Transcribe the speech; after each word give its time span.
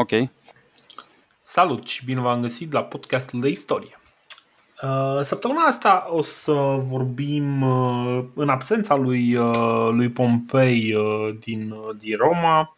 Ok. 0.00 0.10
Salut 1.42 1.86
și 1.86 2.04
bine 2.04 2.20
v-am 2.20 2.40
găsit 2.40 2.72
la 2.72 2.82
podcastul 2.82 3.40
de 3.40 3.48
istorie. 3.48 4.00
Uh, 4.82 5.20
săptămâna 5.22 5.60
asta 5.60 6.06
o 6.10 6.22
să 6.22 6.52
vorbim 6.78 7.62
uh, 7.62 8.24
în 8.34 8.48
absența 8.48 8.94
lui, 8.94 9.36
uh, 9.36 9.88
lui 9.90 10.10
Pompei 10.10 10.96
din, 11.40 11.74
din 11.98 12.16
Roma. 12.16 12.76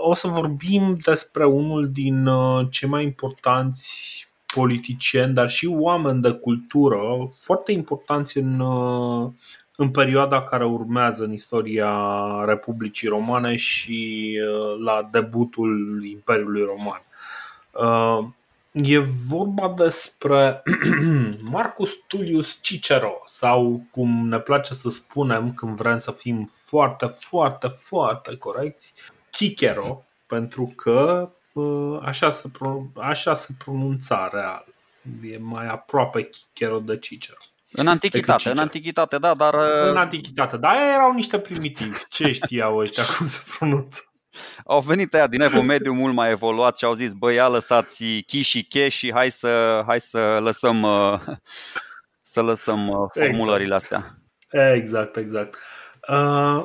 O 0.00 0.14
să 0.14 0.28
vorbim 0.28 0.94
despre 1.04 1.44
unul 1.44 1.90
din 1.92 2.28
cei 2.70 2.88
mai 2.88 3.02
importanți 3.02 4.28
politicieni, 4.54 5.34
dar 5.34 5.48
și 5.48 5.66
oameni 5.66 6.22
de 6.22 6.30
cultură, 6.30 7.00
foarte 7.40 7.72
importanți 7.72 8.38
în, 8.38 8.62
în 9.80 9.90
perioada 9.90 10.42
care 10.42 10.64
urmează 10.64 11.24
în 11.24 11.32
istoria 11.32 11.92
Republicii 12.44 13.08
Romane 13.08 13.56
și 13.56 14.32
la 14.84 15.08
debutul 15.10 16.00
Imperiului 16.04 16.64
Roman. 16.64 17.02
E 18.72 18.98
vorba 19.28 19.68
despre 19.76 20.62
Marcus 21.56 21.92
Tullius 22.06 22.58
Cicero 22.60 23.22
sau 23.26 23.82
cum 23.90 24.28
ne 24.28 24.38
place 24.38 24.74
să 24.74 24.88
spunem 24.88 25.52
când 25.52 25.76
vrem 25.76 25.98
să 25.98 26.10
fim 26.10 26.48
foarte, 26.66 27.06
foarte, 27.06 27.68
foarte 27.68 28.36
corecți, 28.36 28.94
Cicero, 29.30 30.04
pentru 30.26 30.72
că 30.76 31.30
ă, 31.56 32.00
așa 32.02 32.30
se, 32.30 32.50
așa 32.94 33.34
se 33.34 33.48
pronunța 33.58 34.28
real. 34.32 34.64
E 35.22 35.38
mai 35.38 35.66
aproape 35.66 36.30
Cicero 36.32 36.78
de 36.78 36.98
Cicero. 36.98 37.38
În 37.72 37.86
antichitate, 37.86 38.50
în 38.50 38.58
antichitate, 38.58 39.18
da, 39.18 39.34
dar... 39.34 39.54
În 39.88 39.96
antichitate, 39.96 40.56
dar 40.56 40.74
erau 40.94 41.12
niște 41.12 41.38
primitivi. 41.38 41.98
Ce 42.08 42.32
știau 42.32 42.76
ăștia 42.76 43.02
cum 43.18 43.26
se 43.26 43.40
pronunță? 43.56 44.04
au 44.64 44.80
venit 44.80 45.14
aia 45.14 45.26
din 45.26 45.40
evul 45.40 45.62
mediu 45.62 45.92
mult 45.92 46.14
mai 46.14 46.30
evoluat 46.30 46.78
și 46.78 46.84
au 46.84 46.92
zis, 46.92 47.12
băi, 47.12 47.34
ia 47.34 47.48
lăsați 47.48 48.04
chi 48.26 48.40
și 48.40 48.64
che 48.64 48.88
și 48.88 49.12
hai 49.12 49.30
să, 49.30 49.82
hai 49.86 50.00
să 50.00 50.38
lăsăm, 50.42 50.82
uh, 50.82 51.20
să 52.22 52.42
lăsăm 52.42 52.88
uh, 52.88 52.96
exact. 53.14 53.26
formulările 53.26 53.74
astea. 53.74 54.04
Exact, 54.74 55.16
exact. 55.16 55.56
Uh, 56.08 56.64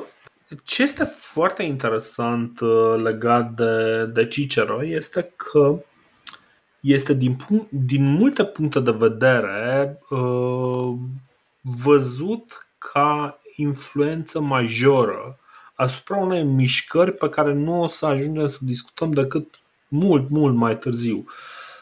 ce 0.64 0.82
este 0.82 1.04
foarte 1.04 1.62
interesant 1.62 2.60
legat 3.02 3.50
de, 3.50 4.04
de 4.06 4.28
Cicero 4.28 4.84
este 4.84 5.32
că 5.36 5.78
este 6.86 7.12
din, 7.12 7.36
din 7.70 8.04
multe 8.04 8.44
puncte 8.44 8.80
de 8.80 8.90
vedere 8.90 9.98
văzut 11.82 12.66
ca 12.78 13.38
influență 13.56 14.40
majoră 14.40 15.38
asupra 15.74 16.16
unei 16.16 16.42
mișcări 16.42 17.12
pe 17.12 17.28
care 17.28 17.52
nu 17.52 17.82
o 17.82 17.86
să 17.86 18.06
ajungem 18.06 18.46
să 18.46 18.58
discutăm 18.60 19.12
decât 19.12 19.60
mult, 19.88 20.30
mult 20.30 20.54
mai 20.54 20.78
târziu. 20.78 21.24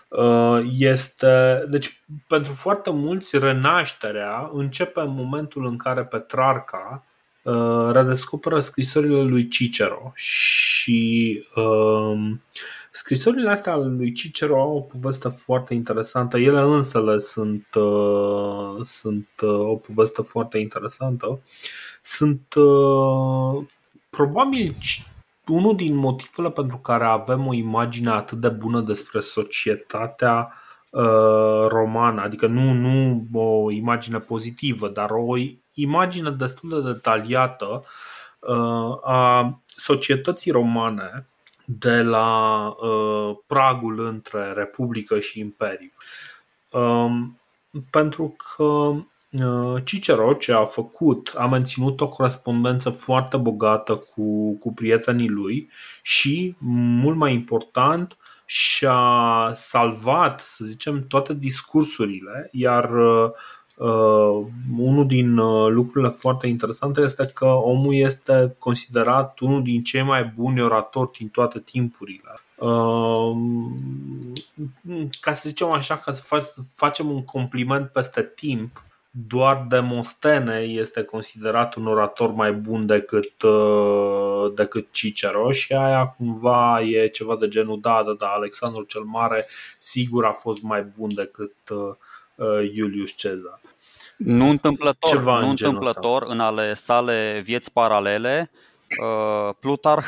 Uh, 0.08 0.60
este, 0.78 1.64
deci, 1.68 2.02
pentru 2.26 2.52
foarte 2.52 2.90
mulți, 2.90 3.38
renașterea 3.38 4.50
începe 4.52 5.00
în 5.00 5.14
momentul 5.14 5.66
în 5.66 5.76
care 5.76 6.04
Petrarca 6.04 7.04
uh, 7.42 7.90
redescoperă 7.92 8.60
scrisorile 8.60 9.22
lui 9.22 9.48
Cicero 9.48 10.12
și 10.14 11.42
uh, 11.54 12.30
scrisorile 12.96 13.50
astea 13.50 13.72
ale 13.72 13.86
lui 13.86 14.12
Cicero 14.12 14.60
au 14.60 14.76
o 14.76 14.80
poveste 14.80 15.28
foarte 15.28 15.74
interesantă. 15.74 16.38
Ele 16.38 16.60
însele 16.60 17.18
sunt, 17.18 17.66
uh, 17.74 18.84
sunt 18.84 19.28
uh, 19.42 19.58
o 19.58 19.76
poveste 19.76 20.22
foarte 20.22 20.58
interesantă. 20.58 21.40
Sunt 22.02 22.54
uh, 22.54 23.66
probabil 24.10 24.74
unul 25.46 25.76
din 25.76 25.94
motivele 25.94 26.50
pentru 26.50 26.76
care 26.76 27.04
avem 27.04 27.46
o 27.46 27.52
imagine 27.52 28.10
atât 28.10 28.40
de 28.40 28.48
bună 28.48 28.80
despre 28.80 29.20
societatea 29.20 30.52
uh, 30.90 31.66
romană, 31.68 32.22
adică 32.22 32.46
nu, 32.46 32.72
nu 32.72 33.26
o 33.32 33.70
imagine 33.70 34.18
pozitivă, 34.18 34.88
dar 34.88 35.10
o 35.10 35.34
imagine 35.72 36.30
destul 36.30 36.68
de 36.68 36.92
detaliată 36.92 37.84
uh, 38.38 38.98
a 39.02 39.60
societății 39.76 40.50
romane 40.50 41.28
de 41.64 42.02
la 42.02 42.66
uh, 42.68 43.36
pragul 43.46 44.06
între 44.06 44.52
Republică 44.52 45.18
și 45.18 45.38
Imperiu. 45.40 45.92
Um, 46.70 47.40
pentru 47.90 48.36
că 48.36 48.94
Uh, 49.42 49.82
Cicero 49.84 50.32
ce 50.32 50.52
a 50.52 50.64
făcut, 50.64 51.32
a 51.36 51.46
menținut 51.46 52.00
o 52.00 52.08
corespondență 52.08 52.90
foarte 52.90 53.36
bogată 53.36 53.96
cu, 53.96 54.58
cu 54.58 54.72
prietenii 54.72 55.28
lui 55.28 55.70
și, 56.02 56.54
mult 57.00 57.16
mai 57.16 57.32
important, 57.32 58.16
și-a 58.44 59.50
salvat, 59.54 60.40
să 60.40 60.64
zicem, 60.64 61.06
toate 61.06 61.34
discursurile, 61.34 62.48
iar 62.52 62.90
uh, 63.76 63.88
uh 63.88 64.46
unul 64.78 65.06
din 65.06 65.36
uh, 65.36 65.70
lucrurile 65.70 66.10
foarte 66.10 66.46
interesante 66.46 67.00
este 67.04 67.26
că 67.34 67.44
omul 67.44 67.94
este 67.94 68.54
considerat 68.58 69.38
unul 69.38 69.62
din 69.62 69.82
cei 69.82 70.02
mai 70.02 70.24
buni 70.24 70.60
oratori 70.60 71.10
din 71.18 71.28
toate 71.28 71.58
timpurile. 71.58 72.40
Uh, 72.56 73.36
ca 75.20 75.32
să 75.32 75.48
zicem 75.48 75.70
așa, 75.70 75.96
ca 75.96 76.12
să 76.12 76.22
facem 76.74 77.10
un 77.10 77.24
compliment 77.24 77.88
peste 77.88 78.32
timp, 78.34 78.82
doar 79.10 79.66
Demostene 79.68 80.56
este 80.56 81.02
considerat 81.02 81.74
un 81.74 81.86
orator 81.86 82.32
mai 82.32 82.52
bun 82.52 82.86
decât, 82.86 83.42
uh, 83.42 84.52
decât 84.54 84.86
Cicero 84.90 85.52
și 85.52 85.72
aia 85.72 86.06
cumva 86.06 86.80
e 86.80 87.08
ceva 87.08 87.36
de 87.36 87.48
genul 87.48 87.80
da, 87.80 88.02
da, 88.06 88.12
da, 88.12 88.26
Alexandru 88.26 88.82
cel 88.82 89.02
Mare 89.02 89.46
sigur 89.78 90.24
a 90.24 90.32
fost 90.32 90.62
mai 90.62 90.82
bun 90.98 91.14
decât 91.14 91.54
uh, 91.70 91.78
uh, 91.78 91.94
Iulius 92.72 93.10
Cezar. 93.10 93.60
Nu 94.16 94.48
întâmplător, 94.48 95.10
Ceva 95.10 95.38
nu 95.38 95.44
în 95.44 95.48
întâmplător 95.48 96.22
în 96.22 96.40
ale 96.40 96.74
sale 96.74 97.40
vieți 97.44 97.72
paralele, 97.72 98.50
Plutarh 99.60 100.06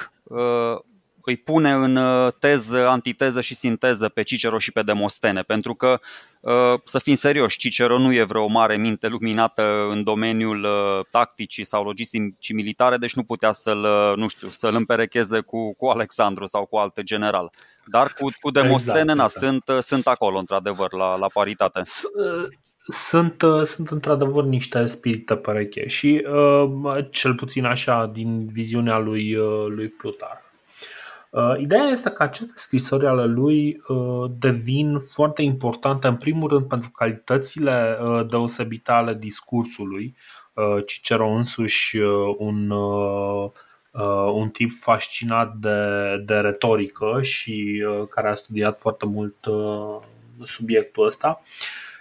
îi 1.26 1.36
pune 1.36 1.70
în 1.72 1.96
uh, 1.96 2.32
teză, 2.38 2.86
antiteză 2.88 3.40
și 3.40 3.54
sinteză 3.54 4.08
pe 4.08 4.22
Cicero 4.22 4.58
și 4.58 4.72
pe 4.72 4.82
Demostene, 4.82 5.42
pentru 5.42 5.74
că, 5.74 6.00
uh, 6.40 6.80
să 6.84 6.98
fim 6.98 7.14
serioși, 7.14 7.58
Cicero 7.58 7.98
nu 7.98 8.12
e 8.12 8.22
vreo 8.22 8.46
mare 8.46 8.76
minte 8.76 9.08
luminată 9.08 9.86
în 9.90 10.02
domeniul 10.02 10.64
uh, 10.64 11.04
tacticii 11.10 11.64
sau 11.64 11.84
logisticii 11.84 12.54
militare, 12.54 12.96
deci 12.96 13.14
nu 13.14 13.22
putea 13.22 13.52
să-l, 13.52 13.86
nu 14.16 14.28
știu, 14.28 14.48
să-l 14.50 14.74
împerecheze 14.74 15.40
cu, 15.40 15.74
cu 15.74 15.86
Alexandru 15.86 16.46
sau 16.46 16.66
cu 16.66 16.76
alt 16.76 17.00
general. 17.00 17.50
Dar 17.86 18.12
cu, 18.12 18.28
cu 18.40 18.50
Demostene 18.50 19.12
exact, 19.12 19.34
exact. 19.34 19.62
Sunt, 19.64 19.82
sunt 19.82 20.06
acolo, 20.06 20.38
într-adevăr, 20.38 20.92
la, 20.92 21.16
la 21.16 21.26
paritate 21.32 21.80
sunt, 22.88 23.42
sunt 23.64 23.88
într-adevăr 23.88 24.44
niște 24.44 24.86
spirite 24.86 25.36
pereche 25.36 25.88
și 25.88 26.24
cel 27.10 27.34
puțin 27.34 27.64
așa 27.64 28.06
din 28.06 28.46
viziunea 28.46 28.98
lui, 28.98 29.36
lui 29.68 29.88
Plutar. 29.88 30.45
Uh, 31.36 31.54
ideea 31.58 31.82
este 31.82 32.10
că 32.10 32.22
aceste 32.22 32.52
scrisori 32.54 33.06
ale 33.06 33.24
lui 33.24 33.80
uh, 33.88 34.30
devin 34.38 34.98
foarte 34.98 35.42
importante, 35.42 36.06
în 36.06 36.16
primul 36.16 36.48
rând, 36.48 36.64
pentru 36.66 36.90
calitățile 36.90 37.98
uh, 38.02 38.28
deosebite 38.28 38.90
ale 38.90 39.14
discursului. 39.14 40.16
Cicero 40.86 41.28
însuși 41.28 41.96
un, 42.38 42.70
un 44.32 44.48
tip 44.48 44.70
fascinat 44.80 45.54
de, 45.54 45.78
de 46.24 46.34
retorică 46.34 47.18
și 47.22 47.84
care 48.10 48.28
a 48.28 48.34
studiat 48.34 48.78
foarte 48.78 49.06
mult 49.06 49.36
subiectul 50.42 51.06
ăsta 51.06 51.42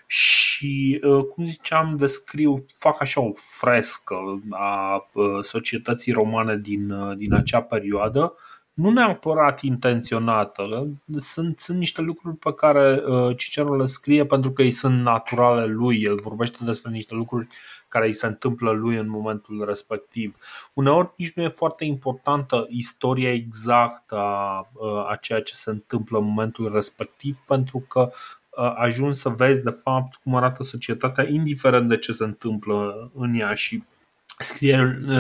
și, 0.08 1.02
cum 1.34 1.44
ziceam, 1.44 1.96
descriu, 2.00 2.66
fac 2.78 3.02
așa 3.02 3.22
o 3.22 3.32
frescă 3.34 4.16
a 4.50 5.08
societății 5.42 6.12
romane 6.12 6.58
din, 6.58 7.14
din 7.18 7.34
acea 7.34 7.62
perioadă 7.62 8.34
nu 8.76 8.90
neapărat 8.90 9.62
intenționată, 9.62 10.88
sunt, 11.18 11.60
sunt 11.60 11.78
niște 11.78 12.02
lucruri 12.02 12.36
pe 12.36 12.54
care 12.54 13.04
uh, 13.06 13.38
Cicero 13.38 13.76
le 13.76 13.86
scrie 13.86 14.26
pentru 14.26 14.52
că 14.52 14.62
ei 14.62 14.72
sunt 14.72 15.02
naturale 15.02 15.66
lui, 15.66 16.02
el 16.02 16.16
vorbește 16.16 16.58
despre 16.64 16.92
niște 16.92 17.16
lucruri 17.16 17.48
care 17.88 18.08
îi 18.08 18.14
se 18.14 18.26
întâmplă 18.26 18.72
lui 18.72 18.96
în 18.96 19.10
momentul 19.10 19.66
respectiv. 19.66 20.36
Uneori 20.74 21.14
nici 21.18 21.34
nu 21.34 21.44
e 21.44 21.48
foarte 21.48 21.86
importantă 21.86 22.66
istoria 22.70 23.34
exactă 23.34 24.16
a, 24.16 24.70
uh, 24.74 25.10
a 25.10 25.18
ceea 25.22 25.42
ce 25.42 25.54
se 25.54 25.70
întâmplă 25.70 26.18
în 26.18 26.26
momentul 26.26 26.72
respectiv 26.74 27.38
pentru 27.38 27.86
că 27.88 28.12
uh, 28.50 28.74
ajungi 28.76 29.18
să 29.18 29.30
vezi 29.30 29.64
de 29.64 29.80
fapt 29.84 30.16
cum 30.16 30.36
arată 30.36 30.64
societatea 30.64 31.28
indiferent 31.30 31.90
de 31.90 31.98
ce 31.98 32.12
se 32.12 32.24
întâmplă 32.24 33.12
în 33.14 33.34
ea. 33.34 33.54
Și 33.54 33.84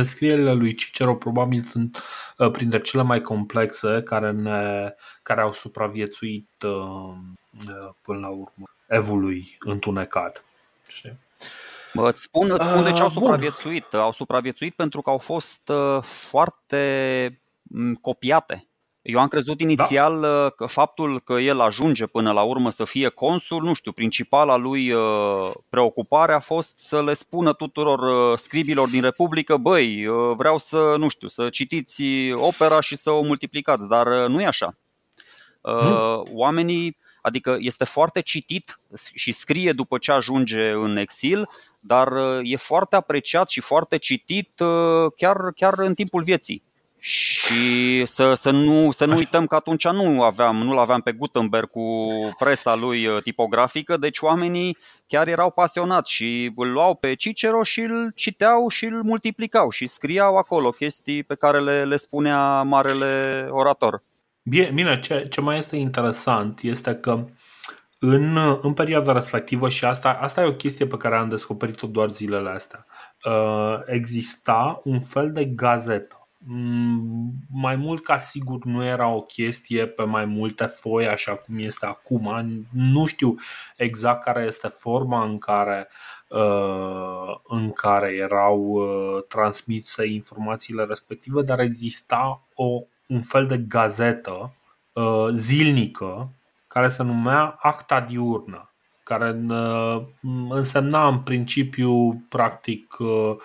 Scrierile 0.03 0.53
lui 0.53 0.75
Cicero 0.75 1.15
probabil 1.15 1.63
sunt 1.63 2.03
uh, 2.38 2.51
printre 2.51 2.81
cele 2.81 3.03
mai 3.03 3.21
complexe 3.21 4.01
care, 4.03 4.31
ne, 4.31 4.94
care 5.23 5.41
au 5.41 5.53
supraviețuit 5.53 6.50
uh, 6.65 6.71
uh, 7.67 7.89
până 8.01 8.19
la 8.19 8.29
urmă 8.29 8.65
evului 8.88 9.57
întunecat. 9.59 10.45
Bă, 11.94 12.09
îți 12.09 12.21
spun, 12.21 12.51
îți 12.51 12.65
spun 12.65 12.83
de 12.83 12.91
ce 12.91 13.01
au 13.01 13.09
supraviețuit. 13.09 13.85
Bun. 13.91 14.00
Au 14.00 14.12
supraviețuit 14.12 14.75
pentru 14.75 15.01
că 15.01 15.09
au 15.09 15.18
fost 15.18 15.71
foarte 16.01 17.39
mm, 17.63 17.94
copiate. 17.94 18.68
Eu 19.06 19.19
am 19.19 19.28
crezut 19.28 19.60
inițial 19.60 20.22
da. 20.22 20.50
că 20.50 20.66
faptul 20.66 21.19
că 21.19 21.34
el 21.34 21.60
ajunge 21.60 22.06
până 22.06 22.31
la 22.31 22.42
urmă 22.42 22.69
să 22.69 22.84
fie 22.84 23.10
consul, 23.10 23.63
nu 23.63 23.74
știu, 23.74 23.92
principala 23.92 24.56
lui 24.56 24.94
preocupare 25.69 26.34
a 26.34 26.40
fost 26.40 26.80
să 26.80 27.04
le 27.04 27.13
spună 27.13 27.54
tuturor 27.54 28.38
scribilor 28.38 28.90
din 28.90 29.02
Republică, 29.02 29.57
băi, 29.57 30.06
vreau 30.36 30.57
să, 30.57 30.96
nu 30.98 31.07
știu, 31.07 31.28
să 31.28 31.50
citiți 31.50 32.04
opera 32.31 32.80
și 32.80 32.96
să 32.96 33.12
o 33.12 33.22
multiplicați, 33.22 33.88
dar 33.88 34.07
nu 34.07 34.42
e 34.42 34.46
așa. 34.46 34.78
Hmm. 35.62 36.28
Oamenii, 36.34 36.98
adică 37.22 37.57
este 37.60 37.84
foarte 37.84 38.22
citit 38.22 38.80
și 39.13 39.31
scrie 39.31 39.72
după 39.72 39.98
ce 39.98 40.12
ajunge 40.12 40.72
în 40.72 40.98
exil, 40.98 41.50
dar 41.80 42.07
e 42.42 42.56
foarte 42.56 42.96
apreciat 42.96 43.50
și 43.50 43.62
foarte 43.62 43.98
citit 43.98 44.62
chiar, 45.16 45.52
chiar 45.56 45.80
în 45.80 45.94
timpul 45.94 46.24
vieții. 46.24 46.63
Și 47.07 48.06
să, 48.06 48.34
să, 48.34 48.52
nu, 48.52 48.92
să 48.92 49.06
nu 49.06 49.16
uităm 49.16 49.46
că 49.46 49.56
atunci 49.56 49.88
nu 49.88 50.24
aveam, 50.24 50.56
nu 50.56 50.80
aveam 50.80 51.02
pe 51.02 51.12
Gutenberg 51.12 51.69
cu 51.69 51.88
presa 52.38 52.75
lui 52.75 53.06
uh, 53.06 53.22
tipografică, 53.22 53.98
deci 53.98 54.19
oamenii 54.19 54.78
chiar 55.07 55.28
erau 55.28 55.52
pasionați 55.52 56.12
și 56.12 56.52
îl 56.56 56.72
luau 56.72 56.96
pe 56.96 57.13
Cicero 57.13 57.63
și 57.63 57.80
îl 57.80 58.12
citeau 58.16 58.68
și 58.68 58.86
îl 58.86 59.04
multiplicau 59.04 59.69
și 59.69 59.88
scriau 59.88 60.38
acolo 60.38 60.69
chestii 60.69 61.24
pe 61.24 61.36
care 61.36 61.60
le, 61.60 61.84
le 61.84 61.96
spunea 61.96 62.62
marele 62.62 63.46
orator. 63.50 64.04
Bine, 64.44 64.72
bine 64.74 65.00
ce, 65.00 65.28
ce 65.30 65.42
mai 65.42 65.57
este 65.57 65.75
interesant 65.75 66.62
este 66.62 66.96
că 66.96 67.25
în, 68.00 68.38
în 68.62 68.74
perioada 68.74 69.12
respectivă, 69.12 69.69
și 69.69 69.86
asta, 69.86 70.18
asta 70.22 70.42
e 70.42 70.46
o 70.46 70.54
chestie 70.54 70.88
pe 70.88 70.98
care 70.98 71.16
am 71.16 71.30
descoperit-o 71.30 71.88
doar 71.88 72.10
zilele 72.10 72.50
astea, 72.50 72.86
uh, 73.25 73.80
exista 73.86 74.81
un 74.84 75.00
fel 75.00 75.31
de 75.31 75.46
gazetă 75.46 76.19
Mm, 76.19 76.25
mai 77.51 77.75
mult 77.75 78.03
ca 78.03 78.18
sigur 78.18 78.63
nu 78.63 78.83
era 78.83 79.07
o 79.07 79.21
chestie 79.21 79.88
pe 79.88 80.03
mai 80.03 80.25
multe 80.25 80.65
foi 80.65 81.07
așa 81.07 81.36
cum 81.36 81.57
este 81.57 81.86
acum. 81.86 82.30
Nu 82.71 83.06
știu 83.06 83.36
exact 83.75 84.24
care 84.24 84.44
este 84.45 84.68
forma 84.68 85.24
în 85.24 85.38
care, 85.38 85.88
uh, 86.27 87.36
în 87.47 87.71
care 87.71 88.13
erau 88.13 88.59
uh, 88.59 89.24
transmise 89.27 90.07
informațiile 90.07 90.83
respective, 90.83 91.42
dar 91.42 91.59
exista 91.59 92.42
o, 92.53 92.81
un 93.07 93.21
fel 93.21 93.47
de 93.47 93.57
gazetă 93.57 94.53
uh, 94.94 95.27
zilnică 95.33 96.30
care 96.68 96.89
se 96.89 97.03
numea 97.03 97.57
Acta 97.62 98.01
Diurnă 98.01 98.69
care 99.03 99.45
însemna 100.50 101.07
în 101.07 101.19
principiu 101.19 102.25
practic 102.30 102.95
Uh, 103.00 103.36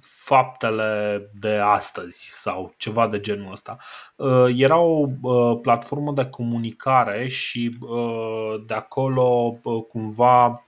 faptele 0.00 1.30
de 1.34 1.56
astăzi 1.56 2.28
sau 2.30 2.74
ceva 2.76 3.08
de 3.08 3.20
genul 3.20 3.52
ăsta. 3.52 3.76
Uh, 4.16 4.46
era 4.56 4.76
o 4.76 5.06
uh, 5.22 5.58
platformă 5.62 6.12
de 6.12 6.24
comunicare 6.24 7.28
și 7.28 7.78
de 8.66 8.74
acolo 8.74 9.58
cumva 9.88 10.64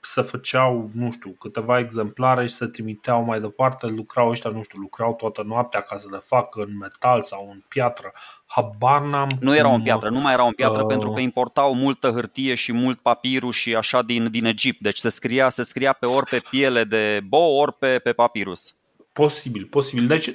se 0.00 0.22
făceau, 0.22 0.90
nu 0.94 1.10
știu, 1.10 1.30
câteva 1.30 1.78
exemplare 1.78 2.46
și 2.46 2.54
se 2.54 2.66
trimiteau 2.66 3.22
mai 3.22 3.40
departe, 3.40 3.86
lucrau 3.86 4.28
ăștia, 4.28 4.50
nu 4.50 4.62
știu, 4.62 4.78
lucrau 4.78 5.14
toată 5.14 5.42
noaptea 5.42 5.80
ca 5.80 5.96
să 5.96 6.08
le 6.10 6.18
facă 6.18 6.62
în 6.62 6.76
metal 6.76 7.22
sau 7.22 7.50
în 7.50 7.62
piatră. 7.68 8.12
Habar 8.50 9.02
n-am 9.02 9.28
Nu 9.40 9.56
erau 9.56 9.74
în 9.74 9.82
piatră, 9.82 10.08
nu 10.08 10.20
mai 10.20 10.32
erau 10.32 10.46
în 10.46 10.52
piatră 10.52 10.80
uh... 10.80 10.86
pentru 10.86 11.10
că 11.10 11.20
importau 11.20 11.74
multă 11.74 12.10
hârtie 12.10 12.54
și 12.54 12.72
mult 12.72 12.98
papirus 12.98 13.56
și 13.56 13.74
așa 13.74 14.02
din, 14.02 14.30
din 14.30 14.44
Egipt. 14.44 14.80
Deci 14.80 14.98
se 14.98 15.08
scria, 15.08 15.48
se 15.48 15.62
scria 15.62 15.92
pe 15.92 16.06
ori 16.06 16.26
pe 16.26 16.42
piele 16.50 16.84
de 16.84 17.20
bou, 17.28 17.56
ori 17.56 17.72
pe, 17.72 17.98
pe 17.98 18.12
papirus. 18.12 18.72
Posibil, 19.12 19.64
posibil. 19.64 20.06
Deci, 20.06 20.28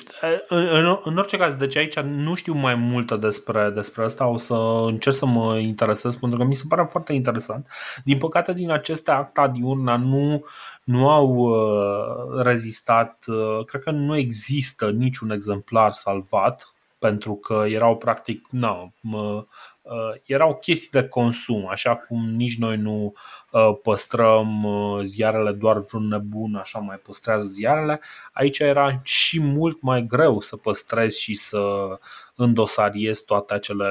în, 0.47 0.67
în, 0.71 0.99
în 1.03 1.17
orice 1.17 1.37
caz, 1.37 1.55
deci 1.55 1.75
aici 1.75 1.99
nu 1.99 2.35
știu 2.35 2.53
mai 2.53 2.75
multe 2.75 3.15
despre, 3.15 3.69
despre 3.69 4.03
asta, 4.03 4.27
o 4.27 4.37
să 4.37 4.53
încerc 4.85 5.15
să 5.15 5.25
mă 5.25 5.57
interesez 5.57 6.15
pentru 6.15 6.39
că 6.39 6.45
mi 6.45 6.55
se 6.55 6.65
pare 6.67 6.83
foarte 6.83 7.13
interesant. 7.13 7.67
Din 8.03 8.17
păcate, 8.17 8.53
din 8.53 8.71
aceste 8.71 9.11
acta 9.11 9.47
diurna 9.47 9.95
nu, 9.95 10.43
nu 10.83 11.09
au 11.09 11.27
uh, 11.35 12.41
rezistat, 12.43 13.23
uh, 13.27 13.65
cred 13.65 13.81
că 13.81 13.91
nu 13.91 14.17
există 14.17 14.89
niciun 14.89 15.29
exemplar 15.29 15.91
salvat 15.91 16.72
pentru 17.03 17.35
că 17.35 17.65
erau 17.67 17.97
practic, 17.97 18.47
na, 18.49 18.93
mă, 19.01 19.45
uh, 19.81 20.13
erau 20.25 20.55
chestii 20.55 20.89
de 20.91 21.07
consum, 21.07 21.67
așa 21.69 21.95
cum 21.95 22.29
nici 22.29 22.57
noi 22.57 22.77
nu 22.77 23.13
uh, 23.51 23.71
păstrăm 23.81 24.63
uh, 24.63 25.01
ziarele 25.03 25.51
doar 25.51 25.77
vreun 25.77 26.07
nebun, 26.07 26.55
așa 26.55 26.79
mai 26.79 26.97
păstrează 26.97 27.45
ziarele. 27.45 27.99
Aici 28.31 28.59
era 28.59 28.99
și 29.03 29.39
mult 29.39 29.81
mai 29.81 30.05
greu 30.05 30.39
să 30.39 30.57
păstrezi 30.57 31.21
și 31.21 31.35
să 31.35 31.87
îndosariezi 32.35 33.25
toate 33.25 33.53
acele, 33.53 33.89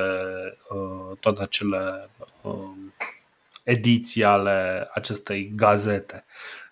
toate 1.21 1.43
acele 1.43 2.11
ediții 3.65 4.25
ale 4.25 4.89
acestei 4.95 5.53
gazete 5.57 6.25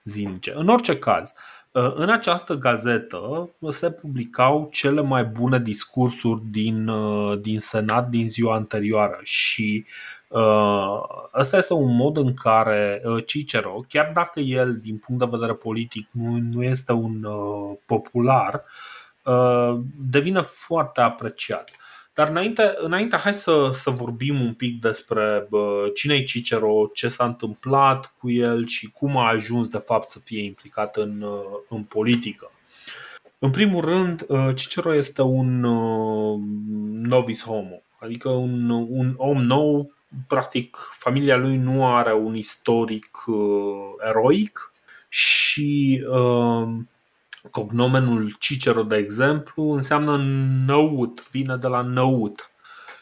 zilnice. 0.05 0.53
În 0.55 0.69
orice 0.69 0.99
caz, 0.99 1.33
Uh, 1.33 1.60
în 1.73 2.09
această 2.11 2.55
gazetă 2.55 3.51
se 3.69 3.91
publicau 3.91 4.69
cele 4.73 5.01
mai 5.03 5.25
bune 5.25 5.59
discursuri 5.59 6.43
din, 6.51 6.89
uh, 6.89 7.41
din 7.41 7.59
Senat 7.59 8.09
din 8.09 8.25
ziua 8.25 8.55
anterioară 8.55 9.19
și 9.23 9.87
uh, 10.29 11.01
ăsta 11.35 11.57
este 11.57 11.73
un 11.73 11.97
mod 11.97 12.17
în 12.17 12.35
care 12.35 13.03
Cicero, 13.27 13.85
chiar 13.89 14.11
dacă 14.15 14.41
el 14.41 14.79
din 14.79 14.97
punct 14.97 15.21
de 15.23 15.29
vedere 15.31 15.55
politic 15.55 16.09
nu, 16.11 16.39
nu 16.53 16.63
este 16.63 16.93
un 16.93 17.27
popular, 17.87 18.65
devine 19.97 20.41
foarte 20.41 21.01
apreciat. 21.01 21.71
Dar 22.15 22.29
înainte, 22.29 22.75
înainte 22.77 23.17
hai 23.17 23.35
să, 23.35 23.71
să 23.73 23.91
vorbim 23.91 24.41
un 24.41 24.55
pic 24.55 24.81
despre 24.81 25.49
cine 25.95 26.15
e 26.15 26.23
Cicero, 26.23 26.91
ce 26.93 27.09
s-a 27.09 27.25
întâmplat 27.25 28.15
cu 28.19 28.31
el 28.31 28.67
și 28.67 28.91
cum 28.91 29.17
a 29.17 29.29
ajuns 29.29 29.69
de 29.69 29.79
fapt 29.79 30.09
să 30.09 30.19
fie 30.19 30.45
implicat 30.45 30.97
în, 30.97 31.25
în 31.69 31.83
politică. 31.83 32.53
În 33.39 33.51
primul 33.51 33.85
rând, 33.85 34.27
Cicero 34.55 34.95
este 34.95 35.23
un 35.23 35.61
novice 37.03 37.45
homo, 37.45 37.83
adică 37.99 38.29
un, 38.29 38.71
un 38.71 39.15
om 39.17 39.43
nou. 39.43 39.93
Practic, 40.27 40.77
familia 40.93 41.37
lui 41.37 41.57
nu 41.57 41.87
are 41.87 42.15
un 42.15 42.35
istoric 42.37 43.25
eroic 44.09 44.73
și 45.09 46.05
uh, 46.09 46.69
Cognomenul 47.51 48.35
Cicero, 48.39 48.83
de 48.83 48.97
exemplu, 48.97 49.71
înseamnă 49.71 50.17
năut, 50.67 51.29
vine 51.31 51.57
de 51.57 51.67
la 51.67 51.83
năut. 51.83 52.51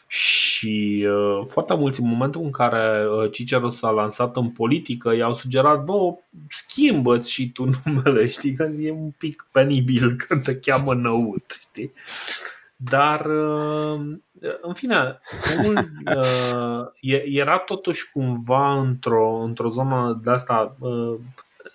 Și 0.07 1.07
uh, 1.09 1.41
foarte 1.45 1.75
mulți 1.75 1.99
în 1.99 2.07
momentul 2.07 2.41
în 2.41 2.51
care 2.51 3.07
uh, 3.07 3.31
Cicero 3.31 3.69
s-a 3.69 3.89
lansat 3.89 4.35
în 4.35 4.49
politică 4.49 5.15
i-au 5.15 5.33
sugerat, 5.33 5.83
bă, 5.83 6.13
schimbă 6.49 7.19
și 7.19 7.51
tu 7.51 7.67
numele, 7.85 8.29
știi, 8.29 8.53
că 8.53 8.63
e 8.63 8.91
un 8.91 9.11
pic 9.17 9.47
penibil 9.51 10.15
când 10.27 10.43
te 10.43 10.59
cheamă 10.59 10.93
năut, 10.93 11.59
știi? 11.59 11.93
Dar, 12.75 13.25
uh, 13.25 13.99
în 14.61 14.73
fine, 14.73 15.19
omul 15.57 15.75
uh, 15.75 17.21
era 17.25 17.57
totuși 17.57 18.11
cumva 18.11 18.79
într-o, 18.79 19.37
într-o 19.37 19.69
zonă 19.69 20.19
de 20.23 20.31
asta, 20.31 20.75
uh, 20.79 21.19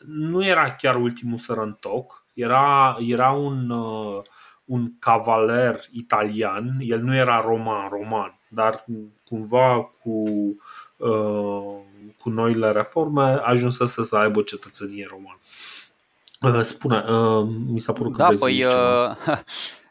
nu 0.06 0.44
era 0.44 0.74
chiar 0.74 0.96
ultimul 0.96 1.38
sărăntoc, 1.38 2.23
era, 2.34 2.96
era 3.00 3.30
un, 3.30 3.70
uh, 3.70 4.22
un 4.64 4.92
cavaler 4.98 5.80
italian, 5.90 6.78
el 6.80 7.00
nu 7.00 7.14
era 7.14 7.40
roman-roman, 7.40 8.38
dar 8.48 8.84
cumva 9.24 9.90
cu, 10.02 10.22
uh, 10.96 11.78
cu 12.18 12.30
noile 12.30 12.70
reforme 12.70 13.40
ajunsese 13.44 14.04
să 14.04 14.16
aibă 14.16 14.42
cetățenie 14.42 15.06
roman. 15.10 15.38
Uh, 16.40 16.62
spune, 16.62 17.04
uh, 17.08 17.48
mi 17.66 17.80
s-a 17.80 17.92
părut 17.92 18.12
că 18.12 18.18
da, 18.18 18.28
păi, 18.38 18.64
uh, 18.64 19.16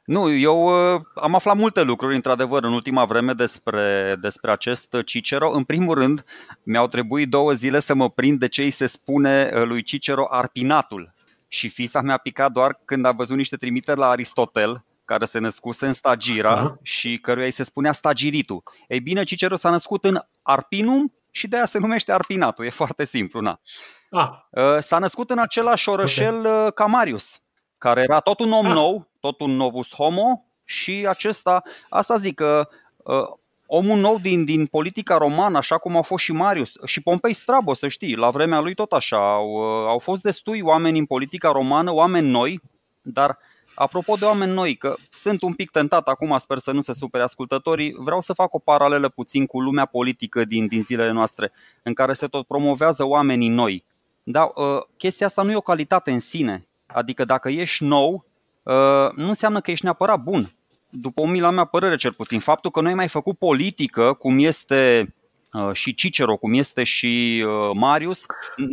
Nu, 0.05 0.31
eu 0.31 0.93
uh, 0.95 1.01
am 1.15 1.35
aflat 1.35 1.57
multe 1.57 1.83
lucruri, 1.83 2.15
într-adevăr, 2.15 2.63
în 2.63 2.73
ultima 2.73 3.05
vreme 3.05 3.33
despre, 3.33 4.15
despre 4.21 4.51
acest 4.51 4.95
Cicero. 5.05 5.51
În 5.55 5.63
primul 5.63 5.95
rând, 5.95 6.25
mi-au 6.63 6.87
trebuit 6.87 7.29
două 7.29 7.51
zile 7.51 7.79
să 7.79 7.93
mă 7.93 8.09
prind 8.09 8.39
de 8.39 8.47
ce 8.47 8.61
îi 8.61 8.69
se 8.69 8.85
spune 8.85 9.51
uh, 9.53 9.63
lui 9.65 9.83
Cicero 9.83 10.27
arpinatul 10.29 11.13
și 11.53 11.69
fisa 11.69 12.01
mi-a 12.01 12.17
picat 12.17 12.51
doar 12.51 12.79
când 12.85 13.05
a 13.05 13.11
văzut 13.11 13.35
niște 13.35 13.55
trimiteri 13.55 13.99
la 13.99 14.07
Aristotel, 14.09 14.85
care 15.05 15.25
se 15.25 15.39
născuse 15.39 15.85
în 15.85 15.93
Stagira 15.93 16.71
uh-huh. 16.71 16.81
și 16.81 17.17
căruia 17.17 17.45
îi 17.45 17.51
se 17.51 17.63
spunea 17.63 17.91
Stagiritul. 17.91 18.63
Ei 18.87 18.99
bine, 18.99 19.23
Cicero 19.23 19.55
s-a 19.55 19.69
născut 19.69 20.03
în 20.03 20.19
Arpinum 20.41 21.13
și 21.31 21.47
de 21.47 21.55
aia 21.55 21.65
se 21.65 21.79
numește 21.79 22.11
Arpinatul, 22.11 22.65
e 22.65 22.69
foarte 22.69 23.05
simplu. 23.05 23.39
Na. 23.39 23.61
Ah. 24.09 24.29
Uh, 24.49 24.79
s-a 24.79 24.97
născut 24.97 25.29
în 25.29 25.39
același 25.39 25.89
orășel 25.89 26.37
okay. 26.39 26.65
Uh, 26.65 26.73
ca 26.73 26.85
Marius, 26.85 27.39
care 27.77 28.01
era 28.01 28.19
tot 28.19 28.39
un 28.39 28.51
om 28.51 28.65
ah. 28.65 28.73
nou, 28.73 29.11
tot 29.19 29.39
un 29.39 29.51
novus 29.51 29.93
homo 29.93 30.45
și 30.63 31.05
acesta, 31.09 31.61
asta 31.89 32.17
zic 32.17 32.35
că 32.35 32.67
uh, 32.97 33.15
omul 33.65 33.99
nou 33.99 34.19
din, 34.19 34.45
din 34.45 34.65
politica 34.65 35.17
romană, 35.17 35.57
așa 35.57 35.77
cum 35.77 35.95
au 35.95 36.01
fost 36.01 36.23
și 36.23 36.31
Marius 36.31 36.73
și 36.85 37.01
Pompei 37.01 37.33
Strabo, 37.33 37.73
să 37.73 37.87
știi, 37.87 38.15
la 38.15 38.29
vremea 38.29 38.59
lui 38.59 38.73
tot 38.73 38.91
așa. 38.91 39.33
Au, 39.33 39.57
au 39.87 39.99
fost 39.99 40.21
destui 40.21 40.61
oameni 40.61 40.99
în 40.99 41.05
politica 41.05 41.51
romană, 41.51 41.93
oameni 41.93 42.29
noi, 42.29 42.61
dar 43.01 43.37
Apropo 43.75 44.15
de 44.15 44.25
oameni 44.25 44.51
noi, 44.51 44.75
că 44.75 44.95
sunt 45.09 45.41
un 45.41 45.53
pic 45.53 45.69
tentat 45.69 46.07
acum, 46.07 46.37
sper 46.37 46.57
să 46.57 46.71
nu 46.71 46.81
se 46.81 46.93
supere 46.93 47.23
ascultătorii, 47.23 47.95
vreau 47.97 48.21
să 48.21 48.33
fac 48.33 48.53
o 48.53 48.59
paralelă 48.59 49.09
puțin 49.09 49.45
cu 49.45 49.61
lumea 49.61 49.85
politică 49.85 50.45
din, 50.45 50.67
din 50.67 50.81
zilele 50.81 51.11
noastre, 51.11 51.51
în 51.83 51.93
care 51.93 52.13
se 52.13 52.27
tot 52.27 52.47
promovează 52.47 53.03
oamenii 53.05 53.49
noi. 53.49 53.85
Dar 54.23 54.49
uh, 54.55 54.65
chestia 54.97 55.25
asta 55.25 55.41
nu 55.41 55.51
e 55.51 55.55
o 55.55 55.61
calitate 55.61 56.11
în 56.11 56.19
sine. 56.19 56.67
Adică 56.85 57.25
dacă 57.25 57.49
ești 57.49 57.83
nou, 57.83 58.25
uh, 58.63 59.11
nu 59.15 59.27
înseamnă 59.27 59.59
că 59.59 59.71
ești 59.71 59.83
neapărat 59.83 60.19
bun. 60.19 60.55
După 60.95 61.21
o 61.21 61.25
mila 61.25 61.49
mea 61.49 61.65
părere 61.65 61.95
cel 61.95 62.13
puțin, 62.13 62.39
faptul 62.39 62.71
că 62.71 62.81
noi 62.81 62.89
ai 62.89 62.95
mai 62.95 63.07
făcut 63.07 63.37
politică, 63.37 64.13
cum 64.13 64.39
este 64.39 65.13
uh, 65.53 65.73
și 65.73 65.93
Cicero, 65.93 66.35
cum 66.35 66.53
este 66.53 66.83
și 66.83 67.43
uh, 67.45 67.75
Marius 67.75 68.25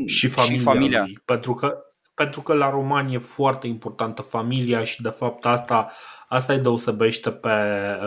și 0.07 0.29
familia, 0.29 0.57
și 0.57 0.63
familia. 0.63 1.01
Lui, 1.01 1.21
pentru 1.25 1.55
că 1.55 1.85
pentru 2.21 2.41
că 2.41 2.55
la 2.55 2.71
romani 2.71 3.15
e 3.15 3.19
foarte 3.19 3.67
importantă 3.67 4.23
familia 4.23 4.83
și 4.83 5.03
de 5.03 5.09
fapt 5.09 5.47
asta, 5.47 5.91
asta 6.29 6.53
îi 6.53 6.59
deosebește 6.59 7.31
pe, 7.31 7.49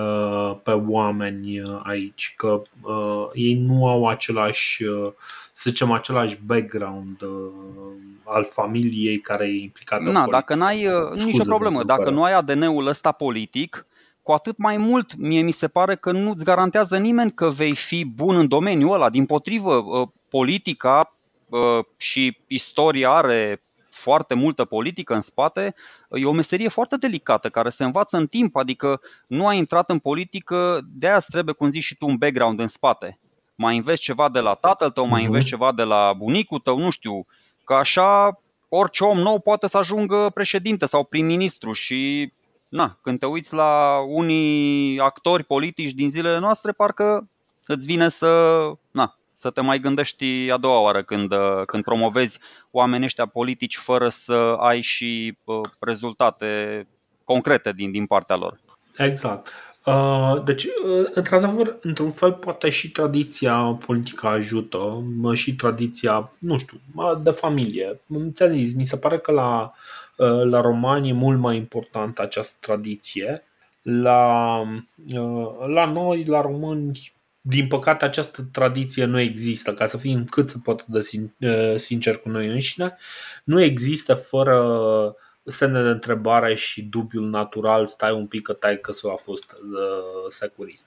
uh, 0.04 0.56
pe 0.64 0.72
oameni 0.72 1.60
uh, 1.60 1.80
aici, 1.84 2.34
că 2.38 2.62
uh, 2.82 3.30
ei 3.34 3.54
nu 3.54 3.88
au 3.88 4.08
același, 4.08 4.84
să 5.52 5.70
zicem, 5.70 5.92
același 5.92 6.38
background 6.46 7.22
al 8.24 8.46
familiei 8.46 9.20
care 9.20 9.46
e 9.46 9.62
implicată. 9.62 10.04
Na, 10.04 10.28
dacă 10.28 10.56
n-ai 10.56 10.88
Scuze 11.14 11.26
nicio 11.26 11.44
problemă, 11.44 11.84
dacă 11.84 12.10
nu 12.10 12.24
ai 12.24 12.34
ADN-ul 12.34 12.88
ăsta 12.88 13.12
politic, 13.12 13.86
cu 14.24 14.32
atât 14.32 14.58
mai 14.58 14.78
mult 14.78 15.16
mie 15.16 15.42
mi 15.42 15.52
se 15.52 15.68
pare 15.68 15.96
că 15.96 16.12
nu-ți 16.12 16.44
garantează 16.44 16.98
nimeni 16.98 17.32
că 17.32 17.50
vei 17.50 17.76
fi 17.76 18.06
bun 18.06 18.36
în 18.36 18.48
domeniul 18.48 18.94
ăla. 18.94 19.10
Din 19.10 19.26
potrivă, 19.26 19.84
politica 20.30 21.16
și 21.98 22.38
istoria 22.48 23.10
are 23.10 23.62
foarte 23.90 24.34
multă 24.34 24.66
politică 24.66 25.14
în 25.14 25.22
spate, 25.22 25.76
e 26.10 26.26
o 26.26 26.32
meserie 26.32 26.68
foarte 26.68 26.98
delicată 26.98 27.50
care 27.50 27.70
se 27.70 27.84
învață 27.84 28.18
în 28.18 28.28
timp, 28.28 28.56
adică 28.56 29.02
nu 29.28 29.48
ai 29.48 29.58
intrat 29.58 29.90
în 29.90 30.00
politică, 30.00 30.80
de 30.94 31.08
aia 31.08 31.18
trebuie, 31.18 31.54
cum 31.54 31.70
zici 31.70 31.84
și 31.84 31.98
tu, 31.98 32.06
un 32.06 32.16
background 32.16 32.60
în 32.60 32.68
spate. 32.68 33.20
Mai 33.56 33.78
înveți 33.78 34.02
ceva 34.02 34.30
de 34.30 34.40
la 34.40 34.54
tatăl 34.54 34.90
tău, 34.90 35.06
mai 35.06 35.22
mhm. 35.22 35.32
înveți 35.32 35.46
ceva 35.50 35.72
de 35.72 35.84
la 35.84 36.14
bunicul 36.18 36.60
tău, 36.60 36.78
nu 36.78 36.90
știu, 36.90 37.26
că 37.64 37.74
așa 37.74 38.40
orice 38.70 39.04
om 39.04 39.18
nou 39.18 39.40
poate 39.40 39.68
să 39.68 39.78
ajungă 39.78 40.32
președinte 40.34 40.86
sau 40.86 41.04
prim-ministru 41.04 41.72
și 41.72 42.32
na, 42.74 42.98
când 43.02 43.20
te 43.20 43.26
uiți 43.26 43.54
la 43.54 43.98
unii 44.08 45.00
actori 45.00 45.44
politici 45.44 45.92
din 45.92 46.10
zilele 46.10 46.40
noastre, 46.40 46.72
parcă 46.72 47.30
îți 47.66 47.86
vine 47.86 48.10
să, 48.10 48.62
na, 48.92 49.18
să 49.32 49.50
te 49.50 49.62
mai 49.62 49.80
gândești 49.80 50.52
a 50.52 50.58
doua 50.58 50.80
oară 50.80 51.04
când, 51.04 51.32
uh, 51.32 51.66
când 51.66 51.84
promovezi 51.84 52.40
oamenii 52.72 53.06
ăștia 53.06 53.26
politici 53.26 53.78
fără 53.78 54.10
să 54.10 54.56
ai 54.60 54.82
și 54.82 55.38
uh, 55.44 55.70
rezultate 55.80 56.88
concrete 57.24 57.72
din, 57.72 57.92
din 57.92 58.06
partea 58.06 58.36
lor. 58.36 58.60
Exact. 58.98 59.52
Uh, 59.86 60.44
deci, 60.44 60.68
într-adevăr, 61.14 61.78
într-un 61.82 62.10
fel, 62.10 62.34
poate 62.34 62.70
și 62.70 62.92
tradiția 62.92 63.56
politică 63.86 64.28
ajută, 64.28 65.04
și 65.34 65.56
tradiția, 65.56 66.32
nu 66.38 66.58
știu, 66.58 66.78
de 67.24 67.32
familie. 67.32 68.02
Ți-am 68.32 68.54
zis, 68.54 68.76
mi 68.76 68.84
se 68.84 68.98
pare 68.98 69.18
că 69.18 69.32
la, 69.32 69.74
la 70.44 70.62
romani 70.62 71.10
e 71.10 71.14
mult 71.14 71.40
mai 71.40 71.56
importantă 71.56 72.22
această 72.22 72.58
tradiție. 72.60 73.44
La, 73.82 74.58
la 75.68 75.86
noi, 75.86 76.26
la 76.26 76.42
români, 76.42 77.14
din 77.42 77.68
păcate, 77.68 78.06
această 78.06 78.48
tradiție 78.52 79.06
nu 79.06 79.20
există, 79.20 79.74
ca 79.74 79.86
să 79.86 79.98
fim 79.98 80.26
cât 80.26 80.50
se 80.50 80.58
poate 80.64 80.84
de 80.88 81.78
sincer 81.78 82.18
cu 82.18 82.30
noi 82.30 82.48
înșine, 82.48 82.98
nu 83.44 83.62
există 83.62 84.14
fără 84.14 85.16
semne 85.46 85.82
de 85.82 85.90
întrebare 85.90 86.56
și 86.56 86.84
dubiul 86.84 87.30
natural, 87.30 87.88
stai 87.88 88.14
un 88.14 88.28
pic 88.28 88.42
că 88.42 88.54
tai 88.54 88.80
că 88.80 88.92
a 89.12 89.16
fost 89.16 89.52
uh, 89.52 90.26
securist. 90.28 90.86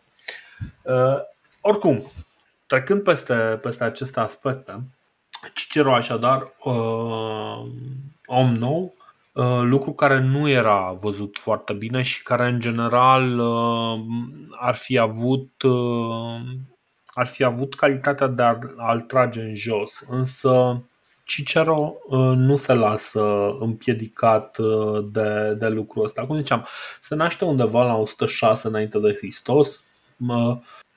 Uh, 0.82 1.18
oricum, 1.60 2.12
trecând 2.66 3.02
peste, 3.02 3.34
peste 3.62 3.84
aceste 3.84 4.20
aspecte, 4.20 4.82
Cicero 5.54 5.94
așadar, 5.94 6.54
uh, 6.64 7.66
om 8.26 8.52
nou, 8.52 8.94
Uh, 8.98 9.05
lucru 9.62 9.92
care 9.92 10.20
nu 10.20 10.48
era 10.48 10.96
văzut 11.00 11.38
foarte 11.40 11.72
bine 11.72 12.02
și 12.02 12.22
care 12.22 12.48
în 12.48 12.60
general 12.60 13.38
uh, 13.38 14.00
ar 14.50 14.74
fi 14.74 14.98
avut 14.98 15.62
uh, 15.62 16.40
ar 17.06 17.26
fi 17.26 17.44
avut 17.44 17.74
calitatea 17.74 18.26
de 18.26 18.42
a-l 18.76 19.00
trage 19.00 19.40
în 19.40 19.54
jos, 19.54 20.04
însă 20.08 20.82
Cicero 21.24 21.92
nu 22.36 22.56
se 22.56 22.74
lasă 22.74 23.56
împiedicat 23.58 24.58
de, 25.12 25.54
de 25.58 25.68
lucrul 25.68 26.04
ăsta. 26.04 26.26
Cum 26.26 26.36
ziceam, 26.36 26.66
se 27.00 27.14
naște 27.14 27.44
undeva 27.44 27.84
la 27.84 27.94
106 27.96 28.68
înainte 28.68 28.98
de 28.98 29.14
Hristos, 29.14 29.84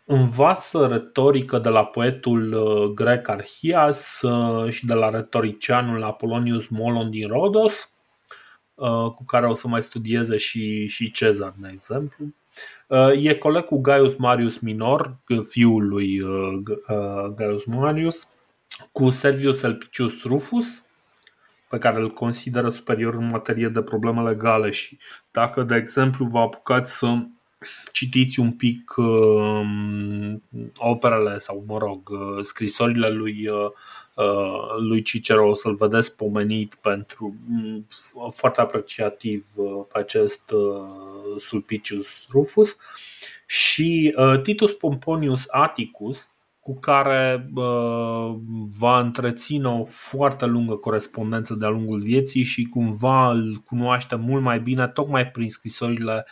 învață 0.06 0.88
retorică 0.88 1.60
de 1.60 1.70
la 1.70 1.86
poetul 1.86 2.58
grec 2.96 3.28
Arhias 3.28 4.22
și 4.70 4.86
de 4.86 4.94
la 4.94 5.10
retoricianul 5.10 6.04
Apolonius 6.04 6.68
Molon 6.68 7.10
din 7.10 7.28
Rodos 7.28 7.94
Uh, 7.94 7.99
cu 9.16 9.24
care 9.26 9.48
o 9.48 9.54
să 9.54 9.68
mai 9.68 9.82
studieze 9.82 10.38
și, 10.38 10.88
și 10.88 11.12
Cezar, 11.12 11.54
de 11.58 11.70
exemplu. 11.74 12.26
Uh, 12.88 13.24
e 13.24 13.36
coleg 13.36 13.64
cu 13.64 13.82
Gaius 13.82 14.16
Marius 14.16 14.60
Minor, 14.60 15.18
fiul 15.50 15.88
lui 15.88 16.22
uh, 16.22 16.64
Gaius 17.36 17.66
Marius, 17.66 18.28
cu 18.92 19.10
Servius 19.10 19.64
Elpicius 19.64 20.24
Rufus, 20.24 20.84
pe 21.70 21.78
care 21.78 22.00
îl 22.00 22.10
consideră 22.10 22.70
superior 22.70 23.14
în 23.14 23.28
materie 23.28 23.68
de 23.68 23.82
probleme 23.82 24.22
legale 24.22 24.70
și 24.70 24.98
dacă, 25.32 25.64
de 25.64 25.76
exemplu, 25.76 26.26
vă 26.26 26.40
apucați 26.40 26.98
să 26.98 27.18
citiți 27.92 28.40
un 28.40 28.52
pic 28.52 28.94
uh, 28.98 29.62
operele 30.78 31.40
sau, 31.40 31.64
mă 31.68 31.78
rog, 31.78 32.10
uh, 32.10 32.44
scrisorile 32.44 33.10
lui 33.10 33.48
uh, 33.48 33.72
Uh, 34.20 34.76
lui 34.78 35.02
Cicero. 35.02 35.50
O 35.50 35.54
să-l 35.54 35.76
vedeți 35.76 36.16
pomenit 36.16 36.76
pentru 36.76 37.36
mm, 37.48 37.88
foarte 38.32 38.62
apreciativ 38.62 39.48
uh, 39.56 39.86
pe 39.94 40.00
acest 40.00 40.52
uh, 40.52 41.40
Sulpicius 41.40 42.28
Rufus. 42.32 42.78
Și 43.46 44.16
Titus 44.44 44.74
Pomponius 44.74 45.44
Atticus 45.48 46.30
cu 46.60 46.80
care 46.80 47.50
va 48.80 49.00
întreține 49.00 49.68
o 49.68 49.86
foarte 49.86 50.46
lungă 50.46 50.76
corespondență 50.76 51.54
de-a 51.54 51.70
lungul 51.70 52.00
vieții 52.00 52.44
și 52.44 52.64
cumva 52.64 53.32
îl 53.32 53.64
cunoaște 53.66 54.16
mult 54.16 54.44
mai 54.44 54.60
bine 54.60 54.88
tocmai 54.88 55.28
prin 55.28 55.50
scrisorile 55.50 56.26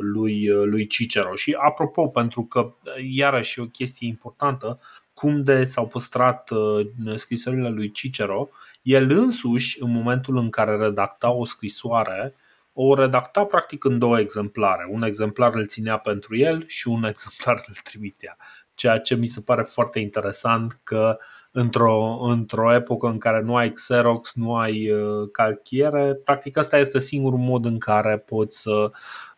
lui, 0.00 0.46
lui 0.64 0.86
Cicero. 0.86 1.34
Și 1.34 1.56
apropo, 1.60 2.08
pentru 2.08 2.44
că 2.44 2.74
iarăși 3.10 3.60
e 3.60 3.62
o 3.62 3.66
chestie 3.66 4.06
importantă, 4.06 4.80
cum 5.20 5.42
de 5.42 5.64
s-au 5.64 5.86
păstrat 5.86 6.50
uh, 6.50 6.86
scrisorile 7.14 7.68
lui 7.68 7.90
Cicero, 7.90 8.48
el 8.82 9.10
însuși, 9.10 9.82
în 9.82 9.92
momentul 9.92 10.36
în 10.36 10.50
care 10.50 10.76
redacta 10.76 11.30
o 11.30 11.44
scrisoare, 11.44 12.34
o 12.72 12.94
redacta 12.94 13.44
practic 13.44 13.84
în 13.84 13.98
două 13.98 14.18
exemplare. 14.18 14.88
Un 14.90 15.02
exemplar 15.02 15.54
îl 15.54 15.66
ținea 15.66 15.98
pentru 15.98 16.36
el 16.36 16.64
și 16.66 16.88
un 16.88 17.04
exemplar 17.12 17.64
îl 17.66 17.74
trimitea. 17.82 18.36
Ceea 18.74 18.98
ce 18.98 19.14
mi 19.14 19.26
se 19.26 19.40
pare 19.40 19.62
foarte 19.62 19.98
interesant 19.98 20.80
că 20.82 21.18
într-o, 21.52 22.18
într-o 22.20 22.74
epocă 22.74 23.06
în 23.06 23.18
care 23.18 23.40
nu 23.40 23.56
ai 23.56 23.72
Xerox, 23.72 24.34
nu 24.34 24.56
ai 24.56 24.90
uh, 24.90 25.28
calchiere, 25.32 26.14
practic 26.14 26.56
asta 26.56 26.78
este 26.78 26.98
singurul 26.98 27.38
mod 27.38 27.64
în 27.64 27.78
care 27.78 28.18
poți 28.18 28.60
să, 28.60 28.90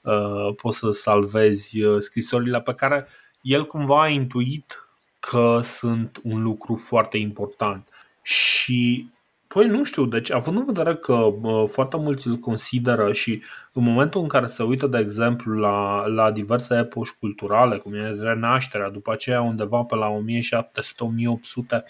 uh, 0.02 0.54
poți 0.56 0.78
să 0.78 0.90
salvezi 0.90 1.78
scrisorile 1.98 2.60
pe 2.60 2.74
care 2.74 3.06
el 3.42 3.66
cumva 3.66 4.02
a 4.02 4.08
intuit 4.08 4.88
că 5.20 5.60
sunt 5.62 6.20
un 6.22 6.42
lucru 6.42 6.74
foarte 6.74 7.16
important. 7.16 7.88
Și 8.22 9.10
Păi 9.52 9.66
nu 9.66 9.84
știu, 9.84 10.04
deci 10.06 10.30
având 10.30 10.58
în 10.58 10.64
vedere 10.64 10.96
că 10.96 11.12
uh, 11.14 11.68
foarte 11.68 11.96
mulți 11.96 12.26
îl 12.26 12.36
consideră 12.36 13.12
și 13.12 13.42
în 13.72 13.82
momentul 13.82 14.20
în 14.20 14.28
care 14.28 14.46
se 14.46 14.62
uită, 14.62 14.86
de 14.86 14.98
exemplu, 14.98 15.58
la, 15.58 16.06
la 16.06 16.30
diverse 16.30 16.78
epoși 16.78 17.16
culturale, 17.18 17.76
cum 17.76 17.94
e 17.94 18.12
renașterea, 18.20 18.90
după 18.90 19.12
aceea 19.12 19.40
undeva 19.40 19.82
pe 19.82 19.94
la 19.94 20.08
1700-1800, 20.08 21.82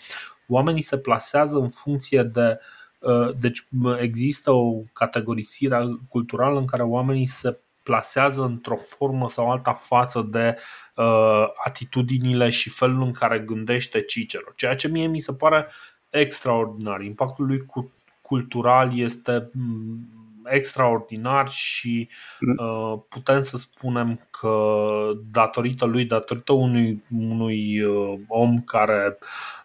oamenii 0.49 0.83
se 0.83 0.99
plasează 0.99 1.59
în 1.59 1.69
funcție 1.69 2.23
de. 2.23 2.59
Uh, 2.99 3.31
deci 3.41 3.67
există 3.99 4.51
o 4.51 4.83
categorisire 4.93 5.83
culturală 6.09 6.59
în 6.59 6.67
care 6.67 6.83
oamenii 6.83 7.27
se 7.27 7.59
plasează 7.83 8.43
într-o 8.43 8.77
formă 8.77 9.29
sau 9.29 9.51
alta 9.51 9.73
față 9.73 10.27
de 10.31 10.57
uh, 10.97 11.45
atitudinile 11.65 12.51
și 12.51 12.71
felul 12.71 13.03
în 13.03 13.13
care 13.13 13.39
gândește 13.39 14.03
Cicero, 14.03 14.51
ceea 14.57 14.75
ce 14.75 14.89
mie 14.89 15.07
mi 15.07 15.21
se 15.21 15.35
pare 15.35 15.67
extraordinar. 16.13 17.01
Impactul 17.01 17.47
lui 17.47 17.67
cultural 18.21 18.99
este 18.99 19.51
mm, 19.53 20.09
extraordinar 20.45 21.49
și 21.49 22.09
mm. 22.41 22.67
uh, 22.67 22.99
putem 23.09 23.41
să 23.41 23.57
spunem 23.57 24.27
că 24.31 24.57
datorită 25.31 25.85
lui, 25.85 26.05
datorită 26.05 26.53
unui, 26.53 27.05
unui 27.19 27.83
uh, 27.83 28.19
om 28.29 28.63
care, 28.63 29.19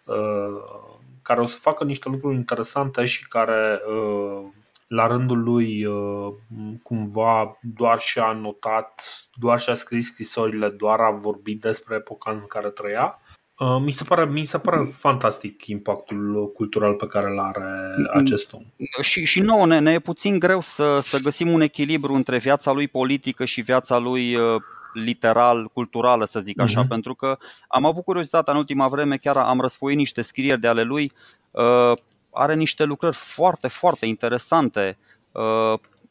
uh, 0.04 0.86
care 1.22 1.40
o 1.40 1.44
să 1.46 1.58
facă 1.58 1.84
niște 1.84 2.08
lucruri 2.08 2.34
interesante 2.34 3.04
și 3.04 3.28
care 3.28 3.80
uh, 3.86 4.46
la 4.88 5.06
rândul 5.06 5.42
lui 5.42 5.86
cumva 6.82 7.58
doar 7.60 7.98
și-a 7.98 8.32
notat, 8.32 9.02
doar 9.34 9.60
și-a 9.60 9.74
scris 9.74 10.06
scrisorile, 10.06 10.68
doar 10.68 11.00
a 11.00 11.10
vorbit 11.10 11.60
despre 11.60 11.94
epoca 11.94 12.30
în 12.30 12.46
care 12.46 12.68
trăia 12.68 13.18
Uh, 13.22 13.27
mi 13.80 13.90
se 13.90 14.04
pare, 14.04 14.24
mi 14.24 14.44
se 14.44 14.58
pare 14.58 14.88
fantastic 14.92 15.66
impactul 15.66 16.52
cultural 16.54 16.94
pe 16.94 17.06
care 17.06 17.26
îl 17.26 17.38
are 17.38 17.94
acest 18.12 18.52
om. 18.52 18.62
Și, 19.00 19.24
și 19.24 19.40
nouă 19.40 19.66
ne, 19.66 19.78
ne 19.78 19.92
e 19.92 19.98
puțin 19.98 20.38
greu 20.38 20.60
să, 20.60 20.98
să 21.02 21.18
găsim 21.22 21.52
un 21.52 21.60
echilibru 21.60 22.12
între 22.12 22.38
viața 22.38 22.72
lui 22.72 22.88
politică 22.88 23.44
și 23.44 23.60
viața 23.60 23.98
lui 23.98 24.34
uh, 24.34 24.62
literal, 24.92 25.70
culturală, 25.72 26.24
să 26.24 26.40
zic 26.40 26.60
așa, 26.60 26.84
uh-huh. 26.84 26.88
pentru 26.88 27.14
că 27.14 27.38
am 27.68 27.84
avut 27.84 28.04
curiozitate 28.04 28.50
în 28.50 28.56
ultima 28.56 28.88
vreme, 28.88 29.16
chiar 29.16 29.36
am 29.36 29.60
răsfoit 29.60 29.96
niște 29.96 30.22
scrieri 30.22 30.60
de 30.60 30.68
ale 30.68 30.82
lui, 30.82 31.12
uh, 31.50 31.92
are 32.30 32.54
niște 32.54 32.84
lucrări 32.84 33.16
foarte, 33.16 33.68
foarte 33.68 34.06
interesante 34.06 34.96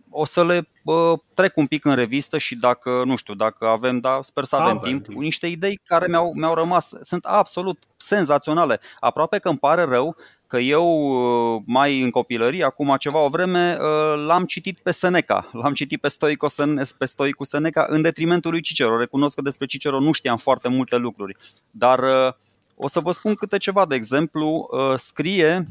o 0.09 0.25
să 0.25 0.45
le 0.45 0.69
uh, 0.83 1.19
trec 1.33 1.57
un 1.57 1.67
pic 1.67 1.85
în 1.85 1.95
revistă 1.95 2.37
și 2.37 2.55
dacă, 2.55 3.01
nu 3.05 3.15
știu, 3.15 3.33
dacă 3.33 3.67
avem, 3.67 3.99
da, 3.99 4.19
sper 4.21 4.43
să 4.43 4.55
avem, 4.55 4.77
avem 4.77 4.81
timp, 4.81 5.13
cu 5.15 5.21
niște 5.21 5.47
idei 5.47 5.79
care 5.85 6.07
mi-au, 6.07 6.33
mi-au 6.35 6.53
rămas, 6.53 6.93
sunt 7.01 7.25
absolut 7.25 7.77
senzaționale. 7.97 8.79
Aproape 8.99 9.37
că 9.37 9.49
îmi 9.49 9.57
pare 9.57 9.83
rău 9.83 10.15
că 10.47 10.57
eu 10.57 10.85
uh, 11.55 11.61
mai 11.65 12.01
în 12.01 12.09
copilărie, 12.09 12.63
acum 12.63 12.95
ceva 12.99 13.19
o 13.19 13.27
vreme, 13.27 13.77
uh, 13.79 14.25
l-am 14.25 14.45
citit 14.45 14.79
pe 14.79 14.91
Seneca, 14.91 15.49
l-am 15.61 15.73
citit 15.73 16.01
pe, 16.01 16.07
Stoico, 16.07 16.47
pe 16.97 17.05
Stoicul 17.05 17.45
Seneca 17.45 17.85
în 17.89 18.01
detrimentul 18.01 18.51
lui 18.51 18.61
Cicero. 18.61 18.97
Recunosc 18.97 19.35
că 19.35 19.41
despre 19.41 19.65
Cicero 19.65 19.99
nu 19.99 20.11
știam 20.11 20.37
foarte 20.37 20.67
multe 20.67 20.95
lucruri, 20.95 21.35
dar 21.71 21.99
uh, 21.99 22.33
o 22.75 22.87
să 22.87 22.99
vă 22.99 23.11
spun 23.11 23.35
câte 23.35 23.57
ceva. 23.57 23.85
De 23.85 23.95
exemplu, 23.95 24.69
scrie 24.95 25.63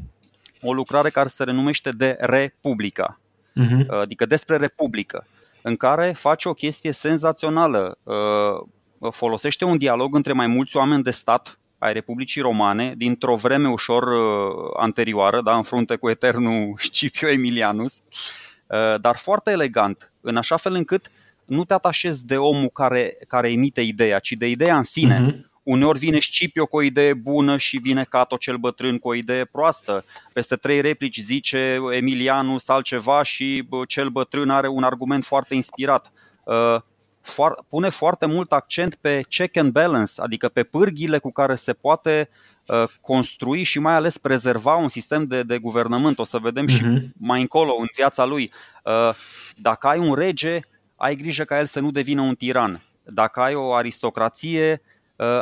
o 0.61 0.73
lucrare 0.73 1.09
care 1.09 1.27
se 1.27 1.43
renumește 1.43 1.89
de 1.89 2.17
Republica 2.19 3.19
uh-huh. 3.57 4.01
adică 4.01 4.25
despre 4.25 4.57
Republică, 4.57 5.27
în 5.61 5.75
care 5.75 6.11
face 6.11 6.49
o 6.49 6.53
chestie 6.53 6.91
senzațională. 6.91 7.97
Uh, 8.03 9.11
folosește 9.11 9.65
un 9.65 9.77
dialog 9.77 10.15
între 10.15 10.33
mai 10.33 10.47
mulți 10.47 10.77
oameni 10.77 11.03
de 11.03 11.11
stat 11.11 11.59
ai 11.77 11.93
Republicii 11.93 12.41
Romane 12.41 12.93
dintr-o 12.97 13.35
vreme 13.35 13.69
ușor 13.69 14.03
uh, 14.03 14.71
anterioară, 14.77 15.41
da, 15.41 15.55
în 15.55 15.63
frunte 15.63 15.95
cu 15.95 16.09
eternul 16.09 16.73
Scipio 16.91 17.29
Emilianus, 17.29 17.99
uh, 18.67 18.99
dar 19.01 19.15
foarte 19.15 19.51
elegant, 19.51 20.11
în 20.21 20.37
așa 20.37 20.55
fel 20.55 20.73
încât 20.73 21.11
nu 21.45 21.65
te 21.65 21.73
atașezi 21.73 22.25
de 22.25 22.37
omul 22.37 22.69
care, 22.69 23.17
care 23.27 23.51
emite 23.51 23.81
ideea, 23.81 24.19
ci 24.19 24.31
de 24.31 24.47
ideea 24.47 24.77
în 24.77 24.83
sine. 24.83 25.25
Uh-huh. 25.25 25.45
Uneori 25.67 25.99
vine 25.99 26.19
Scipio 26.19 26.65
cu 26.65 26.75
o 26.75 26.81
idee 26.81 27.13
bună 27.13 27.57
și 27.57 27.77
vine 27.77 28.03
Cato 28.03 28.37
cel 28.37 28.57
bătrân 28.57 28.99
cu 28.99 29.07
o 29.07 29.13
idee 29.13 29.45
proastă. 29.45 30.05
Peste 30.33 30.55
trei 30.55 30.81
replici 30.81 31.19
zice 31.19 31.79
Emilianus 31.91 32.67
altceva 32.67 33.23
și 33.23 33.67
cel 33.87 34.09
bătrân 34.09 34.49
are 34.49 34.67
un 34.67 34.83
argument 34.83 35.23
foarte 35.23 35.53
inspirat. 35.53 36.11
Uh, 36.43 36.81
pune 37.69 37.89
foarte 37.89 38.25
mult 38.25 38.51
accent 38.51 38.95
pe 38.95 39.21
check 39.29 39.57
and 39.57 39.71
balance, 39.71 40.13
adică 40.17 40.49
pe 40.49 40.63
pârghile 40.63 41.17
cu 41.17 41.31
care 41.31 41.55
se 41.55 41.73
poate 41.73 42.29
uh, 42.65 42.83
construi 43.01 43.63
și 43.63 43.79
mai 43.79 43.93
ales 43.93 44.17
prezerva 44.17 44.75
un 44.75 44.89
sistem 44.89 45.25
de, 45.25 45.43
de 45.43 45.57
guvernământ. 45.57 46.19
O 46.19 46.23
să 46.23 46.37
vedem 46.37 46.65
uh-huh. 46.65 46.75
și 46.75 46.83
mhm. 46.83 47.13
mai 47.17 47.41
încolo 47.41 47.75
în 47.79 47.87
viața 47.95 48.25
lui. 48.25 48.51
Uh, 48.83 49.15
dacă 49.55 49.87
ai 49.87 49.99
un 49.99 50.13
rege, 50.13 50.59
ai 50.95 51.15
grijă 51.15 51.43
ca 51.43 51.59
el 51.59 51.65
să 51.65 51.79
nu 51.79 51.91
devină 51.91 52.21
un 52.21 52.35
tiran. 52.35 52.81
Dacă 53.03 53.39
ai 53.39 53.55
o 53.55 53.73
aristocrație, 53.73 54.71
uh, 54.71 54.95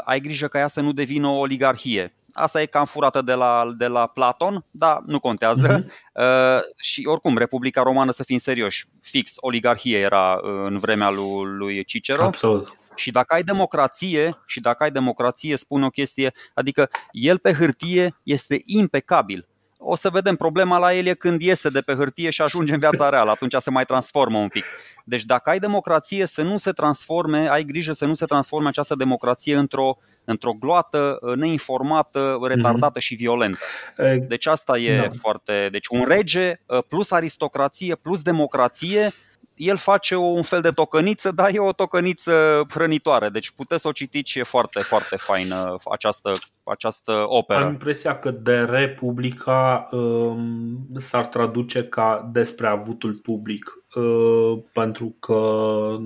ai 0.04 0.20
grijă 0.20 0.48
ca 0.48 0.60
ea 0.60 0.68
să 0.68 0.82
nu 0.82 0.92
devină 0.92 1.28
o 1.28 1.38
oligarhie. 1.38 2.16
Asta 2.34 2.62
e 2.62 2.66
cam 2.66 2.86
furată 2.86 3.22
de 3.22 3.34
la, 3.34 3.74
de 3.78 3.88
la 3.88 4.08
Platon, 4.08 4.66
dar 4.72 5.02
nu 5.06 5.20
contează. 5.20 5.84
Uh-huh. 5.84 5.88
Uh, 6.14 6.62
și 6.78 7.06
oricum, 7.06 7.38
Republica 7.38 7.82
Romană, 7.82 8.12
să 8.12 8.24
fim 8.24 8.38
serioși, 8.38 8.86
fix 9.02 9.34
oligarhie 9.36 9.98
era 9.98 10.40
în 10.42 10.78
vremea 10.78 11.10
lui, 11.10 11.44
lui 11.58 11.84
Cicero. 11.84 12.24
Absolut. 12.24 12.78
Și 12.96 13.12
dacă 13.12 13.34
ai 13.34 13.44
democrație, 13.44 14.38
și 14.46 14.60
dacă 14.60 14.84
ai 14.84 14.92
democrație, 14.92 15.56
spun 15.56 15.84
o 15.84 15.90
chestie, 15.90 16.34
adică 16.54 16.90
el 17.12 17.38
pe 17.38 17.54
hârtie 17.54 18.16
este 18.24 18.62
impecabil 18.66 19.48
o 19.88 19.96
să 19.96 20.10
vedem 20.10 20.36
problema 20.36 20.78
la 20.78 20.94
el 20.94 21.06
e 21.06 21.14
când 21.14 21.42
iese 21.42 21.70
de 21.70 21.82
pe 21.82 21.94
hârtie 21.94 22.30
și 22.30 22.42
ajunge 22.42 22.74
în 22.74 22.80
viața 22.80 23.10
reală, 23.10 23.32
atunci 23.32 23.56
se 23.58 23.72
mai 23.72 23.86
transformă 23.86 24.38
un 24.38 24.48
pic. 24.48 24.66
Deci 25.04 25.24
dacă 25.24 25.50
ai 25.50 25.60
democrație 25.60 26.26
să 26.26 26.42
nu 26.42 26.58
se 26.58 26.72
transforme, 26.72 27.48
ai 27.50 27.64
grijă 27.64 27.92
să 27.92 28.06
nu 28.06 28.14
se 28.14 28.26
transforme 28.26 28.68
această 28.68 28.96
democrație 28.96 29.56
într-o, 29.56 29.98
într-o 30.26 30.52
gloată 30.52 31.20
neinformată, 31.36 32.38
retardată 32.44 33.00
mm-hmm. 33.00 33.04
și 33.04 33.16
violentă. 33.16 33.60
Deci 34.28 34.48
asta 34.48 34.78
e 34.78 34.98
da. 34.98 35.08
foarte... 35.20 35.68
Deci 35.72 35.88
un 35.88 36.06
rege 36.08 36.54
plus 36.88 37.12
aristocrație 37.12 37.96
plus 37.96 38.22
democrație 38.22 39.12
el 39.56 39.78
face 39.78 40.16
un 40.16 40.42
fel 40.42 40.62
de 40.62 40.70
tocăniță, 40.70 41.32
dar 41.32 41.50
e 41.54 41.60
o 41.60 41.72
tocăniță 41.72 42.66
hrănitoare. 42.70 43.30
Deci 43.30 43.52
puteți 43.52 43.82
să 43.82 43.88
o 43.88 43.92
citiți 43.92 44.32
și 44.32 44.40
e 44.40 44.44
foarte, 44.44 44.80
foarte 44.80 45.16
faină 45.16 45.76
această, 45.92 46.32
această 46.64 47.26
operă. 47.28 47.64
Am 47.64 47.70
impresia 47.70 48.20
că 48.20 48.32
de 48.32 48.60
Republica 48.60 49.88
um, 49.92 50.88
s-ar 50.98 51.26
traduce 51.26 51.84
ca 51.84 52.30
despre 52.32 52.68
avutul 52.68 53.14
public. 53.14 53.80
Uh, 53.96 54.60
pentru 54.74 55.16
că 55.20 55.98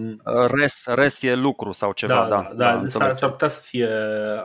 res, 0.48 0.86
res 0.86 1.22
e 1.22 1.36
lucru 1.36 1.72
sau 1.72 1.92
ceva, 1.92 2.14
da. 2.14 2.26
Da, 2.26 2.52
da, 2.56 2.76
da 2.76 2.88
s-ar, 2.88 3.14
s-ar 3.14 3.30
putea 3.30 3.48
să 3.48 3.60
fie 3.60 3.90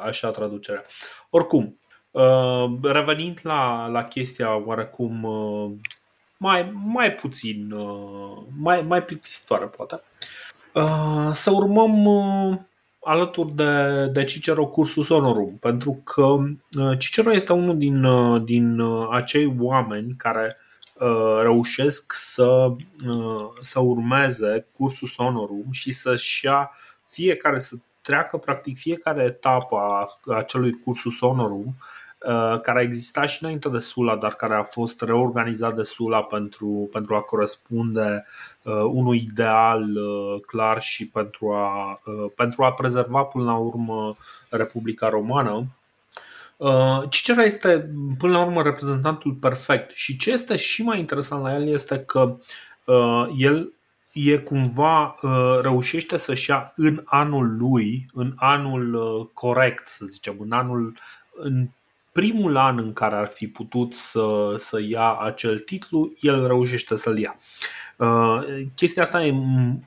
așa 0.04 0.30
traducerea. 0.30 0.84
Oricum, 1.30 1.80
uh, 2.10 2.64
revenind 2.82 3.38
la, 3.42 3.86
la 3.86 4.04
chestia 4.04 4.66
oarecum 4.66 5.22
uh, 5.22 5.72
mai, 6.36 6.72
mai 6.84 7.12
puțin, 7.12 7.70
uh, 7.70 8.42
mai, 8.58 8.82
mai 8.82 9.02
plictisitoare 9.02 9.64
poate. 9.64 10.00
Uh, 10.72 11.30
să 11.32 11.50
urmăm 11.50 12.04
uh, 12.04 12.58
alături 13.00 13.52
de, 13.52 14.06
de 14.06 14.24
Cicero 14.24 14.66
cursus 14.66 15.06
honorum, 15.06 15.56
pentru 15.60 16.00
că 16.04 16.36
Cicero 16.98 17.32
este 17.32 17.52
unul 17.52 17.78
din, 17.78 18.06
din 18.44 18.80
acei 19.10 19.54
oameni 19.58 20.14
care 20.16 20.56
reușesc 21.42 22.12
să, 22.12 22.74
să 23.60 23.80
urmeze 23.80 24.66
cursus 24.72 25.14
honorum 25.16 25.66
și 25.70 25.90
să-și 25.90 26.44
ia 26.44 26.70
fiecare, 27.06 27.58
să 27.58 27.76
treacă 28.00 28.36
practic 28.36 28.78
fiecare 28.78 29.22
etapă 29.22 29.76
a 29.76 30.34
acelui 30.34 30.80
cursus 30.84 31.18
honorum 31.18 31.66
Uh, 31.66 32.03
care 32.62 32.78
a 32.78 32.82
existat 32.82 33.28
și 33.28 33.42
înainte 33.42 33.68
de 33.68 33.78
Sula, 33.78 34.16
dar 34.16 34.34
care 34.34 34.54
a 34.54 34.62
fost 34.62 35.00
reorganizat 35.00 35.74
de 35.74 35.82
Sula 35.82 36.22
pentru, 36.22 36.88
pentru 36.92 37.14
a 37.14 37.20
corespunde 37.20 38.24
uh, 38.62 38.74
unui 38.74 39.28
ideal 39.30 39.82
uh, 39.82 40.40
clar 40.46 40.80
și 40.80 41.08
pentru 41.08 41.52
a, 41.52 42.00
uh, 42.04 42.30
pentru 42.36 42.64
a 42.64 42.72
prezerva 42.72 43.22
până 43.22 43.44
la 43.44 43.56
urmă 43.56 44.14
Republica 44.50 45.08
Romană. 45.08 45.66
Uh, 46.56 47.02
Cicera 47.08 47.42
este 47.42 47.90
până 48.18 48.32
la 48.32 48.44
urmă 48.44 48.62
reprezentantul 48.62 49.32
perfect 49.32 49.90
și 49.94 50.16
ce 50.16 50.30
este 50.30 50.56
și 50.56 50.82
mai 50.82 50.98
interesant 50.98 51.42
la 51.42 51.54
el 51.54 51.68
este 51.68 51.98
că 51.98 52.36
uh, 52.84 53.26
el 53.36 53.72
e 54.12 54.36
cumva 54.36 55.14
reușește 55.62 56.16
să-și 56.16 56.50
ia 56.50 56.72
în 56.76 57.02
anul 57.04 57.56
lui, 57.56 58.06
în 58.12 58.32
anul 58.36 59.30
corect, 59.32 59.86
să 59.86 60.04
zicem, 60.04 60.36
în 60.38 60.52
anul 60.52 60.98
în 61.34 61.68
primul 62.14 62.56
an 62.56 62.78
în 62.78 62.92
care 62.92 63.14
ar 63.14 63.26
fi 63.26 63.48
putut 63.48 63.94
să, 63.94 64.54
să 64.58 64.80
ia 64.80 65.14
acel 65.14 65.58
titlu, 65.58 66.12
el 66.20 66.46
reușește 66.46 66.96
să-l 66.96 67.18
ia. 67.18 67.36
Uh, 67.98 68.66
chestia 68.74 69.02
asta 69.02 69.24
e 69.24 69.34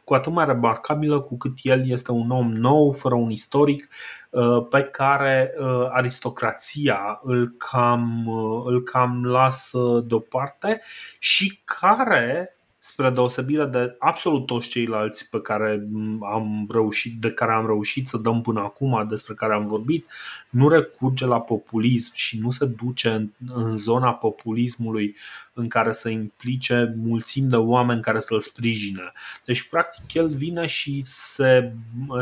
cu 0.03 0.13
atât 0.13 0.31
mai 0.31 0.45
remarcabilă 0.45 1.19
cu 1.19 1.37
cât 1.37 1.53
el 1.61 1.89
este 1.89 2.11
un 2.11 2.29
om 2.29 2.53
nou, 2.53 2.91
fără 2.91 3.15
un 3.15 3.29
istoric, 3.29 3.87
uh, 4.29 4.67
pe 4.69 4.83
care 4.83 5.53
uh, 5.59 5.87
aristocrația 5.89 7.19
îl 7.23 7.47
cam, 7.57 8.27
îl 8.65 8.83
cam 8.83 9.25
lasă 9.25 10.03
deoparte 10.05 10.81
și 11.19 11.61
care 11.81 12.56
spre 12.87 13.09
deosebire 13.09 13.65
de 13.65 13.95
absolut 13.99 14.45
toți 14.45 14.69
ceilalți 14.69 15.29
pe 15.29 15.41
care 15.41 15.87
am 16.31 16.67
reușit, 16.69 17.19
de 17.19 17.31
care 17.31 17.51
am 17.51 17.65
reușit 17.65 18.07
să 18.07 18.17
dăm 18.17 18.41
până 18.41 18.59
acum, 18.59 19.07
despre 19.07 19.33
care 19.33 19.53
am 19.53 19.67
vorbit, 19.67 20.07
nu 20.49 20.69
recurge 20.69 21.25
la 21.25 21.41
populism 21.41 22.11
și 22.15 22.39
nu 22.39 22.51
se 22.51 22.65
duce 22.65 23.09
în, 23.09 23.29
în 23.47 23.77
zona 23.77 24.13
populismului 24.13 25.15
în 25.53 25.67
care 25.67 25.91
să 25.91 26.09
implice 26.09 26.95
mulțimi 26.97 27.49
de 27.49 27.55
oameni 27.55 28.01
care 28.01 28.19
să-l 28.19 28.39
sprijine. 28.39 29.11
Deci, 29.45 29.69
practic, 29.69 30.13
el 30.13 30.27
vine 30.27 30.65
și 30.65 31.01
se, 31.05 31.73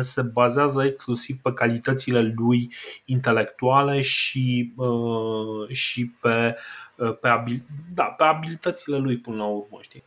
se 0.02 0.22
bazează 0.22 0.84
exclusiv 0.84 1.38
pe 1.38 1.54
calitățile 1.54 2.34
lui 2.36 2.74
intelectuale 3.06 4.02
și, 4.02 4.74
uh, 4.76 5.70
și 5.70 6.06
pe, 6.22 6.56
uh, 6.96 7.18
pe, 7.20 7.28
abil, 7.28 7.64
da, 7.94 8.04
pe 8.04 8.24
abilitățile 8.24 8.98
lui 8.98 9.18
până 9.18 9.36
la 9.36 9.46
urmă. 9.46 9.78
Știi? 9.82 10.04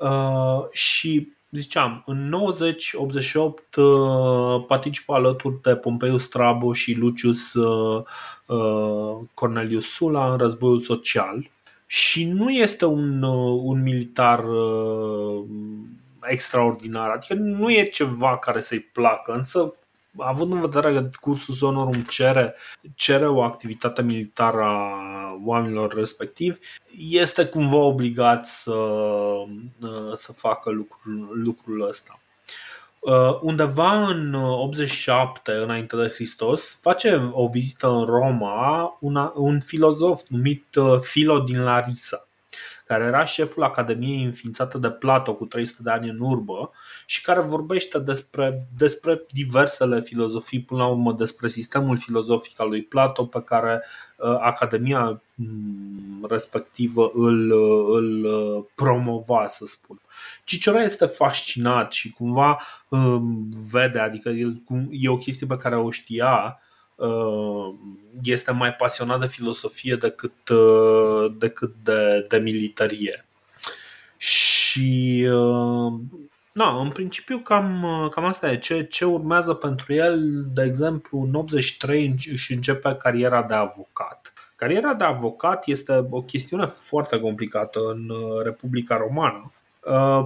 Uh, 0.00 0.64
și 0.70 1.32
ziceam, 1.50 2.02
în 2.06 2.32
90-88 2.32 3.74
uh, 3.76 4.64
participă 4.66 5.14
alături 5.14 5.62
de 5.62 5.76
Pompeiu 5.76 6.16
Strabo 6.16 6.72
și 6.72 6.94
Lucius 6.94 7.54
uh, 7.54 8.02
uh, 8.46 9.16
Cornelius 9.34 9.86
Sula 9.86 10.30
în 10.30 10.38
războiul 10.38 10.80
social. 10.80 11.50
Și 11.86 12.24
nu 12.24 12.50
este 12.50 12.84
un, 12.84 13.22
un 13.62 13.82
militar 13.82 14.44
extraordinar, 16.22 17.10
adică 17.10 17.34
nu 17.34 17.70
e 17.70 17.82
ceva 17.82 18.38
care 18.38 18.60
să-i 18.60 18.80
placă, 18.80 19.32
însă 19.32 19.72
având 20.16 20.52
în 20.52 20.60
vedere 20.60 20.92
că 20.92 21.10
cursul 21.20 21.54
Sonorum 21.54 22.02
cere, 22.02 22.54
cere 22.94 23.28
o 23.28 23.42
activitate 23.42 24.02
militară 24.02 24.62
a 24.62 24.90
oamenilor 25.44 25.94
respectivi, 25.94 26.58
este 27.08 27.46
cumva 27.46 27.76
obligat 27.76 28.46
să, 28.46 28.76
să 30.14 30.32
facă 30.32 30.70
lucrul, 30.70 31.30
lucrul 31.32 31.88
ăsta. 31.88 32.18
Uh, 32.98 33.38
undeva 33.40 34.08
în 34.08 34.34
87 34.34 35.52
înainte 35.52 35.96
de 35.96 36.08
Hristos 36.08 36.78
face 36.80 37.30
o 37.32 37.46
vizită 37.46 37.88
în 37.88 38.04
Roma 38.04 38.96
una, 39.00 39.32
un 39.36 39.60
filozof 39.60 40.20
numit 40.28 40.74
uh, 40.74 40.98
Philo 41.12 41.38
din 41.38 41.62
Larisa 41.62 42.28
care 42.84 43.04
era 43.04 43.24
șeful 43.24 43.62
Academiei 43.62 44.24
înființată 44.24 44.78
de 44.78 44.90
Plato 44.90 45.34
cu 45.34 45.44
300 45.44 45.82
de 45.82 45.90
ani 45.90 46.08
în 46.08 46.18
urmă 46.20 46.70
și 47.06 47.22
care 47.22 47.40
vorbește 47.40 47.98
despre, 47.98 48.66
despre 48.76 49.24
diversele 49.30 50.00
filozofii, 50.00 50.60
până 50.60 50.82
la 50.82 50.88
urmă 50.88 51.12
despre 51.12 51.48
sistemul 51.48 51.98
filozofic 51.98 52.60
al 52.60 52.68
lui 52.68 52.82
Plato 52.82 53.24
pe 53.24 53.42
care 53.42 53.84
uh, 54.16 54.36
Academia 54.40 55.22
mm, 55.34 56.26
respectivă 56.28 57.10
îl, 57.14 57.52
îl 57.94 58.24
uh, 58.24 58.64
promova, 58.74 59.46
să 59.48 59.64
spun. 59.66 60.00
Cicero 60.44 60.82
este 60.82 61.06
fascinat 61.06 61.92
și 61.92 62.12
cumva 62.12 62.60
um, 62.88 63.48
vede, 63.70 63.98
adică 63.98 64.28
el, 64.28 64.62
e 64.90 65.08
o 65.08 65.16
chestie 65.16 65.46
pe 65.46 65.56
care 65.56 65.76
o 65.76 65.90
știa, 65.90 66.58
Uh, 66.58 66.72
este 68.22 68.50
mai 68.50 68.74
pasionat 68.74 69.20
de 69.20 69.26
filosofie 69.26 69.96
decât, 69.96 70.48
uh, 70.48 71.34
decât 71.38 71.74
de, 71.82 72.26
de 72.28 72.38
militarie. 72.38 73.26
Și 74.16 75.28
uh, 75.32 75.92
na, 76.52 76.80
în 76.80 76.90
principiu 76.90 77.38
cam, 77.38 77.86
cam 78.10 78.24
asta 78.24 78.50
e. 78.50 78.58
Ce, 78.58 78.84
ce 78.84 79.04
urmează 79.04 79.54
pentru 79.54 79.92
el, 79.92 80.44
de 80.54 80.62
exemplu, 80.62 81.20
în 81.20 81.34
83 81.34 82.14
își 82.32 82.52
începe 82.52 82.94
cariera 82.94 83.42
de 83.42 83.54
avocat. 83.54 84.32
Cariera 84.56 84.94
de 84.94 85.04
avocat 85.04 85.66
este 85.66 86.06
o 86.10 86.22
chestiune 86.22 86.66
foarte 86.66 87.20
complicată 87.20 87.80
în 87.90 88.10
Republica 88.44 88.96
Romană, 88.96 89.52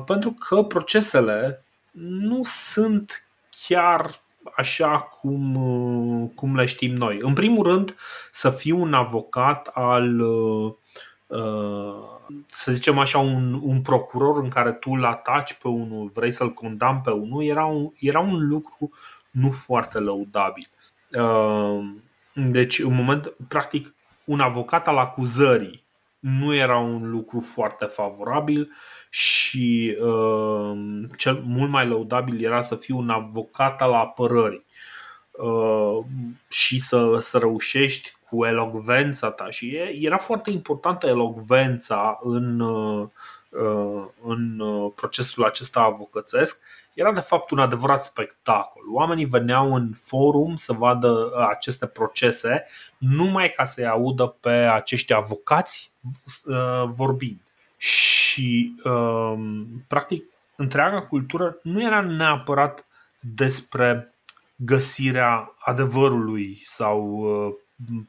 pentru 0.06 0.30
că 0.30 0.62
procesele 0.62 1.64
nu 2.00 2.40
sunt 2.44 3.28
chiar 3.66 4.20
așa 4.56 4.98
cum, 4.98 5.54
uh, 5.54 6.30
cum 6.34 6.56
le 6.56 6.64
știm 6.64 6.94
noi. 6.94 7.18
În 7.20 7.32
primul 7.32 7.66
rând, 7.66 7.96
să 8.30 8.50
fii 8.50 8.72
un 8.72 8.92
avocat 8.92 9.70
al, 9.72 10.20
uh, 10.20 10.74
uh, 11.26 11.94
să 12.46 12.72
zicem 12.72 12.98
așa, 12.98 13.18
un, 13.18 13.60
un 13.62 13.82
procuror 13.82 14.42
în 14.42 14.48
care 14.48 14.72
tu 14.72 14.90
îl 14.90 15.04
ataci 15.04 15.54
pe 15.54 15.68
unul, 15.68 16.10
vrei 16.14 16.30
să-l 16.30 16.52
condamni 16.52 17.00
pe 17.04 17.10
unul, 17.10 17.44
era 17.44 17.64
un, 17.64 17.90
era 17.98 18.20
un 18.20 18.48
lucru 18.48 18.90
nu 19.30 19.50
foarte 19.50 19.98
lăudabil. 19.98 20.68
Deci, 22.34 22.78
în 22.78 22.94
moment, 22.94 23.34
practic, 23.48 23.94
un 24.24 24.40
avocat 24.40 24.88
al 24.88 24.98
acuzării 24.98 25.87
nu 26.38 26.54
era 26.54 26.78
un 26.78 27.10
lucru 27.10 27.40
foarte 27.40 27.84
favorabil 27.84 28.72
și 29.10 29.96
uh, 30.00 30.78
cel 31.16 31.42
mult 31.46 31.70
mai 31.70 31.86
lăudabil 31.86 32.44
era 32.44 32.60
să 32.60 32.74
fii 32.74 32.94
un 32.94 33.10
avocat 33.10 33.82
al 33.82 33.92
apărării. 33.92 34.66
Uh, 35.30 36.04
și 36.48 36.80
să, 36.80 37.16
să 37.18 37.38
reușești 37.38 38.12
cu 38.28 38.44
elogvența 38.44 39.30
ta. 39.30 39.50
Și 39.50 39.76
era 40.00 40.16
foarte 40.16 40.50
importantă 40.50 41.06
elogvența 41.06 42.18
în, 42.20 42.60
uh, 42.60 43.08
în 44.22 44.58
uh, 44.58 44.92
procesul 44.94 45.44
acesta 45.44 45.80
avocățesc. 45.80 46.60
Era 46.94 47.12
de 47.12 47.20
fapt 47.20 47.50
un 47.50 47.58
adevărat 47.58 48.04
spectacol. 48.04 48.82
Oamenii 48.92 49.24
veneau 49.24 49.74
în 49.74 49.92
forum 49.94 50.56
să 50.56 50.72
vadă 50.72 51.08
uh, 51.08 51.46
aceste 51.48 51.86
procese 51.86 52.64
numai 52.98 53.50
ca 53.50 53.64
să-i 53.64 53.86
audă 53.86 54.26
pe 54.40 54.50
acești 54.50 55.12
avocați 55.12 55.92
uh, 56.44 56.84
vorbind. 56.86 57.40
Și 57.76 58.74
um, 58.84 59.66
practic 59.86 60.24
întreaga 60.56 61.02
cultură 61.02 61.58
nu 61.62 61.82
era 61.82 62.00
neapărat 62.00 62.86
despre 63.20 64.14
găsirea 64.56 65.54
adevărului 65.58 66.62
sau 66.64 67.02
uh, 67.06 67.54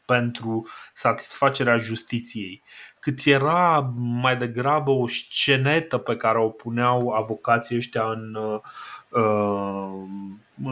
pentru 0.05 0.67
satisfacerea 0.93 1.77
justiției, 1.77 2.63
cât 2.99 3.19
era 3.25 3.93
mai 3.97 4.37
degrabă 4.37 4.91
o 4.91 5.07
scenetă 5.07 5.97
pe 5.97 6.15
care 6.15 6.39
o 6.39 6.49
puneau 6.49 7.09
avocații 7.09 7.75
ăștia 7.75 8.03
în, 8.03 8.35
uh, 8.35 8.59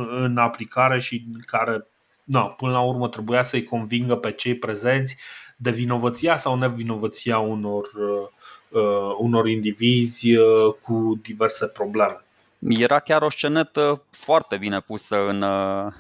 în 0.10 0.38
aplicare 0.38 1.00
și 1.00 1.26
care, 1.46 1.88
na, 2.24 2.42
până 2.42 2.72
la 2.72 2.82
urmă, 2.82 3.08
trebuia 3.08 3.44
să-i 3.44 3.64
convingă 3.64 4.16
pe 4.16 4.32
cei 4.32 4.56
prezenți 4.56 5.18
de 5.58 5.72
vinovăția 5.72 6.38
sau 6.38 6.58
nevinovăția 6.58 7.38
unor 7.38 7.84
uh, 7.96 8.28
uh, 8.70 9.16
unor 9.18 9.48
indivizi 9.48 10.36
uh, 10.36 10.74
cu 10.82 11.20
diverse 11.22 11.68
probleme. 11.68 12.22
Era 12.60 13.00
chiar 13.00 13.22
o 13.22 13.30
scenetă 13.30 14.04
foarte 14.12 14.58
bine 14.58 14.80
pusă 14.80 15.28
în, 15.28 15.42
uh, 15.42 15.94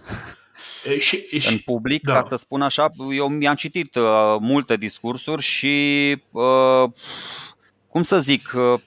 și, 1.00 1.39
și, 1.39 1.52
în 1.52 1.58
public, 1.65 2.04
da. 2.04 2.13
ca 2.13 2.26
să 2.28 2.36
spun 2.36 2.62
așa. 2.62 2.89
Eu 3.12 3.28
mi-am 3.28 3.56
citit 3.56 3.96
uh, 3.96 4.04
multe 4.39 4.76
discursuri 4.76 5.41
și, 5.41 6.17
uh, 6.32 6.91
cum 7.88 8.04
să 8.04 8.20
zic, 8.20 8.52
uh, 8.56 8.80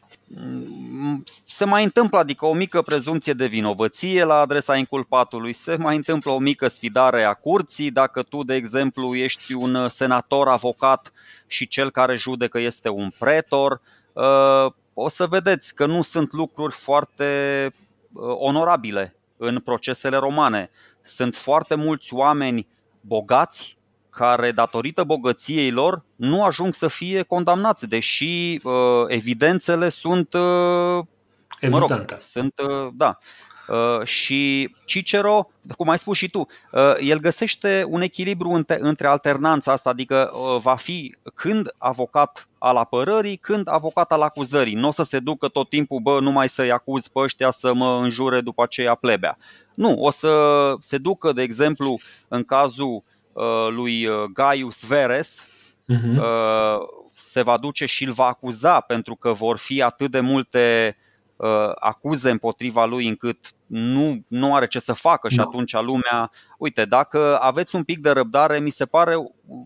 se 1.47 1.65
mai 1.65 1.85
întâmplă, 1.85 2.19
adică 2.19 2.47
o 2.47 2.53
mică 2.53 2.83
prezumție 2.83 3.33
de 3.33 3.47
vinovăție 3.47 4.25
la 4.25 4.35
adresa 4.35 4.77
inculpatului, 4.77 5.53
se 5.53 5.77
mai 5.77 5.97
întâmplă 5.97 6.31
o 6.31 6.39
mică 6.39 6.69
sfidare 6.69 7.25
a 7.25 7.35
curții, 7.35 7.91
dacă 7.91 8.23
tu, 8.23 8.43
de 8.43 8.55
exemplu, 8.55 9.15
ești 9.15 9.53
un 9.53 9.89
senator 9.89 10.49
avocat 10.49 11.13
și 11.47 11.67
cel 11.67 11.91
care 11.91 12.17
judecă 12.17 12.59
este 12.59 12.89
un 12.89 13.13
pretor, 13.19 13.81
uh, 14.13 14.73
o 14.95 15.09
să 15.09 15.27
vedeți 15.27 15.75
că 15.75 15.87
nu 15.87 16.03
sunt 16.03 16.33
lucruri 16.33 16.73
foarte 16.73 17.73
uh, 18.13 18.23
onorabile 18.39 19.15
în 19.37 19.59
procesele 19.59 20.17
romane. 20.17 20.71
Sunt 21.03 21.35
foarte 21.35 21.75
mulți 21.75 22.15
oameni 22.15 22.67
bogați 23.01 23.79
care, 24.11 24.53
datorită 24.53 25.05
bogăției 25.05 25.71
lor, 25.71 26.05
nu 26.17 26.45
ajung 26.45 26.75
să 26.75 26.89
fie 26.89 27.23
condamnați, 27.23 27.87
deși 27.87 28.61
uh, 28.63 28.73
evidențele 29.07 29.89
sunt. 29.89 30.35
Uh, 30.35 30.41
mă 31.69 31.79
rog, 31.79 32.17
sunt, 32.19 32.53
uh, 32.59 32.89
da. 32.95 33.19
Uh, 33.71 34.07
și 34.07 34.71
Cicero, 34.85 35.51
cum 35.77 35.89
ai 35.89 35.99
spus 35.99 36.17
și 36.17 36.31
tu, 36.31 36.39
uh, 36.39 36.95
el 36.99 37.19
găsește 37.19 37.85
un 37.89 38.01
echilibru 38.01 38.51
între, 38.51 38.79
între 38.81 39.07
alternanța 39.07 39.73
asta, 39.73 39.91
adică 39.91 40.31
uh, 40.33 40.61
va 40.63 40.75
fi 40.75 41.15
când 41.35 41.75
avocat 41.79 42.49
al 42.59 42.77
apărării, 42.77 43.37
când 43.37 43.69
avocat 43.71 44.13
al 44.13 44.23
acuzării. 44.23 44.75
Nu 44.75 44.89
o 44.89 44.91
să 44.91 45.03
se 45.03 45.19
ducă 45.19 45.49
tot 45.49 45.69
timpul, 45.69 46.01
bă, 46.01 46.21
numai 46.21 46.49
să-i 46.49 46.73
acuz 46.73 47.09
pe 47.09 47.19
ăștia 47.19 47.51
să 47.51 47.75
mă 47.75 47.99
înjure 48.03 48.41
după 48.41 48.63
aceea 48.63 48.95
plebea. 48.95 49.39
Nu, 49.75 49.95
o 49.99 50.11
să 50.11 50.75
se 50.79 50.99
ducă, 50.99 51.33
de 51.33 51.43
exemplu, 51.43 51.99
în 52.29 52.45
cazul 52.45 53.03
Uh, 53.33 53.69
lui 53.71 54.07
uh, 54.07 54.23
Gaius 54.33 54.87
Veres 54.87 55.49
uh-huh. 55.93 56.21
se 57.13 57.43
va 57.43 57.59
duce 57.59 57.87
și 57.87 58.05
îl 58.05 58.13
va 58.13 58.25
acuza 58.25 58.81
pentru 58.81 59.15
că 59.15 59.33
vor 59.33 59.57
fi 59.57 59.83
atât 59.83 60.11
de 60.11 60.21
multe 60.21 60.97
uh, 60.97 61.10
acuze 61.75 62.31
împotriva 62.31 62.85
lui 62.85 63.09
încât 63.09 63.39
nu, 63.67 64.21
nu 64.29 64.55
are 64.55 64.67
ce 64.67 64.79
să 64.79 64.93
facă 64.93 65.29
și 65.29 65.37
no. 65.37 65.43
atunci 65.43 65.73
lumea, 65.73 66.31
uite, 66.59 66.85
dacă 66.85 67.39
aveți 67.41 67.77
un 67.77 67.83
pic 67.83 67.99
de 67.99 68.11
răbdare, 68.11 68.59
mi 68.59 68.71
se 68.71 68.85
pare, 68.85 69.15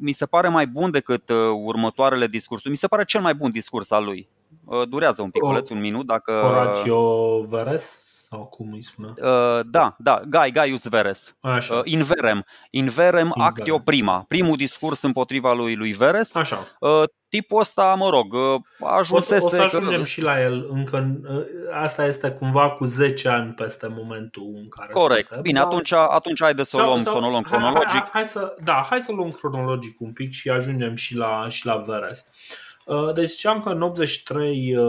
mi 0.00 0.12
se 0.12 0.26
pare 0.26 0.48
mai 0.48 0.66
bun 0.66 0.90
decât 0.90 1.28
uh, 1.28 1.36
următoarele 1.64 2.26
discursuri. 2.26 2.70
Mi 2.70 2.76
se 2.76 2.86
pare 2.86 3.04
cel 3.04 3.20
mai 3.20 3.34
bun 3.34 3.50
discurs 3.50 3.90
al 3.90 4.04
lui. 4.04 4.28
Uh, 4.64 4.88
durează 4.88 5.22
un 5.22 5.30
pic, 5.30 5.42
un 5.70 5.80
minut 5.80 6.06
dacă 6.06 6.40
Horatio 6.42 7.40
Veres 7.40 8.03
sau 8.34 8.44
cum 8.44 8.72
îi 8.72 8.84
spune? 8.84 9.08
Uh, 9.08 9.60
da, 9.66 9.94
da, 9.98 10.20
Gai, 10.28 10.50
Gaius 10.50 10.88
Veres. 10.88 11.36
Așa. 11.40 11.74
Uh, 11.74 11.80
inverem. 11.84 12.44
Inverem 12.70 13.26
Inverem. 13.26 13.32
actio 13.32 13.78
prima. 13.78 14.24
Primul 14.28 14.56
discurs 14.56 15.02
împotriva 15.02 15.52
lui 15.52 15.74
lui 15.74 15.92
Veres. 15.92 16.34
Așa. 16.34 16.76
Uh, 16.80 17.02
tipul 17.28 17.60
ăsta, 17.60 17.94
mă 17.94 18.08
rog, 18.08 18.32
uh, 18.32 18.60
ajunsese... 18.80 19.44
O 19.44 19.48
să, 19.48 19.56
o 19.56 19.58
să 19.58 19.62
ajungem 19.62 19.98
că... 19.98 20.04
și 20.04 20.22
la 20.22 20.40
el. 20.40 20.66
Încă, 20.68 21.20
uh, 21.28 21.44
asta 21.82 22.04
este 22.06 22.30
cumva 22.30 22.70
cu 22.70 22.84
10 22.84 23.28
ani 23.28 23.52
peste 23.52 23.86
momentul 23.86 24.52
în 24.54 24.68
care 24.68 24.92
Corect. 24.92 25.26
Suntem. 25.26 25.42
Bine, 25.42 25.58
atunci, 25.58 25.92
atunci 25.92 26.42
hai 26.42 26.54
de 26.54 26.62
să 26.62 26.76
o 26.76 26.80
luăm, 26.80 27.02
sau, 27.02 27.12
să 27.18 27.24
o 27.24 27.30
luăm 27.30 27.42
cronologic. 27.42 27.88
Hai, 27.88 28.00
hai, 28.00 28.10
hai, 28.12 28.26
să, 28.26 28.56
da, 28.64 28.86
hai 28.90 29.00
să 29.00 29.12
luăm 29.12 29.30
cronologic 29.30 30.00
un 30.00 30.12
pic 30.12 30.32
și 30.32 30.50
ajungem 30.50 30.94
și 30.94 31.16
la, 31.16 31.46
și 31.48 31.66
la 31.66 31.76
Veres. 31.76 32.26
Uh, 32.28 32.73
deci 33.14 33.28
ziceam 33.28 33.60
că 33.60 33.68
în 33.68 33.82
83, 33.82 34.76
uh, 34.76 34.84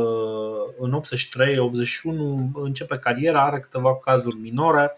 în 0.80 0.94
83, 0.94 1.58
81 1.58 2.52
începe 2.54 2.98
cariera, 2.98 3.46
are 3.46 3.60
câteva 3.60 3.98
cazuri 3.98 4.36
minore, 4.36 4.98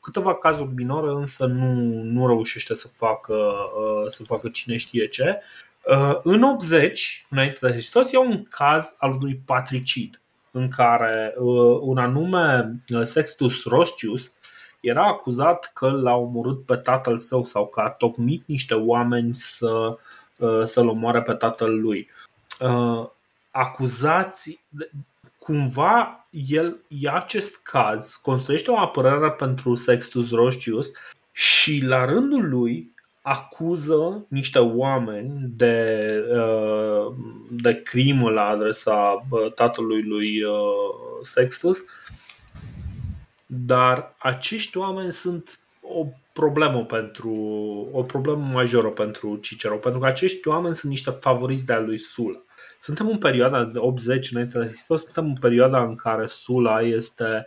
câteva 0.00 0.34
cazuri 0.34 0.74
minore 0.74 1.10
însă 1.10 1.46
nu, 1.46 1.72
nu 2.02 2.26
reușește 2.26 2.74
să 2.74 2.88
facă, 2.88 3.34
uh, 3.34 4.02
să 4.06 4.22
facă 4.22 4.48
cine 4.48 4.76
știe 4.76 5.08
ce. 5.08 5.40
În 6.22 6.42
80, 6.42 7.26
înainte 7.30 7.58
de 7.60 7.72
Hristos, 7.72 8.12
e 8.12 8.18
un 8.18 8.44
caz 8.50 8.94
al 8.98 9.10
unui 9.10 9.40
patricid 9.44 10.20
în 10.50 10.68
care 10.68 11.34
un 11.80 11.98
anume 11.98 12.74
Sextus 13.02 13.64
Roscius 13.64 14.32
era 14.80 15.06
acuzat 15.06 15.70
că 15.74 15.90
l-a 15.90 16.14
omorât 16.14 16.64
pe 16.64 16.76
tatăl 16.76 17.16
său 17.16 17.44
sau 17.44 17.66
că 17.66 17.80
a 17.80 17.90
tocmit 17.90 18.42
niște 18.46 18.74
oameni 18.74 19.34
să, 19.34 19.96
să-l 20.64 20.88
omoare 20.88 21.22
pe 21.22 21.32
tatăl 21.32 21.80
lui. 21.80 22.08
Acuzați, 23.50 24.60
cumva 25.38 26.28
el 26.30 26.80
ia 26.88 27.14
acest 27.14 27.56
caz, 27.56 28.14
construiește 28.14 28.70
o 28.70 28.78
apărare 28.78 29.30
pentru 29.30 29.74
Sextus 29.74 30.30
Roscius 30.30 30.90
și 31.32 31.84
la 31.84 32.04
rândul 32.04 32.48
lui 32.48 32.94
acuză 33.22 34.26
niște 34.28 34.58
oameni 34.58 35.32
de, 35.56 36.08
uh, 36.30 37.14
de 37.50 37.82
crimă 37.82 38.30
la 38.30 38.42
adresa 38.42 39.26
uh, 39.30 39.52
tatălui 39.52 40.02
lui 40.02 40.42
uh, 40.42 40.54
Sextus, 41.22 41.84
dar 43.46 44.14
acești 44.18 44.76
oameni 44.76 45.12
sunt 45.12 45.58
o 45.80 46.06
problemă 46.32 46.84
pentru 46.84 47.30
o 47.92 48.02
problemă 48.02 48.48
majoră 48.52 48.88
pentru 48.88 49.36
Cicero, 49.36 49.76
pentru 49.76 50.00
că 50.00 50.06
acești 50.06 50.48
oameni 50.48 50.74
sunt 50.74 50.90
niște 50.90 51.10
favoriți 51.10 51.66
de-a 51.66 51.80
lui 51.80 51.98
Sula. 51.98 52.42
Suntem 52.78 53.08
în 53.08 53.18
perioada 53.18 53.64
de 53.64 53.78
80 53.78 54.30
înainte 54.30 54.58
de 54.58 54.66
Hristos, 54.66 55.02
suntem 55.02 55.24
în 55.24 55.36
perioada 55.40 55.82
în 55.82 55.94
care 55.94 56.26
Sula 56.26 56.80
este 56.80 57.46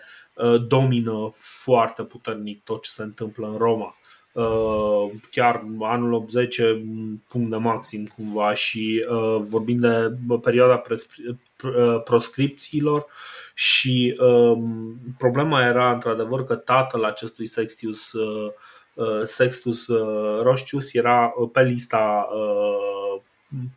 domină 0.67 1.29
foarte 1.33 2.03
puternic 2.03 2.63
tot 2.63 2.81
ce 2.81 2.89
se 2.89 3.03
întâmplă 3.03 3.47
în 3.47 3.57
Roma. 3.57 3.95
Uh, 4.31 5.09
chiar 5.31 5.65
anul 5.79 6.13
80 6.13 6.61
punct 7.27 7.49
de 7.49 7.55
maxim 7.55 8.05
cumva 8.05 8.53
și 8.53 9.05
uh, 9.09 9.37
vorbim 9.39 9.79
de 9.79 10.13
perioada 10.41 10.81
uh, 10.87 12.01
proscripțiilor 12.03 13.05
și 13.53 14.17
um, 14.19 14.97
problema 15.17 15.65
era 15.65 15.91
într-adevăr 15.91 16.43
că 16.43 16.55
tatăl 16.55 17.03
acestui 17.03 17.45
Sextius 17.45 18.11
Sextus 19.23 19.87
Roscius 20.41 20.93
era 20.93 21.33
pe 21.51 21.63
lista 21.63 22.27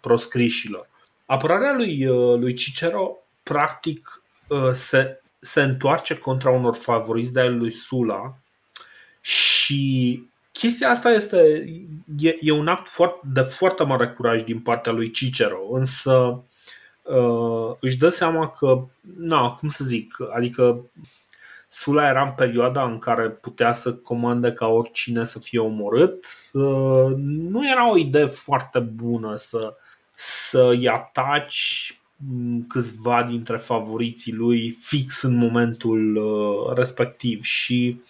proscrișilor. 0.00 0.88
Apărarea 1.32 1.74
lui, 1.74 2.04
lui 2.38 2.54
Cicero 2.54 3.16
practic 3.42 4.22
se, 4.72 5.22
se 5.38 5.62
întoarce 5.62 6.18
contra 6.18 6.50
unor 6.50 6.74
favoriți 6.74 7.32
de 7.32 7.46
lui 7.46 7.70
Sula 7.70 8.36
și 9.20 10.22
Chestia 10.52 10.88
asta 10.88 11.10
este 11.10 11.64
e, 12.18 12.34
e 12.40 12.52
un 12.52 12.68
act 12.68 12.88
foarte, 12.88 13.20
de 13.32 13.40
foarte 13.40 13.82
mare 13.82 14.08
curaj 14.08 14.42
din 14.42 14.60
partea 14.60 14.92
lui 14.92 15.10
Cicero, 15.10 15.58
însă 15.70 16.42
uh, 17.02 17.76
își 17.80 17.98
dă 17.98 18.08
seama 18.08 18.48
că, 18.48 18.84
na, 19.16 19.50
cum 19.50 19.68
să 19.68 19.84
zic, 19.84 20.16
adică 20.34 20.84
Sula 21.68 22.08
era 22.08 22.22
în 22.22 22.32
perioada 22.36 22.84
în 22.84 22.98
care 22.98 23.28
putea 23.28 23.72
să 23.72 23.94
comande 23.94 24.52
ca 24.52 24.66
oricine 24.66 25.24
să 25.24 25.38
fie 25.38 25.58
omorât. 25.58 26.26
Uh, 26.52 27.12
nu 27.16 27.70
era 27.70 27.90
o 27.90 27.96
idee 27.96 28.26
foarte 28.26 28.78
bună 28.78 29.36
să, 29.36 29.76
să-i 30.24 30.88
ataci 30.88 31.96
câțiva 32.68 33.22
dintre 33.22 33.56
favoriții 33.56 34.32
lui 34.32 34.70
fix 34.70 35.22
în 35.22 35.34
momentul 35.34 36.16
uh, 36.16 36.76
respectiv 36.76 37.42
și 37.42 38.00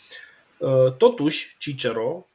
uh, 0.59 0.92
totuși 0.96 1.57
Cicero 1.59 2.27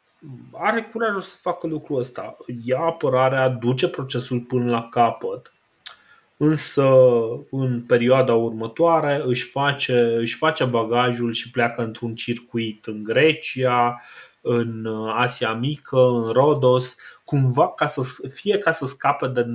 are 0.51 0.89
curajul 0.91 1.21
să 1.21 1.35
facă 1.41 1.67
lucrul 1.67 1.97
ăsta. 1.97 2.37
Ia 2.63 2.79
apărarea, 2.79 3.49
duce 3.49 3.89
procesul 3.89 4.39
până 4.39 4.71
la 4.71 4.89
capăt, 4.89 5.53
însă 6.37 6.89
în 7.51 7.81
perioada 7.81 8.33
următoare 8.33 9.21
își 9.25 9.43
face, 9.43 10.15
își 10.19 10.35
face 10.35 10.63
bagajul 10.63 11.31
și 11.31 11.51
pleacă 11.51 11.83
într-un 11.83 12.15
circuit 12.15 12.85
în 12.85 13.03
Grecia, 13.03 14.01
în 14.41 14.87
Asia 15.15 15.53
Mică, 15.53 15.99
în 15.99 16.31
Rodos, 16.31 16.95
cumva 17.27 17.73
ca 17.73 17.85
să 17.85 18.01
fie 18.33 18.57
ca 18.57 18.71
să 18.71 18.85
scape 18.85 19.27
de, 19.27 19.45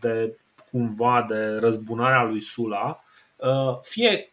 de 0.00 0.36
cumva 0.70 1.24
de 1.28 1.58
răzbunarea 1.60 2.22
lui 2.22 2.40
Sula, 2.40 3.04
uh, 3.36 3.78
fie 3.82 4.32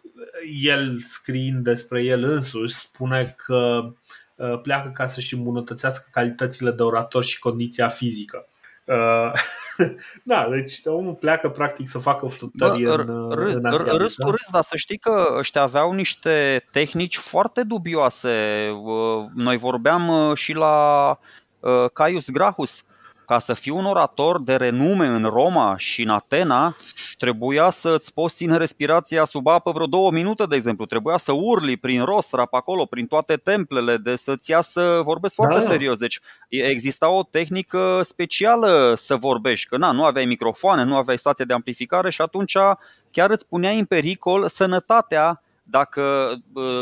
el 0.62 0.98
scriind 0.98 1.64
despre 1.64 2.04
el 2.04 2.24
însuși 2.24 2.76
spune 2.76 3.36
că 3.38 3.92
Uh, 4.40 4.60
pleacă 4.62 4.92
ca 4.94 5.08
să-și 5.08 5.34
îmbunătățească 5.34 6.08
calitățile 6.12 6.72
de 6.72 6.84
orator 6.84 7.24
și 7.24 7.40
condiția 7.40 7.88
fizică. 7.88 8.48
Uh, 8.86 9.32
da, 10.24 10.48
deci 10.50 10.82
omul 10.86 11.14
pleacă 11.14 11.50
practic 11.50 11.88
să 11.88 11.98
facă 11.98 12.26
flutări 12.28 12.84
Bă, 12.84 12.94
în, 12.94 13.08
uh, 13.10 13.38
r- 13.38 13.54
în 13.54 13.66
Asia. 13.66 13.92
Râs 13.92 14.14
tu 14.14 14.30
râs, 14.30 14.48
dar 14.52 14.62
să 14.62 14.76
știi 14.76 14.98
că 14.98 15.36
ăștia 15.38 15.62
aveau 15.62 15.92
niște 15.92 16.66
tehnici 16.72 17.18
foarte 17.18 17.64
dubioase. 17.64 18.68
Noi 19.36 19.58
vorbeam 19.58 20.34
și 20.36 20.54
la 20.54 21.18
Caius 21.94 22.30
Grahus 22.30 22.84
ca 23.30 23.40
să 23.40 23.54
fii 23.54 23.72
un 23.72 23.86
orator 23.86 24.42
de 24.42 24.56
renume 24.56 25.06
în 25.08 25.24
Roma 25.24 25.78
și 25.78 26.02
în 26.02 26.10
Atena, 26.10 26.76
trebuia 27.18 27.70
să 27.70 27.90
îți 27.90 28.14
poți 28.14 28.36
ține 28.36 28.58
respirația 28.58 29.26
sub 29.26 29.48
apă 29.48 29.72
vreo 29.72 29.86
două 29.86 30.12
minute, 30.12 30.46
de 30.46 30.56
exemplu. 30.56 30.86
Trebuia 30.86 31.18
să 31.18 31.32
urli 31.32 31.78
prin 31.78 32.04
rostra 32.04 32.46
pe 32.46 32.56
acolo, 32.56 32.86
prin 32.86 33.06
toate 33.06 33.36
templele, 33.36 33.98
de 33.98 34.16
să-ți 34.16 34.52
ia 34.52 34.62
să 34.62 35.00
vorbesc 35.04 35.36
foarte 35.36 35.60
da, 35.60 35.64
da. 35.64 35.70
serios. 35.72 35.98
Deci 35.98 36.20
exista 36.48 37.10
o 37.10 37.24
tehnică 37.24 38.02
specială 38.04 38.94
să 38.96 39.16
vorbești, 39.16 39.68
că 39.68 39.78
na, 39.78 39.92
nu 39.92 40.04
aveai 40.04 40.26
microfoane, 40.26 40.84
nu 40.84 40.96
aveai 40.96 41.18
stație 41.18 41.46
de 41.46 41.54
amplificare 41.54 42.10
și 42.10 42.22
atunci 42.22 42.58
chiar 43.12 43.30
îți 43.30 43.48
puneai 43.48 43.80
în 43.80 43.86
pericol 43.86 44.48
sănătatea 44.48 45.42
dacă 45.70 46.34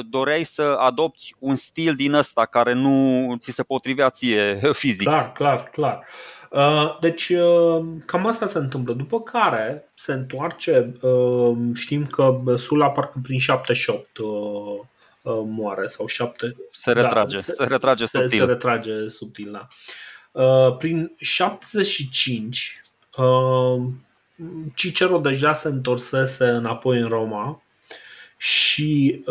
doreai 0.10 0.43
să 0.43 0.62
adopți 0.62 1.36
un 1.39 1.56
stil 1.56 1.95
din 1.95 2.13
ăsta 2.13 2.45
care 2.45 2.73
nu 2.73 3.36
ți 3.39 3.52
se 3.52 3.63
potrivea 3.63 4.10
ție 4.10 4.60
fizic. 4.82 5.08
Clar, 5.08 5.32
clar, 5.32 5.63
clar. 5.63 6.06
Uh, 6.50 6.97
deci 7.00 7.30
uh, 7.30 7.86
cam 8.06 8.28
asta 8.28 8.45
se 8.45 8.58
întâmplă. 8.58 8.93
După 8.93 9.21
care 9.21 9.89
se 9.93 10.13
întoarce, 10.13 10.93
uh, 11.02 11.58
știm 11.73 12.06
că 12.06 12.41
Sula 12.56 12.89
parcă 12.89 13.19
prin 13.23 13.39
78 13.39 14.10
moare 15.45 15.88
sau 15.88 16.06
7 16.06 16.56
se 16.71 16.91
retrage, 16.91 17.36
da, 17.36 17.41
se, 17.41 17.52
se 17.52 17.63
retrage 17.63 18.06
se, 18.06 18.17
subtil. 18.17 18.39
Se 18.39 18.45
retrage 18.45 19.08
subtil, 19.08 19.52
da. 19.52 19.67
Prin 20.78 21.12
75 21.17 22.82
Cicero 24.73 25.17
deja 25.17 25.54
se 25.54 25.67
întorsese 25.67 26.45
înapoi 26.45 27.00
în 27.00 27.08
Roma 27.08 27.62
și 28.38 29.23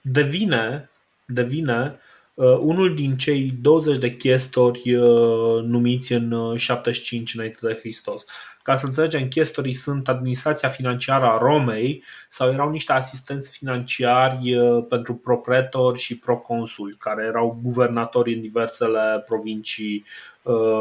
devine 0.00 0.90
devine 1.24 1.96
Uh, 2.34 2.58
unul 2.60 2.94
din 2.94 3.16
cei 3.16 3.52
20 3.60 3.98
de 3.98 4.16
chestori 4.16 4.94
uh, 4.94 5.62
numiți 5.62 6.12
în 6.12 6.56
75 6.56 7.28
uh, 7.28 7.34
înainte 7.36 7.58
de 7.62 7.78
Hristos. 7.78 8.24
Ca 8.62 8.76
să 8.76 8.86
înțelegem, 8.86 9.28
chestorii 9.28 9.72
sunt 9.72 10.08
administrația 10.08 10.68
financiară 10.68 11.24
a 11.24 11.38
Romei 11.38 12.04
sau 12.28 12.50
erau 12.50 12.70
niște 12.70 12.92
asistenți 12.92 13.50
financiari 13.50 14.56
pentru 14.88 15.14
propretori 15.14 15.98
și 15.98 16.18
proconsuli, 16.18 16.96
care 16.98 17.24
erau 17.24 17.58
guvernatori 17.62 18.34
în 18.34 18.40
diversele 18.40 19.24
provincii 19.26 20.04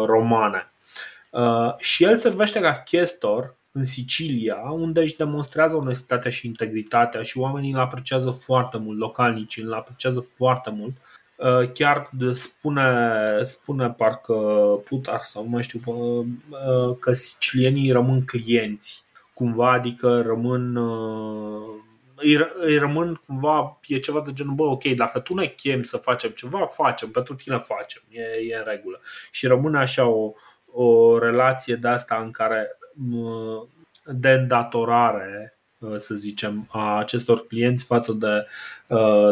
romane. 0.06 0.72
Și 1.78 2.04
el 2.04 2.18
servește 2.18 2.60
ca 2.60 2.82
chestor 2.86 3.56
în 3.72 3.84
Sicilia, 3.84 4.56
unde 4.56 5.02
își 5.02 5.18
demonstrează 5.18 5.76
onestitatea 5.76 6.32
și 6.32 6.48
integritatea 6.48 7.22
și 7.22 7.38
oamenii 7.38 7.72
îl 7.72 7.80
apreciază 7.80 8.32
foarte 8.32 8.78
mult, 8.78 9.00
localnicii 9.00 9.64
îl 9.64 9.74
apreciază 9.74 10.20
foarte 10.20 10.70
mult 10.70 10.98
Uh, 11.42 11.72
chiar 11.74 12.10
spune, 12.34 13.44
spune 13.44 13.90
parcă 13.90 14.34
Plutar 14.84 15.22
sau 15.24 15.44
nu 15.44 15.50
mai 15.50 15.64
știu 15.64 15.80
uh, 15.86 16.26
uh, 16.50 16.98
că 17.00 17.12
sicilienii 17.14 17.92
rămân 17.92 18.26
clienți 18.26 19.04
cumva, 19.34 19.72
adică 19.72 20.22
rămân 20.22 20.76
îi, 22.16 22.48
îi 22.54 22.78
rămân 22.78 23.22
cumva, 23.26 23.80
e 23.88 24.00
ceva 24.00 24.22
de 24.22 24.34
genul, 24.34 24.54
bă, 24.54 24.64
ok, 24.64 24.84
dacă 24.84 25.20
tu 25.20 25.34
ne 25.34 25.46
chem 25.46 25.84
să 25.84 25.98
facem 25.98 26.30
ceva, 26.30 26.66
facem, 26.66 27.10
pentru 27.10 27.36
tine 27.36 27.58
facem, 27.58 28.02
e, 28.10 28.22
e 28.22 28.58
în 28.58 28.64
regulă. 28.66 29.02
Și 29.32 29.48
rămâne 29.48 29.78
așa 29.78 30.06
o, 30.06 30.32
o 30.72 31.18
relație 31.20 31.76
de 31.76 31.88
asta 31.88 32.22
în 32.24 32.32
care 32.32 32.68
de 34.06 34.32
îndatorare, 34.32 35.60
să 35.96 36.14
zicem, 36.14 36.68
a 36.72 36.98
acestor 36.98 37.48
clienți 37.48 37.86
față 37.86 38.12
de, 38.12 38.46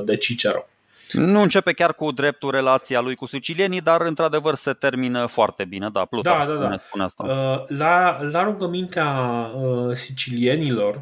de 0.06 0.17
Cicero. 0.17 0.65
Nu 1.12 1.41
începe 1.41 1.72
chiar 1.72 1.93
cu 1.93 2.12
dreptul 2.12 2.52
relația 2.52 3.02
lui 3.02 3.15
cu 3.15 3.26
sicilienii, 3.26 3.82
dar 3.82 4.02
într-adevăr 4.02 4.56
se 4.56 4.74
termină 4.74 5.26
foarte 5.26 5.65
bine. 5.65 5.89
Da, 5.89 6.06
Plutar 6.06 6.38
da, 6.38 6.43
spune, 6.43 6.60
da, 6.60 6.69
da. 6.69 6.78
spune 6.78 7.04
asta. 7.04 7.24
Uh, 7.24 7.78
la, 7.78 8.22
la 8.22 8.43
rugămintea 8.43 9.12
uh, 9.56 9.93
sicilienilor 9.93 11.02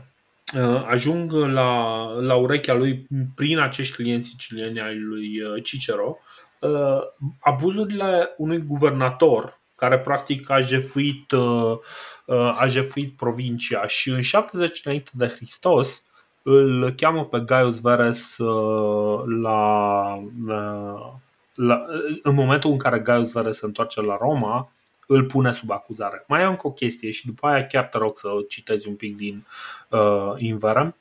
uh, 0.55 0.83
ajung 0.85 1.33
la, 1.33 2.03
la 2.19 2.35
urechea 2.35 2.73
lui 2.73 3.07
prin 3.35 3.59
acești 3.59 3.95
clienți 3.95 4.27
sicilieni 4.27 4.81
ai 4.81 4.99
lui 4.99 5.41
Cicero 5.63 6.17
abuzurile 7.39 8.33
unui 8.37 8.57
guvernator 8.57 9.56
care 9.77 9.99
practic 9.99 10.49
a 10.49 10.59
jefuit, 10.59 11.33
a 12.53 12.67
jefuit 12.67 13.15
provincia 13.15 13.87
și 13.87 14.09
în 14.09 14.21
70 14.21 14.81
înainte 14.85 15.11
de 15.13 15.27
Hristos 15.27 16.03
îl 16.41 16.91
cheamă 16.91 17.25
pe 17.25 17.39
Gaius 17.39 17.81
Veres 17.81 18.35
la, 19.41 20.23
la, 21.55 21.85
în 22.21 22.33
momentul 22.33 22.71
în 22.71 22.77
care 22.77 22.99
Gaius 22.99 23.31
Veres 23.31 23.57
se 23.57 23.65
întoarce 23.65 24.01
la 24.01 24.17
Roma, 24.21 24.71
îl 25.07 25.23
pune 25.23 25.51
sub 25.51 25.71
acuzare. 25.71 26.23
Mai 26.27 26.41
e 26.41 26.45
încă 26.45 26.67
o 26.67 26.71
chestie 26.71 27.11
și 27.11 27.25
după 27.25 27.47
aia 27.47 27.65
chiar 27.65 27.83
te 27.83 27.97
rog 27.97 28.17
să 28.17 28.27
citezi 28.47 28.87
un 28.87 28.95
pic 28.95 29.15
din 29.17 29.45
uh, 29.89 30.33
Inverem. 30.37 30.95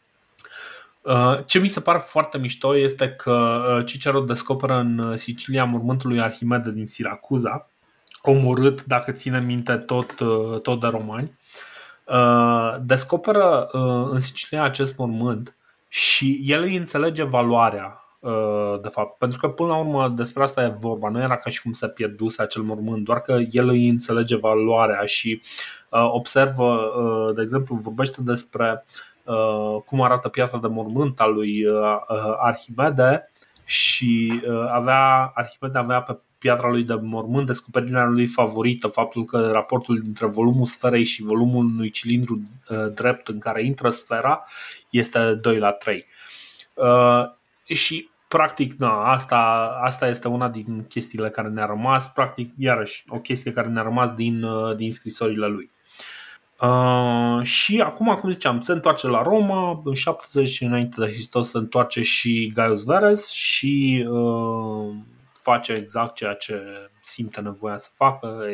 Uh, 1.03 1.39
ce 1.47 1.59
mi 1.59 1.69
se 1.69 1.81
pare 1.81 1.99
foarte 1.99 2.39
mișto 2.39 2.77
este 2.77 3.11
că 3.11 3.65
uh, 3.79 3.87
Cicero 3.87 4.21
descoperă 4.21 4.79
în 4.79 5.17
Sicilia 5.17 5.65
mormântul 5.65 6.09
lui 6.09 6.21
Arhimede 6.21 6.71
din 6.71 6.87
Siracuza, 6.87 7.71
omorât, 8.31 8.85
dacă 8.85 9.13
ține 9.13 9.41
minte, 9.41 9.77
tot, 9.77 10.21
uh, 10.21 10.61
tot 10.61 10.81
de 10.81 10.87
romani. 10.87 11.39
Descoperă 12.81 13.69
în 14.11 14.21
Sicilia 14.21 14.63
acest 14.63 14.97
mormânt 14.97 15.57
și 15.89 16.41
el 16.45 16.63
îi 16.63 16.77
înțelege 16.77 17.23
valoarea 17.23 18.01
de 18.83 18.89
fapt. 18.89 19.19
Pentru 19.19 19.39
că 19.39 19.49
până 19.49 19.69
la 19.69 19.77
urmă 19.77 20.09
despre 20.09 20.43
asta 20.43 20.63
e 20.63 20.77
vorba. 20.81 21.09
Nu 21.09 21.21
era 21.21 21.37
ca 21.37 21.51
și 21.51 21.63
cum 21.63 21.73
să 21.73 21.87
pierduse 21.87 22.43
acel 22.43 22.63
mormânt, 22.63 23.05
doar 23.05 23.21
că 23.21 23.39
el 23.51 23.69
îi 23.69 23.89
înțelege 23.89 24.37
valoarea 24.37 25.05
și 25.05 25.43
observă, 25.91 26.93
de 27.35 27.43
exemplu, 27.43 27.75
vorbește 27.75 28.23
despre 28.23 28.85
Uh, 29.27 29.83
cum 29.87 30.03
arată 30.03 30.29
piatra 30.29 30.59
de 30.59 30.67
mormânt 30.67 31.21
a 31.21 31.27
lui 31.27 31.65
uh, 31.65 31.97
uh, 32.09 32.37
Arhimede 32.39 33.31
și 33.69 34.43
avea, 34.69 35.33
Arhimede 35.35 35.79
avea 35.79 36.03
pe 36.03 36.19
piatra 36.39 36.69
lui 36.69 36.83
de 36.83 36.95
mormânt 36.95 37.47
descoperirea 37.47 38.05
lui 38.05 38.27
favorită, 38.27 38.87
faptul 38.87 39.25
că 39.25 39.51
raportul 39.53 40.01
dintre 40.01 40.27
volumul 40.27 40.67
sferei 40.67 41.05
și 41.05 41.23
volumul 41.23 41.65
unui 41.65 41.91
cilindru 41.91 42.43
drept 42.95 43.29
în 43.29 43.39
care 43.39 43.65
intră 43.65 43.91
sfera 43.91 44.43
este 44.91 45.35
2 45.35 45.59
la 45.59 45.71
3. 45.71 46.07
Și 47.65 48.09
practic, 48.29 48.75
da, 48.75 49.03
asta, 49.03 49.37
asta 49.83 50.07
este 50.07 50.29
una 50.29 50.49
din 50.49 50.85
chestiile 50.89 51.31
care 51.31 51.49
ne-a 51.49 51.67
rămas, 51.67 52.13
practic, 52.13 52.53
iarăși, 52.59 53.05
o 53.09 53.19
chestie 53.19 53.53
care 53.53 53.69
ne-a 53.69 53.83
rămas 53.83 54.11
din, 54.11 54.45
din 54.77 54.93
scrisorile 54.93 55.47
lui. 55.47 55.71
Uh, 56.61 57.43
și 57.43 57.81
acum, 57.81 58.17
cum 58.21 58.31
ziceam, 58.31 58.61
se 58.61 58.73
întoarce 58.73 59.07
la 59.07 59.23
Roma, 59.23 59.81
în 59.85 59.95
70 59.95 60.61
înainte 60.61 61.01
de 61.01 61.07
Hristos 61.07 61.49
se 61.49 61.59
întoarce 61.59 62.03
și 62.03 62.53
Gaius 62.55 62.85
Veres 62.85 63.31
și 63.31 64.07
uh, 64.09 64.95
face 65.33 65.73
exact 65.73 66.15
ceea 66.15 66.35
ce 66.35 66.63
simte 67.01 67.41
nevoia 67.41 67.77
să 67.77 67.89
facă, 67.95 68.45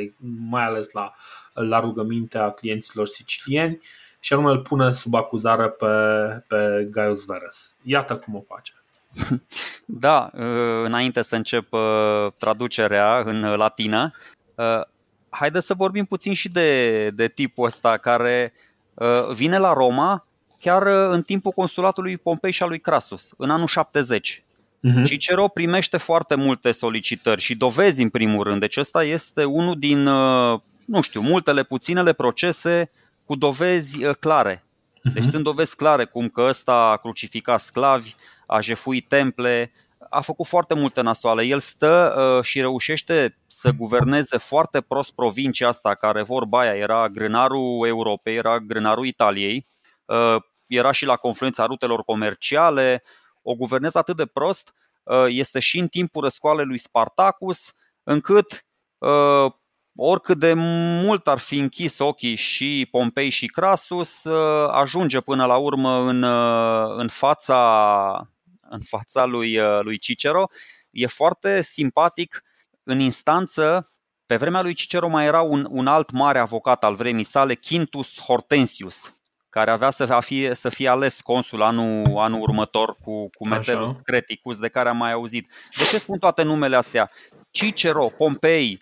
mai 0.48 0.64
ales 0.64 0.92
la, 0.92 1.12
la 1.52 1.80
rugămintea 1.80 2.50
clienților 2.50 3.06
sicilieni 3.06 3.78
și 4.20 4.32
anume 4.32 4.50
îl 4.50 4.58
pune 4.58 4.92
sub 4.92 5.14
acuzare 5.14 5.68
pe, 5.68 5.86
pe 6.48 6.88
Gaius 6.90 7.24
Veres. 7.24 7.74
Iată 7.82 8.16
cum 8.16 8.34
o 8.34 8.40
face. 8.40 8.72
Da, 9.84 10.30
uh, 10.32 10.84
înainte 10.84 11.22
să 11.22 11.36
încep 11.36 11.72
uh, 11.72 12.32
traducerea 12.38 13.18
în 13.18 13.40
latină, 13.56 14.12
haideți 15.32 15.66
să 15.66 15.74
vorbim 15.74 16.04
puțin 16.04 16.32
și 16.32 16.48
de, 16.48 17.10
de 17.10 17.28
tipul 17.28 17.66
ăsta 17.66 17.96
care 17.96 18.52
uh, 18.94 19.34
vine 19.34 19.58
la 19.58 19.72
Roma 19.72 20.26
chiar 20.58 20.82
uh, 20.82 21.14
în 21.14 21.22
timpul 21.22 21.50
consulatului 21.50 22.16
Pompei 22.16 22.50
și 22.50 22.62
al 22.62 22.68
lui 22.68 22.80
Crasus, 22.80 23.34
în 23.36 23.50
anul 23.50 23.66
70. 23.66 24.38
Uh-huh. 24.38 24.44
Mhm. 24.80 25.02
Cicero 25.02 25.48
primește 25.48 25.96
foarte 25.96 26.34
multe 26.34 26.70
solicitări 26.70 27.40
și 27.40 27.54
dovezi 27.54 28.02
în 28.02 28.08
primul 28.08 28.42
rând. 28.42 28.60
Deci 28.60 28.76
ăsta 28.76 29.04
este 29.04 29.44
unul 29.44 29.78
din, 29.78 30.06
uh, 30.06 30.60
nu 30.84 31.00
știu, 31.00 31.20
multele 31.20 31.62
puținele 31.62 32.12
procese 32.12 32.90
cu 33.24 33.36
dovezi 33.36 34.04
uh, 34.04 34.14
clare. 34.20 34.64
Deci 35.02 35.24
uh-huh. 35.24 35.28
sunt 35.28 35.44
dovezi 35.44 35.76
clare 35.76 36.04
cum 36.04 36.28
că 36.28 36.40
ăsta 36.48 36.72
a 36.72 36.96
crucificat 36.96 37.60
sclavi, 37.60 38.14
a 38.46 38.60
jefuit 38.60 39.08
temple, 39.08 39.72
a 40.12 40.20
făcut 40.20 40.46
foarte 40.46 40.74
multe 40.74 41.00
nasoale. 41.00 41.42
El 41.42 41.60
stă 41.60 42.14
uh, 42.16 42.44
și 42.44 42.60
reușește 42.60 43.38
să 43.46 43.70
guverneze 43.70 44.36
foarte 44.36 44.80
prost 44.80 45.14
provincia 45.14 45.68
asta, 45.68 45.94
care 45.94 46.22
vorba 46.22 46.60
aia 46.60 46.74
era 46.74 47.08
grânarul 47.08 47.86
Europei, 47.86 48.36
era 48.36 48.58
grânarul 48.58 49.06
Italiei, 49.06 49.68
uh, 50.04 50.42
era 50.66 50.90
și 50.90 51.04
la 51.04 51.16
confluența 51.16 51.66
rutelor 51.66 52.02
comerciale, 52.04 53.02
o 53.42 53.54
guvernează 53.54 53.98
atât 53.98 54.16
de 54.16 54.26
prost, 54.26 54.74
uh, 55.02 55.24
este 55.28 55.58
și 55.58 55.78
în 55.78 55.86
timpul 55.86 56.22
răscoalei 56.22 56.64
lui 56.64 56.78
Spartacus, 56.78 57.72
încât 58.02 58.66
uh, 58.98 59.52
oricât 59.96 60.38
de 60.38 60.52
mult 61.02 61.28
ar 61.28 61.38
fi 61.38 61.58
închis 61.58 61.98
ochii 61.98 62.34
și 62.34 62.88
Pompei 62.90 63.28
și 63.28 63.46
Crasus, 63.46 64.24
uh, 64.24 64.68
ajunge 64.70 65.20
până 65.20 65.46
la 65.46 65.56
urmă 65.56 65.98
în, 65.98 66.22
uh, 66.22 66.94
în 66.96 67.08
fața 67.08 68.31
în 68.72 68.80
fața 68.80 69.24
lui, 69.24 69.58
uh, 69.58 69.80
lui 69.80 69.98
Cicero. 69.98 70.48
E 70.90 71.06
foarte 71.06 71.62
simpatic 71.62 72.42
în 72.82 72.98
instanță. 72.98 73.92
Pe 74.26 74.36
vremea 74.36 74.62
lui 74.62 74.74
Cicero 74.74 75.08
mai 75.08 75.26
era 75.26 75.40
un, 75.40 75.66
un 75.70 75.86
alt 75.86 76.10
mare 76.10 76.38
avocat 76.38 76.84
al 76.84 76.94
vremii 76.94 77.24
sale, 77.24 77.54
Quintus 77.54 78.20
Hortensius, 78.20 79.16
care 79.48 79.70
avea 79.70 79.90
să 79.90 80.18
fie, 80.20 80.54
să 80.54 80.68
fie 80.68 80.88
ales 80.88 81.20
consul 81.20 81.62
anul, 81.62 82.18
anul 82.18 82.40
următor 82.40 82.96
cu, 83.04 83.28
cu 83.28 83.48
Metellus 83.48 83.92
Creticus, 84.02 84.56
de 84.58 84.68
care 84.68 84.88
am 84.88 84.96
mai 84.96 85.12
auzit. 85.12 85.50
De 85.76 85.84
ce 85.84 85.98
spun 85.98 86.18
toate 86.18 86.42
numele 86.42 86.76
astea? 86.76 87.10
Cicero, 87.50 88.06
Pompei, 88.06 88.78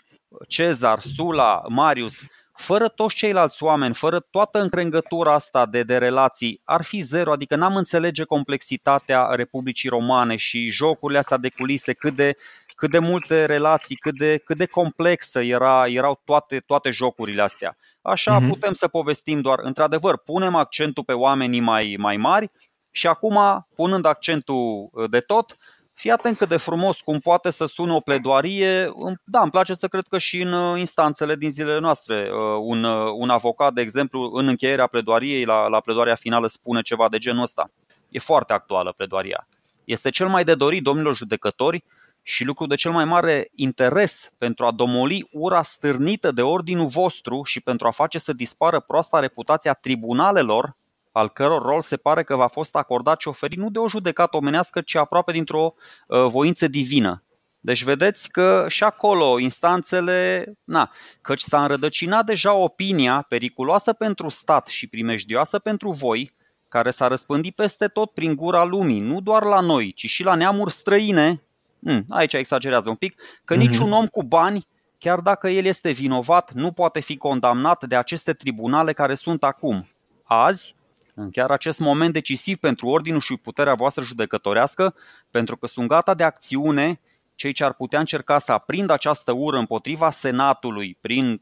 Cezar, 0.49 1.01
Sula, 1.01 1.63
Marius, 1.69 2.23
fără 2.61 2.89
toți 2.89 3.15
ceilalți 3.15 3.63
oameni, 3.63 3.95
fără 3.95 4.21
toată 4.21 4.61
încrengătura 4.61 5.35
asta 5.35 5.67
de, 5.67 5.83
de 5.83 5.99
relații, 5.99 6.61
ar 6.65 6.83
fi 6.83 7.01
zero, 7.01 7.33
adică 7.33 7.57
n-am 7.57 7.77
înțelege 7.77 8.25
complexitatea 8.25 9.25
Republicii 9.25 9.89
Romane 9.89 10.37
și 10.37 10.71
jocurile 10.71 11.19
astea 11.19 11.37
de 11.37 11.49
culise, 11.49 11.93
cât 11.93 12.15
de, 12.15 12.37
cât 12.75 12.91
de 12.91 12.99
multe 12.99 13.45
relații, 13.45 13.97
cât 13.97 14.19
de, 14.19 14.37
cât 14.45 14.57
de 14.57 14.67
complexă 14.67 15.41
era, 15.41 15.87
erau 15.87 16.21
toate, 16.25 16.59
toate 16.67 16.91
jocurile 16.91 17.43
astea. 17.43 17.77
Așa 18.03 18.41
mm-hmm. 18.41 18.49
putem 18.49 18.73
să 18.73 18.89
povestim 18.89 19.41
doar, 19.41 19.59
într-adevăr, 19.63 20.19
punem 20.19 20.55
accentul 20.55 21.05
pe 21.05 21.13
oamenii 21.13 21.61
mai, 21.61 21.97
mai 21.99 22.17
mari 22.17 22.51
și 22.91 23.07
acum, 23.07 23.67
punând 23.75 24.05
accentul 24.05 24.91
de 25.11 25.21
tot, 25.21 25.57
Fii 26.01 26.11
atent 26.11 26.37
cât 26.37 26.49
de 26.49 26.57
frumos 26.57 27.01
cum 27.01 27.19
poate 27.19 27.51
să 27.51 27.67
sună 27.67 27.93
o 27.93 28.01
pledoarie. 28.01 28.93
Da, 29.25 29.41
îmi 29.41 29.51
place 29.51 29.75
să 29.75 29.89
cred 29.89 30.07
că 30.09 30.19
și 30.19 30.41
în 30.41 30.53
uh, 30.53 30.79
instanțele 30.79 31.37
din 31.37 31.51
zilele 31.51 31.79
noastre 31.79 32.31
uh, 32.33 32.59
un, 32.61 32.85
uh, 32.85 33.13
un 33.17 33.31
avocat, 33.31 33.73
de 33.73 33.81
exemplu, 33.81 34.31
în 34.33 34.49
încheierea 34.49 34.87
pledoariei, 34.87 35.45
la, 35.45 35.69
la 35.69 35.81
pledoaria 35.81 36.15
finală, 36.15 36.47
spune 36.47 36.81
ceva 36.81 37.09
de 37.09 37.19
genul 37.19 37.43
ăsta. 37.43 37.71
E 38.09 38.19
foarte 38.19 38.53
actuală 38.53 38.93
pledoaria. 38.97 39.49
Este 39.85 40.11
cel 40.11 40.29
mai 40.29 40.45
de 40.45 40.55
dorit, 40.55 40.83
domnilor 40.83 41.17
judecători, 41.17 41.85
și 42.23 42.45
lucru 42.45 42.67
de 42.67 42.75
cel 42.75 42.93
mai 42.93 43.05
mare 43.05 43.49
interes 43.55 44.31
pentru 44.39 44.67
a 44.67 44.71
domoli 44.71 45.29
ura 45.33 45.63
stârnită 45.63 46.31
de 46.31 46.43
ordinul 46.43 46.87
vostru 46.87 47.43
și 47.43 47.61
pentru 47.61 47.87
a 47.87 47.91
face 47.91 48.19
să 48.19 48.33
dispară 48.33 48.81
proasta 48.81 49.19
reputația 49.19 49.73
tribunalelor 49.73 50.77
al 51.13 51.29
căror 51.29 51.63
rol 51.63 51.81
se 51.81 51.97
pare 51.97 52.23
că 52.23 52.37
va 52.37 52.47
fost 52.47 52.77
acordat 52.77 53.21
și 53.21 53.29
oferit 53.29 53.59
nu 53.59 53.71
de 53.71 53.79
o 53.79 53.89
judecată 53.89 54.37
omenească, 54.37 54.81
ci 54.81 54.95
aproape 54.95 55.33
dintr-o 55.33 55.75
uh, 56.07 56.27
voință 56.27 56.69
divină. 56.69 57.25
Deci 57.61 57.83
vedeți 57.83 58.31
că 58.31 58.67
și 58.69 58.85
acolo 58.85 59.39
instanțele, 59.39 60.45
na, 60.65 60.91
căci 61.21 61.41
s-a 61.41 61.63
înrădăcinat 61.63 62.25
deja 62.25 62.53
opinia 62.53 63.27
periculoasă 63.29 63.93
pentru 63.93 64.29
stat 64.29 64.67
și 64.67 64.87
primejdioasă 64.87 65.59
pentru 65.59 65.91
voi, 65.91 66.35
care 66.69 66.91
s-a 66.91 67.07
răspândit 67.07 67.55
peste 67.55 67.87
tot 67.87 68.11
prin 68.11 68.35
gura 68.35 68.65
lumii, 68.65 69.01
nu 69.01 69.21
doar 69.21 69.43
la 69.43 69.61
noi, 69.61 69.93
ci 69.93 70.07
și 70.07 70.25
la 70.25 70.35
neamuri 70.35 70.73
străine. 70.73 71.43
Hmm, 71.83 72.05
aici 72.09 72.33
exagerează 72.33 72.89
un 72.89 72.95
pic, 72.95 73.23
că 73.45 73.55
mm-hmm. 73.55 73.59
niciun 73.59 73.93
om 73.93 74.07
cu 74.07 74.23
bani, 74.23 74.67
chiar 74.99 75.21
dacă 75.21 75.49
el 75.49 75.65
este 75.65 75.91
vinovat, 75.91 76.53
nu 76.53 76.73
poate 76.73 77.01
fi 77.01 77.17
condamnat 77.17 77.85
de 77.85 77.97
aceste 77.97 78.33
tribunale 78.33 78.93
care 78.93 79.15
sunt 79.15 79.45
acum. 79.45 79.89
Azi, 80.25 80.75
în 81.15 81.31
chiar 81.31 81.51
acest 81.51 81.79
moment 81.79 82.13
decisiv 82.13 82.57
pentru 82.57 82.87
ordinul 82.87 83.21
și 83.21 83.37
puterea 83.37 83.75
voastră 83.75 84.03
judecătorească, 84.03 84.95
pentru 85.31 85.57
că 85.57 85.67
sunt 85.67 85.89
gata 85.89 86.15
de 86.15 86.23
acțiune 86.23 87.01
cei 87.35 87.53
ce 87.53 87.65
ar 87.65 87.73
putea 87.73 87.99
încerca 87.99 88.39
să 88.39 88.53
aprindă 88.53 88.93
această 88.93 89.33
ură 89.33 89.59
împotriva 89.59 90.11
Senatului 90.11 90.97
prin 91.01 91.41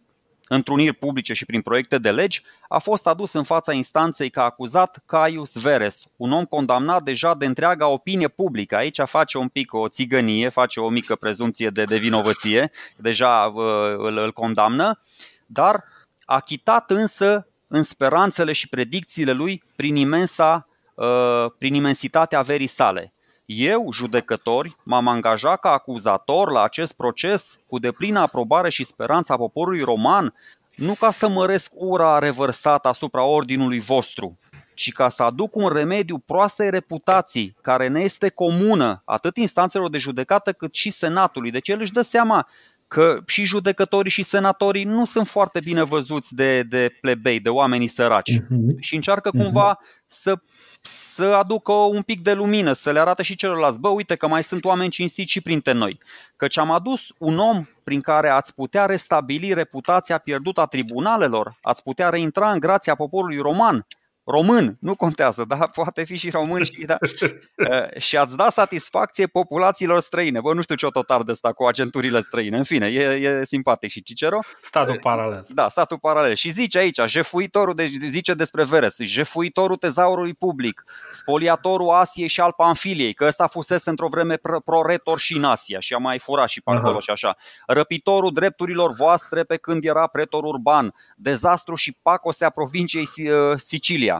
întruniri 0.49 0.93
publice 0.93 1.33
și 1.33 1.45
prin 1.45 1.61
proiecte 1.61 1.99
de 1.99 2.11
legi, 2.11 2.43
a 2.69 2.79
fost 2.79 3.07
adus 3.07 3.33
în 3.33 3.43
fața 3.43 3.73
instanței 3.73 4.31
ca 4.31 4.43
acuzat 4.43 5.03
Caius 5.07 5.61
Veres, 5.61 6.05
un 6.17 6.33
om 6.33 6.45
condamnat 6.45 7.03
deja 7.03 7.35
de 7.35 7.47
întreaga 7.47 7.87
opinie 7.87 8.29
publică. 8.29 8.77
Aici 8.77 9.01
face 9.05 9.39
un 9.39 9.49
pic 9.49 9.73
o 9.73 9.89
țigănie, 9.89 10.49
face 10.49 10.81
o 10.81 10.89
mică 10.89 11.17
prezumție 11.17 11.71
de, 11.71 11.85
de 11.85 11.97
vinovăție, 11.97 12.71
deja 12.97 13.53
uh, 13.55 13.65
îl, 13.97 14.17
îl 14.17 14.33
condamnă, 14.33 14.99
dar 15.47 15.85
achitat 16.25 16.91
însă 16.91 17.47
în 17.69 17.83
speranțele 17.83 18.53
și 18.53 18.69
predicțiile 18.69 19.33
lui 19.33 19.63
prin, 19.77 19.97
imensa, 19.97 20.69
uh, 20.95 21.51
prin 21.59 21.75
imensitatea 21.75 22.39
averii 22.39 22.67
sale. 22.67 23.13
Eu, 23.45 23.93
judecători, 23.93 24.77
m-am 24.83 25.09
angajat 25.09 25.61
ca 25.61 25.71
acuzator 25.71 26.51
la 26.51 26.63
acest 26.63 26.93
proces 26.97 27.59
cu 27.67 27.79
deplină 27.79 28.21
aprobare 28.21 28.71
și 28.71 28.85
speranța 28.85 29.37
poporului 29.37 29.83
roman, 29.83 30.35
nu 30.75 30.95
ca 30.95 31.11
să 31.11 31.29
măresc 31.29 31.73
ura 31.75 32.19
revărsată 32.19 32.89
asupra 32.89 33.23
ordinului 33.23 33.79
vostru, 33.79 34.39
ci 34.75 34.93
ca 34.93 35.09
să 35.09 35.23
aduc 35.23 35.57
un 35.57 35.69
remediu 35.69 36.19
proastei 36.19 36.71
reputații, 36.71 37.57
care 37.63 37.89
ne 37.89 38.01
este 38.01 38.29
comună 38.29 39.03
atât 39.05 39.37
instanțelor 39.37 39.91
de 39.91 39.99
judecată 39.99 40.53
cât 40.53 40.75
și 40.75 40.91
senatului. 40.91 41.51
Deci 41.51 41.69
el 41.69 41.81
își 41.81 41.93
dă 41.93 42.03
seama 42.03 42.49
că 42.89 43.21
și 43.27 43.45
judecătorii 43.45 44.11
și 44.11 44.23
senatorii 44.23 44.85
nu 44.85 45.05
sunt 45.05 45.29
foarte 45.29 45.61
bine 45.61 45.83
văzuți 45.83 46.35
de, 46.35 46.63
de 46.63 46.97
plebei, 47.01 47.41
de 47.41 47.49
oamenii 47.49 47.87
săraci. 47.87 48.33
Uh-huh. 48.33 48.79
Și 48.81 48.95
încearcă 48.95 49.31
uh-huh. 49.31 49.43
cumva 49.43 49.79
să 50.07 50.39
să 50.81 51.25
aducă 51.25 51.73
un 51.73 52.03
pic 52.03 52.23
de 52.23 52.33
lumină, 52.33 52.73
să 52.73 52.91
le 52.91 53.01
arate 53.01 53.23
și 53.23 53.37
celorlalți, 53.37 53.81
bă, 53.81 53.89
uite 53.89 54.15
că 54.15 54.29
mai 54.29 54.43
sunt 54.43 54.65
oameni 54.65 54.91
cinstiți 54.91 55.31
și 55.31 55.41
printre 55.41 55.73
noi. 55.73 56.01
Căci 56.37 56.59
am 56.59 56.71
adus 56.71 57.13
un 57.19 57.39
om 57.39 57.65
prin 57.85 58.01
care 58.01 58.29
ați 58.29 58.55
putea 58.55 58.87
restabili 58.87 59.53
reputația 59.53 60.19
pierdută 60.19 60.61
a 60.61 60.67
tribunalelor, 60.67 61.53
ați 61.63 61.83
putea 61.83 62.09
reintra 62.09 62.53
în 62.53 62.59
grația 62.59 62.95
poporului 62.95 63.39
roman, 63.39 63.87
român, 64.31 64.77
nu 64.81 64.95
contează, 64.95 65.45
dar 65.49 65.71
poate 65.71 66.05
fi 66.05 66.17
și 66.17 66.31
român 66.31 66.65
și, 66.65 66.85
da, 66.87 66.97
uh, 67.03 68.01
și 68.01 68.17
ați 68.17 68.37
da 68.37 68.51
satisfacție 68.51 69.27
populațiilor 69.27 70.01
străine. 70.01 70.41
Bă, 70.41 70.55
nu 70.55 70.63
știu 70.63 70.75
ce 70.75 70.87
o 70.87 70.91
totar 70.91 71.23
de 71.23 71.33
asta 71.33 71.53
cu 71.53 71.65
agenturile 71.65 72.21
străine. 72.21 72.57
În 72.57 72.65
fine, 72.65 72.87
e, 72.87 73.01
e 73.01 73.45
simpatic 73.45 73.91
și 73.91 74.03
Cicero. 74.03 74.39
Statul 74.63 74.95
uh, 74.95 75.01
paralel. 75.01 75.47
Da, 75.49 75.69
statul 75.69 75.99
paralel. 75.99 76.35
Și 76.35 76.51
zice 76.51 76.79
aici, 76.79 77.01
jefuitorul, 77.07 77.75
de, 77.75 77.91
zice 78.07 78.35
despre 78.35 78.65
Veres, 78.65 78.97
jefuitorul 78.99 79.77
tezaurului 79.77 80.35
public, 80.35 80.85
spoliatorul 81.11 81.91
Asiei 81.91 82.29
și 82.29 82.41
al 82.41 82.53
Panfiliei, 82.57 83.15
că 83.15 83.25
ăsta 83.25 83.47
fusese 83.47 83.91
într-o 83.91 84.09
vreme 84.09 84.39
proretor 84.65 85.19
și 85.19 85.37
în 85.37 85.45
Asia 85.45 85.81
și 85.81 85.95
a 85.95 85.99
mai 85.99 86.19
furat 86.19 86.49
și 86.49 86.63
pe 86.63 86.71
acolo 86.71 86.91
Aha. 86.91 87.01
și 87.01 87.11
așa. 87.11 87.37
Răpitorul 87.67 88.33
drepturilor 88.33 88.93
voastre 88.93 89.43
pe 89.43 89.57
când 89.57 89.85
era 89.85 90.07
pretor 90.07 90.45
urban, 90.45 90.95
dezastru 91.17 91.75
și 91.75 91.99
pacosea 92.03 92.51
provinciei 92.51 93.07
uh, 93.17 93.57
Sicilia 93.57 94.18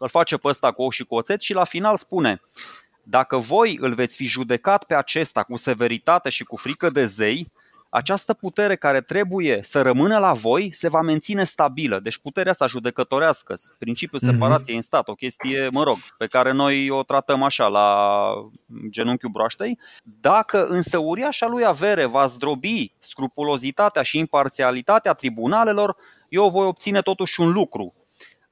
îl 0.00 0.08
face 0.08 0.36
pe 0.36 0.48
ăsta 0.48 0.72
cu 0.72 0.82
ochi 0.82 0.92
și 0.92 1.04
cu 1.04 1.14
oțet 1.14 1.40
și 1.40 1.54
la 1.54 1.64
final 1.64 1.96
spune 1.96 2.40
dacă 3.02 3.36
voi 3.36 3.76
îl 3.80 3.94
veți 3.94 4.16
fi 4.16 4.24
judecat 4.24 4.84
pe 4.84 4.94
acesta 4.94 5.42
cu 5.42 5.56
severitate 5.56 6.28
și 6.28 6.44
cu 6.44 6.56
frică 6.56 6.90
de 6.90 7.04
zei, 7.04 7.52
această 7.88 8.34
putere 8.34 8.76
care 8.76 9.00
trebuie 9.00 9.58
să 9.62 9.82
rămână 9.82 10.18
la 10.18 10.32
voi 10.32 10.70
se 10.72 10.88
va 10.88 11.00
menține 11.00 11.44
stabilă. 11.44 12.00
Deci 12.00 12.18
puterea 12.18 12.50
asta 12.50 12.66
judecătorească, 12.66 13.54
principiul 13.78 14.20
mhm. 14.22 14.32
separației 14.32 14.76
în 14.76 14.82
stat, 14.82 15.08
o 15.08 15.14
chestie, 15.14 15.68
mă 15.72 15.82
rog, 15.82 15.96
pe 16.18 16.26
care 16.26 16.52
noi 16.52 16.90
o 16.90 17.02
tratăm 17.02 17.42
așa 17.42 17.66
la 17.66 18.28
genunchiul 18.90 19.30
broaștei. 19.30 19.78
Dacă 20.02 20.66
însă 20.66 20.98
uriașa 20.98 21.46
lui 21.46 21.64
avere 21.64 22.04
va 22.04 22.26
zdrobi 22.26 22.92
scrupulozitatea 22.98 24.02
și 24.02 24.18
imparțialitatea 24.18 25.12
tribunalelor, 25.12 25.96
eu 26.28 26.48
voi 26.48 26.66
obține 26.66 27.00
totuși 27.00 27.40
un 27.40 27.52
lucru, 27.52 27.94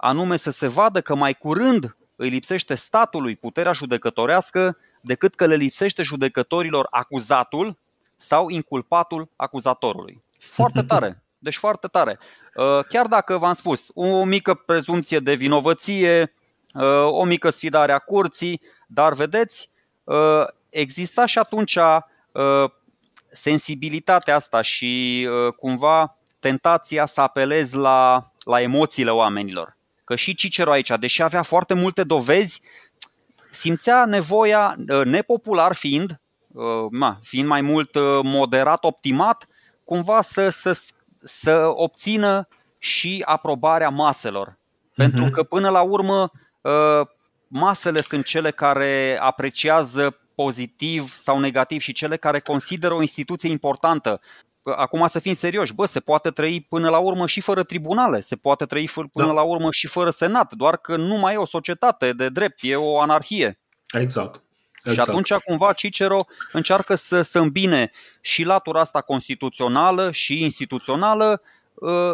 anume 0.00 0.36
să 0.36 0.50
se 0.50 0.66
vadă 0.66 1.00
că 1.00 1.14
mai 1.14 1.34
curând 1.34 1.96
îi 2.16 2.28
lipsește 2.28 2.74
statului 2.74 3.36
puterea 3.36 3.72
judecătorească 3.72 4.76
decât 5.00 5.34
că 5.34 5.46
le 5.46 5.54
lipsește 5.54 6.02
judecătorilor 6.02 6.86
acuzatul 6.90 7.78
sau 8.16 8.48
inculpatul 8.48 9.28
acuzatorului. 9.36 10.22
Foarte 10.38 10.82
tare. 10.90 11.22
Deci 11.38 11.56
foarte 11.56 11.86
tare. 11.86 12.18
Uh, 12.54 12.84
chiar 12.88 13.06
dacă 13.06 13.36
v-am 13.38 13.52
spus, 13.52 13.88
o 13.94 14.24
mică 14.24 14.54
prezumție 14.54 15.18
de 15.18 15.34
vinovăție, 15.34 16.34
uh, 16.74 17.06
o 17.06 17.24
mică 17.24 17.50
sfidare 17.50 17.92
a 17.92 17.98
curții, 17.98 18.60
dar 18.86 19.12
vedeți, 19.12 19.70
uh, 20.04 20.44
exista 20.70 21.24
și 21.24 21.38
atunci 21.38 21.78
sensibilitatea 23.30 24.34
asta 24.34 24.60
și 24.60 25.28
cumva 25.56 26.16
tentația 26.38 27.06
să 27.06 27.20
apelezi 27.20 27.76
la, 27.76 28.30
la 28.44 28.60
emoțiile 28.60 29.10
oamenilor 29.10 29.77
că 30.08 30.14
și 30.14 30.34
Cicero 30.34 30.70
aici, 30.70 30.92
deși 31.00 31.22
avea 31.22 31.42
foarte 31.42 31.74
multe 31.74 32.02
dovezi, 32.02 32.62
simțea 33.50 34.04
nevoia, 34.04 34.76
ă, 34.88 35.04
nepopular 35.04 35.74
fiind, 35.74 36.20
ă, 36.56 36.88
na, 36.90 37.18
fiind 37.22 37.48
mai 37.48 37.60
mult 37.60 37.94
ă, 37.94 38.20
moderat, 38.22 38.84
optimat, 38.84 39.46
cumva 39.84 40.20
să, 40.20 40.48
să, 40.48 40.80
să 41.18 41.70
obțină 41.74 42.48
și 42.78 43.22
aprobarea 43.26 43.88
maselor. 43.88 44.50
Uh-huh. 44.50 44.94
Pentru 44.94 45.30
că 45.30 45.42
până 45.42 45.68
la 45.68 45.80
urmă 45.80 46.30
masele 47.48 48.00
sunt 48.00 48.24
cele 48.24 48.50
care 48.50 49.18
apreciază 49.20 50.18
pozitiv 50.42 51.14
sau 51.16 51.38
negativ 51.38 51.80
și 51.80 51.92
cele 51.92 52.16
care 52.16 52.40
consideră 52.40 52.94
o 52.94 53.00
instituție 53.00 53.50
importantă 53.50 54.20
acum 54.62 55.06
să 55.06 55.18
fim 55.18 55.32
serioși, 55.34 55.74
bă, 55.74 55.86
se 55.86 56.00
poate 56.00 56.30
trăi 56.30 56.66
până 56.68 56.88
la 56.90 56.98
urmă 56.98 57.26
și 57.26 57.40
fără 57.40 57.62
tribunale, 57.62 58.20
se 58.20 58.36
poate 58.36 58.64
trăi 58.64 58.90
până 59.12 59.26
da. 59.26 59.32
la 59.32 59.42
urmă 59.42 59.70
și 59.70 59.86
fără 59.86 60.10
senat, 60.10 60.52
doar 60.52 60.76
că 60.76 60.96
nu 60.96 61.16
mai 61.16 61.34
e 61.34 61.36
o 61.36 61.46
societate 61.46 62.12
de 62.12 62.28
drept, 62.28 62.58
e 62.62 62.74
o 62.74 63.00
anarhie. 63.00 63.58
Exact. 63.92 64.42
Exact. 64.84 65.08
Și 65.08 65.10
atunci 65.10 65.32
cumva 65.32 65.72
Cicero 65.72 66.18
încearcă 66.52 66.94
să, 66.94 67.22
să 67.22 67.38
îmbine 67.38 67.90
și 68.20 68.44
latura 68.44 68.80
asta 68.80 69.00
constituțională 69.00 70.10
și 70.10 70.42
instituțională, 70.42 71.30
ă, 71.32 71.40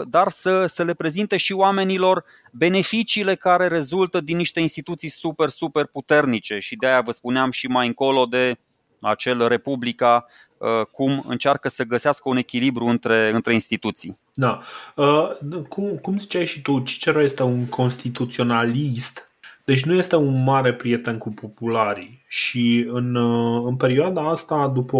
dar 0.06 0.28
să, 0.28 0.66
să 0.66 0.82
le 0.82 0.94
prezinte 0.94 1.36
și 1.36 1.52
oamenilor 1.52 2.24
beneficiile 2.52 3.34
care 3.34 3.68
rezultă 3.68 4.20
din 4.20 4.36
niște 4.36 4.60
instituții 4.60 5.08
super, 5.08 5.48
super 5.48 5.86
puternice. 5.86 6.58
Și 6.58 6.76
de 6.76 6.86
aia 6.86 7.00
vă 7.00 7.10
spuneam 7.10 7.50
și 7.50 7.66
mai 7.66 7.86
încolo 7.86 8.24
de 8.24 8.58
acel 9.00 9.48
Republica 9.48 10.26
Uh, 10.64 10.86
cum 10.90 11.24
încearcă 11.28 11.68
să 11.68 11.84
găsească 11.84 12.28
un 12.28 12.36
echilibru 12.36 12.84
între, 12.84 13.30
între 13.34 13.52
instituții. 13.52 14.18
Da. 14.34 14.60
Uh, 14.96 15.30
cum, 15.68 15.96
cum 15.96 16.18
ziceai 16.18 16.46
și 16.46 16.62
tu, 16.62 16.80
Cicero 16.80 17.22
este 17.22 17.42
un 17.42 17.66
constituționalist, 17.66 19.28
deci 19.64 19.84
nu 19.84 19.94
este 19.94 20.16
un 20.16 20.42
mare 20.42 20.74
prieten 20.74 21.18
cu 21.18 21.28
popularii 21.28 22.24
și 22.28 22.86
în, 22.88 23.14
uh, 23.14 23.62
în 23.66 23.76
perioada 23.76 24.28
asta, 24.28 24.70
după, 24.74 24.98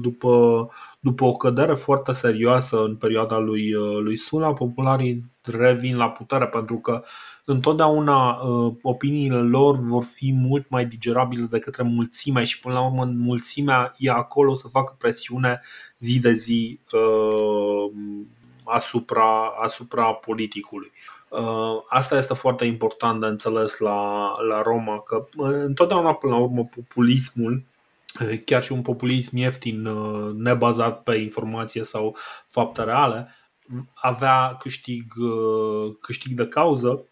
după, 0.00 0.68
după 1.00 1.24
o 1.24 1.36
cădere 1.36 1.74
foarte 1.74 2.12
serioasă 2.12 2.82
în 2.82 2.96
perioada 2.96 3.38
lui, 3.38 3.70
lui 4.02 4.16
Sula, 4.16 4.52
popularii 4.52 5.24
revin 5.42 5.96
la 5.96 6.10
putere 6.10 6.46
pentru 6.46 6.76
că 6.76 7.02
întotdeauna 7.44 8.30
uh, 8.32 8.74
opiniile 8.82 9.40
lor 9.40 9.76
vor 9.76 10.02
fi 10.02 10.32
mult 10.32 10.68
mai 10.68 10.86
digerabile 10.86 11.44
de 11.44 11.58
către 11.58 11.82
mulțime 11.82 12.44
și 12.44 12.60
până 12.60 12.74
la 12.74 12.84
urmă 12.86 13.04
mulțimea 13.04 13.94
e 13.98 14.10
acolo 14.10 14.54
să 14.54 14.68
facă 14.68 14.94
presiune 14.98 15.60
zi 15.98 16.18
de 16.18 16.32
zi 16.32 16.80
uh, 16.92 17.92
asupra, 18.64 19.52
asupra 19.62 20.12
politicului. 20.12 20.92
Uh, 21.28 21.82
asta 21.88 22.16
este 22.16 22.34
foarte 22.34 22.64
important 22.64 23.20
de 23.20 23.26
înțeles 23.26 23.78
la, 23.78 24.32
la 24.48 24.62
Roma, 24.62 25.00
că 25.00 25.26
întotdeauna 25.36 26.14
până 26.14 26.32
la 26.32 26.40
urmă 26.40 26.64
populismul 26.64 27.62
chiar 28.44 28.62
și 28.62 28.72
un 28.72 28.82
populism 28.82 29.36
ieftin, 29.36 29.88
nebazat 30.36 31.02
pe 31.02 31.14
informație 31.14 31.84
sau 31.84 32.16
fapte 32.46 32.84
reale, 32.84 33.34
avea 33.94 34.56
câștig, 34.60 35.12
câștig 36.00 36.32
de 36.32 36.46
cauză 36.46 37.04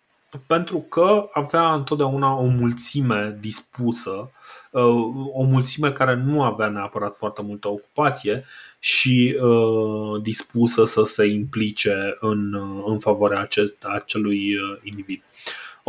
pentru 0.47 0.79
că 0.79 1.29
avea 1.33 1.75
întotdeauna 1.75 2.37
o 2.37 2.45
mulțime 2.45 3.39
dispusă, 3.41 4.31
uh, 4.71 4.83
o 5.33 5.43
mulțime 5.43 5.93
care 5.93 6.15
nu 6.15 6.43
avea 6.43 6.69
neapărat 6.69 7.15
foarte 7.15 7.43
multă 7.43 7.69
ocupație 7.69 8.45
și 8.79 9.39
uh, 9.41 10.23
dispusă 10.23 10.85
să 10.85 11.03
se 11.05 11.27
implice 11.27 12.17
în, 12.21 12.53
uh, 12.53 12.83
în 12.87 12.99
favoarea 12.99 13.49
acelui 13.81 14.57
individ. 14.83 15.23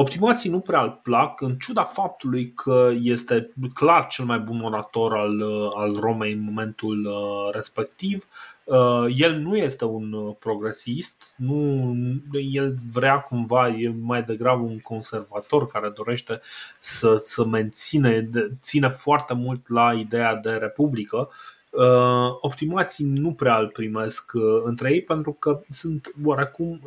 Optimații 0.01 0.49
nu 0.49 0.59
prea 0.59 0.81
îl 0.81 0.99
plac, 1.03 1.41
în 1.41 1.57
ciuda 1.57 1.83
faptului 1.83 2.53
că 2.53 2.91
este 3.01 3.49
clar 3.73 4.07
cel 4.07 4.25
mai 4.25 4.39
bun 4.39 4.61
orator 4.61 5.13
al, 5.13 5.41
al 5.75 5.95
Romei 5.99 6.31
în 6.31 6.43
momentul 6.43 7.09
respectiv. 7.51 8.27
Uh, 8.63 9.05
el 9.15 9.35
nu 9.35 9.57
este 9.57 9.85
un 9.85 10.13
uh, 10.13 10.35
progresist, 10.39 11.33
nu, 11.35 11.93
el 12.51 12.75
vrea 12.93 13.19
cumva, 13.19 13.67
e 13.67 13.93
mai 14.01 14.23
degrabă 14.23 14.61
un 14.61 14.79
conservator 14.79 15.67
care 15.67 15.89
dorește 15.89 16.41
să, 16.79 17.21
să 17.25 17.45
menține, 17.45 18.29
ține 18.61 18.89
foarte 18.89 19.33
mult 19.33 19.69
la 19.69 19.93
ideea 19.93 20.35
de 20.35 20.51
republică. 20.51 21.29
Uh, 21.69 22.37
optimații 22.41 23.05
nu 23.05 23.33
prea 23.33 23.57
îl 23.57 23.67
primesc 23.67 24.31
între 24.63 24.93
ei 24.93 25.01
pentru 25.01 25.31
că 25.31 25.61
sunt 25.69 26.11
oarecum 26.25 26.81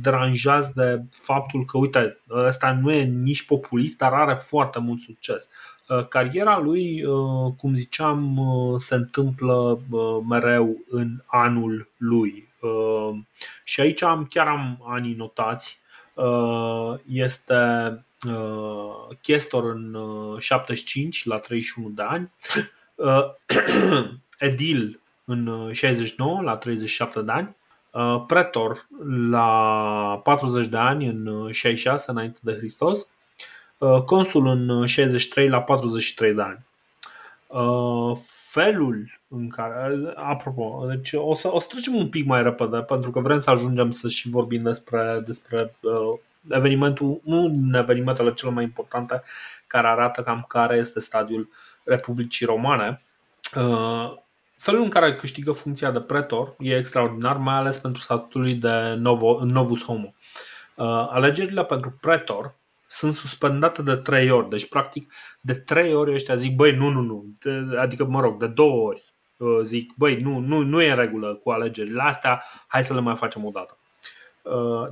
deranjați 0.00 0.74
de 0.74 1.02
faptul 1.10 1.64
că, 1.64 1.78
uite, 1.78 2.20
ăsta 2.30 2.78
nu 2.82 2.92
e 2.92 3.02
nici 3.02 3.46
populist, 3.46 3.98
dar 3.98 4.12
are 4.12 4.34
foarte 4.34 4.78
mult 4.78 5.00
succes. 5.00 5.48
Uh, 5.88 6.06
cariera 6.08 6.58
lui, 6.58 7.04
uh, 7.04 7.52
cum 7.56 7.74
ziceam, 7.74 8.36
uh, 8.36 8.80
se 8.80 8.94
întâmplă 8.94 9.80
mereu 10.28 10.76
în 10.88 11.22
anul 11.26 11.88
lui. 11.96 12.48
Și 13.64 13.80
aici 13.80 14.02
am, 14.02 14.26
chiar 14.30 14.46
am 14.46 14.84
anii 14.86 15.14
notați. 15.14 15.78
Este 17.08 17.54
chestor 19.20 19.64
în 19.64 19.96
75 20.38 21.24
la 21.24 21.38
31 21.38 21.88
de 21.88 22.02
ani, 22.02 22.30
edil 24.38 25.00
în 25.24 25.70
69 25.72 26.42
la 26.42 26.56
37 26.56 27.20
de 27.20 27.32
ani, 27.32 27.56
pretor 28.26 28.86
la 29.30 30.20
40 30.24 30.66
de 30.66 30.76
ani 30.76 31.06
în 31.06 31.48
66 31.50 32.10
înainte 32.10 32.38
de 32.42 32.56
Hristos, 32.56 33.06
consul 34.04 34.46
în 34.46 34.86
63 34.86 35.48
la 35.48 35.62
43 35.62 36.34
de 36.34 36.42
ani. 36.42 36.64
Felul 38.50 39.20
în 39.28 39.48
care, 39.48 40.12
apropo, 40.14 40.84
deci 40.88 41.12
o 41.12 41.34
să, 41.34 41.54
o 41.54 41.60
să 41.60 41.66
trecem 41.70 41.94
un 41.94 42.08
pic 42.08 42.26
mai 42.26 42.42
repede 42.42 42.78
pentru 42.78 43.10
că 43.10 43.20
vrem 43.20 43.38
să 43.38 43.50
ajungem 43.50 43.90
să 43.90 44.08
și 44.08 44.28
vorbim 44.28 44.62
despre, 44.62 45.22
despre 45.26 45.76
uh, 45.80 46.18
evenimentul, 46.48 47.20
un 47.24 47.74
evenimentele 47.74 48.34
cele 48.34 48.50
mai 48.50 48.64
importante 48.64 49.22
care 49.66 49.86
arată 49.86 50.22
cam 50.22 50.44
care 50.48 50.76
este 50.76 51.00
stadiul 51.00 51.48
Republicii 51.84 52.46
Romane. 52.46 53.00
Uh, 54.56 54.62
felul 54.62 54.82
în 54.82 54.88
care 54.88 55.16
câștigă 55.16 55.52
funcția 55.52 55.90
de 55.90 56.00
pretor 56.00 56.54
e 56.58 56.76
extraordinar, 56.76 57.36
mai 57.36 57.54
ales 57.54 57.78
pentru 57.78 58.02
statutul 58.02 58.58
de 58.58 58.94
Novo, 58.98 59.44
Novus 59.44 59.84
Homo. 59.84 60.14
Uh, 60.74 60.86
alegerile 61.10 61.64
pentru 61.64 61.98
pretor 62.00 62.54
sunt 62.86 63.12
suspendate 63.12 63.82
de 63.82 63.96
trei 63.96 64.30
ori, 64.30 64.48
deci 64.48 64.68
practic 64.68 65.12
de 65.40 65.54
trei 65.54 65.94
ori 65.94 66.14
ăștia 66.14 66.34
zic, 66.34 66.54
băi, 66.54 66.72
nu, 66.72 66.88
nu, 66.88 67.00
nu, 67.00 67.24
de, 67.40 67.76
adică 67.78 68.04
mă 68.04 68.20
rog, 68.20 68.38
de 68.38 68.46
două 68.46 68.86
ori 68.86 69.02
uh, 69.36 69.60
zic, 69.62 69.92
băi, 69.96 70.20
nu, 70.20 70.38
nu, 70.38 70.62
nu 70.62 70.82
e 70.82 70.90
în 70.90 70.96
regulă 70.96 71.34
cu 71.34 71.50
alegerile 71.50 72.02
astea, 72.02 72.44
hai 72.66 72.84
să 72.84 72.94
le 72.94 73.00
mai 73.00 73.16
facem 73.16 73.44
o 73.44 73.50
dată. 73.50 73.78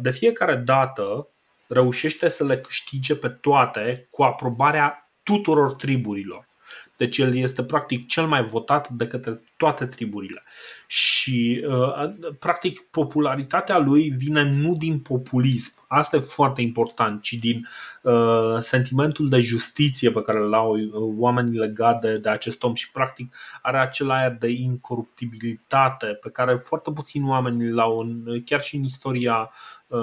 De 0.01 0.11
fiecare 0.11 0.55
dată 0.55 1.29
reușește 1.67 2.29
să 2.29 2.45
le 2.45 2.61
câștige 2.61 3.17
pe 3.17 3.29
toate 3.29 4.09
cu 4.11 4.23
aprobarea 4.23 5.11
tuturor 5.23 5.75
triburilor. 5.75 6.49
Deci 6.97 7.19
el 7.19 7.37
este 7.37 7.65
practic 7.65 8.07
cel 8.07 8.27
mai 8.27 8.45
votat 8.45 8.89
de 8.89 9.07
către 9.07 9.43
toate 9.57 9.87
triburile. 9.87 10.43
Și 10.87 11.65
uh, 11.69 12.15
practic 12.39 12.81
popularitatea 12.81 13.79
lui 13.79 14.09
vine 14.09 14.43
nu 14.43 14.77
din 14.77 14.99
populism, 14.99 15.85
asta 15.89 16.17
e 16.17 16.19
foarte 16.19 16.61
important, 16.61 17.23
ci 17.23 17.33
din 17.33 17.69
uh, 18.03 18.57
sentimentul 18.61 19.29
de 19.29 19.41
justiție 19.41 20.11
pe 20.11 20.23
care 20.23 20.39
îl 20.39 20.55
au 20.55 20.77
uh, 20.77 21.15
oamenii 21.19 21.59
legate 21.59 22.11
de, 22.11 22.19
de 22.19 22.29
acest 22.29 22.63
om 22.63 22.75
și 22.75 22.91
practic 22.91 23.37
are 23.63 23.79
acel 23.79 24.11
aer 24.11 24.37
de 24.39 24.49
incoruptibilitate 24.49 26.07
pe 26.07 26.31
care 26.31 26.55
foarte 26.55 26.93
puțini 26.93 27.29
oameni 27.29 27.71
l-au 27.71 27.99
în, 27.99 28.43
chiar 28.45 28.61
și 28.61 28.77
în 28.77 28.83
istoria 28.83 29.51
uh, 29.87 29.99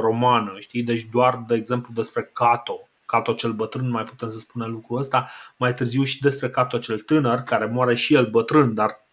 romană. 0.00 0.54
Știi? 0.58 0.82
Deci 0.82 1.04
doar, 1.12 1.44
de 1.46 1.54
exemplu, 1.54 1.92
despre 1.94 2.30
Cato, 2.32 2.88
Cato 3.06 3.32
cel 3.32 3.52
bătrân, 3.52 3.90
mai 3.90 4.04
putem 4.04 4.30
să 4.30 4.38
spunem 4.38 4.70
lucrul 4.70 4.98
ăsta, 4.98 5.26
mai 5.56 5.74
târziu 5.74 6.02
și 6.02 6.20
despre 6.20 6.50
Cato 6.50 6.78
cel 6.78 6.98
tânăr, 6.98 7.38
care 7.38 7.66
moare 7.66 7.94
și 7.94 8.14
el 8.14 8.26
bătrân, 8.26 8.74
dar 8.74 9.04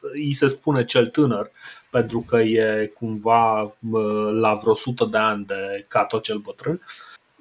îi 0.00 0.32
se 0.32 0.46
spune 0.46 0.84
cel 0.84 1.06
tânăr, 1.06 1.50
pentru 1.90 2.24
că 2.28 2.36
e 2.36 2.92
cumva 2.94 3.74
la 4.32 4.54
vreo 4.54 4.74
sută 4.74 5.04
de 5.04 5.18
ani 5.18 5.44
de 5.44 5.84
Cato 5.88 6.18
cel 6.18 6.38
bătrân. 6.38 6.80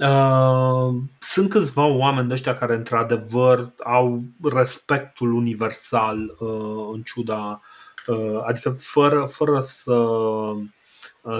Uh, 0.02 0.96
sunt 1.20 1.50
câțiva 1.50 1.86
oameni 1.86 2.28
de 2.28 2.34
ăștia 2.34 2.54
care 2.54 2.76
într-adevăr 2.76 3.72
au 3.84 4.22
respectul 4.44 5.34
universal 5.34 6.36
uh, 6.40 6.90
în 6.94 7.02
ciuda, 7.02 7.62
uh, 8.08 8.42
adică 8.46 8.70
fără, 8.70 9.26
fără 9.26 9.60
să, 9.60 10.08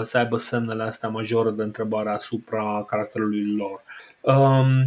să 0.02 0.18
aibă 0.18 0.36
semnele 0.36 0.82
astea 0.82 1.08
majore 1.08 1.50
de 1.50 1.62
întrebare 1.62 2.10
asupra 2.10 2.84
caracterului 2.86 3.56
lor. 3.56 3.82
Um, 4.22 4.84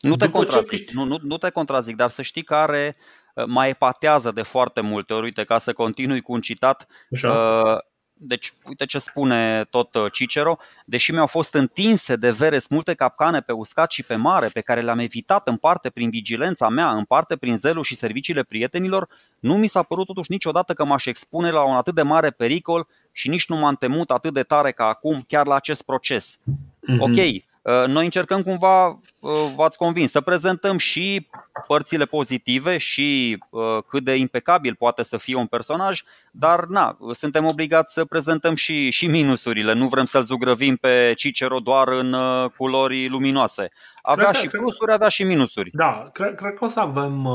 nu 0.00 0.16
te 0.16 0.30
contrazic, 0.30 0.90
nu, 0.90 1.04
nu, 1.04 1.18
nu 1.22 1.36
te 1.36 1.50
contrazic, 1.50 1.96
dar 1.96 2.10
să 2.10 2.22
știi 2.22 2.42
că 2.42 2.54
are 2.54 2.96
uh, 3.34 3.44
mai 3.46 3.68
epatează 3.68 4.30
de 4.30 4.42
foarte 4.42 4.80
multe 4.80 5.12
ori. 5.12 5.24
Uite, 5.24 5.44
ca 5.44 5.58
să 5.58 5.72
continui 5.72 6.20
cu 6.20 6.32
un 6.32 6.40
citat, 6.40 6.86
Așa. 7.12 7.30
Uh, 7.30 7.78
deci, 8.22 8.52
uite 8.64 8.84
ce 8.84 8.98
spune 8.98 9.64
tot 9.70 9.94
uh, 9.94 10.12
Cicero, 10.12 10.56
deși 10.84 11.12
mi-au 11.12 11.26
fost 11.26 11.54
întinse 11.54 12.16
de 12.16 12.30
veres 12.30 12.68
multe 12.68 12.94
capcane 12.94 13.40
pe 13.40 13.52
uscat 13.52 13.90
și 13.90 14.02
pe 14.02 14.14
mare, 14.14 14.48
pe 14.48 14.60
care 14.60 14.80
le-am 14.80 14.98
evitat 14.98 15.48
în 15.48 15.56
parte 15.56 15.90
prin 15.90 16.10
vigilența 16.10 16.68
mea, 16.68 16.90
în 16.90 17.04
parte 17.04 17.36
prin 17.36 17.56
zelul 17.56 17.82
și 17.82 17.94
serviciile 17.94 18.42
prietenilor, 18.42 19.08
nu 19.38 19.56
mi 19.56 19.66
s-a 19.66 19.82
părut 19.82 20.06
totuși 20.06 20.30
niciodată 20.30 20.72
că 20.72 20.84
m-aș 20.84 21.06
expune 21.06 21.50
la 21.50 21.62
un 21.62 21.74
atât 21.74 21.94
de 21.94 22.02
mare 22.02 22.30
pericol 22.30 22.86
și 23.12 23.28
nici 23.28 23.48
nu 23.48 23.56
m-am 23.56 23.74
temut 23.74 24.10
atât 24.10 24.32
de 24.32 24.42
tare 24.42 24.72
ca 24.72 24.84
acum 24.84 25.24
chiar 25.28 25.46
la 25.46 25.54
acest 25.54 25.82
proces. 25.82 26.38
Mm-hmm. 26.38 26.98
Ok, 26.98 27.16
Uh, 27.16 27.40
noi 27.86 28.04
încercăm 28.04 28.42
cumva, 28.42 28.86
uh, 28.86 29.52
v-ați 29.56 29.78
convins, 29.78 30.10
să 30.10 30.20
prezentăm 30.20 30.78
și 30.78 31.28
părțile 31.66 32.04
pozitive 32.04 32.78
și 32.78 33.38
uh, 33.50 33.62
cât 33.86 34.04
de 34.04 34.14
impecabil 34.14 34.74
poate 34.74 35.02
să 35.02 35.16
fie 35.16 35.34
un 35.34 35.46
personaj, 35.46 36.02
dar 36.30 36.64
na, 36.64 36.96
suntem 37.12 37.44
obligați 37.44 37.92
să 37.92 38.04
prezentăm 38.04 38.54
și, 38.54 38.90
și 38.90 39.06
minusurile. 39.06 39.72
Nu 39.72 39.88
vrem 39.88 40.04
să-l 40.04 40.22
zugrăvim 40.22 40.76
pe 40.76 41.12
Cicero 41.16 41.58
doar 41.58 41.88
în 41.88 42.16
culori 42.56 43.08
luminoase. 43.08 43.70
Avea 44.02 44.28
cred 44.28 44.40
și 44.40 44.48
că, 44.48 44.58
plusuri, 44.58 44.92
avea 44.92 45.08
și 45.08 45.22
minusuri. 45.22 45.70
Da, 45.72 46.10
cred, 46.12 46.34
cred 46.34 46.54
că 46.54 46.64
o 46.64 46.68
să 46.68 46.80
avem, 46.80 47.28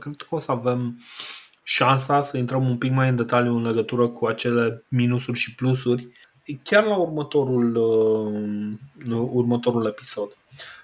cred 0.00 0.14
că 0.16 0.34
o 0.34 0.38
să 0.38 0.52
avem 0.52 0.98
șansa 1.62 2.20
să 2.20 2.36
intrăm 2.36 2.68
un 2.68 2.78
pic 2.78 2.92
mai 2.92 3.08
în 3.08 3.16
detaliu 3.16 3.56
în 3.56 3.66
legătură 3.66 4.08
cu 4.08 4.26
acele 4.26 4.84
minusuri 4.88 5.38
și 5.38 5.54
plusuri 5.54 6.08
chiar 6.62 6.84
la 6.84 6.96
următorul, 6.96 7.76
uh, 9.10 9.28
următorul 9.32 9.86
episod. 9.86 10.36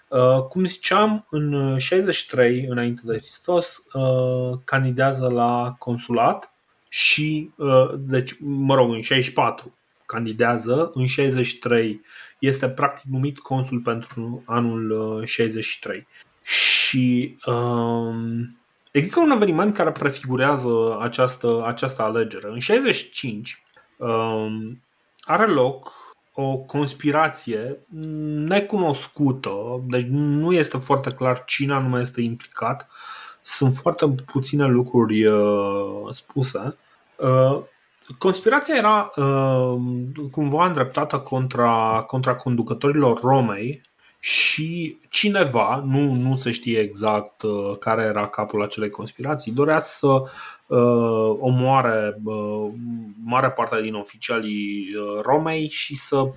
Uh, 0.09 0.43
cum 0.43 0.65
ziceam, 0.65 1.27
în 1.31 1.79
63 1.79 2.65
înainte 2.69 3.03
de 3.05 3.19
Hristos 3.19 3.83
uh, 3.93 4.59
candidează 4.65 5.29
la 5.29 5.75
consulat 5.79 6.53
și, 6.89 7.51
uh, 7.57 7.91
deci, 7.99 8.35
mă 8.41 8.75
rog, 8.75 8.93
în 8.93 9.01
64 9.01 9.75
candidează, 10.07 10.91
în 10.95 11.07
63 11.07 12.01
este 12.39 12.69
practic 12.69 13.11
numit 13.11 13.39
consul 13.39 13.81
pentru 13.81 14.43
anul 14.47 15.23
63. 15.25 15.97
Uh, 15.97 16.05
și 16.43 17.37
um, 17.47 18.57
există 18.91 19.21
un 19.21 19.31
eveniment 19.31 19.75
care 19.75 19.93
prefigurează 19.93 20.99
această, 21.01 21.63
această 21.67 22.03
alegere. 22.03 22.49
În 22.49 22.59
65 22.59 23.63
um, 23.97 24.83
are 25.25 25.47
loc 25.47 25.93
o 26.35 26.57
conspirație 26.57 27.79
necunoscută, 28.47 29.51
deci 29.89 30.07
nu 30.09 30.53
este 30.53 30.79
foarte 30.79 31.11
clar 31.11 31.45
cine 31.45 31.73
anume 31.73 32.01
este 32.01 32.21
implicat. 32.21 32.89
Sunt 33.43 33.73
foarte 33.73 34.15
puține 34.27 34.67
lucruri 34.67 35.25
uh, 35.27 36.07
spuse. 36.11 36.77
Uh, 37.17 37.63
conspirația 38.19 38.77
era 38.77 39.11
uh, 39.17 39.81
cumva 40.31 40.67
îndreptată 40.67 41.19
contra, 41.19 42.05
contra 42.07 42.35
conducătorilor 42.35 43.21
Romei 43.21 43.81
și 44.25 44.99
cineva, 45.09 45.83
nu, 45.87 46.13
nu 46.13 46.37
se 46.37 46.51
știe 46.51 46.79
exact 46.79 47.43
uh, 47.43 47.79
care 47.79 48.03
era 48.03 48.29
capul 48.29 48.63
acelei 48.63 48.91
conspirații, 48.91 49.53
dorea 49.53 49.81
să 49.81 50.07
uh, 50.07 51.37
omoare 51.39 52.21
uh, 52.25 52.71
mare 53.25 53.51
parte 53.51 53.81
din 53.81 53.95
oficialii 53.95 54.95
uh, 54.95 55.21
Romei 55.23 55.69
și 55.69 55.95
să 55.95 56.33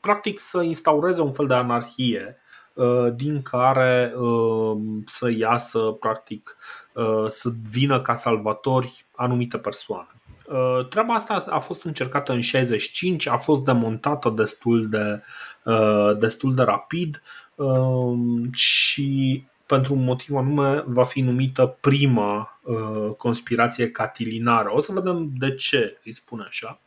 practic 0.00 0.38
să 0.38 0.62
instaureze 0.62 1.20
un 1.20 1.32
fel 1.32 1.46
de 1.46 1.54
anarhie 1.54 2.36
uh, 2.74 3.06
din 3.14 3.42
care 3.42 4.12
uh, 4.16 4.76
să 5.04 5.30
iasă 5.36 5.78
practic 5.78 6.56
uh, 6.92 7.24
să 7.28 7.50
vină 7.70 8.00
ca 8.00 8.14
salvatori 8.14 9.04
anumite 9.14 9.58
persoane. 9.58 10.17
Uh, 10.48 10.86
treaba 10.88 11.14
asta 11.14 11.44
a 11.48 11.58
fost 11.58 11.84
încercată 11.84 12.32
în 12.32 12.40
65, 12.40 13.26
a 13.26 13.36
fost 13.36 13.64
demontată 13.64 14.32
destul 14.36 14.88
de, 14.88 15.22
uh, 15.64 16.16
destul 16.18 16.54
de 16.54 16.62
rapid 16.62 17.22
um, 17.54 18.52
și 18.52 19.44
pentru 19.66 19.94
un 19.94 20.04
motiv 20.04 20.36
anume 20.36 20.82
va 20.86 21.04
fi 21.04 21.20
numită 21.20 21.76
prima 21.80 22.60
uh, 22.62 23.14
conspirație 23.16 23.90
catilinară. 23.90 24.70
O 24.72 24.80
să 24.80 24.92
vedem 24.92 25.30
de 25.38 25.54
ce 25.54 26.00
îi 26.04 26.12
spune 26.12 26.44
așa. 26.48 26.80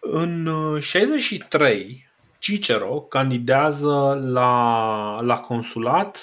În 0.00 0.48
63, 0.80 2.08
Cicero 2.38 3.00
candidează 3.00 4.20
la, 4.32 5.20
la 5.20 5.38
consulat 5.38 6.18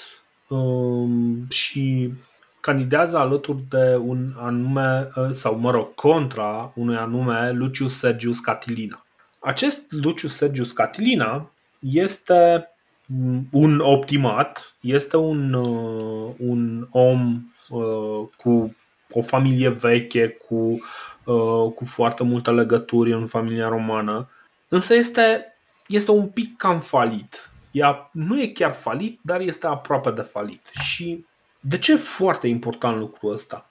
um, 0.48 1.46
și 1.48 2.12
candidează 2.60 3.18
alături 3.18 3.62
de 3.68 3.96
un 3.96 4.34
anume, 4.36 5.08
ă, 5.16 5.32
sau 5.32 5.58
mă 5.58 5.70
rog, 5.70 5.94
contra 5.94 6.72
unui 6.74 6.96
anume 6.96 7.50
Lucius 7.50 7.98
Sergius 7.98 8.40
Catilina. 8.40 9.04
Acest 9.38 9.80
Lucius 9.90 10.34
Sergius 10.34 10.72
Catilina 10.72 11.50
este 11.78 12.68
un 13.50 13.78
optimat, 13.78 14.74
este 14.80 15.16
un, 15.16 15.52
ă, 15.52 15.64
un 16.38 16.86
om 16.90 17.42
ă, 17.70 17.82
cu 18.36 18.76
o 19.10 19.22
familie 19.22 19.68
veche, 19.68 20.28
cu, 20.28 20.80
cu 21.74 21.84
foarte 21.84 22.24
multe 22.24 22.50
legături 22.50 23.12
în 23.12 23.26
familia 23.26 23.68
romană, 23.68 24.28
însă 24.68 24.94
este, 24.94 25.44
este 25.86 26.10
un 26.10 26.26
pic 26.26 26.56
cam 26.56 26.80
falit 26.80 27.50
ea 27.70 28.10
nu 28.12 28.40
e 28.40 28.46
chiar 28.46 28.72
falit, 28.72 29.20
dar 29.22 29.40
este 29.40 29.66
aproape 29.66 30.10
de 30.10 30.20
falit. 30.20 30.66
Și 30.80 31.26
de 31.60 31.78
ce 31.78 31.92
e 31.92 31.96
foarte 31.96 32.46
important 32.46 32.98
lucrul 32.98 33.32
ăsta? 33.32 33.68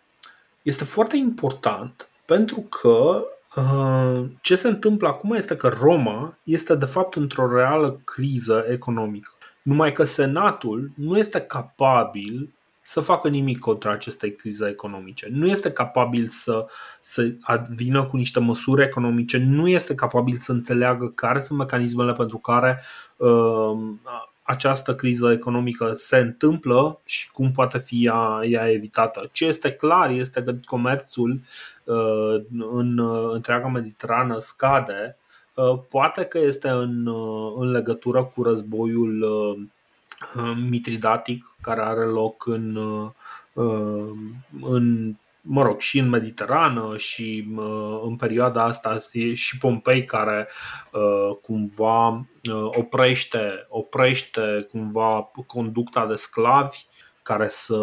Este 0.62 0.84
foarte 0.84 1.18
important 1.18 2.10
pentru 2.26 2.62
că 2.62 3.26
uh, 3.56 4.26
ce 4.42 4.56
se 4.56 4.68
întâmplă 4.68 5.08
acum 5.08 5.34
este 5.34 5.56
că 5.56 5.68
Roma 5.68 6.38
este 6.44 6.76
de 6.76 6.86
fapt 6.86 7.16
într-o 7.16 7.56
reală 7.56 8.02
criză 8.04 8.66
economică. 8.70 9.32
Numai 9.62 9.92
că 9.92 10.04
Senatul 10.04 10.92
nu 10.96 11.18
este 11.18 11.42
capabil 11.42 12.50
să 12.82 13.00
facă 13.00 13.28
nimic 13.28 13.60
contra 13.60 13.92
acestei 13.92 14.36
crize 14.36 14.68
economice. 14.68 15.28
Nu 15.32 15.48
este 15.48 15.72
capabil 15.72 16.28
să, 16.28 16.66
să 17.00 17.34
vină 17.70 18.06
cu 18.06 18.18
niște 18.18 18.40
măsuri 18.40 18.84
economice, 18.84 19.38
nu 19.38 19.68
este 19.68 19.96
capabil 19.96 20.38
să 20.38 20.52
înțeleagă 20.52 21.08
care 21.08 21.42
sunt 21.42 21.58
mecanismele 21.58 22.14
pentru 22.14 22.38
care 22.38 22.82
uh, 23.18 23.78
această 24.48 24.96
criză 24.96 25.32
economică 25.32 25.94
se 25.96 26.18
întâmplă 26.18 27.00
și 27.06 27.32
cum 27.32 27.52
poate 27.52 27.78
fi 27.78 28.06
ea, 28.06 28.40
ea 28.44 28.72
evitată. 28.72 29.30
Ce 29.32 29.46
este 29.46 29.72
clar 29.72 30.10
este 30.10 30.44
că 30.44 30.56
comerțul 30.66 31.42
uh, 31.84 32.42
în 32.70 32.98
uh, 32.98 33.30
întreaga 33.34 33.68
Mediterană 33.68 34.38
scade. 34.38 35.18
Uh, 35.54 35.80
poate 35.90 36.24
că 36.24 36.38
este 36.38 36.70
în, 36.70 37.08
în 37.58 37.72
legătură 37.72 38.24
cu 38.24 38.44
războiul 38.44 39.26
mitridatic 40.70 41.56
care 41.62 41.82
are 41.82 42.04
loc 42.04 42.46
în, 42.46 42.80
în 44.62 45.16
mă 45.48 45.64
rog, 45.64 45.80
și 45.80 46.00
în 46.00 46.10
Mediterană 46.10 46.98
și 46.98 47.48
în 48.04 48.16
perioada 48.16 48.64
asta 48.64 48.98
și 49.34 49.58
Pompei 49.58 50.06
care 50.06 50.48
uh, 50.92 51.38
cumva 51.42 52.08
uh, 52.08 52.68
oprește, 52.72 53.66
oprește 53.70 54.68
cumva 54.70 55.32
conducta 55.48 56.06
de 56.06 56.16
sclavi 56.16 56.78
care 57.22 57.48
să, 57.48 57.80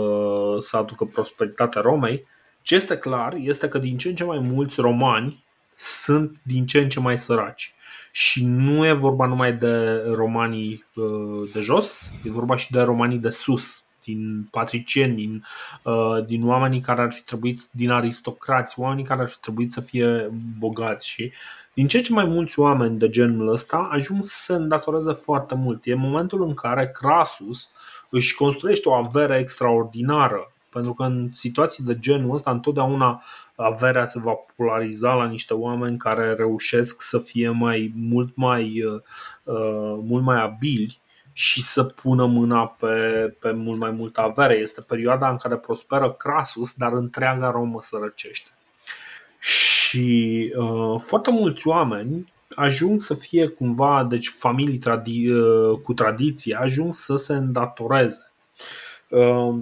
să 0.58 0.76
aducă 0.76 1.04
prosperitatea 1.04 1.80
Romei. 1.80 2.26
Ce 2.62 2.74
este 2.74 2.98
clar 2.98 3.34
este 3.38 3.68
că 3.68 3.78
din 3.78 3.96
ce 3.98 4.08
în 4.08 4.14
ce 4.14 4.24
mai 4.24 4.38
mulți 4.38 4.80
romani 4.80 5.44
sunt 5.74 6.38
din 6.42 6.66
ce 6.66 6.78
în 6.78 6.88
ce 6.88 7.00
mai 7.00 7.18
săraci. 7.18 7.74
Și 8.10 8.44
nu 8.44 8.86
e 8.86 8.92
vorba 8.92 9.26
numai 9.26 9.52
de 9.52 10.02
romanii 10.14 10.84
uh, 10.94 11.50
de 11.52 11.60
jos, 11.60 12.10
e 12.24 12.30
vorba 12.30 12.56
și 12.56 12.70
de 12.70 12.80
romanii 12.80 13.18
de 13.18 13.30
sus, 13.30 13.84
din 14.04 14.48
patricieni, 14.50 15.14
din, 15.14 15.44
uh, 15.82 16.24
din 16.26 16.46
oamenii 16.46 16.80
care 16.80 17.00
ar 17.00 17.12
fi 17.12 17.22
trebuit, 17.22 17.60
din 17.70 17.90
aristocrați, 17.90 18.78
oamenii 18.78 19.04
care 19.04 19.20
ar 19.20 19.28
fi 19.28 19.38
trebuit 19.38 19.72
să 19.72 19.80
fie 19.80 20.30
bogați 20.58 21.08
și 21.08 21.32
din 21.74 21.86
ce 21.86 22.00
ce 22.00 22.12
mai 22.12 22.24
mulți 22.24 22.58
oameni 22.58 22.98
de 22.98 23.08
genul 23.08 23.48
ăsta 23.48 23.88
ajung 23.90 24.22
să 24.22 24.42
se 24.42 24.52
îndatoreze 24.52 25.12
foarte 25.12 25.54
mult. 25.54 25.86
E 25.86 25.94
momentul 25.94 26.42
în 26.42 26.54
care 26.54 26.90
Crasus 26.90 27.70
își 28.10 28.34
construiește 28.34 28.88
o 28.88 28.92
avere 28.92 29.38
extraordinară 29.38 30.48
pentru 30.74 30.94
că 30.94 31.02
în 31.02 31.28
situații 31.32 31.84
de 31.84 31.98
genul 31.98 32.34
ăsta 32.34 32.50
întotdeauna 32.50 33.22
averea 33.56 34.04
se 34.04 34.20
va 34.20 34.32
polariza 34.56 35.14
la 35.14 35.26
niște 35.26 35.54
oameni 35.54 35.98
care 35.98 36.34
reușesc 36.34 37.02
să 37.02 37.18
fie 37.18 37.48
mai 37.48 37.92
mult 37.96 38.36
mai, 38.36 38.82
uh, 38.82 39.00
uh 39.42 39.98
mult 40.02 40.24
mai 40.24 40.40
abili 40.42 41.00
și 41.36 41.62
să 41.62 41.84
pună 41.84 42.26
mâna 42.26 42.66
pe, 42.66 42.86
pe 43.40 43.52
mult 43.52 43.78
mai 43.78 43.90
multă 43.90 44.20
avere. 44.20 44.54
Este 44.54 44.80
perioada 44.80 45.30
în 45.30 45.36
care 45.36 45.56
prosperă 45.56 46.12
Crasus, 46.12 46.74
dar 46.74 46.92
întreaga 46.92 47.50
Romă 47.50 47.80
sărăcește. 47.80 48.48
Și 49.38 50.52
uh, 50.56 51.00
foarte 51.00 51.30
mulți 51.30 51.68
oameni 51.68 52.32
ajung 52.54 53.00
să 53.00 53.14
fie 53.14 53.46
cumva, 53.46 54.04
deci 54.04 54.28
familii 54.28 54.78
tradi- 54.78 55.30
uh, 55.30 55.78
cu 55.82 55.94
tradiție, 55.94 56.56
ajung 56.56 56.94
să 56.94 57.16
se 57.16 57.34
îndatoreze. 57.34 58.32
Uh, 59.08 59.54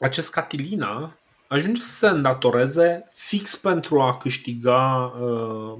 acest 0.00 0.30
Catilina 0.30 1.12
ajunge 1.46 1.80
să 1.80 1.92
se 1.92 2.06
îndatoreze 2.06 3.06
fix 3.12 3.56
pentru 3.56 4.00
a 4.00 4.16
câștiga 4.16 5.12
uh, 5.20 5.78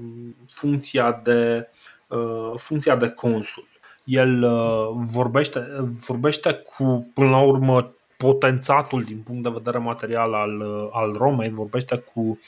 funcția 0.49 1.21
de, 1.23 1.67
uh, 2.07 2.53
funcția 2.55 2.95
de 2.95 3.09
consul 3.09 3.68
el 4.09 4.43
uh, 4.43 5.05
vorbește, 5.11 5.67
vorbește 6.05 6.53
cu, 6.53 7.11
până 7.13 7.29
la 7.29 7.41
urmă, 7.41 7.93
potențatul 8.17 9.03
din 9.03 9.21
punct 9.21 9.43
de 9.43 9.49
vedere 9.49 9.77
material 9.77 10.33
al, 10.33 10.59
uh, 10.59 10.89
al 10.91 11.13
Romei, 11.17 11.49
vorbește 11.49 11.95
cu, 12.13 12.39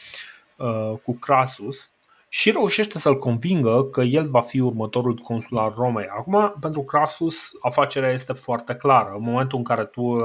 uh, 0.55 0.93
cu 1.03 1.13
Crasus 1.13 1.91
și 2.29 2.51
reușește 2.51 2.99
să-l 2.99 3.17
convingă 3.17 3.83
că 3.83 4.01
el 4.01 4.29
va 4.29 4.41
fi 4.41 4.59
următorul 4.59 5.13
consul 5.13 5.57
al 5.57 5.73
Romei. 5.77 6.07
Acum, 6.17 6.55
pentru 6.59 6.81
Crasus, 6.81 7.51
afacerea 7.61 8.11
este 8.11 8.33
foarte 8.33 8.75
clară. 8.75 9.13
În 9.17 9.23
momentul 9.23 9.57
în 9.57 9.63
care 9.63 9.85
tu 9.85 10.15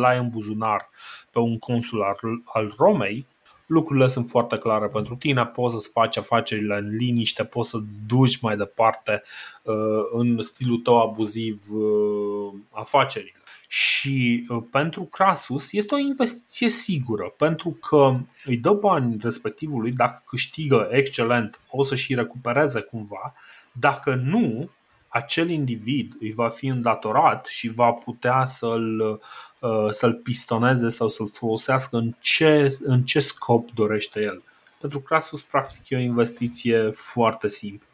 l-ai 0.00 0.18
în 0.18 0.28
buzunar 0.28 0.88
pe 1.32 1.38
un 1.38 1.58
consul 1.58 2.02
al, 2.02 2.16
al 2.44 2.72
Romei, 2.78 3.26
lucrurile 3.70 4.06
sunt 4.06 4.28
foarte 4.28 4.58
clare 4.58 4.86
pentru 4.86 5.16
tine, 5.16 5.46
poți 5.46 5.74
să-ți 5.74 5.90
faci 5.90 6.16
afacerile 6.16 6.76
în 6.76 6.96
liniște, 6.96 7.44
poți 7.44 7.70
să-ți 7.70 7.98
duci 8.06 8.40
mai 8.40 8.56
departe 8.56 9.22
uh, 9.62 9.74
în 10.10 10.42
stilul 10.42 10.78
tău 10.78 11.00
abuziv 11.00 11.62
uh, 11.72 12.52
afacerile. 12.70 13.42
Și 13.68 14.46
uh, 14.48 14.62
pentru 14.70 15.02
Crasus 15.02 15.72
este 15.72 15.94
o 15.94 15.98
investiție 15.98 16.68
sigură, 16.68 17.34
pentru 17.36 17.70
că 17.70 18.16
îi 18.44 18.56
dă 18.56 18.72
bani 18.72 19.16
respectivului, 19.20 19.92
dacă 19.92 20.22
câștigă 20.26 20.88
excelent, 20.90 21.60
o 21.70 21.82
să 21.82 21.94
și 21.94 22.14
recupereze 22.14 22.80
cumva, 22.80 23.34
dacă 23.72 24.14
nu, 24.14 24.70
acel 25.12 25.50
individ 25.50 26.14
îi 26.20 26.32
va 26.32 26.48
fi 26.48 26.66
îndatorat 26.66 27.46
și 27.46 27.68
va 27.68 27.90
putea 27.90 28.44
să-l, 28.44 29.20
uh, 29.60 29.90
să-l 29.90 30.14
pistoneze 30.14 30.88
sau 30.88 31.08
să-l 31.08 31.28
folosească 31.28 31.96
în 31.96 32.14
ce, 32.18 32.76
în 32.80 33.02
ce 33.02 33.18
scop 33.18 33.70
dorește 33.70 34.20
el. 34.20 34.42
Pentru 34.80 35.00
Crasus, 35.00 35.42
practic, 35.42 35.88
e 35.88 35.96
o 35.96 35.98
investiție 35.98 36.90
foarte 36.90 37.48
simplă. 37.48 37.86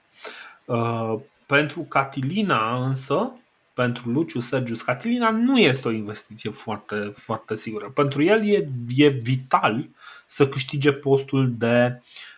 Uh, 0.65 1.15
pentru 1.47 1.81
Catilina, 1.81 2.85
însă, 2.85 3.33
pentru 3.75 4.11
Luciu 4.11 4.41
Sergius 4.41 4.83
Catilina, 4.83 5.31
nu 5.31 5.59
este 5.59 5.89
o 5.89 5.91
investiție 5.91 6.51
foarte, 6.51 7.13
foarte 7.15 7.55
sigură. 7.55 7.91
Pentru 7.91 8.23
el 8.23 8.49
e, 8.49 8.69
e 8.97 9.09
vital 9.09 9.89
să 10.27 10.49
câștige 10.49 10.93
postul 10.93 11.55
de 11.59 11.93
uh, 11.95 12.01
Uh, 12.01 12.36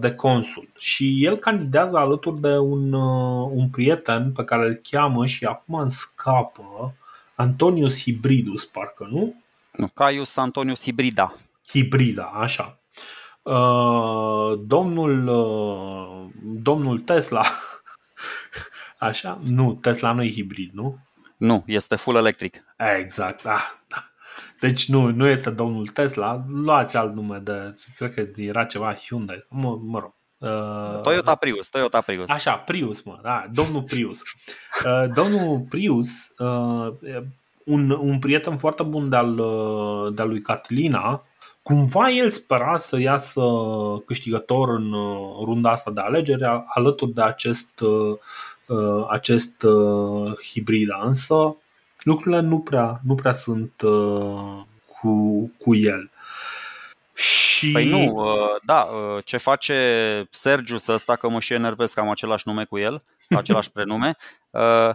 de 0.00 0.14
consul 0.14 0.68
și 0.78 1.24
el 1.24 1.36
candidează 1.36 1.96
alături 1.96 2.40
de 2.40 2.58
un, 2.58 2.92
uh, 2.92 3.50
un 3.52 3.68
prieten 3.68 4.32
pe 4.32 4.44
care 4.44 4.66
îl 4.66 4.80
cheamă 4.90 5.26
și 5.26 5.44
acum 5.44 5.74
îmi 5.74 5.90
scapă 5.90 6.94
Antonius 7.34 8.02
Hibridus, 8.02 8.64
parcă 8.64 9.08
nu? 9.10 9.42
Nu, 9.72 9.88
Caius 9.88 10.36
Antonius 10.36 10.82
Hibrida. 10.82 11.34
Hibrida, 11.68 12.24
așa. 12.34 12.78
Uh, 13.42 14.58
domnul, 14.66 15.24
domnul 16.42 17.00
Tesla, 17.00 17.42
așa? 18.98 19.38
Nu, 19.42 19.74
Tesla 19.74 20.12
nu 20.12 20.22
e 20.22 20.30
hibrid, 20.30 20.70
nu? 20.72 20.98
Nu, 21.36 21.62
este 21.66 21.96
full 21.96 22.16
electric. 22.16 22.64
Exact, 22.98 23.42
da. 23.42 23.78
Da. 24.64 24.70
Deci 24.70 24.88
nu, 24.88 25.10
nu 25.10 25.26
este 25.26 25.50
domnul 25.50 25.86
Tesla, 25.86 26.44
luați 26.48 26.96
alt 26.96 27.14
nume 27.14 27.38
de, 27.38 27.74
cred 27.96 28.14
că 28.14 28.40
era 28.40 28.64
ceva 28.64 28.94
Hyundai, 28.94 29.46
mă, 29.48 29.78
mă 29.82 29.98
rog. 29.98 30.12
Uh, 30.38 31.00
Toyota 31.00 31.34
Prius, 31.34 31.68
Toyota 31.68 32.00
Prius. 32.00 32.30
Așa, 32.30 32.52
Prius, 32.54 33.02
mă, 33.02 33.18
da, 33.22 33.46
domnul 33.52 33.82
Prius. 33.82 34.20
Uh, 34.84 35.04
domnul 35.14 35.66
Prius, 35.68 36.32
uh, 36.38 36.92
un, 37.64 37.90
un 37.90 38.18
prieten 38.18 38.56
foarte 38.56 38.82
bun 38.82 39.08
de-al, 39.08 39.38
uh, 39.38 40.14
de-al 40.14 40.28
lui 40.28 40.40
Catilina, 40.40 41.22
cumva 41.62 42.10
el 42.10 42.30
spera 42.30 42.76
să 42.76 43.00
iasă 43.00 43.42
câștigător 44.06 44.68
în 44.68 44.92
uh, 44.92 45.44
runda 45.44 45.70
asta 45.70 45.90
de 45.90 46.00
alegere 46.00 46.64
alături 46.66 47.12
de 47.12 47.22
acest, 47.22 47.80
uh, 47.80 49.06
acest 49.08 49.66
hibrida, 50.52 51.02
însă 51.04 51.56
lucrurile 52.04 52.40
nu 52.40 52.58
prea, 52.58 53.00
nu 53.02 53.14
prea 53.14 53.32
sunt 53.32 53.80
uh, 53.80 54.62
cu, 55.00 55.50
cu 55.58 55.74
el. 55.74 56.10
Și... 57.14 57.72
Păi 57.72 57.88
nu, 57.88 58.12
uh, 58.14 58.56
da, 58.64 58.80
uh, 58.80 59.24
ce 59.24 59.36
face 59.36 60.26
Sergiu 60.30 60.76
să 60.76 60.92
ăsta, 60.92 61.16
că 61.16 61.28
mă 61.28 61.40
și 61.40 61.52
enervez 61.52 61.92
că 61.92 62.00
am 62.00 62.10
același 62.10 62.48
nume 62.48 62.64
cu 62.64 62.78
el, 62.78 63.02
același 63.40 63.70
prenume, 63.70 64.16
uh, 64.50 64.90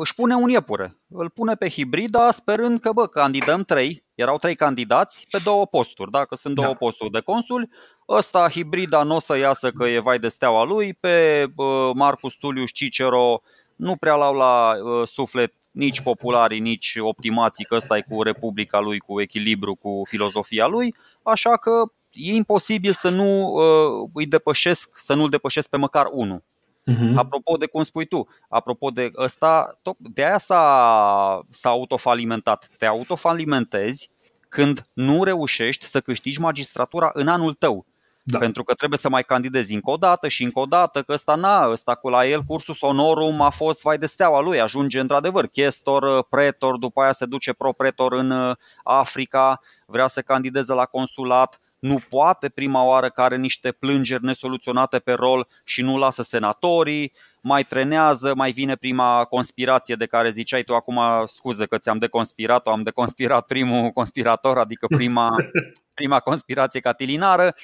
își 0.00 0.14
pune 0.14 0.34
un 0.34 0.48
iepure. 0.48 0.96
Îl 1.08 1.30
pune 1.30 1.54
pe 1.54 1.68
hibrida 1.68 2.30
sperând 2.30 2.80
că, 2.80 2.92
bă, 2.92 3.06
candidăm 3.06 3.62
trei, 3.62 4.04
erau 4.14 4.38
trei 4.38 4.54
candidați 4.54 5.26
pe 5.30 5.38
două 5.44 5.66
posturi, 5.66 6.10
dacă 6.10 6.34
sunt 6.34 6.54
două 6.54 6.66
da. 6.66 6.74
posturi 6.74 7.10
de 7.10 7.20
consul, 7.20 7.68
ăsta 8.08 8.48
hibrida 8.48 9.02
nu 9.02 9.14
o 9.14 9.20
să 9.20 9.36
iasă 9.36 9.70
că 9.70 9.84
e 9.84 9.98
vai 9.98 10.18
de 10.18 10.28
steaua 10.28 10.64
lui, 10.64 10.94
pe 10.94 11.46
Marcus 11.94 12.34
Tullius 12.34 12.70
Cicero 12.70 13.42
nu 13.76 13.96
prea 13.96 14.14
l-au 14.14 14.34
la 14.34 14.74
suflet 15.04 15.54
nici 15.72 16.00
popularii, 16.00 16.60
nici 16.60 16.96
optimații, 17.00 17.64
că 17.64 17.74
ăsta 17.74 17.96
e 17.96 18.04
cu 18.08 18.22
Republica 18.22 18.80
lui, 18.80 18.98
cu 18.98 19.20
echilibru, 19.20 19.74
cu 19.74 20.02
filozofia 20.08 20.66
lui, 20.66 20.94
așa 21.22 21.56
că 21.56 21.82
e 22.12 22.34
imposibil 22.34 22.92
să 22.92 23.08
nu 23.08 23.46
uh, 23.46 24.10
îi 24.14 24.26
depășesc, 24.26 24.90
să 24.94 25.14
nu-l 25.14 25.28
depășesc 25.28 25.68
pe 25.68 25.76
măcar 25.76 26.06
unul. 26.10 26.42
Uh-huh. 26.90 27.14
Apropo 27.14 27.56
de 27.56 27.66
cum 27.66 27.82
spui 27.82 28.06
tu, 28.06 28.28
apropo 28.48 28.90
de 28.90 29.10
ăsta, 29.16 29.78
de 29.98 30.24
aia 30.24 30.38
s-a, 30.38 31.46
s-a 31.50 31.68
autofalimentat. 31.68 32.70
Te 32.78 32.86
autofalimentezi 32.86 34.10
când 34.48 34.86
nu 34.92 35.24
reușești 35.24 35.84
să 35.84 36.00
câștigi 36.00 36.40
magistratura 36.40 37.10
în 37.12 37.28
anul 37.28 37.52
tău. 37.52 37.86
Da. 38.24 38.38
Pentru 38.38 38.62
că 38.62 38.74
trebuie 38.74 38.98
să 38.98 39.08
mai 39.08 39.24
candidezi 39.24 39.74
încă 39.74 39.90
o 39.90 39.96
dată 39.96 40.28
și 40.28 40.42
încă 40.42 40.60
o 40.60 40.64
dată, 40.64 41.02
că 41.02 41.12
ăsta 41.12 41.34
na, 41.34 41.68
ăsta 41.70 41.94
cu 41.94 42.08
la 42.08 42.26
el 42.26 42.42
cursul 42.42 42.74
sonorum 42.74 43.40
a 43.40 43.50
fost 43.50 43.82
vai 43.82 43.98
de 43.98 44.06
steaua 44.06 44.40
lui, 44.40 44.60
ajunge 44.60 45.00
într-adevăr 45.00 45.46
chestor, 45.46 46.22
pretor, 46.22 46.76
după 46.76 47.00
aia 47.00 47.12
se 47.12 47.26
duce 47.26 47.52
pro-pretor 47.52 48.12
în 48.12 48.30
uh, 48.30 48.56
Africa, 48.82 49.60
vrea 49.86 50.06
să 50.06 50.20
candideze 50.20 50.74
la 50.74 50.84
consulat, 50.84 51.60
nu 51.78 52.00
poate 52.08 52.48
prima 52.48 52.82
oară 52.82 53.10
că 53.10 53.22
are 53.22 53.36
niște 53.36 53.72
plângeri 53.72 54.24
nesoluționate 54.24 54.98
pe 54.98 55.12
rol 55.12 55.48
și 55.64 55.82
nu 55.82 55.98
lasă 55.98 56.22
senatorii, 56.22 57.12
mai 57.40 57.64
trenează, 57.64 58.34
mai 58.34 58.50
vine 58.52 58.76
prima 58.76 59.24
conspirație 59.24 59.94
de 59.94 60.06
care 60.06 60.30
ziceai 60.30 60.62
tu 60.62 60.74
acum, 60.74 61.00
scuze 61.26 61.66
că 61.66 61.78
ți-am 61.78 61.98
deconspirat-o, 61.98 62.70
am 62.70 62.82
deconspirat 62.82 63.46
primul 63.46 63.90
conspirator, 63.90 64.58
adică 64.58 64.86
prima, 64.86 65.36
prima 65.94 66.20
conspirație 66.20 66.80
catilinară 66.80 67.54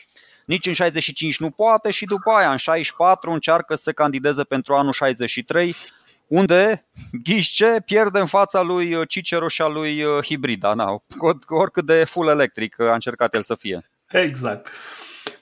nici 0.49 0.67
în 0.67 0.73
65 0.73 1.39
nu 1.39 1.51
poate 1.51 1.91
și 1.91 2.05
după 2.05 2.31
aia 2.31 2.51
în 2.51 2.57
64 2.57 3.33
încearcă 3.33 3.75
să 3.75 3.93
candideze 3.93 4.43
pentru 4.43 4.75
anul 4.75 4.93
63 4.93 5.75
unde, 6.27 6.87
ghiși 7.23 7.55
ce, 7.55 7.81
pierde 7.85 8.19
în 8.19 8.27
fața 8.27 8.63
lui 8.63 9.07
Cicero 9.07 9.49
și 9.49 9.63
a 9.63 9.67
lui 9.67 10.03
uh, 10.03 10.25
Hibrida, 10.25 10.75
na, 10.75 11.03
oricât 11.49 11.87
de 11.87 12.05
full 12.05 12.29
electric 12.29 12.81
a 12.81 12.93
încercat 12.93 13.35
el 13.35 13.43
să 13.43 13.55
fie. 13.55 13.91
Exact. 14.09 14.69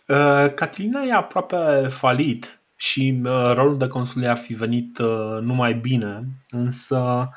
Uh, 0.07 0.55
Catilina 0.55 1.03
e 1.03 1.13
aproape 1.13 1.89
falit 1.89 2.61
și 2.77 3.21
uh, 3.25 3.53
rolul 3.55 3.79
de 3.79 3.87
consul 3.87 4.27
ar 4.27 4.37
fi 4.37 4.55
venit 4.55 4.99
numai 5.41 5.75
bine, 5.75 6.25
însă 6.51 7.29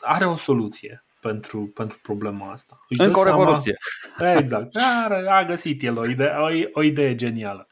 are 0.00 0.24
o 0.24 0.36
soluție 0.36 1.04
pentru, 1.20 1.66
pentru 1.74 1.98
problema 2.02 2.52
asta. 2.52 2.80
Își 2.88 3.00
Încă 3.00 3.18
o 3.18 3.24
revoluție. 3.24 3.76
Seama, 4.18 4.38
exact. 4.40 4.76
A, 4.76 5.36
a 5.36 5.44
găsit 5.44 5.82
el 5.82 5.98
o 5.98 6.06
idee, 6.06 6.28
o, 6.28 6.48
o 6.72 6.82
idee 6.82 7.14
genială. 7.14 7.68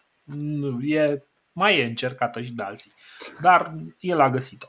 E, 0.80 1.22
mai 1.52 1.78
e 1.78 1.84
încercată 1.84 2.40
și 2.40 2.52
de 2.52 2.62
alții. 2.62 2.92
Dar 3.40 3.74
el 3.98 4.20
a 4.20 4.30
găsit-o. 4.30 4.68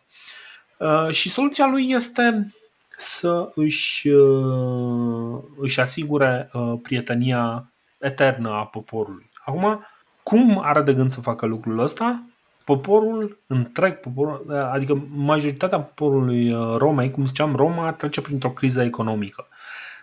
Uh, 0.78 1.10
și 1.10 1.30
soluția 1.30 1.68
lui 1.68 1.92
este 1.92 2.52
să 2.98 3.52
își, 3.56 4.08
uh, 4.08 5.44
își 5.58 5.80
asigure 5.80 6.50
uh, 6.54 6.80
prietenia 6.82 7.74
eternă 7.98 8.50
a 8.50 8.66
poporului. 8.66 9.32
Acum, 9.46 9.86
cum 10.24 10.60
are 10.64 10.82
de 10.82 10.94
gând 10.94 11.12
să 11.12 11.22
facă 11.22 11.46
lucrul 11.46 11.80
ăsta? 11.80 12.24
Poporul 12.70 13.40
întreg, 13.48 14.00
poporul, 14.00 14.52
adică 14.72 15.08
majoritatea 15.16 15.80
poporului 15.80 16.54
uh, 16.54 16.76
Romei, 16.78 17.12
cum 17.12 17.26
ziceam, 17.26 17.56
Roma 17.56 17.94
trece 17.94 18.22
printr-o 18.22 18.52
criză 18.52 18.82
economică. 18.84 19.48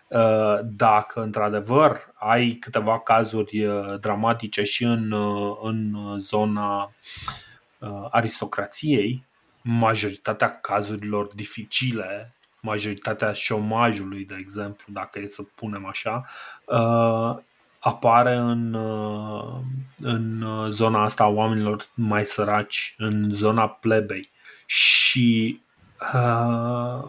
Uh, 0.09 0.59
dacă 0.63 1.23
într-adevăr 1.23 2.13
ai 2.15 2.53
câteva 2.53 2.99
cazuri 3.01 3.65
uh, 3.65 4.01
dramatice 4.01 4.63
și 4.63 4.85
în, 4.85 5.15
în 5.63 5.95
zona 6.19 6.93
aristocrației, 8.11 9.25
majoritatea 9.63 10.61
cazurilor 10.61 11.35
dificile, 11.35 12.35
majoritatea 12.61 13.33
șomajului, 13.33 14.25
de 14.25 14.37
exemplu, 14.39 14.93
dacă 14.93 15.19
e 15.19 15.27
să 15.27 15.43
punem 15.43 15.87
așa, 15.87 16.25
apare 17.79 18.35
în, 18.35 18.75
uh, 18.75 19.61
în 19.99 20.45
zona 20.69 21.03
asta 21.03 21.25
a 21.25 21.29
oamenilor 21.29 21.87
mai 21.95 22.25
săraci, 22.25 22.95
în 22.99 23.31
zona 23.31 23.69
plebei. 23.69 24.31
Și 24.67 25.61
uh, 26.15 27.05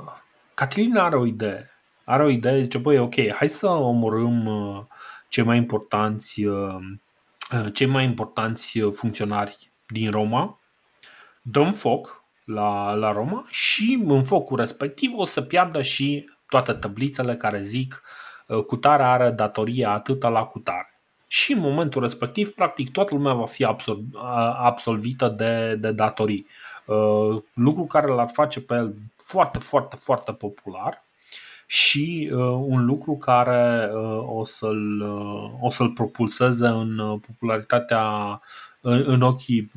Catilina 0.53 1.05
are 1.05 1.15
o 1.15 1.25
idee. 1.25 1.69
Are 2.03 2.23
o 2.23 2.29
idee, 2.29 2.61
zice, 2.61 2.77
băi, 2.77 2.97
ok, 2.97 3.31
hai 3.31 3.49
să 3.49 3.67
omorâm 3.67 4.45
uh, 4.45 4.83
cei 5.27 5.43
mai 5.43 5.57
importanți 5.57 6.45
uh, 6.45 6.75
uh 7.51 7.73
cei 7.73 7.87
mai 7.87 8.03
importanți 8.03 8.79
funcționari 8.79 9.71
din 9.87 10.11
Roma, 10.11 10.59
dăm 11.41 11.73
foc 11.73 12.23
la, 12.45 12.93
la 12.93 13.11
Roma 13.11 13.45
și 13.49 14.03
în 14.07 14.23
focul 14.23 14.57
respectiv 14.57 15.11
o 15.15 15.23
să 15.23 15.41
piardă 15.41 15.81
și 15.81 16.29
toate 16.47 16.73
tablițele 16.73 17.35
care 17.35 17.63
zic 17.63 18.01
uh, 18.03 18.26
Uh, 18.26 18.26
cutare 18.67 19.03
are 19.03 19.29
datoria 19.29 19.91
atâta 19.91 20.29
la 20.29 20.43
cutare. 20.43 20.91
Și 21.27 21.51
în 21.53 21.59
momentul 21.59 22.01
respectiv, 22.01 22.53
practic, 22.53 22.91
toată 22.91 23.15
lumea 23.15 23.33
va 23.33 23.45
fi 23.45 23.67
absolvită 24.57 25.27
de, 25.27 25.75
de 25.75 25.91
datorii. 25.91 26.47
Uh, 26.85 27.41
lucru 27.53 27.83
care 27.83 28.07
l-ar 28.07 28.29
face 28.33 28.61
pe 28.61 28.73
el 28.73 28.95
foarte, 29.15 29.59
foarte, 29.59 29.95
foarte 29.95 30.31
popular 30.31 31.05
și 31.65 32.29
uh, 32.31 32.39
un 32.65 32.85
lucru 32.85 33.17
care 33.17 33.89
o, 34.25 34.45
să-l, 34.45 35.01
o 35.61 35.69
să-l 35.69 35.89
propulseze 35.89 36.67
în 36.67 37.19
popularitatea 37.27 38.41
în, 38.81 39.03
în 39.05 39.21
ochii 39.21 39.71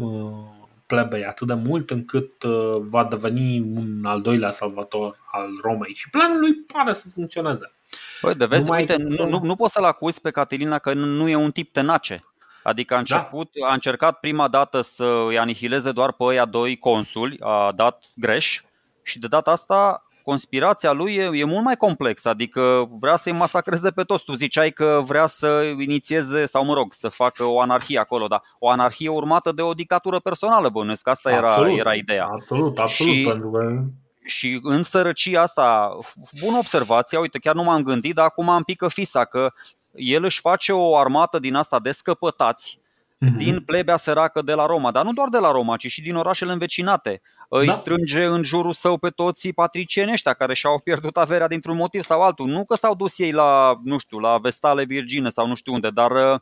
plebei 0.86 1.24
atât 1.24 1.46
de 1.46 1.54
mult 1.54 1.90
încât 1.90 2.44
va 2.78 3.04
deveni 3.04 3.60
un 3.60 4.04
al 4.04 4.20
doilea 4.20 4.50
salvator 4.50 5.18
al 5.32 5.48
Romei 5.62 5.94
și 5.94 6.10
planul 6.10 6.38
lui 6.38 6.54
pare 6.54 6.92
să 6.92 7.08
funcționeze. 7.08 7.72
Păi, 8.20 8.34
de 8.34 8.44
vezi, 8.44 8.70
uite, 8.70 8.96
nu, 8.96 9.28
nu, 9.28 9.40
nu 9.42 9.56
poți 9.56 9.72
să-l 9.72 9.84
acuzi 9.84 10.20
pe 10.20 10.30
Catilina 10.30 10.78
că 10.78 10.92
nu 10.92 11.28
e 11.28 11.34
un 11.34 11.50
tip 11.50 11.72
tenace. 11.72 12.24
Adică 12.62 12.94
a 12.94 12.96
da. 12.96 13.02
început, 13.02 13.50
da. 13.60 13.68
a 13.68 13.72
încercat 13.72 14.20
prima 14.20 14.48
dată 14.48 14.80
să 14.80 15.24
îi 15.28 15.38
anihileze 15.38 15.92
doar 15.92 16.12
pe 16.12 16.24
ăia 16.24 16.44
doi 16.44 16.78
consuli, 16.78 17.36
a 17.40 17.72
dat 17.74 18.04
greș 18.14 18.62
și 19.02 19.18
de 19.18 19.26
data 19.26 19.50
asta 19.50 20.04
conspirația 20.22 20.92
lui 20.92 21.14
e, 21.14 21.30
e 21.32 21.44
mult 21.44 21.64
mai 21.64 21.76
complexă, 21.76 22.28
adică 22.28 22.88
vrea 23.00 23.16
să-i 23.16 23.32
masacreze 23.32 23.90
pe 23.90 24.02
toți. 24.02 24.24
Tu 24.24 24.32
ziceai 24.32 24.70
că 24.70 25.00
vrea 25.02 25.26
să 25.26 25.62
inițieze, 25.78 26.44
sau 26.44 26.64
mă 26.64 26.74
rog, 26.74 26.92
să 26.92 27.08
facă 27.08 27.44
o 27.44 27.60
anarhie 27.60 27.98
acolo, 27.98 28.26
dar 28.26 28.42
o 28.58 28.68
anarhie 28.70 29.08
urmată 29.08 29.52
de 29.52 29.62
o 29.62 29.72
dictatură 29.72 30.18
personală, 30.18 30.68
bănuiesc, 30.68 31.08
asta 31.08 31.30
era, 31.30 31.70
era 31.76 31.94
ideea. 31.94 32.28
Absolut, 32.32 32.78
absolut, 32.78 33.14
și, 33.14 33.24
pentru 33.26 33.50
că 33.50 33.82
și 34.24 34.60
în 34.62 34.82
sărăcia 34.82 35.40
asta, 35.40 35.96
bună 36.40 36.58
observație, 36.58 37.18
uite, 37.18 37.38
chiar 37.38 37.54
nu 37.54 37.62
m-am 37.62 37.82
gândit, 37.82 38.14
dar 38.14 38.24
acum 38.24 38.48
am 38.48 38.62
pică 38.62 38.88
fisa 38.88 39.24
că 39.24 39.52
el 39.94 40.24
își 40.24 40.40
face 40.40 40.72
o 40.72 40.96
armată 40.96 41.38
din 41.38 41.54
asta 41.54 41.80
de 41.80 41.90
scăpătați 41.90 42.80
mm-hmm. 42.80 43.36
din 43.36 43.60
plebea 43.60 43.96
săracă 43.96 44.42
de 44.42 44.52
la 44.52 44.66
Roma, 44.66 44.90
dar 44.90 45.04
nu 45.04 45.12
doar 45.12 45.28
de 45.28 45.38
la 45.38 45.50
Roma, 45.50 45.76
ci 45.76 45.86
și 45.86 46.02
din 46.02 46.16
orașele 46.16 46.52
învecinate. 46.52 47.22
Îi 47.48 47.66
da. 47.66 47.72
strânge 47.72 48.24
în 48.24 48.42
jurul 48.42 48.72
său 48.72 48.98
pe 48.98 49.08
toți 49.08 49.48
patricieni 49.48 50.12
ăștia 50.12 50.32
care 50.32 50.54
și-au 50.54 50.78
pierdut 50.78 51.16
averea 51.16 51.48
dintr-un 51.48 51.76
motiv 51.76 52.02
sau 52.02 52.22
altul. 52.22 52.46
Nu 52.46 52.64
că 52.64 52.74
s-au 52.74 52.94
dus 52.94 53.18
ei 53.18 53.32
la, 53.32 53.80
nu 53.84 53.98
știu, 53.98 54.18
la 54.18 54.38
Vestale 54.38 54.84
Virgine 54.84 55.28
sau 55.28 55.46
nu 55.46 55.54
știu 55.54 55.72
unde, 55.72 55.90
dar 55.90 56.10
uh, 56.10 56.40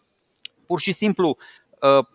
pur 0.66 0.80
și 0.80 0.92
simplu 0.92 1.36
uh, 1.80 2.06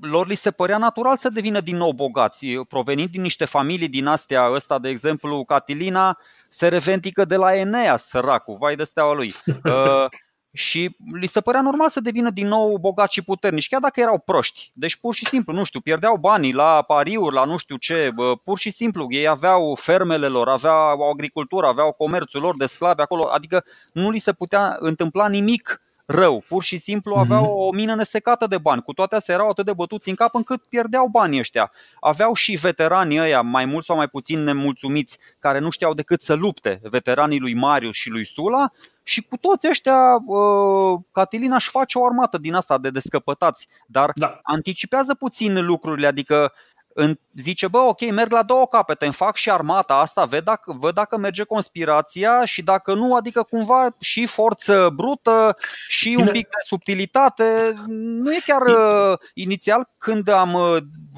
lor 0.00 0.26
li 0.26 0.34
se 0.34 0.50
părea 0.50 0.78
natural 0.78 1.16
să 1.16 1.28
devină 1.28 1.60
din 1.60 1.76
nou 1.76 1.92
bogați. 1.92 2.46
Provenind 2.46 3.08
din 3.08 3.22
niște 3.22 3.44
familii 3.44 3.88
din 3.88 4.06
astea, 4.06 4.50
ăsta 4.52 4.78
de 4.78 4.88
exemplu 4.88 5.44
Catilina, 5.44 6.18
se 6.48 6.68
revendică 6.68 7.24
de 7.24 7.36
la 7.36 7.54
Enea, 7.54 7.96
săracul, 7.96 8.56
vai 8.60 8.76
de 8.76 8.84
steaua 8.84 9.14
lui. 9.14 9.34
Uh, 9.64 10.06
și 10.52 10.96
li 11.20 11.26
se 11.26 11.40
părea 11.40 11.60
normal 11.60 11.88
să 11.88 12.00
devină 12.00 12.30
din 12.30 12.46
nou 12.46 12.76
bogați 12.76 13.12
și 13.12 13.24
puternici, 13.24 13.68
chiar 13.68 13.80
dacă 13.80 14.00
erau 14.00 14.18
proști. 14.18 14.70
Deci 14.74 14.96
pur 14.96 15.14
și 15.14 15.26
simplu, 15.26 15.52
nu 15.52 15.64
știu, 15.64 15.80
pierdeau 15.80 16.16
banii 16.16 16.52
la 16.52 16.82
pariuri, 16.82 17.34
la 17.34 17.44
nu 17.44 17.56
știu 17.56 17.76
ce, 17.76 18.10
pur 18.44 18.58
și 18.58 18.70
simplu, 18.70 19.06
ei 19.08 19.28
aveau 19.28 19.74
fermele 19.74 20.26
lor, 20.26 20.48
aveau 20.48 21.10
agricultură, 21.10 21.66
aveau 21.66 21.92
comerțul 21.92 22.40
lor 22.40 22.56
de 22.56 22.66
sclavi 22.66 23.00
acolo, 23.00 23.28
adică 23.32 23.64
nu 23.92 24.10
li 24.10 24.18
se 24.18 24.32
putea 24.32 24.76
întâmpla 24.78 25.28
nimic 25.28 25.80
rău. 26.10 26.44
Pur 26.48 26.62
și 26.62 26.76
simplu 26.76 27.10
mhm. 27.10 27.20
aveau 27.20 27.44
o 27.44 27.72
mină 27.72 27.94
nesecată 27.94 28.46
de 28.46 28.58
bani. 28.58 28.82
Cu 28.82 28.92
toate 28.92 29.14
astea 29.14 29.34
erau 29.34 29.48
atât 29.48 29.64
de 29.64 29.72
bătuți 29.72 30.08
în 30.08 30.14
cap 30.14 30.34
încât 30.34 30.62
pierdeau 30.62 31.06
banii 31.06 31.38
ăștia. 31.38 31.72
Aveau 32.00 32.34
și 32.34 32.54
veteranii 32.54 33.20
ăia, 33.20 33.40
mai 33.40 33.64
mult 33.64 33.84
sau 33.84 33.96
mai 33.96 34.08
puțin 34.08 34.42
nemulțumiți, 34.42 35.18
care 35.38 35.58
nu 35.58 35.70
știau 35.70 35.94
decât 35.94 36.22
să 36.22 36.34
lupte, 36.34 36.80
veteranii 36.82 37.38
lui 37.38 37.54
Marius 37.54 37.96
și 37.96 38.10
lui 38.10 38.24
Sula, 38.24 38.72
și 39.02 39.22
cu 39.22 39.36
toți 39.36 39.68
ăștia 39.68 40.22
uh, 40.26 41.00
Catilina 41.12 41.54
își 41.54 41.70
face 41.70 41.98
o 41.98 42.04
armată 42.04 42.38
din 42.38 42.54
asta 42.54 42.78
de 42.78 42.90
descăpătați, 42.90 43.68
dar 43.86 44.10
da. 44.14 44.38
anticipează 44.42 45.14
puțin 45.14 45.64
lucrurile, 45.64 46.06
adică 46.06 46.52
în, 47.00 47.18
zice, 47.34 47.68
bă, 47.68 47.78
ok, 47.78 48.10
merg 48.10 48.32
la 48.32 48.42
două 48.42 48.66
capete, 48.66 49.04
îmi 49.04 49.14
fac 49.14 49.36
și 49.36 49.50
armata 49.50 49.94
asta, 49.94 50.24
văd 50.24 50.44
dacă, 50.44 50.76
văd 50.78 50.94
dacă 50.94 51.16
merge 51.16 51.42
conspirația 51.42 52.44
și 52.44 52.62
dacă 52.62 52.94
nu, 52.94 53.14
adică 53.14 53.42
cumva 53.42 53.96
și 53.98 54.26
forță 54.26 54.90
brută 54.94 55.56
și 55.88 56.16
un 56.18 56.26
pic 56.26 56.44
de 56.44 56.58
subtilitate. 56.66 57.74
Nu 57.86 58.32
e 58.32 58.38
chiar 58.44 58.62
uh, 58.62 59.18
inițial 59.34 59.88
când 59.98 60.28
am 60.28 60.54
uh, 60.54 60.76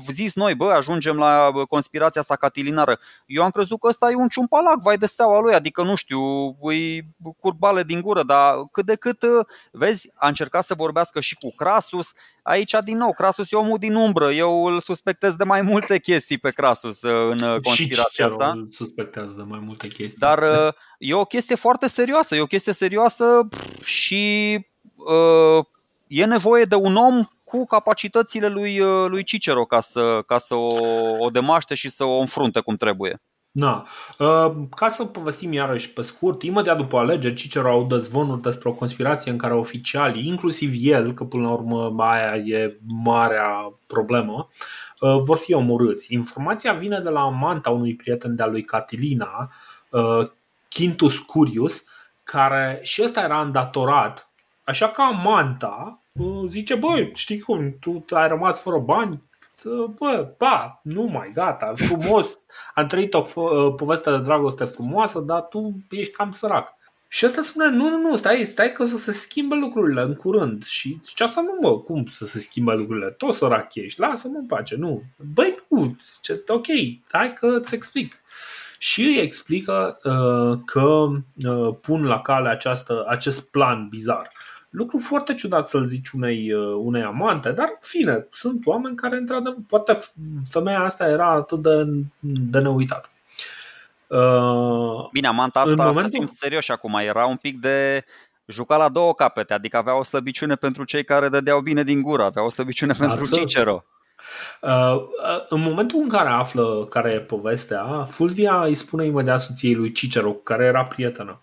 zis 0.09 0.35
noi, 0.35 0.55
bă, 0.55 0.71
ajungem 0.71 1.17
la 1.17 1.51
conspirația 1.69 2.23
sa 2.23 2.37
catilinară. 2.37 2.99
Eu 3.27 3.43
am 3.43 3.51
crezut 3.51 3.81
că 3.81 3.87
ăsta 3.87 4.11
e 4.11 4.15
un 4.15 4.29
ciumpalac, 4.29 4.83
vai 4.83 4.97
de 4.97 5.07
steaua 5.07 5.41
lui, 5.41 5.55
adică 5.55 5.83
nu 5.83 5.95
știu, 5.95 6.21
îi 6.61 7.07
curbale 7.41 7.83
din 7.83 8.01
gură, 8.01 8.23
dar 8.23 8.55
cât 8.73 8.87
de 8.87 8.95
cât, 8.95 9.23
vezi, 9.71 10.11
a 10.15 10.29
încercat 10.29 10.65
să 10.65 10.75
vorbească 10.75 11.21
și 11.21 11.35
cu 11.35 11.55
Crasus. 11.55 12.13
Aici, 12.43 12.75
din 12.85 12.97
nou, 12.97 13.13
Crasus 13.13 13.53
e 13.53 13.57
omul 13.57 13.79
din 13.79 13.95
umbră. 13.95 14.31
Eu 14.31 14.65
îl 14.65 14.81
suspectez 14.81 15.35
de 15.35 15.45
mai 15.45 15.63
multe 15.63 15.99
chestii 15.99 16.39
pe 16.39 16.51
Crasus 16.51 17.03
în 17.03 17.39
conspirația 17.63 18.27
și 18.27 18.33
asta. 18.33 18.67
suspectează 18.71 19.35
de 19.37 19.43
mai 19.43 19.61
multe 19.65 19.89
chestii. 19.89 20.19
Dar 20.19 20.43
e 20.99 21.15
o 21.15 21.25
chestie 21.25 21.55
foarte 21.55 21.87
serioasă, 21.87 22.35
e 22.35 22.41
o 22.41 22.47
chestie 22.47 22.73
serioasă 22.73 23.49
și 23.83 24.55
uh, 24.97 25.65
e 26.07 26.25
nevoie 26.25 26.65
de 26.65 26.75
un 26.75 26.97
om 26.97 27.25
cu 27.51 27.67
capacitățile 27.67 28.49
lui, 28.49 28.81
uh, 28.81 29.09
lui 29.09 29.25
Cicero 29.25 29.65
ca 29.65 29.81
să, 29.81 30.23
ca 30.27 30.39
să 30.39 30.55
o, 30.55 30.77
o 31.19 31.31
demaște 31.31 31.75
și 31.75 31.89
să 31.89 32.05
o 32.05 32.19
înfrunte 32.19 32.61
cum 32.61 32.77
trebuie. 32.77 33.23
Da. 33.51 33.85
Uh, 34.19 34.53
ca 34.77 34.89
să 34.89 35.05
povestim 35.05 35.53
iarăși 35.53 35.91
pe 35.91 36.03
scurt, 36.03 36.43
imediat 36.43 36.77
după 36.77 36.99
alegeri, 36.99 37.35
Cicero 37.35 37.71
au 37.71 37.87
dezvonuri 37.87 38.43
despre 38.43 38.69
o 38.69 38.73
conspirație 38.73 39.31
în 39.31 39.37
care 39.37 39.55
oficialii, 39.55 40.27
inclusiv 40.27 40.73
el, 40.77 41.13
că 41.13 41.25
până 41.25 41.43
la 41.43 41.53
urmă 41.53 41.95
aia 41.99 42.37
e 42.37 42.79
marea 42.87 43.73
problemă, 43.87 44.49
uh, 45.01 45.17
vor 45.25 45.37
fi 45.37 45.55
omorâți. 45.55 46.15
Informația 46.15 46.73
vine 46.73 46.99
de 46.99 47.09
la 47.09 47.21
amanta 47.21 47.71
unui 47.71 47.95
prieten 47.95 48.37
de-a 48.37 48.47
lui 48.47 48.63
Catilina, 48.63 49.53
Quintus 50.77 51.19
Curius, 51.19 51.85
care 52.25 52.81
și 52.83 53.03
ăsta 53.03 53.21
era 53.21 53.41
îndatorat, 53.41 54.31
așa 54.65 54.89
că 54.89 55.03
amanta 55.03 56.00
zice, 56.49 56.75
băi, 56.75 57.11
știi 57.15 57.41
cum, 57.41 57.79
tu 57.79 58.17
ai 58.17 58.29
rămas 58.29 58.61
fără 58.63 58.79
bani, 58.79 59.23
bă, 59.99 60.35
ba, 60.39 60.81
nu 60.83 61.03
mai, 61.03 61.31
gata, 61.35 61.73
frumos, 61.75 62.39
am 62.75 62.87
trăit 62.87 63.15
o 63.15 63.23
poveste 63.77 64.11
de 64.11 64.19
dragoste 64.19 64.65
frumoasă, 64.65 65.21
dar 65.21 65.41
tu 65.41 65.77
ești 65.91 66.13
cam 66.13 66.31
sărac. 66.31 66.79
Și 67.09 67.27
ăsta 67.27 67.43
spune, 67.43 67.69
nu, 67.69 67.89
nu, 67.89 67.97
nu, 67.97 68.17
stai, 68.17 68.45
stai 68.45 68.73
că 68.73 68.83
o 68.83 68.87
să 68.87 68.97
se 68.97 69.13
schimbe 69.13 69.55
lucrurile 69.55 70.01
în 70.01 70.15
curând. 70.15 70.65
Și 70.65 71.01
zice, 71.05 71.25
asta 71.25 71.41
nu, 71.41 71.69
mă, 71.69 71.79
cum 71.79 72.07
să 72.07 72.27
se 72.27 72.39
schimbe 72.39 72.73
lucrurile? 72.73 73.11
Tot 73.11 73.35
sărac 73.35 73.75
ești, 73.75 74.01
lasă-mă 74.01 74.37
în 74.39 74.47
pace, 74.47 74.77
nu. 74.77 75.03
Băi, 75.35 75.59
nu, 75.69 75.97
zice, 76.13 76.43
ok, 76.47 76.67
hai 77.11 77.33
că 77.33 77.59
îți 77.61 77.75
explic 77.75 78.23
și 78.79 79.03
îi 79.03 79.19
explică 79.19 79.99
uh, 80.03 80.59
că 80.65 81.07
uh, 81.45 81.75
pun 81.81 82.05
la 82.05 82.21
cale 82.21 82.49
această, 82.49 83.05
acest 83.09 83.51
plan 83.51 83.89
bizar. 83.89 84.31
Lucru 84.71 84.99
foarte 84.99 85.35
ciudat 85.35 85.69
să-l 85.69 85.85
zici 85.85 86.09
unei, 86.09 86.53
uh, 86.53 86.75
unei 86.77 87.03
amante, 87.03 87.53
dar 87.53 87.77
fine, 87.81 88.27
sunt 88.31 88.67
oameni 88.67 88.97
care, 88.97 89.17
într-adevăr, 89.17 89.59
poate 89.69 89.99
femeia 90.51 90.81
asta 90.81 91.09
era 91.09 91.31
atât 91.31 91.63
de, 91.63 91.87
de 92.21 92.59
neuitată. 92.59 93.09
Uh, 94.07 95.09
Bine, 95.13 95.27
amanta 95.27 95.61
asta, 95.61 95.85
momentul... 95.85 96.03
să 96.03 96.09
fim 96.17 96.27
serioși 96.27 96.71
acum, 96.71 96.95
era 96.95 97.27
un 97.27 97.37
pic 97.37 97.61
de 97.61 98.05
juca 98.47 98.77
la 98.77 98.89
două 98.89 99.15
capete, 99.15 99.55
adică 99.55 99.77
avea 99.77 99.99
o 99.99 100.03
slăbiciune 100.03 100.55
pentru 100.55 100.85
cei 100.85 101.05
care 101.05 101.29
dădeau 101.29 101.61
bine 101.61 101.83
din 101.83 102.03
gură, 102.03 102.23
avea 102.23 102.45
o 102.45 102.49
slăbiciune 102.49 102.93
pentru 102.99 103.29
Cicero. 103.29 103.85
Uh, 104.61 104.95
uh, 104.95 105.45
în 105.49 105.61
momentul 105.61 106.01
în 106.03 106.09
care 106.09 106.29
află 106.29 106.87
care 106.91 107.11
e 107.11 107.21
povestea, 107.21 108.05
Fulvia 108.09 108.65
îi 108.65 108.75
spune 108.75 109.05
imediat 109.05 109.41
soției 109.41 109.75
lui 109.75 109.93
Cicero, 109.93 110.33
care 110.33 110.65
era 110.65 110.85
prietenă. 110.85 111.41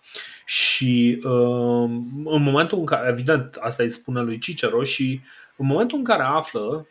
Și 0.50 1.20
uh, 1.24 1.90
în 2.24 2.42
momentul 2.42 2.78
în 2.78 2.84
care, 2.84 3.08
evident, 3.10 3.56
asta 3.60 3.82
îi 3.82 3.88
spune 3.88 4.20
lui 4.20 4.38
Cicero 4.38 4.82
și 4.82 5.20
în 5.56 5.66
momentul 5.66 5.98
în 5.98 6.04
care 6.04 6.22
află, 6.22 6.86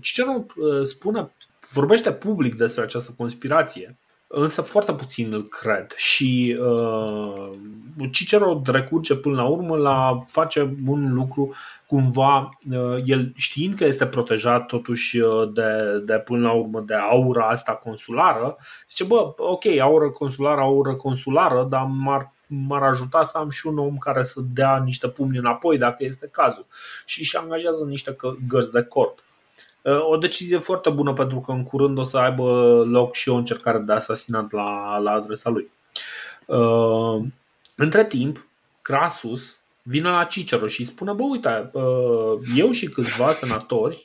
Cicero 0.00 0.46
spune, 0.84 1.30
vorbește 1.72 2.12
public 2.12 2.54
despre 2.54 2.82
această 2.82 3.14
conspirație 3.16 3.96
însă 4.34 4.62
foarte 4.62 4.92
puțin 4.92 5.32
îl 5.32 5.42
cred. 5.42 5.92
Și 5.96 6.58
uh, 6.60 7.50
Cicero 8.10 8.62
recurge 8.64 9.14
până 9.14 9.34
la 9.34 9.44
urmă 9.44 9.76
la 9.76 10.24
face 10.26 10.76
un 10.86 11.14
lucru 11.14 11.54
cumva, 11.86 12.58
uh, 12.70 12.96
el 13.04 13.32
știind 13.36 13.74
că 13.74 13.84
este 13.84 14.06
protejat 14.06 14.66
totuși 14.66 15.18
uh, 15.18 15.52
de, 15.52 16.02
de 16.04 16.18
până 16.18 16.46
la 16.46 16.52
urmă 16.52 16.80
de 16.80 16.94
aura 16.94 17.48
asta 17.48 17.72
consulară, 17.72 18.56
zice 18.88 19.04
bă, 19.04 19.34
ok, 19.36 19.66
aură 19.80 20.10
consulară, 20.10 20.60
aură 20.60 20.94
consulară, 20.94 21.66
dar 21.70 21.86
m-ar 21.90 22.32
m-ar 22.66 22.82
ajuta 22.82 23.24
să 23.24 23.38
am 23.38 23.50
și 23.50 23.66
un 23.66 23.78
om 23.78 23.98
care 23.98 24.22
să 24.22 24.40
dea 24.52 24.82
niște 24.84 25.08
pumni 25.08 25.38
înapoi 25.38 25.78
dacă 25.78 26.04
este 26.04 26.28
cazul 26.32 26.66
și 27.04 27.20
își 27.20 27.36
angajează 27.36 27.84
niște 27.84 28.16
gărzi 28.48 28.72
de 28.72 28.82
corp. 28.82 29.18
Uh, 29.82 30.08
o 30.08 30.16
decizie 30.16 30.58
foarte 30.58 30.90
bună 30.90 31.12
pentru 31.12 31.40
că 31.40 31.52
în 31.52 31.62
curând 31.62 31.98
o 31.98 32.02
să 32.02 32.18
aibă 32.18 32.82
loc 32.86 33.14
și 33.14 33.28
o 33.28 33.34
încercare 33.34 33.78
de 33.78 33.92
asasinat 33.92 34.52
la, 34.52 34.98
la 34.98 35.10
adresa 35.10 35.50
lui. 35.50 35.70
Uh, 36.46 37.24
între 37.74 38.04
timp, 38.06 38.46
Crasus 38.82 39.56
vine 39.82 40.08
la 40.08 40.24
Cicero 40.24 40.66
și 40.66 40.84
spune, 40.84 41.12
bă, 41.12 41.22
uite, 41.22 41.70
uh, 41.72 42.38
eu 42.56 42.70
și 42.70 42.88
câțiva 42.88 43.32
senatori 43.32 44.02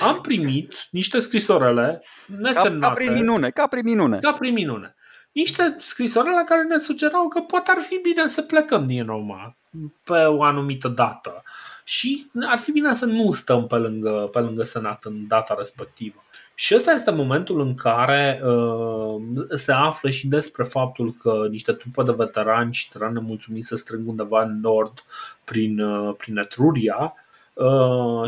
am 0.00 0.20
primit 0.20 0.88
niște 0.90 1.18
scrisorele 1.18 2.02
nesemnate. 2.26 2.78
Ca, 2.78 2.88
ca 2.88 2.92
prin 2.94 3.12
minune, 3.12 3.50
ca 3.50 3.66
prin 3.66 3.84
minune. 3.84 4.18
Ca 4.18 4.32
prin 4.32 4.52
minune. 4.52 4.95
Niște 5.36 5.74
scrisorele 5.78 6.42
care 6.46 6.62
ne 6.62 6.78
sugerau 6.78 7.28
că 7.28 7.40
poate 7.40 7.70
ar 7.70 7.82
fi 7.82 7.98
bine 8.02 8.26
să 8.26 8.42
plecăm 8.42 8.86
din 8.86 9.04
Roma 9.04 9.56
pe 10.04 10.12
o 10.12 10.42
anumită 10.42 10.88
dată 10.88 11.42
și 11.84 12.30
ar 12.46 12.58
fi 12.58 12.72
bine 12.72 12.94
să 12.94 13.04
nu 13.04 13.32
stăm 13.32 13.66
pe 13.66 13.76
lângă, 13.76 14.28
pe 14.32 14.38
lângă 14.38 14.62
Senat 14.62 15.04
în 15.04 15.26
data 15.26 15.54
respectivă. 15.58 16.24
Și 16.54 16.74
ăsta 16.74 16.92
este 16.92 17.10
momentul 17.10 17.60
în 17.60 17.74
care 17.74 18.40
uh, 18.44 19.22
se 19.54 19.72
află 19.72 20.10
și 20.10 20.28
despre 20.28 20.64
faptul 20.64 21.12
că 21.12 21.46
niște 21.50 21.72
trupe 21.72 22.02
de 22.02 22.12
veterani 22.12 22.72
și 22.72 22.88
țărani 22.88 23.20
mulțumiți 23.20 23.66
să 23.66 23.76
strâng 23.76 24.08
undeva 24.08 24.42
în 24.42 24.60
nord 24.60 25.04
prin, 25.44 25.80
uh, 25.80 26.14
prin 26.18 26.36
Etruria, 26.36 26.96
uh, 26.98 27.25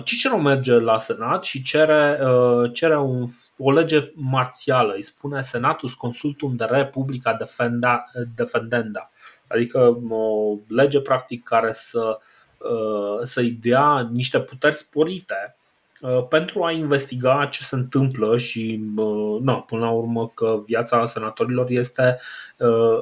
Cicero 0.04 0.38
merge 0.38 0.72
la 0.78 0.98
Senat 0.98 1.44
și 1.44 1.62
cere, 1.62 2.18
uh, 2.22 2.70
cere 2.72 2.98
un, 2.98 3.26
o 3.56 3.70
lege 3.70 4.12
marțială. 4.14 4.92
Îi 4.92 5.02
spune 5.02 5.40
Senatus 5.40 5.94
Consultum 5.94 6.56
de 6.56 6.64
Republica 6.64 7.34
Defenda, 7.34 8.04
Defendenda. 8.34 9.10
Adică 9.46 9.98
o 10.10 10.56
lege 10.68 11.00
practic 11.00 11.42
care 11.42 11.72
să 11.72 11.98
uh, 11.98 12.16
Uh, 12.58 13.18
să-i 13.22 13.50
dea 13.50 14.08
niște 14.12 14.40
puteri 14.40 14.76
sporite 14.76 15.56
uh, 16.00 16.26
pentru 16.28 16.64
a 16.64 16.70
investiga 16.70 17.48
ce 17.50 17.62
se 17.62 17.74
întâmplă 17.74 18.38
și, 18.38 18.80
uh, 18.96 19.40
na, 19.40 19.54
până 19.54 19.80
la 19.80 19.90
urmă, 19.90 20.28
că 20.28 20.62
viața 20.66 21.04
senatorilor 21.04 21.70
este 21.70 22.18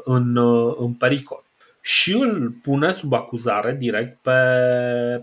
în, 0.05 0.37
în 0.79 0.93
pericol. 0.93 1.45
Și 1.81 2.13
îl 2.13 2.55
pune 2.63 2.93
sub 2.93 3.13
acuzare 3.13 3.77
direct 3.79 4.19
pe, 4.23 4.33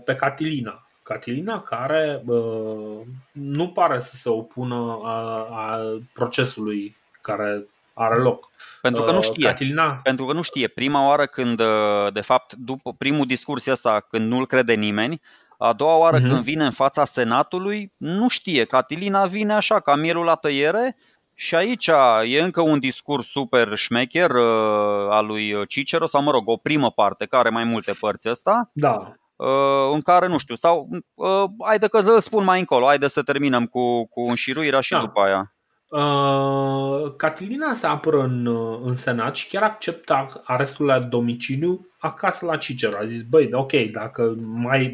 pe 0.04 0.14
Catilina. 0.14 0.83
Catilina 1.04 1.62
care 1.62 2.22
uh, 2.26 3.00
nu 3.32 3.68
pare 3.68 3.98
să 3.98 4.16
se 4.16 4.28
opună 4.28 5.00
a, 5.02 5.10
a 5.50 5.80
procesului 6.12 6.96
care 7.20 7.66
are 7.94 8.16
loc. 8.16 8.50
Pentru 8.82 9.02
că 9.02 9.10
nu 9.10 9.16
uh, 9.16 9.24
știe. 9.24 9.46
Catilina. 9.46 10.00
Pentru 10.02 10.24
că 10.24 10.32
nu 10.32 10.42
știe. 10.42 10.68
Prima 10.68 11.06
oară 11.06 11.26
când, 11.26 11.60
uh, 11.60 12.12
de 12.12 12.20
fapt, 12.20 12.52
după 12.52 12.92
primul 12.92 13.26
discurs 13.26 13.66
ăsta, 13.66 14.06
când 14.10 14.28
nu-l 14.28 14.46
crede 14.46 14.74
nimeni, 14.74 15.20
a 15.58 15.72
doua 15.72 15.96
oară 15.96 16.18
uh-huh. 16.18 16.28
când 16.28 16.42
vine 16.42 16.64
în 16.64 16.70
fața 16.70 17.04
Senatului, 17.04 17.92
nu 17.96 18.28
știe. 18.28 18.64
Catilina 18.64 19.24
vine 19.24 19.52
așa, 19.52 19.80
ca 19.80 19.94
mielul 19.94 20.24
la 20.24 20.34
tăiere, 20.34 20.96
și 21.34 21.54
aici 21.54 21.90
e 22.24 22.40
încă 22.40 22.60
un 22.60 22.78
discurs 22.78 23.26
super 23.26 23.74
șmecher 23.74 24.30
uh, 24.30 25.08
al 25.10 25.26
lui 25.26 25.66
Cicero, 25.66 26.06
sau 26.06 26.22
mă 26.22 26.30
rog, 26.30 26.48
o 26.48 26.56
primă 26.56 26.90
parte, 26.90 27.26
care 27.26 27.42
are 27.42 27.54
mai 27.54 27.64
multe 27.64 27.92
părți 28.00 28.30
ăsta. 28.30 28.70
Da. 28.72 29.14
Uh, 29.36 29.90
în 29.92 30.00
care, 30.00 30.26
nu 30.26 30.38
știu, 30.38 30.54
sau 30.54 30.88
uh, 31.14 31.44
haide 31.64 31.86
că 31.86 31.98
îl 31.98 32.20
spun 32.20 32.44
mai 32.44 32.58
încolo, 32.58 32.86
haide 32.86 33.08
să 33.08 33.22
terminăm 33.22 33.66
cu, 33.66 34.06
cu 34.06 34.20
înșiruirea 34.20 34.80
și 34.80 34.92
da. 34.92 34.98
după 34.98 35.20
aia. 35.20 35.54
Uh, 35.88 37.14
Catilina 37.16 37.72
se 37.72 37.86
apără 37.86 38.22
în, 38.22 38.46
uh, 38.46 38.78
în 38.82 38.96
Senat 38.96 39.36
și 39.36 39.48
chiar 39.48 39.62
acceptă 39.62 40.42
arestul 40.44 40.86
la 40.86 40.98
domiciliu 40.98 41.86
acasă 41.98 42.46
la 42.46 42.56
Cicero. 42.56 42.96
A 42.96 43.04
zis, 43.04 43.22
băi, 43.22 43.48
ok, 43.52 43.72
dacă 43.72 44.34
mai, 44.44 44.92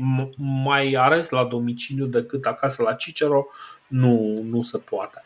mai 0.64 0.94
arest 0.98 1.30
la 1.30 1.44
domiciliu 1.44 2.06
decât 2.06 2.46
acasă 2.46 2.82
la 2.82 2.92
Cicero, 2.92 3.46
nu, 3.86 4.40
nu 4.50 4.62
se 4.62 4.78
poate. 4.78 5.24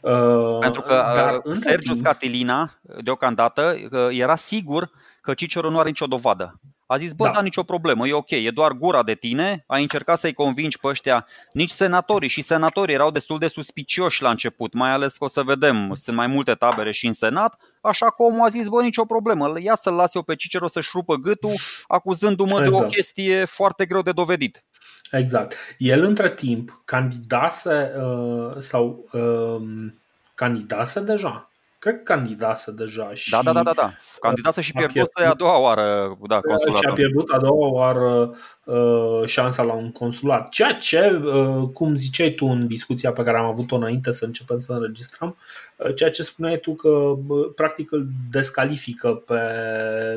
Uh, 0.00 0.58
Pentru 0.60 0.80
că 0.80 0.94
dar, 1.14 1.40
Sergius 1.52 1.96
timp... 1.96 2.06
Catilina, 2.06 2.78
deocamdată, 3.02 3.76
era 4.10 4.36
sigur 4.36 4.90
că 5.20 5.34
Cicero 5.34 5.70
nu 5.70 5.78
are 5.78 5.88
nicio 5.88 6.06
dovadă. 6.06 6.60
A 6.90 6.96
zis, 6.96 7.12
bă, 7.12 7.24
da. 7.24 7.30
da, 7.30 7.42
nicio 7.42 7.62
problemă, 7.62 8.06
e 8.08 8.12
ok, 8.12 8.30
e 8.30 8.50
doar 8.54 8.72
gura 8.72 9.02
de 9.02 9.14
tine. 9.14 9.64
A 9.66 9.78
încercat 9.78 10.18
să-i 10.18 10.32
convingi 10.32 10.78
pe 10.78 10.88
ăștia, 10.88 11.26
nici 11.52 11.70
senatorii 11.70 12.28
și 12.28 12.42
senatorii 12.42 12.94
erau 12.94 13.10
destul 13.10 13.38
de 13.38 13.46
suspicioși 13.46 14.22
la 14.22 14.30
început, 14.30 14.72
mai 14.72 14.90
ales 14.90 15.16
că 15.16 15.24
o 15.24 15.28
să 15.28 15.42
vedem, 15.42 15.94
sunt 15.94 16.16
mai 16.16 16.26
multe 16.26 16.52
tabere 16.54 16.92
și 16.92 17.06
în 17.06 17.12
senat, 17.12 17.60
așa 17.80 18.06
că 18.06 18.22
omul 18.22 18.44
a 18.44 18.48
zis, 18.48 18.68
bă, 18.68 18.82
nicio 18.82 19.04
problemă, 19.04 19.60
ia 19.60 19.74
să-l 19.74 19.94
las 19.94 20.14
eu 20.14 20.22
pe 20.22 20.34
Cicero 20.34 20.66
să-și 20.66 20.90
rupă 20.92 21.14
gâtul, 21.14 21.54
acuzându-mă 21.86 22.50
exact. 22.50 22.68
de 22.68 22.74
o 22.74 22.76
exact. 22.76 22.92
chestie 22.92 23.44
foarte 23.44 23.86
greu 23.86 24.02
de 24.02 24.12
dovedit. 24.12 24.64
Exact. 25.10 25.56
El 25.78 26.02
între 26.02 26.30
timp 26.30 26.82
candidase 26.84 27.92
uh, 28.00 28.56
sau 28.58 29.08
uh, 29.12 29.90
candidase 30.34 31.00
deja 31.00 31.49
cred 31.80 32.02
că 32.02 32.14
candidase 32.14 32.72
deja 32.72 33.12
și 33.12 33.30
Da, 33.30 33.42
da, 33.42 33.52
da, 33.52 33.62
da, 33.62 33.72
da. 33.72 33.92
Candidase 34.20 34.60
și 34.60 34.72
pierduse 34.72 35.22
a 35.24 35.34
doua 35.34 35.58
oară 35.58 36.16
da, 36.26 36.40
consulatul. 36.40 36.80
Și 36.80 36.86
a 36.88 36.92
pierdut 36.92 37.30
a 37.30 37.38
doua 37.38 37.68
oară 37.68 38.34
uh, 38.64 39.26
șansa 39.26 39.62
la 39.62 39.72
un 39.72 39.92
consulat. 39.92 40.48
Ceea 40.48 40.74
ce, 40.74 41.20
uh, 41.24 41.68
cum 41.72 41.94
ziceai 41.94 42.30
tu 42.30 42.46
în 42.46 42.66
discuția 42.66 43.12
pe 43.12 43.22
care 43.22 43.38
am 43.38 43.44
avut-o 43.44 43.76
înainte 43.76 44.10
să 44.10 44.24
începem 44.24 44.58
să 44.58 44.72
înregistrăm, 44.72 45.36
uh, 45.76 45.94
ceea 45.94 46.10
ce 46.10 46.22
spuneai 46.22 46.58
tu 46.58 46.74
că 46.74 46.88
uh, 46.88 47.50
practic 47.54 47.92
îl 47.92 48.06
descalifică 48.30 49.08
pe, 49.08 49.40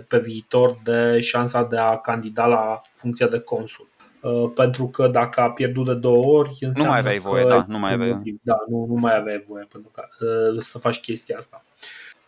pe 0.07 0.19
viitor 0.19 0.77
de 0.83 1.19
șansa 1.19 1.63
de 1.63 1.77
a 1.77 1.97
candida 1.97 2.45
la 2.45 2.81
funcția 2.89 3.27
de 3.27 3.39
consul. 3.39 3.87
Uh, 4.23 4.51
pentru 4.55 4.87
că 4.87 5.07
dacă 5.07 5.41
a 5.41 5.51
pierdut 5.51 5.85
de 5.85 5.93
două 5.93 6.37
ori, 6.37 6.57
nu 6.73 6.83
mai 6.83 6.97
aveai 6.97 7.17
voie, 7.17 7.45
da, 7.47 7.65
nu 7.67 7.79
mai 7.79 7.93
aveai. 7.93 8.39
Da, 8.41 8.55
nu, 8.69 8.85
nu 8.85 8.93
mai 8.93 9.15
aveai 9.15 9.43
voie 9.47 9.67
pentru 9.71 9.91
că, 9.93 10.03
uh, 10.25 10.61
să 10.61 10.77
faci 10.77 10.99
chestia 10.99 11.37
asta. 11.37 11.65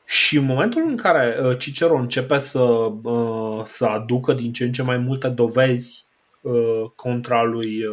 Și 0.05 0.37
în 0.37 0.45
momentul 0.45 0.83
în 0.87 0.97
care 0.97 1.37
uh, 1.41 1.57
Cicero 1.57 1.97
începe 1.97 2.37
să, 2.37 2.91
să 3.63 3.85
aducă 3.85 4.33
din 4.33 4.53
ce 4.53 4.63
în 4.63 4.71
ce 4.71 4.83
mai 4.83 4.97
multe 4.97 5.27
dovezi 5.27 6.03
contra 6.95 7.43
lui, 7.43 7.83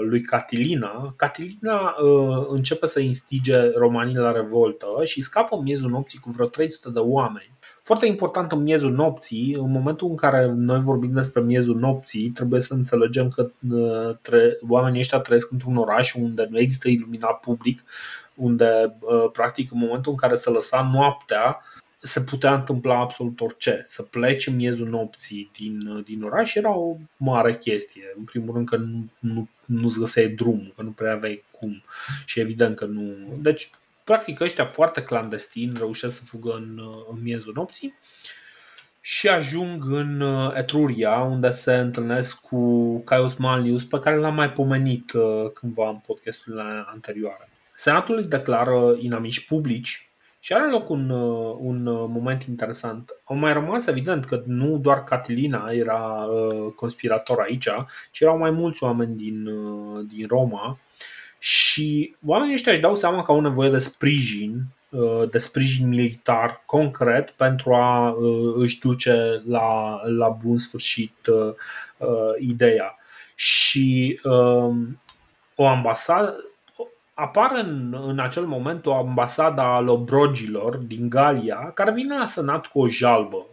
lui 0.00 0.20
Catilina, 0.20 1.14
Catilina 1.16 1.94
începe 2.48 2.86
să 2.86 3.00
instige 3.00 3.70
romanii 3.70 4.16
la 4.16 4.32
revoltă 4.32 4.86
și 5.04 5.20
scapă 5.20 5.56
în 5.56 5.62
miezul 5.62 5.90
nopții 5.90 6.18
cu 6.18 6.30
vreo 6.30 6.46
300 6.46 6.90
de 6.90 6.98
oameni 6.98 7.53
foarte 7.84 8.06
important 8.06 8.52
în 8.52 8.62
miezul 8.62 8.92
nopții, 8.92 9.54
în 9.58 9.70
momentul 9.70 10.08
în 10.08 10.16
care 10.16 10.52
noi 10.56 10.80
vorbim 10.80 11.12
despre 11.12 11.40
miezul 11.40 11.78
nopții, 11.78 12.30
trebuie 12.30 12.60
să 12.60 12.74
înțelegem 12.74 13.28
că 13.28 13.50
uh, 13.70 14.16
tre- 14.20 14.58
oamenii 14.68 15.00
ăștia 15.00 15.18
trăiesc 15.18 15.50
într-un 15.50 15.76
oraș 15.76 16.14
unde 16.14 16.46
nu 16.50 16.58
există 16.58 16.88
iluminat 16.88 17.40
public, 17.40 17.84
unde, 18.34 18.96
uh, 19.00 19.30
practic, 19.32 19.72
în 19.72 19.78
momentul 19.78 20.10
în 20.10 20.18
care 20.18 20.34
se 20.34 20.50
lăsa 20.50 20.90
noaptea, 20.92 21.60
se 21.98 22.20
putea 22.20 22.54
întâmpla 22.54 22.98
absolut 22.98 23.40
orice. 23.40 23.80
Să 23.84 24.02
pleci 24.02 24.46
în 24.46 24.56
miezul 24.56 24.88
nopții 24.88 25.50
din, 25.58 25.86
uh, 25.86 26.04
din 26.04 26.22
oraș 26.22 26.54
era 26.54 26.76
o 26.76 26.96
mare 27.16 27.56
chestie. 27.56 28.14
În 28.16 28.24
primul 28.24 28.54
rând 28.54 28.68
că 28.68 28.76
nu, 28.76 29.04
nu, 29.18 29.48
nu-ți 29.64 29.98
găseai 29.98 30.28
drumul, 30.28 30.72
că 30.76 30.82
nu 30.82 30.90
prea 30.90 31.12
aveai 31.12 31.44
cum. 31.50 31.82
Și 32.24 32.40
evident 32.40 32.76
că 32.76 32.84
nu. 32.84 33.14
Deci 33.40 33.70
practic 34.04 34.40
ăștia 34.40 34.64
foarte 34.64 35.02
clandestin 35.02 35.74
reușesc 35.78 36.16
să 36.16 36.24
fugă 36.24 36.52
în, 36.52 36.80
în 37.10 37.22
miezul 37.22 37.52
nopții 37.56 37.94
și 39.06 39.28
ajung 39.28 39.84
în 39.90 40.20
uh, 40.20 40.52
Etruria, 40.54 41.18
unde 41.18 41.50
se 41.50 41.74
întâlnesc 41.74 42.40
cu 42.40 42.98
Caius 42.98 43.34
Malnius, 43.34 43.84
pe 43.84 43.98
care 43.98 44.16
l-am 44.16 44.34
mai 44.34 44.52
pomenit 44.52 45.12
uh, 45.12 45.50
cândva 45.52 45.88
în 45.88 45.96
podcasturile 46.06 46.84
anterioare. 46.92 47.48
Senatul 47.76 48.16
îi 48.16 48.24
declară 48.24 48.96
inamici 48.98 49.46
publici 49.46 50.10
și 50.38 50.52
are 50.52 50.70
loc 50.70 50.88
un, 50.88 51.10
uh, 51.10 51.56
un 51.58 51.82
moment 52.10 52.42
interesant. 52.42 53.10
Au 53.24 53.36
mai 53.36 53.52
rămas 53.52 53.86
evident 53.86 54.24
că 54.24 54.42
nu 54.46 54.78
doar 54.78 55.04
Catilina 55.04 55.70
era 55.70 56.26
conspirator 56.76 57.40
aici, 57.40 57.68
ci 58.10 58.20
erau 58.20 58.38
mai 58.38 58.50
mulți 58.50 58.82
oameni 58.82 59.16
din, 59.16 59.48
din 60.06 60.26
Roma 60.26 60.78
și 61.44 62.16
oamenii 62.26 62.54
ăștia 62.54 62.72
își 62.72 62.80
dau 62.80 62.94
seama 62.94 63.22
că 63.22 63.32
au 63.32 63.40
nevoie 63.40 63.70
de 63.70 63.78
sprijin, 63.78 64.62
uh, 64.88 65.30
de 65.30 65.38
sprijin 65.38 65.88
militar 65.88 66.62
concret 66.66 67.30
pentru 67.30 67.74
a 67.74 68.10
uh, 68.10 68.54
își 68.56 68.78
duce 68.78 69.42
la, 69.46 70.00
la 70.04 70.28
bun 70.28 70.56
sfârșit 70.56 71.26
uh, 71.26 71.54
ideea. 72.38 72.96
Și 73.34 74.20
um, 74.22 75.00
o 75.54 75.66
ambasadă, 75.66 76.44
apare 77.14 77.60
în, 77.60 77.96
în 78.06 78.18
acel 78.18 78.44
moment 78.44 78.86
o 78.86 78.94
ambasadă 78.94 79.60
a 79.60 79.80
lobrogilor 79.80 80.76
din 80.76 81.08
Galia 81.08 81.70
care 81.74 81.92
vine 81.92 82.18
la 82.18 82.26
Senat 82.26 82.66
cu 82.66 82.80
o 82.80 82.88
jalbă. 82.88 83.46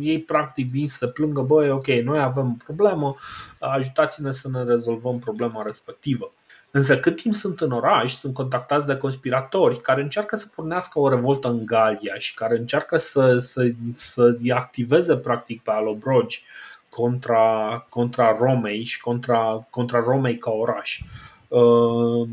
Ei 0.00 0.20
practic 0.20 0.70
vin 0.70 0.86
să 0.86 1.06
plângă, 1.06 1.42
băi, 1.42 1.70
ok, 1.70 1.86
noi 1.86 2.18
avem 2.18 2.46
o 2.46 2.64
problemă, 2.64 3.14
ajutați-ne 3.58 4.30
să 4.30 4.48
ne 4.48 4.64
rezolvăm 4.64 5.18
problema 5.18 5.62
respectivă. 5.62 6.32
Însă 6.70 6.98
cât 6.98 7.20
timp 7.20 7.34
sunt 7.34 7.60
în 7.60 7.70
oraș, 7.70 8.12
sunt 8.12 8.34
contactați 8.34 8.86
de 8.86 8.96
conspiratori 8.96 9.80
care 9.80 10.02
încearcă 10.02 10.36
să 10.36 10.46
pornească 10.54 10.98
o 10.98 11.08
revoltă 11.08 11.48
în 11.48 11.66
Galia 11.66 12.14
și 12.18 12.34
care 12.34 12.58
încearcă 12.58 12.96
să, 12.96 13.36
să, 13.36 13.70
să 13.94 14.36
activeze 14.54 15.16
practic 15.16 15.62
pe 15.62 15.70
alobrogi 15.70 16.44
contra, 16.88 17.86
contra 17.88 18.36
Romei 18.38 18.84
și 18.84 19.00
contra, 19.00 19.66
contra 19.70 20.00
Romei 20.00 20.38
ca 20.38 20.50
oraș. 20.50 21.00
Uh, 21.48 22.28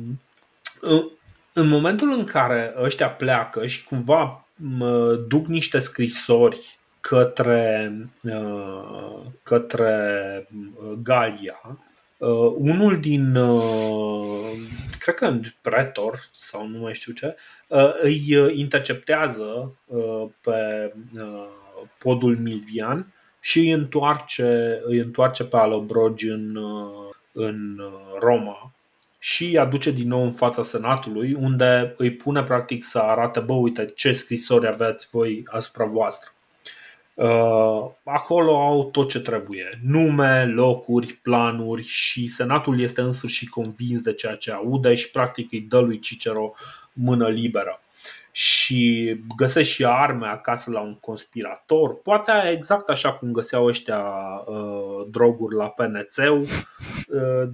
în 1.54 1.68
momentul 1.68 2.12
în 2.12 2.24
care 2.24 2.74
ăștia 2.78 3.10
pleacă 3.10 3.66
și 3.66 3.84
cumva 3.84 4.46
duc 5.28 5.46
niște 5.46 5.80
scrisori 5.80 6.78
către, 7.00 7.94
uh, 8.22 9.22
către 9.44 10.48
Galia, 11.04 11.78
Uh, 12.26 12.54
unul 12.56 13.00
din, 13.00 13.36
uh, 13.36 14.52
cred 15.00 15.16
că 15.16 15.40
pretor 15.62 16.20
sau 16.38 16.68
nu 16.68 16.80
mai 16.80 16.94
știu 16.94 17.14
ce, 17.14 17.36
uh, 17.68 17.92
îi 18.02 18.36
uh, 18.36 18.56
interceptează 18.56 19.76
uh, 19.86 20.26
pe 20.42 20.94
uh, 21.22 21.48
podul 21.98 22.38
Milvian 22.38 23.14
și 23.40 23.60
îi 23.60 23.72
întoarce, 23.72 24.82
îi 24.84 24.98
întoarce 24.98 25.44
pe 25.44 25.58
Alobrogi 25.58 26.30
în, 26.30 26.56
uh, 26.56 27.14
în 27.32 27.80
uh, 27.80 28.20
Roma 28.20 28.72
și 29.20 29.46
îi 29.46 29.58
aduce 29.58 29.92
din 29.92 30.08
nou 30.08 30.24
în 30.24 30.32
fața 30.32 30.62
Senatului, 30.62 31.34
unde 31.34 31.94
îi 31.98 32.12
pune 32.12 32.44
practic 32.44 32.84
să 32.84 33.00
arate, 33.00 33.40
bă, 33.40 33.54
uite 33.54 33.86
ce 33.86 34.12
scrisori 34.12 34.68
aveți 34.68 35.08
voi 35.12 35.44
asupra 35.46 35.86
voastră. 35.86 36.35
Uh, 37.16 37.92
acolo 38.04 38.66
au 38.66 38.90
tot 38.92 39.10
ce 39.10 39.20
trebuie. 39.20 39.80
Nume, 39.84 40.46
locuri, 40.46 41.14
planuri 41.14 41.84
și 41.84 42.28
Senatul 42.28 42.80
este 42.80 43.02
în 43.02 43.12
sfârșit 43.12 43.50
convins 43.50 44.02
de 44.02 44.14
ceea 44.14 44.36
ce 44.36 44.52
aude 44.52 44.94
și 44.94 45.12
practic 45.12 45.52
îi 45.52 45.62
dă 45.62 45.80
lui 45.80 46.00
Cicero 46.00 46.54
mână 46.94 47.28
liberă. 47.28 47.80
Și 48.32 49.16
găsește 49.36 49.74
și 49.74 49.86
arme 49.86 50.28
acasă 50.28 50.72
la 50.72 50.82
un 50.82 50.96
conspirator, 50.96 52.02
poate 52.02 52.32
exact 52.52 52.90
așa 52.90 53.14
cum 53.14 53.32
găseau 53.32 53.66
ăștia 53.66 54.04
uh, 54.46 55.08
droguri 55.12 55.56
la 55.56 55.68
PNC, 55.68 56.18
uh, 56.18 56.48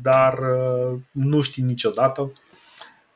dar 0.01 0.34
uh, 0.34 0.99
nu 1.12 1.41
știi 1.41 1.64
niciodată. 1.64 2.32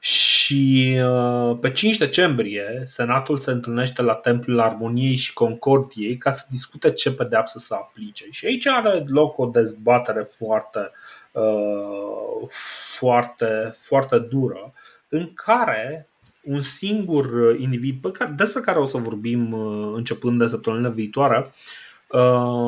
Și 0.05 0.99
uh, 1.03 1.57
pe 1.59 1.71
5 1.71 1.97
decembrie, 1.97 2.81
Senatul 2.83 3.37
se 3.37 3.51
întâlnește 3.51 4.01
la 4.01 4.13
Templul 4.13 4.59
Armoniei 4.59 5.15
și 5.15 5.33
Concordiei 5.33 6.17
ca 6.17 6.31
să 6.31 6.45
discute 6.49 6.91
ce 6.91 7.13
pedeapsă 7.13 7.59
să 7.59 7.73
aplice. 7.73 8.25
Și 8.31 8.45
aici 8.45 8.67
are 8.67 9.03
loc 9.07 9.37
o 9.37 9.45
dezbatere 9.45 10.23
foarte, 10.23 10.91
uh, 11.31 12.47
foarte, 12.97 13.73
foarte 13.75 14.19
dură, 14.19 14.73
în 15.09 15.33
care 15.33 16.09
un 16.43 16.61
singur 16.61 17.55
individ, 17.59 18.01
pe 18.01 18.11
care, 18.11 18.33
despre 18.37 18.61
care 18.61 18.79
o 18.79 18.85
să 18.85 18.97
vorbim 18.97 19.51
uh, 19.51 19.91
începând 19.95 20.39
de 20.39 20.47
săptămâna 20.47 20.89
viitoare, 20.89 21.51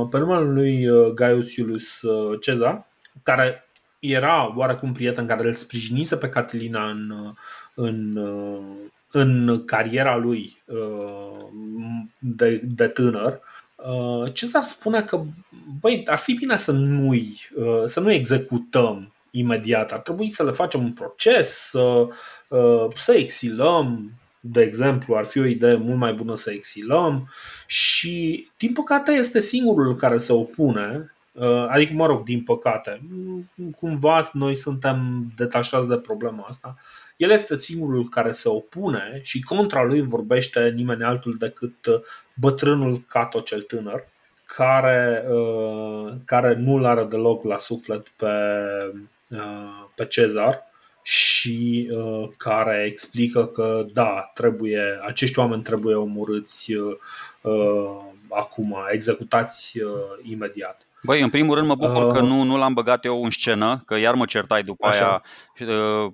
pe 0.09 0.17
numele 0.17 0.51
lui 0.51 0.87
Gaius 1.13 1.55
Iulius 1.55 1.99
Cezar, 2.41 2.87
care 3.23 3.66
era 3.99 4.53
oarecum 4.55 4.93
prieten 4.93 5.25
care 5.25 5.47
îl 5.47 5.53
sprijinise 5.53 6.17
pe 6.17 6.29
Catilina 6.29 6.89
în, 6.89 7.33
în, 7.73 8.17
în 9.11 9.65
cariera 9.65 10.15
lui 10.15 10.61
uh, 10.65 11.45
de, 12.19 12.61
de 12.63 12.87
tânăr, 12.87 13.39
uh, 13.75 14.33
Cezar 14.33 14.61
spune 14.61 15.01
că 15.03 15.23
băi, 15.79 16.03
ar 16.05 16.17
fi 16.17 16.33
bine 16.33 16.57
să 16.57 16.71
nu 16.71 17.13
uh, 17.13 17.83
să 17.85 17.99
nu 17.99 18.11
executăm 18.11 19.11
imediat, 19.31 19.91
ar 19.91 19.99
trebui 19.99 20.29
să 20.29 20.43
le 20.43 20.51
facem 20.51 20.83
un 20.83 20.91
proces, 20.91 21.69
să, 21.69 22.07
să 22.95 23.13
exilăm, 23.13 24.11
de 24.39 24.61
exemplu, 24.61 25.15
ar 25.15 25.25
fi 25.25 25.39
o 25.39 25.45
idee 25.45 25.75
mult 25.75 25.97
mai 25.97 26.13
bună 26.13 26.35
să 26.35 26.51
exilăm. 26.51 27.29
Și, 27.65 28.47
din 28.57 28.73
păcate, 28.73 29.11
este 29.11 29.39
singurul 29.39 29.95
care 29.95 30.17
se 30.17 30.33
opune 30.33 30.87
Uh, 30.99 31.16
adică, 31.69 31.93
mă 31.93 32.05
rog, 32.05 32.23
din 32.23 32.43
păcate, 32.43 33.01
cumva 33.75 34.29
noi 34.33 34.55
suntem 34.55 35.27
detașați 35.35 35.87
de 35.87 35.97
problema 35.97 36.45
asta. 36.47 36.75
El 37.17 37.29
este 37.29 37.55
singurul 37.55 38.09
care 38.09 38.31
se 38.31 38.49
opune 38.49 39.19
și 39.23 39.41
contra 39.41 39.83
lui 39.83 40.01
vorbește 40.01 40.69
nimeni 40.69 41.03
altul 41.03 41.35
decât 41.37 41.85
uh, 41.85 41.99
bătrânul 42.33 43.03
Cato 43.07 43.39
cel 43.39 43.61
tânăr, 43.61 44.07
care, 44.45 45.25
uh, 45.29 46.13
care 46.25 46.55
nu-l 46.55 46.85
are 46.85 47.03
deloc 47.03 47.43
la 47.43 47.57
suflet 47.57 48.07
pe, 48.07 48.31
pe 49.95 50.05
Cezar 50.05 50.65
și 51.01 51.91
care 52.37 52.85
explică 52.89 53.45
că 53.45 53.85
da, 53.93 54.31
trebuie, 54.33 54.99
acești 55.05 55.39
oameni 55.39 55.61
trebuie 55.61 55.95
omorâți 55.95 56.73
acum, 58.29 58.77
executați 58.91 59.79
imediat. 60.23 60.86
Băi, 61.03 61.21
în 61.21 61.29
primul 61.29 61.55
rând 61.55 61.67
mă 61.67 61.75
bucur 61.75 62.03
uh, 62.03 62.13
că 62.13 62.19
nu, 62.19 62.43
nu 62.43 62.57
l-am 62.57 62.73
băgat 62.73 63.05
eu 63.05 63.23
în 63.23 63.29
scenă, 63.29 63.81
că 63.85 63.95
iar 63.95 64.13
mă 64.13 64.25
certai 64.25 64.63
după 64.63 64.87
așa. 64.87 65.23
aia. 65.59 65.73
Uh, 65.73 66.11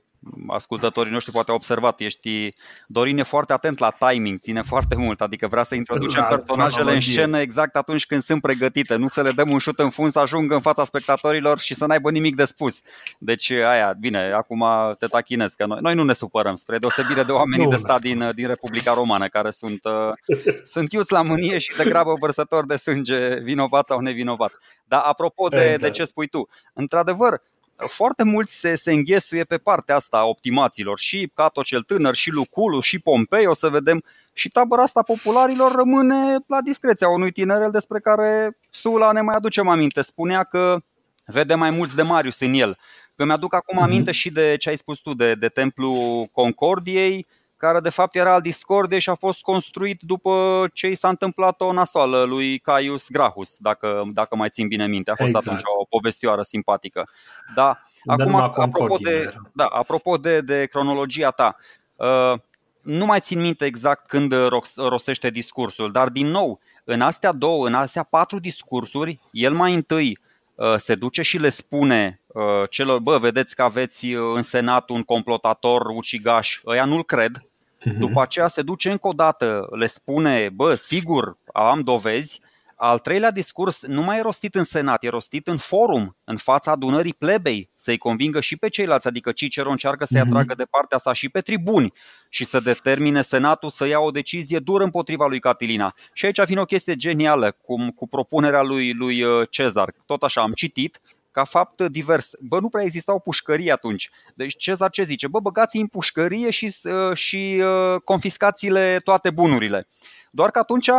ascultătorii 0.47 1.11
noștri 1.11 1.31
poate 1.31 1.49
au 1.49 1.55
observat, 1.55 1.99
ești 1.99 2.49
Dorin 2.87 3.17
e 3.17 3.23
foarte 3.23 3.53
atent 3.53 3.79
la 3.79 3.89
timing, 3.89 4.39
ține 4.39 4.61
foarte 4.61 4.95
mult, 4.95 5.21
adică 5.21 5.47
vrea 5.47 5.63
să 5.63 5.75
introducem 5.75 6.21
la 6.21 6.27
personajele 6.27 6.93
în 6.93 7.01
scenă 7.01 7.39
exact 7.39 7.75
atunci 7.75 8.05
când 8.05 8.21
sunt 8.21 8.41
pregătite, 8.41 8.95
nu 8.95 9.07
să 9.07 9.21
le 9.21 9.31
dăm 9.31 9.49
un 9.49 9.57
șut 9.57 9.79
în 9.79 9.89
fund 9.89 10.11
să 10.11 10.19
ajungă 10.19 10.53
în 10.53 10.61
fața 10.61 10.85
spectatorilor 10.85 11.59
și 11.59 11.73
să 11.73 11.85
n-aibă 11.85 12.11
nimic 12.11 12.35
de 12.35 12.45
spus. 12.45 12.81
Deci 13.17 13.51
aia, 13.51 13.95
bine, 13.99 14.31
acum 14.35 14.65
te 14.99 15.07
tachinez, 15.07 15.53
că 15.53 15.65
noi, 15.65 15.77
noi 15.81 15.95
nu 15.95 16.03
ne 16.03 16.13
supărăm, 16.13 16.55
spre 16.55 16.77
deosebire 16.77 17.23
de 17.23 17.31
oamenii 17.31 17.67
de 17.67 17.75
stat 17.75 18.01
din, 18.01 18.31
din 18.35 18.47
Republica 18.47 18.93
Romană, 18.93 19.27
care 19.27 19.51
sunt, 19.51 19.83
uh, 19.83 20.37
sunt 20.73 20.91
iuți 20.91 21.11
la 21.11 21.21
mânie 21.21 21.57
și 21.57 21.75
degrabă 21.77 22.15
vărsători 22.19 22.67
de 22.67 22.75
sânge, 22.75 23.39
vinovat 23.39 23.87
sau 23.87 23.99
nevinovat. 23.99 24.51
Dar 24.85 25.01
apropo 25.05 25.47
de, 25.47 25.61
exact. 25.61 25.81
de 25.81 25.89
ce 25.89 26.05
spui 26.05 26.27
tu, 26.27 26.47
într-adevăr, 26.73 27.41
foarte 27.75 28.23
mulți 28.23 28.59
se, 28.59 28.75
se 28.75 28.91
înghesuie 28.91 29.43
pe 29.43 29.57
partea 29.57 29.95
asta 29.95 30.17
a 30.17 30.25
optimațiilor. 30.25 30.99
Și 30.99 31.31
Cato 31.33 31.61
cel 31.61 31.81
tânăr, 31.81 32.15
și 32.15 32.29
Luculu, 32.29 32.79
și 32.79 32.99
Pompei, 32.99 33.45
o 33.45 33.53
să 33.53 33.69
vedem. 33.69 34.03
Și 34.33 34.49
tabăra 34.49 34.81
asta 34.81 35.01
popularilor 35.01 35.71
rămâne 35.71 36.35
la 36.47 36.61
discreția 36.61 37.07
unui 37.07 37.31
tinerel 37.31 37.71
despre 37.71 37.99
care 37.99 38.57
Sula 38.69 39.11
ne 39.11 39.21
mai 39.21 39.35
aducem 39.35 39.67
aminte. 39.67 40.01
Spunea 40.01 40.43
că 40.43 40.77
vede 41.25 41.55
mai 41.55 41.69
mulți 41.69 41.95
de 41.95 42.01
Marius 42.01 42.39
în 42.39 42.53
el. 42.53 42.77
Că 43.15 43.25
mi-aduc 43.25 43.53
acum 43.53 43.77
mhm. 43.77 43.85
aminte 43.85 44.11
și 44.11 44.29
de 44.29 44.55
ce 44.59 44.69
ai 44.69 44.77
spus 44.77 44.99
tu, 44.99 45.13
de, 45.13 45.35
de 45.35 45.47
Templu 45.47 46.27
Concordiei, 46.31 47.27
care 47.63 47.79
de 47.79 47.89
fapt 47.89 48.15
era 48.15 48.33
al 48.33 48.41
discordiei 48.41 48.99
și 48.99 49.09
a 49.09 49.13
fost 49.15 49.41
construit 49.41 50.01
după 50.01 50.65
ce 50.73 50.87
i 50.87 50.95
s-a 50.95 51.09
întâmplat 51.09 51.61
o 51.61 51.73
nasoală 51.73 52.23
lui 52.23 52.59
Caius 52.59 53.09
Grahus, 53.09 53.57
dacă, 53.57 54.03
dacă 54.13 54.35
mai 54.35 54.49
țin 54.49 54.67
bine 54.67 54.87
minte. 54.87 55.11
A 55.11 55.15
fost 55.15 55.27
exact. 55.27 55.45
atunci 55.45 55.61
o 55.79 55.85
povestioară 55.85 56.41
simpatică. 56.41 57.09
Da, 57.55 57.79
acum, 58.05 58.35
apropo 58.35 58.97
de, 59.01 59.33
da, 59.53 59.65
apropo 59.65 60.15
de, 60.15 60.41
de 60.41 60.65
cronologia 60.65 61.29
ta, 61.29 61.55
uh, 61.95 62.39
nu 62.81 63.05
mai 63.05 63.19
țin 63.19 63.41
minte 63.41 63.65
exact 63.65 64.07
când 64.07 64.33
rostește 64.75 65.29
discursul, 65.29 65.91
dar 65.91 66.09
din 66.09 66.27
nou, 66.27 66.59
în 66.83 67.01
astea 67.01 67.31
două, 67.31 67.67
în 67.67 67.73
astea 67.73 68.03
patru 68.03 68.39
discursuri, 68.39 69.19
el 69.31 69.53
mai 69.53 69.73
întâi 69.73 70.17
uh, 70.55 70.75
se 70.77 70.95
duce 70.95 71.21
și 71.21 71.37
le 71.37 71.49
spune 71.49 72.21
uh, 72.27 72.43
celor, 72.69 72.99
bă, 72.99 73.17
vedeți 73.17 73.55
că 73.55 73.63
aveți 73.63 74.05
în 74.11 74.41
Senat 74.41 74.89
un 74.89 75.03
complotator 75.03 75.85
ucigaș, 75.85 76.61
ăia 76.65 76.85
nu-l 76.85 77.03
cred, 77.03 77.41
Uh-huh. 77.85 77.97
După 77.97 78.21
aceea 78.21 78.47
se 78.47 78.61
duce 78.61 78.91
încă 78.91 79.07
o 79.07 79.11
dată, 79.11 79.67
le 79.71 79.85
spune, 79.85 80.49
bă, 80.49 80.75
sigur, 80.75 81.37
am 81.53 81.81
dovezi. 81.81 82.41
Al 82.75 82.99
treilea 82.99 83.31
discurs 83.31 83.85
nu 83.85 84.01
mai 84.01 84.17
e 84.17 84.21
rostit 84.21 84.55
în 84.55 84.63
senat, 84.63 85.03
e 85.03 85.09
rostit 85.09 85.47
în 85.47 85.57
forum, 85.57 86.17
în 86.23 86.37
fața 86.37 86.71
adunării 86.71 87.13
plebei, 87.13 87.69
să-i 87.75 87.97
convingă 87.97 88.39
și 88.39 88.57
pe 88.57 88.69
ceilalți, 88.69 89.07
adică 89.07 89.31
Cicero 89.31 89.69
încearcă 89.69 90.05
să-i 90.05 90.19
mhm. 90.19 90.29
atragă 90.29 90.53
de 90.55 90.63
partea 90.63 90.97
sa 90.97 91.13
și 91.13 91.29
pe 91.29 91.41
tribuni 91.41 91.93
și 92.29 92.45
să 92.45 92.59
determine 92.59 93.21
senatul 93.21 93.69
să 93.69 93.87
ia 93.87 93.99
o 93.99 94.11
decizie 94.11 94.59
dură 94.59 94.83
împotriva 94.83 95.27
lui 95.27 95.39
Catilina. 95.39 95.95
Și 96.13 96.25
aici 96.25 96.43
vine 96.43 96.59
o 96.59 96.65
chestie 96.65 96.95
genială, 96.95 97.57
cum 97.61 97.89
cu 97.89 98.07
propunerea 98.07 98.61
lui, 98.61 98.93
lui 98.93 99.23
uh, 99.23 99.47
Cezar. 99.49 99.93
Tot 100.05 100.23
așa 100.23 100.41
am 100.41 100.51
citit, 100.51 101.01
ca 101.33 101.43
fapt 101.43 101.81
divers. 101.81 102.31
Bă, 102.39 102.59
nu 102.59 102.69
prea 102.69 102.83
existau 102.83 103.19
pușcării 103.19 103.71
atunci. 103.71 104.09
Deci 104.33 104.57
Cezar 104.57 104.89
ce 104.89 105.03
zice? 105.03 105.27
Bă, 105.27 105.39
băgați 105.39 105.77
în 105.77 105.87
pușcărie 105.87 106.49
și, 106.49 106.75
uh, 106.83 107.15
și 107.15 107.61
uh, 107.61 108.01
confiscați-le 108.03 108.99
toate 109.03 109.31
bunurile. 109.31 109.87
Doar 110.31 110.51
că 110.51 110.59
atunci 110.59 110.89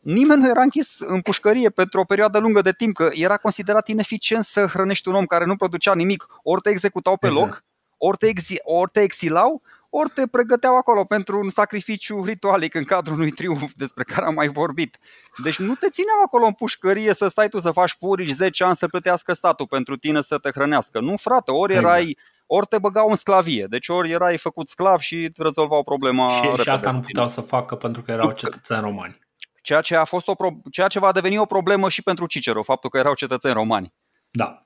nimeni 0.00 0.40
nu 0.40 0.48
era 0.48 0.62
închis 0.62 0.98
în 0.98 1.20
pușcărie 1.20 1.70
pentru 1.70 2.00
o 2.00 2.04
perioadă 2.04 2.38
lungă 2.38 2.60
de 2.60 2.72
timp, 2.72 2.94
că 2.94 3.08
era 3.12 3.36
considerat 3.36 3.88
ineficient 3.88 4.44
să 4.44 4.66
hrănești 4.66 5.08
un 5.08 5.14
om 5.14 5.24
care 5.24 5.44
nu 5.44 5.56
producea 5.56 5.94
nimic. 5.94 6.26
Ori 6.42 6.60
te 6.60 6.70
executau 6.70 7.16
pe 7.16 7.26
exact. 7.26 7.46
loc, 7.46 7.64
ori 7.96 8.16
te, 8.16 8.26
exi- 8.26 8.62
ori 8.62 8.90
te 8.90 9.00
exilau, 9.00 9.62
ori 9.90 10.10
te 10.10 10.26
pregăteau 10.26 10.76
acolo 10.76 11.04
pentru 11.04 11.38
un 11.38 11.48
sacrificiu 11.48 12.24
ritualic 12.24 12.74
în 12.74 12.84
cadrul 12.84 13.16
unui 13.16 13.30
triumf 13.30 13.72
despre 13.76 14.04
care 14.04 14.26
am 14.26 14.34
mai 14.34 14.48
vorbit. 14.48 14.98
Deci 15.42 15.58
nu 15.58 15.74
te 15.74 15.88
țineau 15.88 16.22
acolo 16.24 16.46
în 16.46 16.52
pușcărie 16.52 17.14
să 17.14 17.28
stai 17.28 17.48
tu 17.48 17.58
să 17.58 17.70
faci 17.70 17.94
purici 17.94 18.30
10 18.30 18.64
ani 18.64 18.76
să 18.76 18.88
plătească 18.88 19.32
statul 19.32 19.66
pentru 19.66 19.96
tine 19.96 20.20
să 20.20 20.38
te 20.38 20.50
hrănească. 20.50 21.00
Nu, 21.00 21.16
frate, 21.16 21.50
ori 21.50 21.74
erai 21.74 22.00
exact. 22.00 22.18
ori 22.46 22.66
te 22.66 22.78
băgau 22.78 23.08
în 23.08 23.16
sclavie. 23.16 23.66
Deci 23.68 23.88
ori 23.88 24.10
erai 24.10 24.38
făcut 24.38 24.68
sclav 24.68 24.98
și 24.98 25.32
rezolvau 25.36 25.82
problema. 25.82 26.28
Și, 26.28 26.62
și 26.62 26.68
asta 26.68 26.90
nu 26.90 27.00
puteau 27.00 27.28
să 27.28 27.40
facă 27.40 27.76
pentru 27.76 28.02
că 28.02 28.10
erau 28.10 28.32
cetățeni 28.32 28.80
romani. 28.80 29.18
Ceea 29.62 29.80
ce, 29.80 29.96
a 29.96 30.04
fost 30.04 30.28
o 30.28 30.34
pro- 30.34 30.60
ceea 30.70 30.88
ce 30.88 30.98
va 30.98 31.12
deveni 31.12 31.38
o 31.38 31.44
problemă 31.44 31.88
și 31.88 32.02
pentru 32.02 32.26
Cicero, 32.26 32.62
faptul 32.62 32.90
că 32.90 32.98
erau 32.98 33.14
cetățeni 33.14 33.54
romani. 33.54 33.92
Da. 34.32 34.64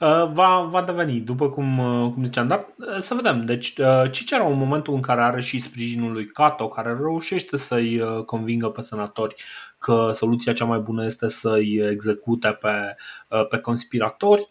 Uh, 0.00 0.32
va, 0.32 0.66
va 0.70 0.82
deveni, 0.82 1.20
după 1.20 1.50
cum, 1.50 1.78
uh, 1.78 2.12
cum 2.12 2.24
ziceam, 2.24 2.46
dar 2.46 2.74
uh, 2.76 2.98
să 2.98 3.14
vedem. 3.14 3.44
Deci 3.44 3.74
Cicero 4.10 4.48
în 4.48 4.58
momentul 4.58 4.94
în 4.94 5.00
care 5.00 5.20
are 5.20 5.40
și 5.40 5.60
sprijinul 5.60 6.12
lui 6.12 6.26
Cato, 6.26 6.68
care 6.68 6.96
reușește 7.00 7.56
să-i 7.56 8.02
convingă 8.26 8.68
pe 8.68 8.80
senatori 8.80 9.34
că 9.78 10.12
soluția 10.14 10.52
cea 10.52 10.64
mai 10.64 10.78
bună 10.78 11.04
este 11.04 11.28
să-i 11.28 11.76
execute 11.90 12.48
pe, 12.48 12.96
pe 13.48 13.58
conspiratori, 13.58 14.48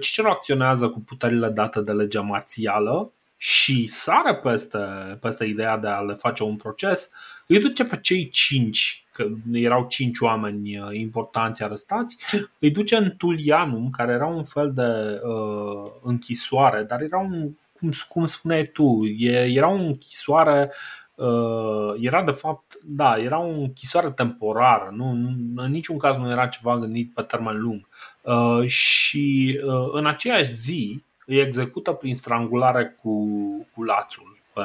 Cicero 0.00 0.30
acționează 0.30 0.88
cu 0.88 1.00
puterile 1.00 1.48
date 1.48 1.80
de 1.80 1.92
legea 1.92 2.20
marțială 2.20 3.12
și 3.36 3.86
sare 3.86 4.36
peste, 4.36 4.78
peste 5.20 5.44
ideea 5.44 5.76
de 5.76 5.88
a 5.88 6.00
le 6.00 6.14
face 6.14 6.42
un 6.42 6.56
proces, 6.56 7.10
îi 7.50 7.60
duce 7.60 7.84
pe 7.84 7.98
cei 8.00 8.28
cinci 8.28 9.04
că 9.12 9.26
erau 9.52 9.86
cinci 9.88 10.18
oameni 10.18 10.78
uh, 10.78 10.88
importanți 10.92 11.62
arestați, 11.62 12.16
îi 12.58 12.70
duce 12.70 12.96
în 12.96 13.14
Tulianum, 13.16 13.90
care 13.90 14.12
era 14.12 14.26
un 14.26 14.44
fel 14.44 14.72
de 14.72 15.20
uh, 15.24 15.90
închisoare, 16.02 16.82
dar 16.82 17.00
era 17.00 17.18
un, 17.18 17.50
cum, 17.72 17.90
cum 18.08 18.26
spuneai 18.26 18.66
tu, 18.66 19.04
e, 19.04 19.52
era 19.52 19.68
o 19.68 19.74
închisoare 19.74 20.70
Uh, 21.14 21.94
era 21.98 22.22
de 22.22 22.30
fapt, 22.30 22.78
da, 22.82 23.16
era 23.16 23.38
o 23.38 23.48
închisoare 23.48 24.10
temporară, 24.10 24.90
nu, 24.92 25.10
în 25.56 25.70
niciun 25.70 25.98
caz 25.98 26.16
nu 26.16 26.30
era 26.30 26.46
ceva 26.46 26.78
gândit 26.78 27.14
pe 27.14 27.22
termen 27.22 27.60
lung. 27.60 27.88
Uh, 28.20 28.66
și 28.66 29.58
uh, 29.64 29.88
în 29.92 30.06
aceeași 30.06 30.52
zi 30.52 31.02
îi 31.26 31.38
execută 31.38 31.92
prin 31.92 32.14
strangulare 32.14 32.98
cu, 33.02 33.26
cu 33.74 33.82
lațul 33.82 34.38
pe, 34.52 34.62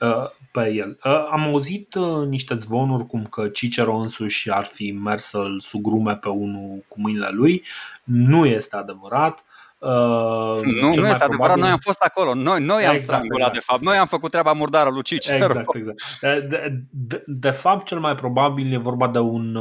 uh, 0.00 0.30
pe 0.50 0.72
el. 0.72 0.98
Uh, 1.04 1.28
am 1.30 1.42
auzit 1.42 1.94
uh, 1.94 2.26
niște 2.26 2.54
zvonuri 2.54 3.06
cum 3.06 3.24
că 3.24 3.48
Cicero 3.48 3.96
însuși 3.96 4.50
ar 4.50 4.64
fi 4.64 4.92
mers 4.92 5.24
să-l 5.24 5.60
sugrume 5.60 6.16
pe 6.16 6.28
unul 6.28 6.84
cu 6.88 7.00
mâinile 7.00 7.28
lui. 7.30 7.64
Nu 8.04 8.46
este 8.46 8.76
adevărat. 8.76 9.44
Uh, 9.78 10.60
nu, 10.80 10.94
nu 10.94 11.08
este 11.08 11.24
adevărat, 11.24 11.58
noi 11.58 11.70
am 11.70 11.78
fost 11.78 12.00
acolo, 12.00 12.34
noi, 12.34 12.64
noi 12.64 12.78
exact, 12.78 12.98
am 12.98 13.02
strangulat 13.02 13.48
exact. 13.48 13.54
de 13.54 13.60
fapt, 13.60 13.82
noi 13.82 13.96
am 13.96 14.06
făcut 14.06 14.30
treaba 14.30 14.52
murdară 14.52 14.90
lui 14.90 15.02
Cicero. 15.02 15.44
Exact, 15.44 15.74
exact. 15.74 16.20
De, 16.48 16.82
de, 16.90 17.24
de 17.26 17.50
fapt, 17.50 17.86
cel 17.86 17.98
mai 17.98 18.14
probabil 18.14 18.72
e 18.72 18.76
vorba 18.76 19.08
de 19.08 19.18
un 19.18 19.58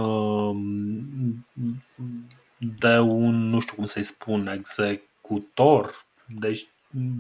de 2.58 3.00
un, 3.00 3.50
nu 3.50 3.60
știu 3.60 3.76
cum 3.76 3.86
să-i 3.86 4.04
spun, 4.04 4.48
executor, 4.48 6.06
deci 6.26 6.68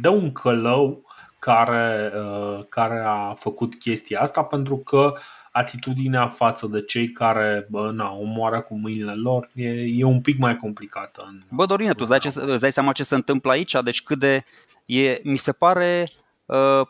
de 0.01 0.07
un 0.07 0.31
călău 0.31 1.03
care, 1.47 2.11
uh, 2.15 2.65
care 2.69 3.03
a 3.05 3.33
făcut 3.33 3.75
chestia 3.75 4.19
asta 4.21 4.43
pentru 4.43 4.77
că 4.77 5.13
atitudinea 5.51 6.27
față 6.27 6.67
de 6.67 6.81
cei 6.81 7.11
care 7.11 7.67
bă, 7.69 7.91
na, 7.91 8.11
omoară 8.11 8.61
cu 8.61 8.75
mâinile 8.75 9.13
lor 9.13 9.49
e, 9.53 9.69
e 9.69 10.03
un 10.03 10.21
pic 10.21 10.37
mai 10.37 10.57
complicată. 10.57 11.23
În, 11.27 11.41
Bă, 11.49 11.65
Dorine, 11.65 11.91
tu 11.91 11.97
îți 11.99 12.09
dai, 12.09 12.19
ce, 12.19 12.31
îți 12.35 12.61
dai 12.61 12.71
seama 12.71 12.91
ce 12.91 13.03
se 13.03 13.15
întâmplă 13.15 13.51
aici? 13.51 13.75
Deci 13.83 14.01
cât 14.01 14.19
de... 14.19 14.43
E, 14.85 15.17
mi 15.23 15.37
se 15.37 15.51
pare... 15.51 16.07
Uh, 16.45 16.87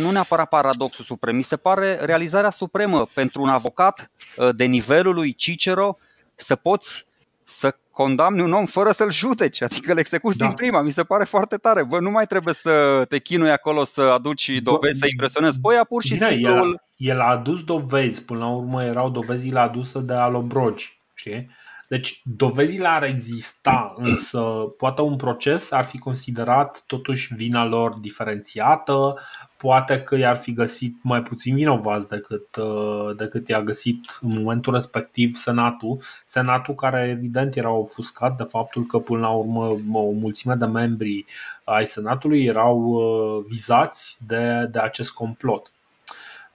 nu 0.00 0.10
neapărat 0.10 0.48
paradoxul 0.48 1.04
suprem, 1.04 1.36
mi 1.36 1.42
se 1.42 1.56
pare 1.56 1.94
realizarea 1.94 2.50
supremă 2.50 3.06
pentru 3.14 3.42
un 3.42 3.48
avocat 3.48 4.10
uh, 4.36 4.48
de 4.54 4.64
nivelul 4.64 5.14
lui 5.14 5.34
Cicero 5.34 5.98
să 6.34 6.54
poți 6.56 7.06
să 7.44 7.76
condamni 8.02 8.40
un 8.42 8.52
om 8.52 8.66
fără 8.66 8.90
să-l 8.90 9.12
judeci, 9.12 9.62
adică 9.62 9.92
îl 9.92 9.98
execuți 9.98 10.38
da. 10.38 10.46
din 10.46 10.54
prima. 10.54 10.82
Mi 10.82 10.90
se 10.90 11.02
pare 11.02 11.24
foarte 11.24 11.56
tare. 11.56 11.84
Bă, 11.84 12.00
nu 12.00 12.10
mai 12.10 12.26
trebuie 12.26 12.54
să 12.54 13.04
te 13.08 13.18
chinui 13.18 13.50
acolo 13.50 13.84
să 13.84 14.00
aduci 14.00 14.48
dovezi, 14.62 14.98
Bă, 14.98 15.04
să 15.04 15.10
impresionezi. 15.10 15.60
Băi, 15.60 15.76
a 15.76 15.84
pur 15.84 16.02
și 16.02 16.12
bine, 16.12 16.30
simplu... 16.30 16.54
El, 16.54 16.82
el 16.96 17.20
a 17.20 17.30
adus 17.30 17.64
dovezi, 17.64 18.24
până 18.24 18.38
la 18.38 18.48
urmă 18.48 18.82
erau 18.82 19.10
dovezile 19.10 19.58
aduse 19.58 20.00
de 20.00 20.12
Alobrogi, 20.12 21.00
știi? 21.14 21.50
Deci 21.90 22.20
dovezile 22.24 22.88
ar 22.88 23.02
exista, 23.02 23.94
însă 23.96 24.40
poate 24.76 25.00
un 25.00 25.16
proces 25.16 25.70
ar 25.70 25.84
fi 25.84 25.98
considerat 25.98 26.82
totuși 26.86 27.34
vina 27.34 27.64
lor 27.64 27.94
diferențiată, 27.94 29.18
poate 29.56 30.02
că 30.02 30.16
i-ar 30.16 30.36
fi 30.36 30.52
găsit 30.52 30.96
mai 31.02 31.22
puțin 31.22 31.54
vinovați 31.54 32.08
decât, 32.08 32.56
uh, 32.56 33.16
decât 33.16 33.48
i-a 33.48 33.62
găsit 33.62 34.18
în 34.20 34.32
momentul 34.32 34.72
respectiv 34.72 35.36
Senatul. 35.36 36.02
Senatul 36.24 36.74
care 36.74 37.08
evident 37.08 37.56
era 37.56 37.70
ofuscat 37.70 38.36
de 38.36 38.44
faptul 38.44 38.82
că 38.82 38.98
până 38.98 39.20
la 39.20 39.30
urmă 39.30 39.66
o 39.92 40.10
mulțime 40.10 40.54
de 40.54 40.66
membri 40.66 41.24
ai 41.64 41.86
Senatului 41.86 42.44
erau 42.44 42.80
uh, 42.80 43.44
vizați 43.48 44.18
de, 44.26 44.68
de 44.70 44.78
acest 44.78 45.10
complot. 45.10 45.70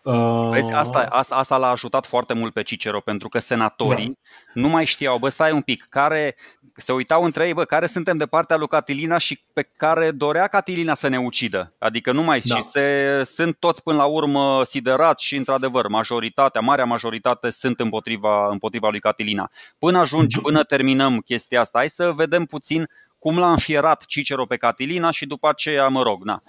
Uh... 0.05 0.47
Vezi, 0.49 0.71
asta, 0.71 0.99
asta, 1.09 1.35
asta 1.35 1.57
l-a 1.57 1.69
ajutat 1.69 2.05
foarte 2.05 2.33
mult 2.33 2.53
pe 2.53 2.63
Cicero, 2.63 2.99
pentru 2.99 3.29
că 3.29 3.39
senatorii 3.39 4.05
da. 4.05 4.61
nu 4.61 4.67
mai 4.67 4.85
știau, 4.85 5.17
bă, 5.17 5.29
stai 5.29 5.51
un 5.51 5.61
pic, 5.61 5.85
care 5.89 6.35
se 6.75 6.91
uitau 6.91 7.23
între 7.23 7.47
ei, 7.47 7.53
bă, 7.53 7.63
care 7.63 7.85
suntem 7.85 8.17
de 8.17 8.25
partea 8.25 8.57
lui 8.57 8.67
Catilina 8.67 9.17
și 9.17 9.43
pe 9.53 9.61
care 9.77 10.11
dorea 10.11 10.47
Catilina 10.47 10.93
să 10.93 11.07
ne 11.07 11.19
ucidă. 11.19 11.73
Adică 11.79 12.11
nu 12.11 12.23
mai 12.23 12.39
da. 12.45 12.55
și 12.55 12.61
se, 12.61 13.21
sunt 13.23 13.55
toți 13.59 13.83
până 13.83 13.97
la 13.97 14.05
urmă 14.05 14.63
siderați 14.63 15.25
și, 15.25 15.35
într-adevăr, 15.35 15.87
majoritatea, 15.87 16.61
marea 16.61 16.85
majoritate 16.85 17.49
sunt 17.49 17.79
împotriva, 17.79 18.47
împotriva 18.51 18.89
lui 18.89 18.99
Catilina. 18.99 19.51
Până 19.79 19.97
ajungi, 19.97 20.39
până 20.39 20.63
terminăm 20.63 21.19
chestia 21.19 21.59
asta, 21.59 21.77
hai 21.77 21.89
să 21.89 22.11
vedem 22.11 22.45
puțin 22.45 22.89
cum 23.19 23.39
l-a 23.39 23.51
înfierat 23.51 24.05
Cicero 24.05 24.45
pe 24.45 24.57
Catilina 24.57 25.11
și 25.11 25.25
după 25.25 25.49
aceea, 25.49 25.87
mă 25.87 26.01
rog, 26.01 26.23
na. 26.23 26.41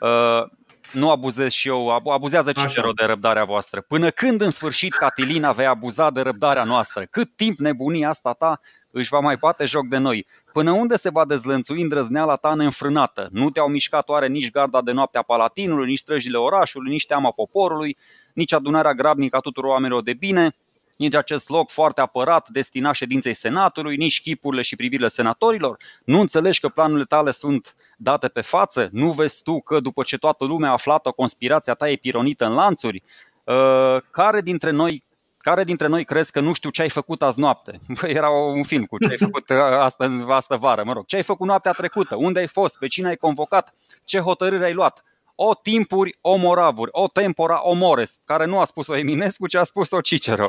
Uh, 0.00 0.48
nu 0.92 1.10
abuzez 1.10 1.52
și 1.52 1.68
eu, 1.68 1.88
abuzează 1.88 2.52
Cicero 2.52 2.86
Așa. 2.86 2.94
de 2.96 3.04
răbdarea 3.04 3.44
voastră. 3.44 3.80
Până 3.80 4.10
când 4.10 4.40
în 4.40 4.50
sfârșit 4.50 4.94
Catilina 4.94 5.52
vei 5.52 5.66
abuza 5.66 6.10
de 6.10 6.20
răbdarea 6.20 6.64
noastră? 6.64 7.06
Cât 7.10 7.36
timp 7.36 7.58
nebunia 7.58 8.08
asta 8.08 8.32
ta 8.32 8.60
își 8.90 9.08
va 9.08 9.18
mai 9.18 9.36
bate 9.36 9.64
joc 9.64 9.86
de 9.86 9.98
noi? 9.98 10.26
Până 10.52 10.70
unde 10.70 10.96
se 10.96 11.10
va 11.10 11.24
dezlănțui 11.24 11.82
îndrăzneala 11.82 12.36
ta 12.36 12.54
neînfrânată? 12.54 13.28
Nu 13.30 13.50
te-au 13.50 13.68
mișcat 13.68 14.08
oare 14.08 14.28
nici 14.28 14.50
garda 14.50 14.82
de 14.82 14.92
noapte 14.92 15.18
a 15.18 15.22
Palatinului, 15.22 15.86
nici 15.86 15.98
străjile 15.98 16.36
orașului, 16.36 16.90
nici 16.90 17.06
teama 17.06 17.30
poporului, 17.30 17.96
nici 18.32 18.52
adunarea 18.52 18.94
grabnică 18.94 19.36
a 19.36 19.40
tuturor 19.40 19.70
oamenilor 19.70 20.02
de 20.02 20.12
bine? 20.12 20.54
Nici 20.96 21.14
acest 21.14 21.48
loc 21.48 21.70
foarte 21.70 22.00
apărat 22.00 22.48
destinat 22.48 22.94
ședinței 22.94 23.34
Senatului, 23.34 23.96
nici 23.96 24.20
chipurile 24.20 24.62
și 24.62 24.76
privirile 24.76 25.08
senatorilor? 25.08 25.76
Nu 26.04 26.20
înțelegi 26.20 26.60
că 26.60 26.68
planurile 26.68 27.04
tale 27.04 27.30
sunt 27.30 27.76
date 27.96 28.28
pe 28.28 28.40
față? 28.40 28.88
Nu 28.92 29.10
vezi 29.10 29.42
tu 29.42 29.60
că 29.60 29.80
după 29.80 30.02
ce 30.02 30.18
toată 30.18 30.44
lumea 30.44 30.68
a 30.68 30.72
aflat 30.72 31.06
o 31.06 31.12
conspirația 31.12 31.74
ta 31.74 31.90
e 31.90 31.96
pironită 31.96 32.44
în 32.44 32.52
lanțuri? 32.52 33.02
Uh, 33.44 33.96
care 34.10 34.40
dintre 34.40 34.70
noi 34.70 35.04
care 35.42 35.64
dintre 35.64 35.86
noi 35.86 36.04
crezi 36.04 36.32
că 36.32 36.40
nu 36.40 36.52
știu 36.52 36.70
ce 36.70 36.82
ai 36.82 36.88
făcut 36.88 37.22
azi 37.22 37.40
noapte? 37.40 37.80
Bă, 38.00 38.08
era 38.08 38.28
un 38.28 38.62
film 38.62 38.84
cu 38.84 38.98
ce 38.98 39.08
ai 39.08 39.18
făcut 39.18 39.48
uh, 39.48 39.56
asta, 39.56 40.24
asta 40.28 40.56
vară, 40.56 40.82
mă 40.84 40.92
rog. 40.92 41.06
Ce 41.06 41.16
ai 41.16 41.22
făcut 41.22 41.46
noaptea 41.46 41.72
trecută? 41.72 42.16
Unde 42.16 42.38
ai 42.38 42.46
fost? 42.46 42.78
Pe 42.78 42.86
cine 42.86 43.08
ai 43.08 43.16
convocat? 43.16 43.72
Ce 44.04 44.18
hotărâri 44.18 44.64
ai 44.64 44.72
luat? 44.72 45.04
O 45.34 45.54
timpuri, 45.54 46.18
o 46.20 46.36
moravuri, 46.36 46.90
o 46.92 47.06
tempora, 47.06 47.60
o 47.62 47.72
mores, 47.72 48.18
care 48.24 48.44
nu 48.44 48.60
a 48.60 48.64
spus-o 48.64 48.96
Eminescu, 48.96 49.46
ci 49.46 49.54
a 49.54 49.64
spus-o 49.64 50.00
Cicero. 50.00 50.48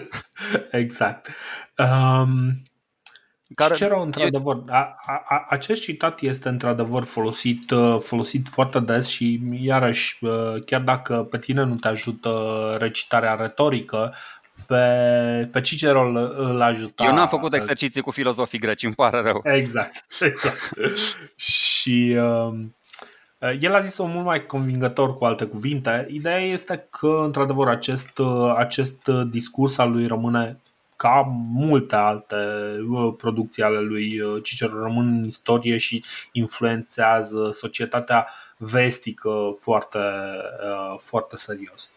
exact. 0.70 1.28
Um, 1.78 2.62
care 3.54 3.74
Cicero, 3.74 4.02
într-adevăr, 4.02 4.62
a, 4.68 4.96
a, 5.06 5.46
acest 5.48 5.82
citat 5.82 6.20
este 6.20 6.48
într-adevăr 6.48 7.04
folosit, 7.04 7.70
uh, 7.70 8.00
folosit 8.00 8.48
foarte 8.48 8.80
des 8.80 9.08
și 9.08 9.40
iarăși, 9.50 10.24
uh, 10.24 10.64
chiar 10.66 10.80
dacă 10.80 11.16
pe 11.30 11.38
tine 11.38 11.62
nu 11.62 11.74
te 11.74 11.88
ajută 11.88 12.30
recitarea 12.78 13.34
retorică, 13.34 14.14
pe, 14.66 15.48
pe 15.52 15.60
Cicero 15.60 16.08
îl, 16.08 16.34
îl 16.36 16.62
ajuta. 16.62 17.04
Eu 17.04 17.14
n-am 17.14 17.28
făcut 17.28 17.54
exerciții 17.54 18.00
cu 18.00 18.10
filozofii 18.10 18.58
greci, 18.58 18.82
îmi 18.82 18.94
pare 18.94 19.20
rău. 19.20 19.40
Exact, 19.44 20.04
exact. 20.20 20.58
și 21.36 22.16
uh, 22.18 22.54
Eh, 22.54 22.83
el 23.60 23.74
a 23.74 23.80
zis-o 23.80 24.04
mult 24.04 24.24
mai 24.24 24.46
convingător 24.46 25.16
cu 25.16 25.24
alte 25.24 25.44
cuvinte. 25.44 26.06
Ideea 26.10 26.40
este 26.40 26.86
că, 26.90 27.20
într-adevăr, 27.24 27.68
acest, 27.68 28.18
eh, 28.18 28.54
acest 28.56 29.08
discurs 29.30 29.78
al 29.78 29.90
lui 29.90 30.06
rămâne 30.06 30.58
ca 30.96 31.20
multe 31.52 31.94
alte 31.94 32.36
eh, 32.36 33.14
producții 33.16 33.62
ale 33.62 33.80
lui 33.80 34.20
Cicero 34.42 34.82
rămân 34.82 35.06
în 35.06 35.24
istorie 35.24 35.76
și 35.76 36.04
influențează 36.32 37.50
societatea 37.52 38.28
vestică 38.58 39.50
foarte, 39.60 39.98
foarte 40.98 41.36
serios. 41.36 41.90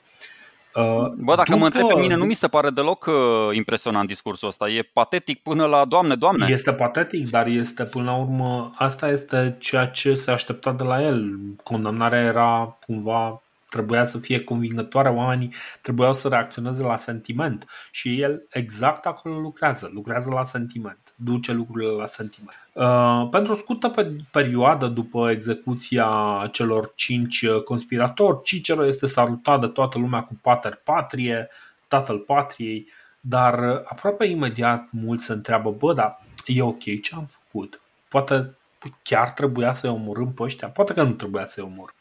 Uh, 0.78 1.12
Bă, 1.16 1.36
dacă 1.36 1.44
După... 1.44 1.58
mă 1.58 1.66
întreb 1.66 1.88
pe 1.88 2.00
mine, 2.00 2.16
nu 2.16 2.26
mi 2.26 2.34
se 2.34 2.48
pare 2.48 2.70
deloc 2.70 3.06
uh, 3.06 3.56
impresionant 3.56 4.08
discursul 4.08 4.48
ăsta. 4.48 4.70
E 4.70 4.90
patetic 4.94 5.42
până 5.42 5.66
la 5.66 5.86
Doamne, 5.86 6.16
Doamne. 6.16 6.48
Este 6.50 6.74
patetic, 6.74 7.30
dar 7.30 7.48
este 7.48 7.84
până 7.84 8.12
la 8.12 8.18
urmă, 8.18 8.72
asta 8.76 9.10
este 9.10 9.56
ceea 9.60 9.86
ce 9.88 10.14
se 10.14 10.32
aștepta 10.32 10.72
de 10.72 10.84
la 10.84 11.02
el. 11.02 11.38
Condamnarea 11.64 12.22
era 12.22 12.78
cumva 12.86 13.42
trebuia 13.70 14.06
să 14.06 14.18
fie 14.18 14.44
convingătoare, 14.44 15.10
oamenii 15.10 15.54
trebuiau 15.82 16.14
să 16.14 16.28
reacționeze 16.28 16.84
la 16.84 16.96
sentiment 16.96 17.66
și 17.92 18.22
el 18.22 18.46
exact 18.50 19.06
acolo 19.06 19.40
lucrează, 19.40 19.90
lucrează 19.94 20.30
la 20.30 20.44
sentiment, 20.44 21.07
duce 21.20 21.54
lucrurile 21.54 21.92
la 21.92 22.08
sentiment. 22.08 22.56
Uh, 22.74 23.28
pentru 23.32 23.54
o 23.54 23.56
scurtă 23.56 24.16
perioadă 24.32 24.88
după 24.88 25.30
execuția 25.32 26.10
celor 26.52 26.92
cinci 26.96 27.42
uh, 27.42 27.64
conspiratori, 27.64 28.42
Cicero 28.44 28.86
este 28.86 29.06
salutat 29.06 29.60
de 29.60 29.68
toată 29.68 29.98
lumea 29.98 30.22
cu 30.24 30.38
pater 30.42 30.82
patrie, 30.84 31.50
tatăl 31.88 32.18
patriei, 32.18 32.88
dar 33.20 33.60
uh, 33.60 33.82
aproape 33.86 34.26
imediat 34.26 34.88
mulți 34.92 35.26
se 35.26 35.34
întreabă, 35.34 35.72
bă, 35.72 35.94
dar 35.94 36.22
e 36.46 36.62
ok 36.62 36.84
ce 37.02 37.16
am 37.16 37.26
făcut? 37.26 37.82
Poate 38.08 38.58
chiar 39.04 39.30
trebuia 39.30 39.72
să-i 39.72 39.90
omorâm 39.90 40.34
pe 40.34 40.44
ăștia? 40.44 40.68
Poate 40.68 40.94
că 40.94 41.04
nu 41.04 41.12
trebuia 41.12 41.46
să-i 41.46 41.64
omor. 41.64 41.94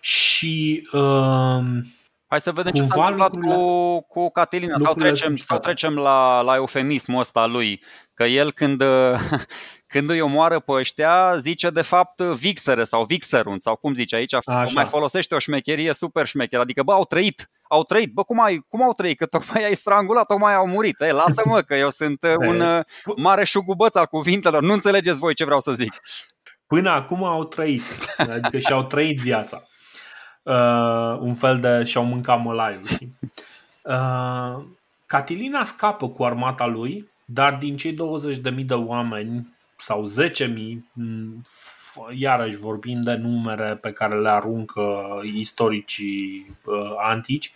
Și 0.00 0.88
uh, 0.92 1.60
Hai 2.28 2.40
să 2.40 2.52
vedem 2.52 2.72
ce 2.72 2.82
s-a 2.82 3.06
întâmplat 3.06 3.30
cu, 3.30 4.00
cu 4.00 4.30
Catilina 4.30 4.76
sau 4.82 4.94
trecem, 4.94 5.36
sau 5.36 5.58
trecem 5.58 5.94
la, 5.94 6.40
la 6.40 6.54
eufemismul 6.54 7.20
ăsta 7.20 7.46
lui. 7.46 7.82
Că 8.14 8.24
el 8.24 8.52
când, 8.52 8.82
când 9.92 10.10
îi 10.10 10.20
omoară 10.20 10.60
pe 10.60 10.72
ăștia 10.72 11.36
zice 11.36 11.70
de 11.70 11.82
fapt 11.82 12.20
vixere 12.20 12.84
sau 12.84 13.04
vixerunt 13.04 13.62
sau 13.62 13.76
cum 13.76 13.94
zice 13.94 14.16
aici, 14.16 14.34
Așa. 14.34 14.66
mai 14.74 14.84
folosește 14.84 15.34
o 15.34 15.38
șmecherie 15.38 15.92
super 15.92 16.26
șmecheră. 16.26 16.62
Adică 16.62 16.82
bă, 16.82 16.92
au 16.92 17.04
trăit, 17.04 17.50
au 17.62 17.82
trăit, 17.82 18.12
bă, 18.12 18.22
cum, 18.22 18.42
ai, 18.42 18.64
cum 18.68 18.82
au 18.82 18.92
trăit? 18.92 19.18
Că 19.18 19.26
tocmai 19.26 19.64
ai 19.64 19.74
strangulat, 19.74 20.26
tocmai 20.26 20.54
au 20.54 20.66
murit. 20.66 21.00
Ei, 21.00 21.12
lasă-mă 21.12 21.60
că 21.60 21.74
eu 21.74 21.90
sunt 21.90 22.22
un 22.48 22.60
uh, 22.60 22.84
mare 23.16 23.44
șugubăț 23.44 23.94
al 23.94 24.06
cuvintelor, 24.06 24.62
nu 24.62 24.72
înțelegeți 24.72 25.18
voi 25.18 25.34
ce 25.34 25.44
vreau 25.44 25.60
să 25.60 25.72
zic. 25.72 26.00
Până 26.66 26.90
acum 26.90 27.24
au 27.24 27.44
trăit, 27.44 27.82
adică 28.16 28.58
și-au 28.58 28.84
trăit 28.84 29.18
viața 29.18 29.62
uh, 30.48 31.18
un 31.20 31.34
fel 31.34 31.58
de 31.58 31.82
și-au 31.84 32.04
mâncat 32.04 32.42
mălaiul. 32.42 32.82
Uh, 33.82 34.64
Catilina 35.06 35.64
scapă 35.64 36.08
cu 36.08 36.24
armata 36.24 36.66
lui, 36.66 37.10
dar 37.24 37.54
din 37.54 37.76
cei 37.76 37.96
20.000 38.56 38.64
de 38.66 38.74
oameni 38.74 39.56
sau 39.76 40.04
10.000, 40.06 40.78
mm, 40.92 41.42
iarăși 42.14 42.56
vorbim 42.56 43.02
de 43.02 43.14
numere 43.14 43.76
pe 43.76 43.92
care 43.92 44.20
le 44.20 44.28
aruncă 44.28 44.82
istoricii 45.34 46.56
uh, 46.64 46.94
antici, 46.98 47.52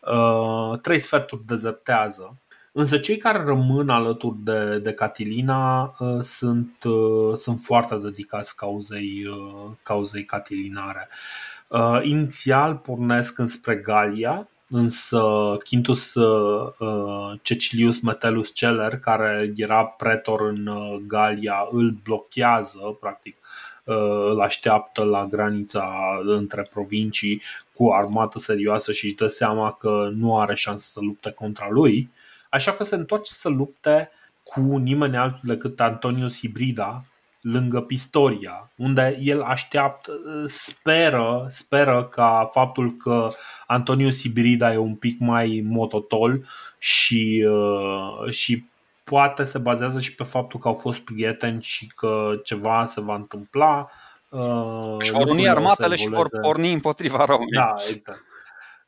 uh, 0.00 0.78
trei 0.80 0.98
sferturi 0.98 1.46
dezertează. 1.46 2.36
Însă 2.72 2.98
cei 2.98 3.16
care 3.16 3.44
rămân 3.44 3.88
alături 3.88 4.36
de, 4.38 4.78
de 4.78 4.92
Catilina 4.92 5.94
uh, 5.98 6.20
sunt, 6.20 6.84
uh, 6.84 7.36
sunt 7.36 7.60
foarte 7.60 7.96
dedicați 7.96 8.56
cauzei, 8.56 9.26
uh, 9.26 9.70
cauzei 9.82 10.24
catilinare. 10.24 11.08
Uh, 11.10 11.53
Uh, 11.68 12.00
inițial 12.02 12.76
pornesc 12.76 13.38
înspre 13.38 13.76
Galia, 13.76 14.48
însă 14.68 15.22
Quintus 15.68 16.14
uh, 16.14 16.72
uh, 16.78 17.38
Cecilius 17.42 18.00
Metellus 18.00 18.52
Celer, 18.52 18.98
care 18.98 19.52
era 19.56 19.84
pretor 19.84 20.40
în 20.40 20.66
uh, 20.66 21.00
Galia, 21.06 21.68
îl 21.70 21.90
blochează, 22.02 22.96
practic, 23.00 23.36
uh, 23.84 23.96
îl 24.30 24.40
așteaptă 24.40 25.02
la 25.02 25.26
granița 25.26 25.92
între 26.22 26.62
provincii 26.62 27.42
cu 27.72 27.84
o 27.84 27.94
armată 27.94 28.38
serioasă 28.38 28.92
și 28.92 29.04
își 29.04 29.14
dă 29.14 29.26
seama 29.26 29.72
că 29.72 30.10
nu 30.14 30.38
are 30.38 30.54
șansă 30.54 30.84
să 30.90 31.00
lupte 31.00 31.30
contra 31.30 31.68
lui, 31.70 32.10
așa 32.50 32.72
că 32.72 32.84
se 32.84 32.94
întoarce 32.94 33.32
să 33.32 33.48
lupte 33.48 34.10
cu 34.42 34.60
nimeni 34.60 35.16
altul 35.16 35.40
decât 35.42 35.80
Antonius 35.80 36.38
Hibrida, 36.38 37.04
lângă 37.44 37.80
Pistoria, 37.80 38.70
unde 38.76 39.18
el 39.20 39.42
așteaptă, 39.42 40.12
speră, 40.46 41.44
speră 41.48 42.08
ca 42.10 42.48
faptul 42.52 42.96
că 42.96 43.28
Antonius 43.66 44.16
Sibirida 44.16 44.72
e 44.72 44.76
un 44.76 44.94
pic 44.94 45.20
mai 45.20 45.64
mototol 45.68 46.46
și, 46.78 47.46
uh, 47.48 48.30
și 48.30 48.64
poate 49.04 49.42
se 49.42 49.58
bazează 49.58 50.00
și 50.00 50.14
pe 50.14 50.24
faptul 50.24 50.60
că 50.60 50.68
au 50.68 50.74
fost 50.74 50.98
prieteni 50.98 51.62
și 51.62 51.86
că 51.86 52.40
ceva 52.44 52.84
se 52.84 53.00
va 53.00 53.14
întâmpla. 53.14 53.90
Uh, 54.28 54.96
și 55.02 55.12
vor 55.12 55.28
uni 55.28 55.48
armatele 55.48 55.96
și 55.96 56.08
vor 56.08 56.28
porni 56.40 56.72
împotriva 56.72 57.24
Romei. 57.24 57.48
Da, 57.54 57.74
exact. 57.76 58.24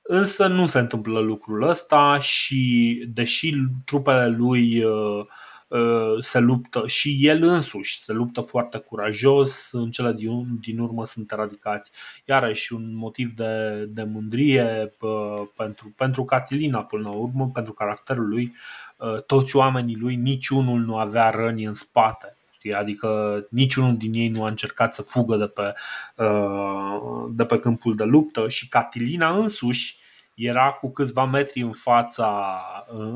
Însă 0.02 0.46
nu 0.46 0.66
se 0.66 0.78
întâmplă 0.78 1.18
lucrul 1.18 1.62
ăsta 1.62 2.18
și 2.18 3.04
deși 3.14 3.54
trupele 3.84 4.26
lui 4.28 4.84
uh, 4.84 4.90
Uh, 5.16 5.26
se 6.20 6.38
luptă 6.38 6.86
și 6.86 7.18
el 7.20 7.42
însuși 7.42 8.00
se 8.00 8.12
luptă 8.12 8.40
foarte 8.40 8.78
curajos, 8.78 9.68
în 9.72 9.90
cele 9.90 10.12
din, 10.12 10.58
din 10.60 10.78
urmă 10.78 11.04
sunt 11.04 11.32
eradicați. 11.32 11.90
Iarăși 12.24 12.72
un 12.72 12.96
motiv 12.96 13.32
de, 13.32 13.84
de 13.88 14.02
mândrie 14.02 14.92
uh, 15.00 15.42
pentru, 15.56 15.92
pentru 15.96 16.24
Catilina 16.24 16.82
până 16.82 17.08
la 17.08 17.14
urmă, 17.14 17.50
pentru 17.54 17.72
caracterul 17.72 18.28
lui. 18.28 18.54
Uh, 18.96 19.22
toți 19.22 19.56
oamenii 19.56 19.96
lui, 19.96 20.16
niciunul 20.16 20.80
nu 20.80 20.96
avea 20.96 21.30
răni 21.30 21.64
în 21.64 21.74
spate. 21.74 22.36
Adică 22.78 23.40
niciunul 23.50 23.96
din 23.96 24.12
ei 24.14 24.28
nu 24.28 24.44
a 24.44 24.48
încercat 24.48 24.94
să 24.94 25.02
fugă 25.02 25.36
de 25.36 25.46
pe, 25.46 25.72
de 27.30 27.44
pe 27.44 27.58
câmpul 27.58 27.96
de 27.96 28.04
luptă 28.04 28.48
și 28.48 28.68
Catilina 28.68 29.36
însuși 29.36 29.96
era 30.34 30.70
cu 30.70 30.92
câțiva 30.92 31.24
metri 31.24 31.60
în 31.60 31.72
fața, 31.72 32.60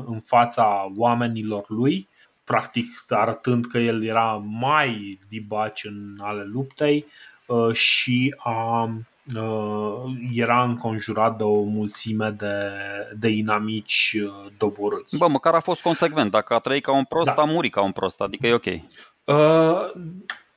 în 0.05 0.19
fața 0.19 0.91
oamenilor 0.95 1.65
lui, 1.67 2.09
practic 2.51 2.87
arătând 3.09 3.65
că 3.65 3.77
el 3.77 4.03
era 4.03 4.43
mai 4.45 5.19
dibaci 5.29 5.83
în 5.83 6.17
ale 6.21 6.43
luptei 6.43 7.05
uh, 7.45 7.73
și 7.73 8.35
a, 8.37 8.89
uh, 9.35 10.11
era 10.33 10.63
înconjurat 10.63 11.37
de 11.37 11.43
o 11.43 11.61
mulțime 11.61 12.29
de, 12.29 12.71
de 13.19 13.27
inamici 13.27 14.17
uh, 14.23 14.51
doborâți. 14.57 15.17
Bă, 15.17 15.27
măcar 15.27 15.53
a 15.53 15.59
fost 15.59 15.81
consecvent. 15.81 16.31
Dacă 16.31 16.53
a 16.53 16.59
trăit 16.59 16.83
ca 16.83 16.93
un 16.93 17.03
prost, 17.03 17.35
da. 17.35 17.41
a 17.41 17.45
murit 17.45 17.71
ca 17.71 17.81
un 17.83 17.91
prost, 17.91 18.21
adică 18.21 18.47
e 18.47 18.53
ok. 18.53 18.67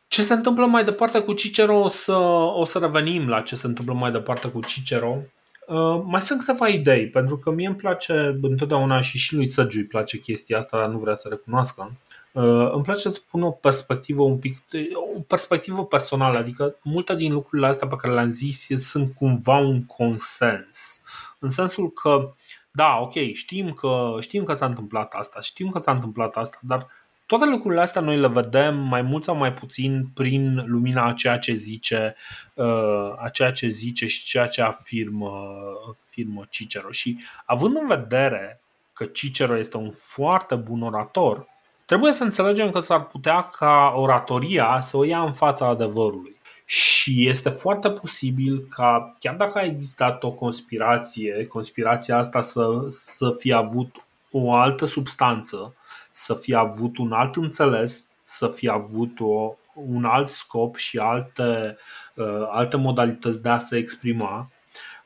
Ce 0.08 0.22
se 0.22 0.32
întâmplă 0.32 0.66
mai 0.66 0.84
departe 0.84 1.20
cu 1.20 1.32
Cicero, 1.32 1.76
o 1.76 1.88
să, 1.88 2.16
o 2.54 2.64
să 2.64 2.78
revenim 2.78 3.28
la 3.28 3.40
ce 3.40 3.56
se 3.56 3.66
întâmplă 3.66 3.94
mai 3.94 4.12
departe 4.12 4.48
cu 4.48 4.60
Cicero. 4.60 5.16
Uh, 5.66 6.02
mai 6.04 6.20
sunt 6.20 6.38
câteva 6.38 6.68
idei, 6.68 7.08
pentru 7.08 7.36
că 7.36 7.50
mie 7.50 7.66
îmi 7.66 7.76
place 7.76 8.38
întotdeauna 8.42 9.00
și 9.00 9.18
și 9.18 9.34
lui 9.34 9.46
Săgiu 9.46 9.78
îi 9.78 9.84
place 9.84 10.18
chestia 10.18 10.58
asta, 10.58 10.78
dar 10.78 10.88
nu 10.88 10.98
vrea 10.98 11.14
să 11.14 11.28
recunoască. 11.28 11.92
Uh, 12.32 12.70
îmi 12.72 12.82
place 12.82 13.08
să 13.08 13.20
pun 13.30 13.42
o 13.42 13.50
perspectivă 13.50 14.22
un 14.22 14.38
pic, 14.38 14.58
o 15.16 15.20
perspectivă 15.20 15.84
personală, 15.84 16.38
adică 16.38 16.76
multe 16.82 17.14
din 17.14 17.32
lucrurile 17.32 17.66
astea 17.66 17.88
pe 17.88 17.96
care 17.96 18.14
le-am 18.14 18.30
zis 18.30 18.66
sunt 18.76 19.14
cumva 19.14 19.58
un 19.58 19.86
consens. 19.86 21.02
În 21.38 21.50
sensul 21.50 21.90
că, 21.90 22.32
da, 22.70 22.98
ok, 23.00 23.14
știm 23.32 23.72
că, 23.72 24.16
știm 24.20 24.44
că 24.44 24.52
s-a 24.52 24.66
întâmplat 24.66 25.12
asta, 25.12 25.40
știm 25.40 25.70
că 25.70 25.78
s-a 25.78 25.92
întâmplat 25.92 26.36
asta, 26.36 26.58
dar 26.62 26.86
toate 27.26 27.44
lucrurile 27.44 27.80
astea 27.80 28.00
noi 28.00 28.16
le 28.16 28.28
vedem 28.28 28.76
mai 28.76 29.02
mult 29.02 29.24
sau 29.24 29.36
mai 29.36 29.52
puțin 29.52 30.06
prin 30.14 30.62
lumina 30.66 31.06
a 31.06 31.12
ceea 31.12 31.38
ce 31.38 31.52
zice, 31.52 32.16
uh, 32.54 33.12
a 33.16 33.28
ceea 33.32 33.50
ce 33.50 33.68
zice 33.68 34.06
și 34.06 34.24
ceea 34.24 34.46
ce 34.46 34.62
afirmă, 34.62 35.30
afirmă 35.90 36.44
Cicero. 36.50 36.90
Și 36.90 37.18
având 37.44 37.76
în 37.80 37.86
vedere 37.86 38.60
că 38.92 39.04
Cicero 39.04 39.58
este 39.58 39.76
un 39.76 39.90
foarte 39.92 40.54
bun 40.54 40.82
orator, 40.82 41.46
trebuie 41.84 42.12
să 42.12 42.24
înțelegem 42.24 42.70
că 42.70 42.80
s-ar 42.80 43.04
putea 43.04 43.40
ca 43.42 43.92
oratoria 43.96 44.80
să 44.80 44.96
o 44.96 45.04
ia 45.04 45.22
în 45.22 45.32
fața 45.32 45.66
adevărului. 45.66 46.40
Și 46.64 47.28
este 47.28 47.48
foarte 47.48 47.90
posibil 47.90 48.66
ca, 48.70 49.10
chiar 49.18 49.34
dacă 49.34 49.58
a 49.58 49.64
existat 49.64 50.22
o 50.22 50.30
conspirație, 50.30 51.46
conspirația 51.46 52.16
asta 52.16 52.40
să, 52.40 52.84
să 52.88 53.34
fie 53.38 53.54
avut 53.54 54.06
o 54.30 54.52
altă 54.52 54.84
substanță, 54.84 55.74
să 56.16 56.34
fie 56.34 56.56
avut 56.56 56.98
un 56.98 57.12
alt 57.12 57.36
înțeles, 57.36 58.08
să 58.22 58.48
fie 58.48 58.70
avut 58.70 59.20
o, 59.20 59.54
un 59.74 60.04
alt 60.04 60.28
scop 60.28 60.76
și 60.76 60.98
alte, 60.98 61.76
uh, 62.14 62.46
alte 62.50 62.76
modalități 62.76 63.42
de 63.42 63.48
a 63.48 63.58
se 63.58 63.76
exprima. 63.76 64.50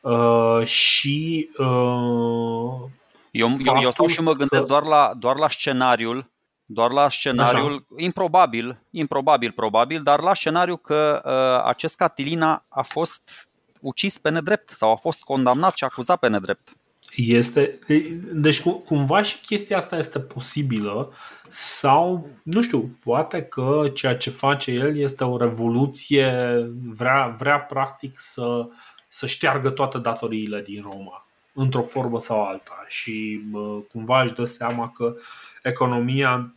Uh, 0.00 0.64
și 0.64 1.48
uh, 1.58 1.66
eu, 3.30 3.56
eu, 3.64 3.80
eu 3.80 3.90
stau 3.90 4.06
și 4.06 4.20
mă 4.20 4.32
gândesc 4.32 4.62
că... 4.62 4.68
doar 4.68 4.82
la, 4.82 5.12
doar 5.18 5.38
la 5.38 5.48
scenariul 5.48 6.30
doar 6.70 6.90
la 6.90 7.08
scenariul 7.08 7.72
Așa. 7.72 7.84
improbabil, 7.96 8.78
improbabil 8.90 9.52
probabil, 9.52 10.02
dar 10.02 10.20
la 10.20 10.34
scenariu 10.34 10.76
că 10.76 11.22
uh, 11.24 11.68
acest 11.68 11.96
Catilina 11.96 12.64
a 12.68 12.82
fost 12.82 13.48
ucis 13.80 14.18
pe 14.18 14.30
nedrept 14.30 14.68
sau 14.68 14.90
a 14.90 14.96
fost 14.96 15.22
condamnat 15.22 15.76
și 15.76 15.84
acuzat 15.84 16.18
pe 16.18 16.28
nedrept. 16.28 16.76
Este, 17.14 17.78
deci 18.32 18.62
cumva 18.62 19.22
și 19.22 19.40
chestia 19.40 19.76
asta 19.76 19.96
este 19.96 20.20
posibilă 20.20 21.12
sau, 21.48 22.28
nu 22.42 22.62
știu, 22.62 22.98
poate 23.04 23.42
că 23.42 23.90
ceea 23.94 24.16
ce 24.16 24.30
face 24.30 24.70
el 24.70 24.96
este 24.96 25.24
o 25.24 25.36
revoluție, 25.36 26.32
vrea, 26.96 27.34
vrea 27.38 27.58
practic 27.58 28.12
să, 28.18 28.66
să 29.08 29.26
șteargă 29.26 29.70
toate 29.70 29.98
datoriile 29.98 30.62
din 30.62 30.82
Roma, 30.82 31.26
într-o 31.52 31.82
formă 31.82 32.20
sau 32.20 32.44
alta 32.44 32.84
și 32.86 33.40
cumva 33.92 34.22
își 34.22 34.34
dă 34.34 34.44
seama 34.44 34.90
că 34.90 35.14
economia 35.62 36.52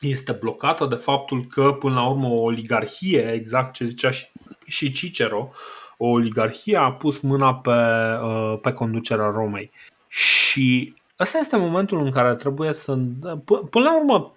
este 0.00 0.32
blocată 0.32 0.86
de 0.86 0.94
faptul 0.94 1.46
că, 1.46 1.72
până 1.72 1.94
la 1.94 2.08
urmă, 2.08 2.26
o 2.26 2.42
oligarhie, 2.42 3.32
exact 3.32 3.72
ce 3.72 3.84
zicea 3.84 4.10
și 4.66 4.90
Cicero, 4.90 5.50
o 5.96 6.06
oligarhie 6.06 6.76
a 6.76 6.92
pus 6.92 7.18
mâna 7.20 7.54
pe, 7.54 7.72
pe 8.62 8.72
conducerea 8.72 9.30
Romei. 9.30 9.70
Și 10.14 10.94
ăsta 11.20 11.38
este 11.38 11.56
momentul 11.56 12.04
în 12.04 12.10
care 12.10 12.34
trebuie 12.34 12.72
să. 12.72 12.98
Până 13.70 13.84
la 13.84 13.96
urmă, 13.98 14.34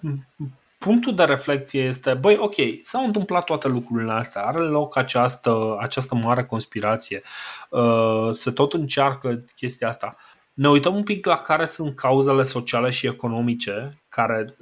punctul 0.77 1.15
de 1.15 1.23
reflexie 1.23 1.83
este: 1.83 2.13
băi, 2.13 2.37
ok, 2.39 2.55
s-au 2.81 3.05
întâmplat 3.05 3.43
toate 3.43 3.67
lucrurile 3.67 4.11
astea, 4.11 4.41
are 4.41 4.59
loc 4.59 4.97
această, 4.97 5.77
această 5.79 6.15
mare 6.15 6.45
conspirație, 6.45 7.21
uh, 7.69 8.29
se 8.31 8.51
tot 8.51 8.73
încearcă 8.73 9.43
chestia 9.55 9.87
asta. 9.87 10.15
Ne 10.53 10.69
uităm 10.69 10.95
un 10.95 11.03
pic 11.03 11.25
la 11.25 11.37
care 11.37 11.65
sunt 11.65 11.95
cauzele 11.95 12.43
sociale 12.43 12.89
și 12.89 13.07
economice 13.07 13.97
care, 14.09 14.55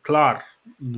clar, 0.00 0.42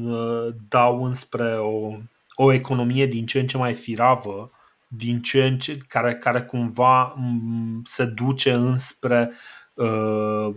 uh, 0.05 0.49
dau 0.69 1.03
înspre 1.03 1.59
o, 1.59 1.97
o 2.35 2.53
economie 2.53 3.07
din 3.07 3.27
ce 3.27 3.41
în 3.41 3.47
ce 3.47 3.57
mai 3.57 3.75
firavă, 3.75 4.51
din 4.97 5.21
ce 5.21 5.45
în 5.45 5.59
ce, 5.59 5.77
care, 5.89 6.15
care 6.15 6.43
cumva 6.43 7.15
mm, 7.17 7.83
se 7.85 8.05
duce 8.05 8.53
înspre, 8.53 9.33
uh, 9.75 10.49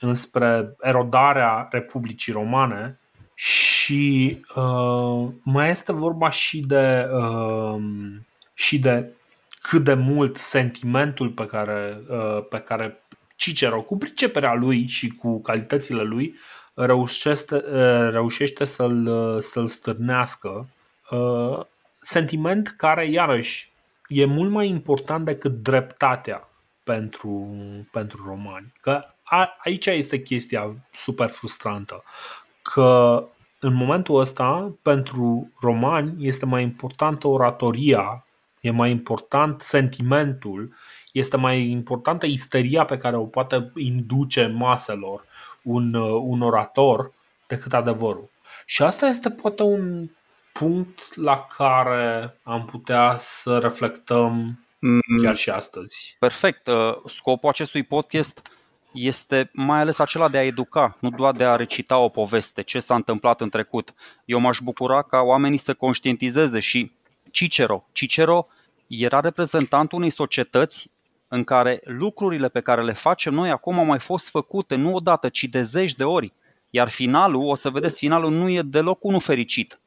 înspre 0.00 0.76
erodarea 0.80 1.68
Republicii 1.70 2.32
Romane 2.32 2.98
și 3.34 4.38
uh, 4.54 5.28
mai 5.42 5.70
este 5.70 5.92
vorba 5.92 6.30
și 6.30 6.60
de, 6.60 7.08
uh, 7.12 7.82
și 8.54 8.78
de 8.78 9.12
cât 9.60 9.84
de 9.84 9.94
mult 9.94 10.36
sentimentul 10.36 11.28
pe 11.28 11.46
care, 11.46 12.00
uh, 12.08 12.44
pe 12.48 12.58
care 12.58 13.02
Cicero, 13.36 13.80
cu 13.82 13.96
priceperea 13.96 14.54
lui 14.54 14.86
și 14.86 15.08
cu 15.08 15.40
calitățile 15.40 16.02
lui, 16.02 16.34
reușește, 16.74 17.54
uh, 17.54 18.10
reușește 18.10 18.64
să-l, 18.64 19.40
să-l 19.40 19.66
stârnească. 19.66 20.68
Uh, 21.10 21.60
sentiment 22.00 22.74
care, 22.76 23.10
iarăși, 23.10 23.71
e 24.12 24.24
mult 24.24 24.50
mai 24.50 24.68
important 24.68 25.24
decât 25.24 25.52
dreptatea 25.52 26.48
pentru, 26.84 27.48
pentru 27.90 28.22
romani. 28.26 28.72
Că 28.80 29.04
a, 29.22 29.56
aici 29.64 29.86
este 29.86 30.22
chestia 30.22 30.74
super 30.92 31.28
frustrantă. 31.28 32.02
Că 32.62 33.24
în 33.60 33.74
momentul 33.74 34.20
ăsta, 34.20 34.74
pentru 34.82 35.50
romani, 35.60 36.26
este 36.26 36.46
mai 36.46 36.62
importantă 36.62 37.28
oratoria, 37.28 38.26
e 38.60 38.70
mai 38.70 38.90
important 38.90 39.60
sentimentul, 39.60 40.74
este 41.12 41.36
mai 41.36 41.68
importantă 41.68 42.26
isteria 42.26 42.84
pe 42.84 42.96
care 42.96 43.16
o 43.16 43.24
poate 43.24 43.72
induce 43.74 44.46
maselor 44.46 45.24
un, 45.62 45.94
un 45.94 46.40
orator 46.40 47.12
decât 47.46 47.72
adevărul. 47.72 48.30
Și 48.66 48.82
asta 48.82 49.06
este 49.06 49.30
poate 49.30 49.62
un 49.62 50.08
punct 50.52 51.16
la 51.16 51.46
care 51.56 52.38
am 52.42 52.64
putea 52.64 53.16
să 53.18 53.58
reflectăm 53.58 54.58
mm. 54.78 55.22
chiar 55.22 55.36
și 55.36 55.50
astăzi. 55.50 56.16
Perfect. 56.18 56.66
Uh, 56.66 56.74
scopul 57.06 57.48
acestui 57.48 57.82
podcast 57.82 58.42
este 58.92 59.50
mai 59.52 59.80
ales 59.80 59.98
acela 59.98 60.28
de 60.28 60.38
a 60.38 60.44
educa, 60.44 60.96
nu 61.00 61.10
doar 61.10 61.34
de 61.34 61.44
a 61.44 61.56
recita 61.56 61.98
o 61.98 62.08
poveste, 62.08 62.62
ce 62.62 62.78
s-a 62.78 62.94
întâmplat 62.94 63.40
în 63.40 63.48
trecut. 63.48 63.94
Eu 64.24 64.38
m-aș 64.38 64.58
bucura 64.58 65.02
ca 65.02 65.18
oamenii 65.20 65.58
să 65.58 65.74
conștientizeze 65.74 66.58
și 66.58 66.92
Cicero. 67.30 67.84
Cicero 67.92 68.46
era 68.86 69.20
reprezentantul 69.20 69.98
unei 69.98 70.10
societăți 70.10 70.90
în 71.28 71.44
care 71.44 71.80
lucrurile 71.84 72.48
pe 72.48 72.60
care 72.60 72.82
le 72.82 72.92
facem 72.92 73.34
noi 73.34 73.50
acum 73.50 73.78
au 73.78 73.84
mai 73.84 73.98
fost 73.98 74.28
făcute 74.28 74.74
nu 74.74 74.94
odată, 74.94 75.28
ci 75.28 75.44
de 75.44 75.62
zeci 75.62 75.94
de 75.94 76.04
ori. 76.04 76.32
Iar 76.70 76.88
finalul, 76.88 77.48
o 77.48 77.54
să 77.54 77.70
vedeți, 77.70 77.98
finalul 77.98 78.30
nu 78.30 78.48
e 78.48 78.62
deloc 78.62 79.04
unul 79.04 79.20
fericit. 79.20 79.80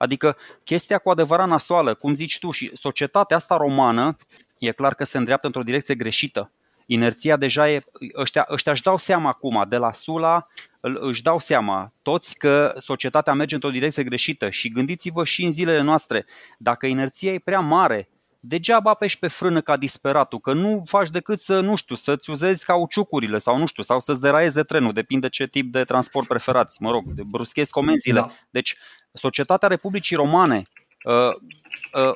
Adică 0.00 0.36
chestia 0.64 0.98
cu 0.98 1.10
adevărat 1.10 1.48
nasoală, 1.48 1.94
cum 1.94 2.14
zici 2.14 2.38
tu, 2.38 2.50
și 2.50 2.70
societatea 2.74 3.36
asta 3.36 3.56
romană 3.56 4.16
e 4.58 4.72
clar 4.72 4.94
că 4.94 5.04
se 5.04 5.18
îndreaptă 5.18 5.46
într-o 5.46 5.62
direcție 5.62 5.94
greșită. 5.94 6.50
Inerția 6.86 7.36
deja 7.36 7.70
e, 7.70 7.84
ăștia, 8.16 8.46
ăștia 8.50 8.72
își 8.72 8.82
dau 8.82 8.96
seama 8.96 9.28
acum, 9.28 9.64
de 9.68 9.76
la 9.76 9.92
Sula 9.92 10.46
își 10.80 11.22
dau 11.22 11.38
seama 11.38 11.92
toți 12.02 12.38
că 12.38 12.74
societatea 12.78 13.32
merge 13.32 13.54
într-o 13.54 13.70
direcție 13.70 14.04
greșită 14.04 14.50
și 14.50 14.68
gândiți-vă 14.68 15.24
și 15.24 15.44
în 15.44 15.50
zilele 15.50 15.80
noastre, 15.80 16.26
dacă 16.58 16.86
inerția 16.86 17.32
e 17.32 17.38
prea 17.38 17.60
mare, 17.60 18.08
degeaba 18.40 18.90
apeși 18.90 19.18
pe 19.18 19.28
frână 19.28 19.60
ca 19.60 19.76
disperatul, 19.76 20.38
că 20.38 20.52
nu 20.52 20.82
faci 20.86 21.10
decât 21.10 21.40
să, 21.40 21.60
nu 21.60 21.76
știu, 21.76 21.94
să-ți 21.94 22.30
uzezi 22.30 22.64
cauciucurile 22.64 23.38
sau 23.38 23.56
nu 23.56 23.66
știu, 23.66 23.82
sau 23.82 24.00
să-ți 24.00 24.20
deraieze 24.20 24.62
trenul, 24.62 24.92
depinde 24.92 25.28
ce 25.28 25.46
tip 25.46 25.72
de 25.72 25.84
transport 25.84 26.26
preferați, 26.26 26.82
mă 26.82 26.90
rog, 26.90 27.04
de 27.12 27.22
bruschezi 27.26 27.70
comenzile. 27.70 28.20
Da. 28.20 28.30
Deci, 28.50 28.76
societatea 29.12 29.68
Republicii 29.68 30.16
Romane 30.16 30.68
uh, 31.04 31.34
uh, 32.04 32.14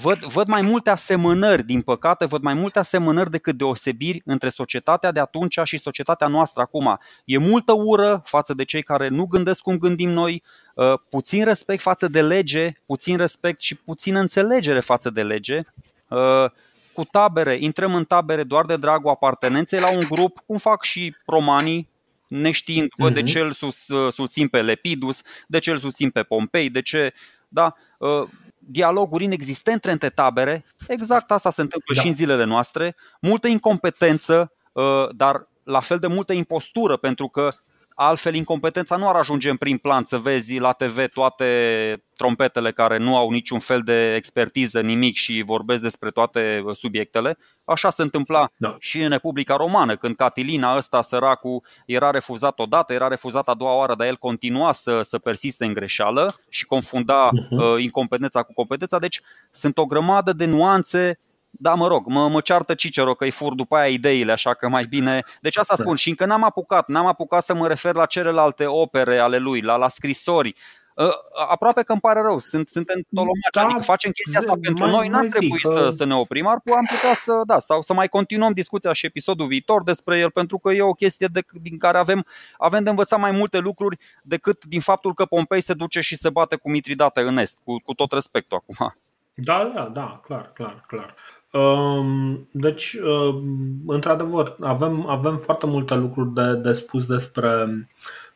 văd, 0.00 0.18
văd 0.18 0.46
mai 0.46 0.62
multe 0.62 0.90
asemănări, 0.90 1.62
din 1.62 1.82
păcate, 1.82 2.24
văd 2.24 2.42
mai 2.42 2.54
multe 2.54 2.78
asemănări 2.78 3.30
decât 3.30 3.56
deosebiri 3.56 4.22
între 4.24 4.48
societatea 4.48 5.12
de 5.12 5.20
atunci 5.20 5.58
și 5.64 5.78
societatea 5.78 6.26
noastră 6.26 6.62
acum. 6.62 6.98
E 7.24 7.38
multă 7.38 7.72
ură 7.72 8.22
față 8.24 8.54
de 8.54 8.64
cei 8.64 8.82
care 8.82 9.08
nu 9.08 9.26
gândesc 9.26 9.62
cum 9.62 9.78
gândim 9.78 10.08
noi, 10.08 10.42
uh, 10.44 10.63
puțin 11.08 11.44
respect 11.44 11.82
față 11.82 12.08
de 12.08 12.22
lege, 12.22 12.72
puțin 12.86 13.16
respect 13.16 13.60
și 13.60 13.74
puțin 13.74 14.16
înțelegere 14.16 14.80
față 14.80 15.10
de 15.10 15.22
lege. 15.22 15.60
Uh, 16.08 16.50
cu 16.92 17.04
tabere, 17.04 17.56
intrăm 17.60 17.94
în 17.94 18.04
tabere 18.04 18.42
doar 18.42 18.64
de 18.64 18.76
dragul 18.76 19.10
apartenenței 19.10 19.80
la 19.80 19.92
un 19.92 20.02
grup, 20.08 20.42
cum 20.46 20.58
fac 20.58 20.82
și 20.82 21.14
romanii, 21.26 21.88
neștiind 22.28 22.92
bă, 22.98 23.10
de 23.10 23.20
mhm. 23.20 23.28
ce 23.28 23.38
îl 23.40 23.52
sus, 23.52 23.86
susțin 24.10 24.48
pe 24.48 24.62
Lepidus, 24.62 25.20
de 25.46 25.58
ce 25.58 25.70
îl 25.70 25.78
susțin 25.78 26.10
pe 26.10 26.22
Pompei, 26.22 26.70
de 26.70 26.82
ce. 26.82 27.12
Da, 27.48 27.76
ă, 28.00 28.28
dialoguri 28.58 29.24
inexistente 29.24 29.90
între 29.90 30.08
tabere, 30.08 30.64
exact 30.88 31.30
asta 31.30 31.50
se 31.50 31.60
întâmplă 31.60 31.94
da. 31.94 32.00
și 32.00 32.06
în 32.06 32.14
zilele 32.14 32.44
noastre, 32.44 32.96
multă 33.20 33.48
incompetență, 33.48 34.52
ă, 34.76 35.10
dar 35.12 35.48
la 35.62 35.80
fel 35.80 35.98
de 35.98 36.06
multă 36.06 36.32
impostură, 36.32 36.96
pentru 36.96 37.28
că 37.28 37.48
Altfel, 37.94 38.34
incompetența 38.34 38.96
nu 38.96 39.08
ar 39.08 39.14
ajunge 39.14 39.50
în 39.50 39.56
prim 39.56 39.78
plan 39.78 40.04
să 40.04 40.18
vezi 40.18 40.58
la 40.58 40.72
TV 40.72 41.06
toate 41.12 41.92
trompetele 42.16 42.72
care 42.72 42.98
nu 42.98 43.16
au 43.16 43.30
niciun 43.30 43.58
fel 43.58 43.80
de 43.80 44.14
expertiză, 44.14 44.80
nimic 44.80 45.16
și 45.16 45.42
vorbesc 45.46 45.82
despre 45.82 46.10
toate 46.10 46.62
uh, 46.64 46.74
subiectele. 46.74 47.38
Așa 47.64 47.90
se 47.90 48.02
întâmpla 48.02 48.50
da. 48.56 48.76
și 48.78 49.02
în 49.02 49.08
Republica 49.10 49.56
Romană, 49.56 49.96
când 49.96 50.16
Catilina 50.16 50.76
ăsta 50.76 51.02
săracu 51.02 51.62
era 51.86 52.10
refuzat 52.10 52.58
odată, 52.58 52.92
era 52.92 53.08
refuzat 53.08 53.48
a 53.48 53.54
doua 53.54 53.76
oară, 53.76 53.94
dar 53.94 54.06
el 54.06 54.16
continua 54.16 54.72
să, 54.72 55.02
să 55.02 55.18
persiste 55.18 55.64
în 55.64 55.72
greșeală 55.72 56.34
și 56.48 56.64
confunda 56.64 57.28
uh-huh. 57.28 57.74
uh, 57.74 57.82
incompetența 57.82 58.42
cu 58.42 58.52
competența. 58.52 58.98
Deci 58.98 59.20
sunt 59.50 59.78
o 59.78 59.86
grămadă 59.86 60.32
de 60.32 60.44
nuanțe 60.44 61.18
da, 61.58 61.74
mă 61.74 61.86
rog, 61.86 62.06
mă, 62.06 62.28
mă 62.28 62.40
ceartă 62.40 62.74
Cicero 62.74 63.14
că 63.14 63.24
îi 63.24 63.30
fur 63.30 63.54
după 63.54 63.76
aia 63.76 63.88
ideile, 63.88 64.32
așa 64.32 64.54
că 64.54 64.68
mai 64.68 64.84
bine. 64.84 65.22
Deci 65.40 65.56
asta 65.56 65.74
da. 65.76 65.82
spun 65.82 65.96
și 65.96 66.08
încă 66.08 66.24
n-am 66.24 66.44
apucat, 66.44 66.88
n-am 66.88 67.06
apucat 67.06 67.42
să 67.42 67.54
mă 67.54 67.68
refer 67.68 67.94
la 67.94 68.06
celelalte 68.06 68.66
opere 68.66 69.18
ale 69.18 69.38
lui, 69.38 69.60
la, 69.60 69.76
la 69.76 69.88
scrisori. 69.88 70.54
Uh, 70.94 71.08
aproape 71.48 71.82
că 71.82 71.92
îmi 71.92 72.00
pare 72.00 72.20
rău, 72.20 72.38
sunt, 72.38 72.68
suntem 72.68 73.06
tolomaci, 73.14 73.52
da, 73.52 73.64
adică 73.64 73.80
facem 73.80 74.10
chestia 74.10 74.38
asta 74.38 74.54
de, 74.54 74.60
pentru 74.60 74.84
mai, 74.84 74.92
noi, 74.92 75.08
n-ar 75.08 75.26
trebui 75.26 75.60
să, 75.60 75.90
să 75.90 76.04
ne 76.04 76.14
oprim, 76.14 76.46
ar 76.46 76.52
am 76.52 76.86
putea 76.90 77.14
să, 77.14 77.40
da, 77.46 77.58
sau 77.58 77.82
să 77.82 77.92
mai 77.92 78.08
continuăm 78.08 78.52
discuția 78.52 78.92
și 78.92 79.06
episodul 79.06 79.46
viitor 79.46 79.82
despre 79.82 80.18
el, 80.18 80.30
pentru 80.30 80.58
că 80.58 80.72
e 80.72 80.82
o 80.82 80.92
chestie 80.92 81.28
de, 81.32 81.40
din 81.52 81.78
care 81.78 81.98
avem, 81.98 82.26
avem 82.58 82.82
de 82.82 82.90
învățat 82.90 83.18
mai 83.18 83.30
multe 83.30 83.58
lucruri 83.58 83.98
decât 84.22 84.64
din 84.64 84.80
faptul 84.80 85.14
că 85.14 85.24
Pompei 85.24 85.60
se 85.60 85.74
duce 85.74 86.00
și 86.00 86.16
se 86.16 86.30
bate 86.30 86.56
cu 86.56 86.70
Mitridate 86.70 87.20
în 87.20 87.36
Est, 87.36 87.58
cu, 87.64 87.76
cu 87.84 87.94
tot 87.94 88.12
respectul 88.12 88.56
acum. 88.56 88.94
Da, 89.34 89.72
da, 89.74 89.84
da, 89.84 90.20
clar, 90.24 90.52
clar, 90.52 90.84
clar. 90.86 91.14
Um, 91.54 92.48
deci, 92.50 92.92
um, 92.92 93.44
într-adevăr, 93.86 94.56
avem, 94.60 95.06
avem 95.08 95.36
foarte 95.36 95.66
multe 95.66 95.94
lucruri 95.94 96.34
de, 96.34 96.54
de 96.54 96.72
spus 96.72 97.06
despre, 97.06 97.66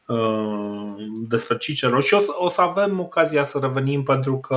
uh, 0.07 0.95
despre 1.28 1.57
Cicero 1.57 2.01
și 2.01 2.15
o 2.15 2.19
să, 2.19 2.31
o 2.36 2.49
să 2.49 2.61
avem 2.61 3.01
ocazia 3.01 3.43
să 3.43 3.59
revenim 3.59 4.03
pentru 4.03 4.39
că 4.39 4.57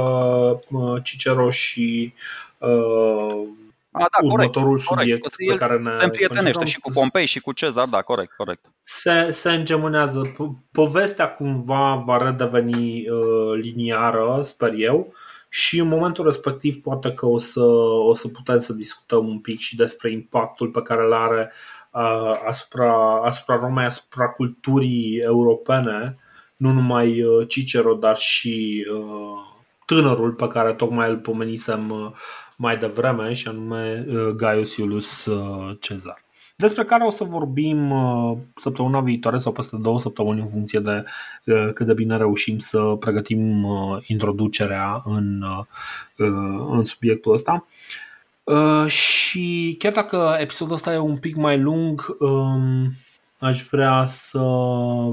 uh, 0.70 1.04
Cicero 1.04 1.50
și 1.50 2.14
uh, 2.58 3.48
a, 3.92 4.00
da, 4.00 4.08
următorul 4.22 4.80
corect, 4.80 4.82
subiect 4.82 5.22
corect. 5.22 5.60
pe 5.60 5.66
care 5.66 5.80
ne 5.80 5.90
se 5.90 6.04
împrietenește 6.04 6.66
și 6.66 6.80
cu 6.80 6.92
Pompei 6.92 7.26
și 7.26 7.40
cu 7.40 7.52
Cezar, 7.52 7.88
da, 7.92 8.02
corect, 8.02 8.32
corect. 8.38 8.66
Se, 8.80 9.32
se 9.32 9.52
îngemânează. 9.52 10.36
Povestea 10.72 11.32
cumva 11.32 12.04
va 12.06 12.18
redeveni 12.18 13.10
uh, 13.10 13.60
liniară, 13.62 14.40
sper 14.42 14.74
eu. 14.76 15.08
Uh, 15.10 15.14
și 15.54 15.80
în 15.80 15.88
momentul 15.88 16.24
respectiv 16.24 16.82
poate 16.82 17.12
că 17.12 17.26
o 17.26 17.38
să, 17.38 17.64
o 18.06 18.14
să 18.14 18.28
putem 18.28 18.58
să 18.58 18.74
discutăm 18.74 19.28
un 19.28 19.40
pic 19.40 19.60
și 19.60 19.76
despre 19.76 20.12
impactul 20.12 20.68
pe 20.70 20.82
care 20.82 21.04
îl 21.04 21.14
are 21.14 21.52
uh, 21.92 22.42
asupra, 22.48 23.22
asupra 23.24 23.56
Romei, 23.56 23.86
asupra 23.86 24.28
culturii 24.28 25.18
europene, 25.18 26.18
nu 26.56 26.72
numai 26.72 27.24
uh, 27.24 27.48
Cicero, 27.48 27.94
dar 27.94 28.18
și 28.18 28.86
uh, 28.94 29.62
tânărul 29.86 30.32
pe 30.32 30.48
care 30.48 30.74
tocmai 30.74 31.10
îl 31.10 31.18
pomenisem 31.18 31.90
uh, 31.90 32.12
mai 32.56 32.78
devreme, 32.78 33.34
și 33.34 33.48
anume 33.48 34.06
uh, 34.08 34.28
Gaius 34.28 34.78
Iulius 34.78 35.26
uh, 35.26 35.78
Cezar 35.80 36.24
despre 36.62 36.84
care 36.84 37.04
o 37.06 37.10
să 37.10 37.24
vorbim 37.24 37.92
uh, 37.92 38.38
săptămâna 38.56 39.00
viitoare 39.00 39.38
sau 39.38 39.52
peste 39.52 39.78
două 39.78 40.00
săptămâni 40.00 40.42
în 40.42 40.48
funcție 40.48 40.80
de 40.80 41.04
uh, 41.46 41.74
cât 41.74 41.86
de 41.86 41.94
bine 41.94 42.18
reușim 42.18 42.58
să 42.58 42.80
pregătim 42.80 43.64
uh, 43.64 43.98
introducerea 44.08 45.02
în, 45.06 45.44
în 46.72 46.84
subiectul 46.84 47.34
ăsta. 47.34 47.66
Și 48.88 49.76
chiar 49.80 49.92
dacă 49.92 50.36
episodul 50.40 50.74
ăsta 50.74 50.94
e 50.94 50.98
un 50.98 51.18
pic 51.18 51.36
mai 51.36 51.60
lung, 51.60 52.16
um, 52.20 52.92
Aș 53.42 53.64
vrea 53.64 54.06
să 54.06 54.38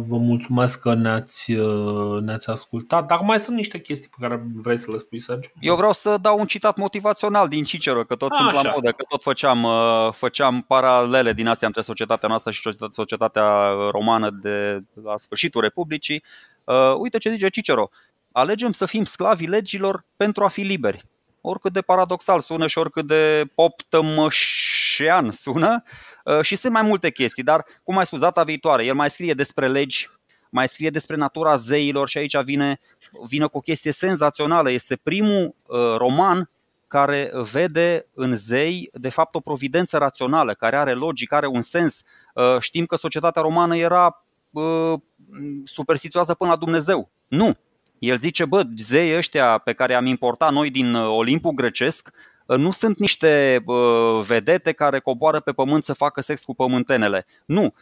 vă 0.08 0.16
mulțumesc 0.16 0.80
că 0.80 0.94
ne-ați, 0.94 1.52
uh, 1.52 2.20
ne-ați 2.20 2.50
ascultat. 2.50 3.06
Dar 3.06 3.20
mai 3.20 3.40
sunt 3.40 3.56
niște 3.56 3.80
chestii 3.80 4.08
pe 4.08 4.16
care 4.20 4.42
vrei 4.54 4.78
să 4.78 4.90
le 4.90 4.98
spui, 4.98 5.18
Sergiu? 5.18 5.50
Eu 5.60 5.76
vreau 5.76 5.92
să 5.92 6.16
dau 6.20 6.38
un 6.38 6.46
citat 6.46 6.76
motivațional 6.76 7.48
din 7.48 7.64
Cicero, 7.64 8.04
că 8.04 8.14
tot 8.14 8.30
A, 8.30 8.36
sunt 8.36 8.48
așa. 8.48 8.62
la 8.62 8.72
modă, 8.74 8.90
că 8.90 9.04
tot 9.08 9.22
făceam, 9.22 9.62
uh, 9.62 10.12
făceam 10.12 10.62
paralele 10.62 11.32
din 11.32 11.46
astea 11.46 11.66
între 11.66 11.82
societatea 11.82 12.28
noastră 12.28 12.50
și 12.50 12.70
societatea 12.90 13.68
romană 13.90 14.30
de 14.30 14.80
la 15.04 15.16
sfârșitul 15.16 15.60
Republicii. 15.60 16.22
Uh, 16.64 16.94
uite 16.98 17.18
ce 17.18 17.30
zice 17.30 17.48
Cicero. 17.48 17.88
Alegem 18.32 18.72
să 18.72 18.86
fim 18.86 19.04
sclavii 19.04 19.46
legilor 19.46 20.04
pentru 20.16 20.44
a 20.44 20.48
fi 20.48 20.60
liberi 20.60 21.04
oricât 21.40 21.72
de 21.72 21.80
paradoxal 21.80 22.40
sună 22.40 22.66
și 22.66 22.78
oricât 22.78 23.06
de 23.06 23.44
pop 23.54 23.82
tămășean 23.88 25.30
sună 25.30 25.82
uh, 25.84 25.92
și 26.40 26.56
sunt 26.56 26.72
mai 26.72 26.82
multe 26.82 27.10
chestii, 27.10 27.42
dar 27.42 27.64
cum 27.82 27.98
ai 27.98 28.06
spus 28.06 28.20
data 28.20 28.42
viitoare, 28.42 28.84
el 28.84 28.94
mai 28.94 29.10
scrie 29.10 29.34
despre 29.34 29.68
legi, 29.68 30.08
mai 30.50 30.68
scrie 30.68 30.90
despre 30.90 31.16
natura 31.16 31.56
zeilor 31.56 32.08
și 32.08 32.18
aici 32.18 32.36
vine, 32.44 32.80
vine 33.26 33.46
cu 33.46 33.56
o 33.56 33.60
chestie 33.60 33.92
senzațională. 33.92 34.70
Este 34.70 34.96
primul 34.96 35.54
uh, 35.66 35.78
roman 35.96 36.50
care 36.86 37.30
vede 37.52 38.06
în 38.14 38.34
zei 38.34 38.88
de 38.92 39.08
fapt 39.08 39.34
o 39.34 39.40
providență 39.40 39.98
rațională, 39.98 40.54
care 40.54 40.76
are 40.76 40.92
logic, 40.92 41.32
are 41.32 41.46
un 41.46 41.62
sens. 41.62 42.02
Uh, 42.34 42.58
știm 42.60 42.84
că 42.84 42.96
societatea 42.96 43.42
romană 43.42 43.76
era 43.76 44.22
superstițioasă 45.64 46.34
până 46.34 46.50
la 46.50 46.56
Dumnezeu. 46.56 47.10
Nu, 47.28 47.56
el 47.98 48.18
zice, 48.18 48.44
bă, 48.44 48.62
zei 48.76 49.16
ăștia 49.16 49.58
pe 49.58 49.72
care 49.72 49.94
am 49.94 50.06
importat 50.06 50.52
noi 50.52 50.70
din 50.70 50.94
uh, 50.94 51.16
Olimpul 51.16 51.52
grecesc 51.52 52.10
uh, 52.12 52.37
nu 52.56 52.70
sunt 52.70 52.98
niște 52.98 53.62
uh, 53.64 54.20
vedete 54.26 54.72
care 54.72 54.98
coboară 54.98 55.40
pe 55.40 55.52
pământ 55.52 55.84
să 55.84 55.92
facă 55.92 56.20
sex 56.20 56.44
cu 56.44 56.54
pământenele. 56.54 57.26
Nu, 57.44 57.74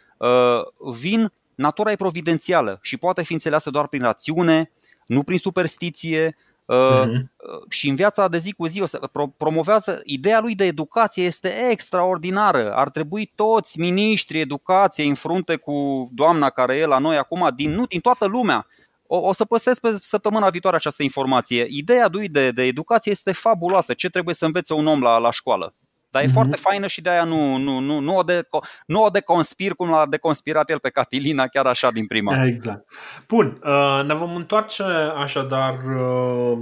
vin, 1.01 1.33
natura 1.55 1.91
e 1.91 1.97
providențială 1.97 2.79
și 2.83 2.97
poate 2.97 3.23
fi 3.23 3.33
înțeleasă 3.33 3.71
doar 3.71 3.87
prin 3.87 4.03
rațiune, 4.03 4.71
nu 5.07 5.23
prin 5.23 5.39
superstiție, 5.39 6.37
Uh-huh. 6.67 7.25
Și 7.69 7.89
în 7.89 7.95
viața 7.95 8.29
de 8.29 8.39
zi 8.39 8.53
cu 8.53 8.67
zi 8.67 8.81
o 8.81 8.87
să 8.87 9.11
promovează 9.37 10.01
ideea 10.05 10.41
lui 10.41 10.55
de 10.55 10.65
educație 10.65 11.25
este 11.25 11.53
extraordinară. 11.71 12.73
Ar 12.73 12.91
trebui 12.91 13.33
toți 13.35 13.81
miniștrii 13.81 14.41
educației 14.41 15.09
în 15.09 15.15
frunte 15.15 15.57
cu 15.57 16.09
doamna 16.13 16.51
care 16.51 16.77
e 16.77 16.87
la 16.87 16.99
noi 16.99 17.17
acum, 17.17 17.51
din, 17.55 17.71
nu 17.71 17.87
din 17.87 18.01
toată 18.01 18.27
lumea, 18.27 18.67
o, 19.09 19.17
o 19.17 19.33
să 19.33 19.45
păstrez 19.45 19.79
pe 19.79 19.97
săptămâna 20.01 20.51
viitoare 20.51 20.77
această 20.77 21.03
informație. 21.03 21.67
Ideea 21.69 22.09
lui 22.13 22.29
de, 22.29 22.51
de 22.51 22.63
educație 22.63 23.13
este 23.13 23.33
fabuloasă. 23.33 23.95
Ce 23.95 24.09
trebuie 24.09 24.35
să 24.35 24.45
învețe 24.45 24.75
un 24.75 24.87
om 24.87 25.01
la, 25.01 25.19
la 25.19 25.31
școală? 25.31 25.75
Dar 26.11 26.23
e 26.23 26.27
mm-hmm. 26.27 26.33
foarte 26.33 26.57
faină 26.57 26.87
și 26.87 27.01
de 27.01 27.11
aia 27.11 27.25
nu, 27.25 27.57
nu, 27.57 27.79
nu, 27.79 27.99
nu, 27.99 28.17
o 28.17 28.23
de, 28.23 28.49
nu 28.87 29.03
o 29.03 29.09
deconspir 29.09 29.75
cum 29.75 29.91
l-a 29.91 30.07
deconspirat 30.07 30.71
el 30.71 30.79
pe 30.79 30.91
Catilina, 30.91 31.47
chiar 31.47 31.67
așa 31.67 31.91
din 31.91 32.07
prima. 32.07 32.45
Exact. 32.45 32.93
Bun, 33.29 33.61
uh, 33.65 34.05
ne 34.07 34.15
vom 34.15 34.35
întoarce 34.35 34.83
așadar 35.17 35.75
uh, 35.75 36.59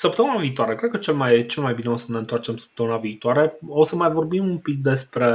săptămâna 0.00 0.38
viitoare. 0.38 0.74
Cred 0.74 0.90
că 0.90 0.96
cel 0.96 1.14
mai, 1.14 1.46
cel 1.46 1.62
mai 1.62 1.74
bine 1.74 1.88
o 1.88 1.96
să 1.96 2.06
ne 2.08 2.18
întoarcem 2.18 2.56
săptămâna 2.56 2.96
viitoare. 2.96 3.58
O 3.68 3.84
să 3.84 3.96
mai 3.96 4.10
vorbim 4.10 4.48
un 4.48 4.58
pic 4.58 4.82
despre, 4.82 5.34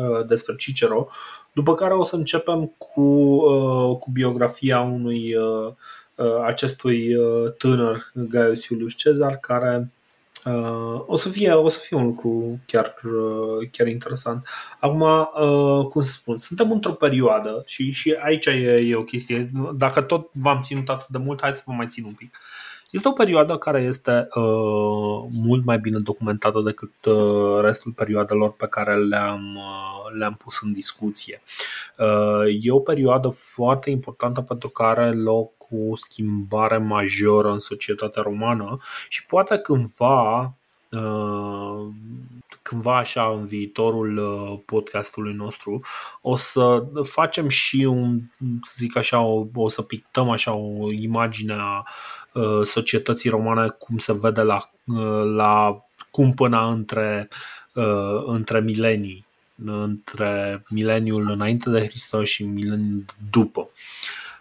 uh, 0.00 0.26
despre 0.26 0.54
Cicero, 0.54 1.08
după 1.52 1.74
care 1.74 1.94
o 1.94 2.04
să 2.04 2.16
începem 2.16 2.74
cu, 2.78 3.00
uh, 3.00 3.98
cu 3.98 4.10
biografia 4.10 4.80
unui 4.80 5.36
uh, 5.36 5.72
uh, 6.14 6.42
acestui 6.44 7.16
tânăr 7.58 8.10
Gaius 8.14 8.66
Iulius 8.66 8.94
Cezar, 8.94 9.36
care 9.36 9.90
o 11.06 11.16
să 11.16 11.28
fie, 11.28 11.52
o 11.52 11.68
să 11.68 11.78
fie 11.78 11.96
un 11.96 12.04
lucru 12.04 12.58
chiar, 12.66 12.94
chiar 13.70 13.86
interesant. 13.86 14.46
Acum, 14.80 15.28
cum 15.88 16.00
să 16.00 16.10
spun, 16.10 16.36
suntem 16.36 16.70
într-o 16.70 16.92
perioadă 16.92 17.62
și, 17.66 17.90
și 17.90 18.16
aici 18.22 18.46
e, 18.46 18.82
e 18.86 18.94
o 18.94 19.02
chestie. 19.02 19.50
Dacă 19.76 20.00
tot 20.00 20.28
v-am 20.32 20.60
ținut 20.62 20.88
atât 20.88 21.06
de 21.08 21.18
mult, 21.18 21.40
hai 21.40 21.52
să 21.52 21.62
vă 21.66 21.72
mai 21.72 21.86
țin 21.88 22.04
un 22.04 22.12
pic. 22.12 22.38
Este 22.94 23.08
o 23.08 23.12
perioadă 23.12 23.56
care 23.56 23.82
este 23.82 24.28
uh, 24.34 25.26
mult 25.30 25.64
mai 25.64 25.78
bine 25.78 25.98
documentată 25.98 26.60
decât 26.60 27.04
uh, 27.04 27.60
restul 27.60 27.92
perioadelor 27.92 28.52
pe 28.52 28.66
care 28.66 28.96
le-am, 28.96 29.54
uh, 29.56 30.12
le-am 30.18 30.34
pus 30.34 30.60
în 30.62 30.72
discuție. 30.72 31.42
Uh, 31.98 32.58
e 32.60 32.70
o 32.70 32.78
perioadă 32.78 33.28
foarte 33.28 33.90
importantă 33.90 34.40
pentru 34.40 34.68
că 34.68 34.82
are 34.82 35.12
loc 35.12 35.52
o 35.70 35.96
schimbare 35.96 36.78
majoră 36.78 37.50
în 37.50 37.58
societatea 37.58 38.22
romană 38.22 38.78
și 39.08 39.26
poate 39.26 39.58
cândva 39.58 40.54
uh, 40.90 41.86
cândva 42.74 42.98
așa 42.98 43.34
în 43.38 43.46
viitorul 43.46 44.16
uh, 44.16 44.58
podcastului 44.64 45.32
nostru 45.32 45.80
o 46.20 46.36
să 46.36 46.84
facem 47.02 47.48
și 47.48 47.76
un, 47.76 48.20
să 48.62 48.74
zic 48.78 48.96
așa, 48.96 49.20
o, 49.20 49.46
o 49.54 49.68
să 49.68 49.82
pictăm 49.82 50.30
așa 50.30 50.52
o 50.52 50.92
imagine 50.92 51.56
a 51.58 51.82
uh, 52.32 52.66
societății 52.66 53.30
romane 53.30 53.68
cum 53.68 53.98
se 53.98 54.12
vede 54.20 54.42
la, 54.42 54.58
uh, 54.84 55.24
la 55.34 55.84
cumpăna 56.10 56.70
între 56.70 57.28
între 58.26 58.60
milenii, 58.60 59.26
între 59.64 60.62
mileniul 60.68 61.30
înainte 61.30 61.70
de 61.70 61.86
Hristos 61.86 62.28
și 62.28 62.44
mileniul 62.44 63.04
după. 63.30 63.68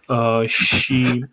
Uh, 0.07 0.47
și 0.47 1.05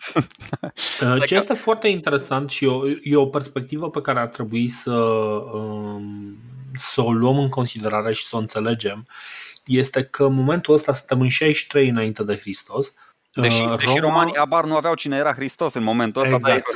uh, 1.02 1.24
ce 1.26 1.34
este 1.34 1.54
foarte 1.54 1.88
interesant 1.88 2.50
și 2.50 2.64
o, 2.64 2.88
e 3.02 3.16
o 3.16 3.26
perspectivă 3.26 3.90
pe 3.90 4.00
care 4.00 4.18
ar 4.18 4.28
trebui 4.28 4.68
să, 4.68 4.92
um, 4.92 6.38
să 6.74 7.02
o 7.02 7.12
luăm 7.12 7.38
în 7.38 7.48
considerare 7.48 8.12
și 8.12 8.24
să 8.24 8.36
o 8.36 8.38
înțelegem 8.38 9.06
este 9.64 10.04
că 10.04 10.24
în 10.24 10.34
momentul 10.34 10.74
ăsta 10.74 10.92
suntem 10.92 11.20
în 11.20 11.28
63 11.28 11.88
înainte 11.88 12.22
de 12.22 12.38
Hristos. 12.38 12.92
Deși, 13.34 13.62
uh, 13.62 13.78
deși 13.78 13.98
romanii 13.98 14.36
abar 14.36 14.64
nu 14.64 14.76
aveau 14.76 14.94
cine 14.94 15.16
era 15.16 15.32
Hristos 15.32 15.74
în 15.74 15.82
momentul 15.82 16.22
ăsta. 16.22 16.36
Exact. 16.36 16.66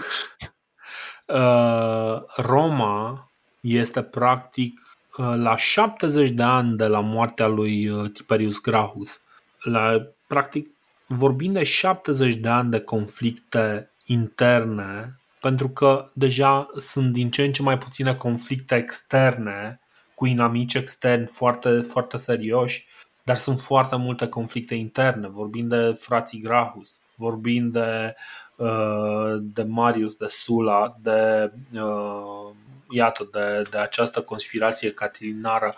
Uh, 1.26 2.22
Roma 2.36 3.30
este 3.60 4.02
practic 4.02 4.80
uh, 5.16 5.32
la 5.36 5.56
70 5.56 6.30
de 6.30 6.42
ani 6.42 6.76
de 6.76 6.86
la 6.86 7.00
moartea 7.00 7.46
lui 7.46 7.88
uh, 7.88 8.10
Tiberius 8.10 8.60
Gracchus. 8.60 9.20
La, 9.58 10.06
practic 10.26 10.68
vorbim 11.06 11.52
de 11.52 11.62
70 11.62 12.34
de 12.34 12.48
ani 12.48 12.70
de 12.70 12.80
conflicte 12.80 13.90
interne, 14.04 15.20
pentru 15.40 15.68
că 15.68 16.10
deja 16.12 16.70
sunt 16.76 17.12
din 17.12 17.30
ce 17.30 17.42
în 17.42 17.52
ce 17.52 17.62
mai 17.62 17.78
puține 17.78 18.14
conflicte 18.14 18.74
externe 18.76 19.80
cu 20.24 20.30
inamici 20.30 20.74
externi 20.74 21.26
foarte, 21.26 21.80
foarte 21.80 22.16
serioși, 22.16 22.86
dar 23.22 23.36
sunt 23.36 23.60
foarte 23.60 23.96
multe 23.96 24.28
conflicte 24.28 24.74
interne. 24.74 25.28
Vorbim 25.28 25.68
de 25.68 25.96
frații 25.98 26.40
Grahus, 26.40 26.98
vorbim 27.16 27.70
de, 27.70 28.14
uh, 28.56 29.36
de 29.40 29.62
Marius, 29.62 30.14
de 30.14 30.26
Sula, 30.26 30.96
de, 31.02 31.52
uh, 31.72 32.54
iată, 32.90 33.28
de, 33.32 33.62
de 33.70 33.78
această 33.78 34.22
conspirație 34.22 34.92
catilinară. 34.92 35.74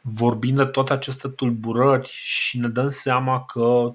Vorbim 0.00 0.54
de 0.54 0.64
toate 0.64 0.92
aceste 0.92 1.28
tulburări 1.28 2.10
și 2.12 2.58
ne 2.58 2.68
dăm 2.68 2.88
seama 2.88 3.44
că 3.44 3.94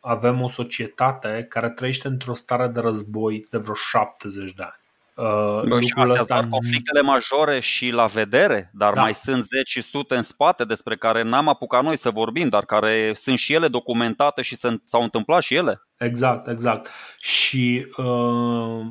avem 0.00 0.40
o 0.40 0.48
societate 0.48 1.46
care 1.48 1.70
trăiește 1.70 2.08
într-o 2.08 2.34
stare 2.34 2.66
de 2.66 2.80
război 2.80 3.46
de 3.50 3.58
vreo 3.58 3.74
70 3.74 4.52
de 4.52 4.62
ani. 4.62 4.81
Uh, 5.14 5.62
Bă, 5.68 5.80
și 5.80 5.92
astea 5.94 6.20
ăsta... 6.20 6.46
conflictele 6.50 7.00
majore 7.00 7.60
și 7.60 7.90
la 7.90 8.06
vedere, 8.06 8.70
dar 8.72 8.92
da. 8.92 9.00
mai 9.00 9.14
sunt 9.14 9.42
zeci 9.42 9.68
și 9.68 9.80
sute 9.80 10.14
în 10.14 10.22
spate 10.22 10.64
despre 10.64 10.96
care 10.96 11.22
n-am 11.22 11.48
apucat 11.48 11.82
noi 11.82 11.96
să 11.96 12.10
vorbim, 12.10 12.48
dar 12.48 12.64
care 12.64 13.12
sunt 13.14 13.38
și 13.38 13.52
ele 13.52 13.68
documentate 13.68 14.42
și 14.42 14.56
s-au 14.84 15.02
întâmplat 15.02 15.42
și 15.42 15.54
ele. 15.54 15.82
Exact, 15.96 16.48
exact. 16.48 16.90
Și 17.18 17.86
uh, 17.96 18.86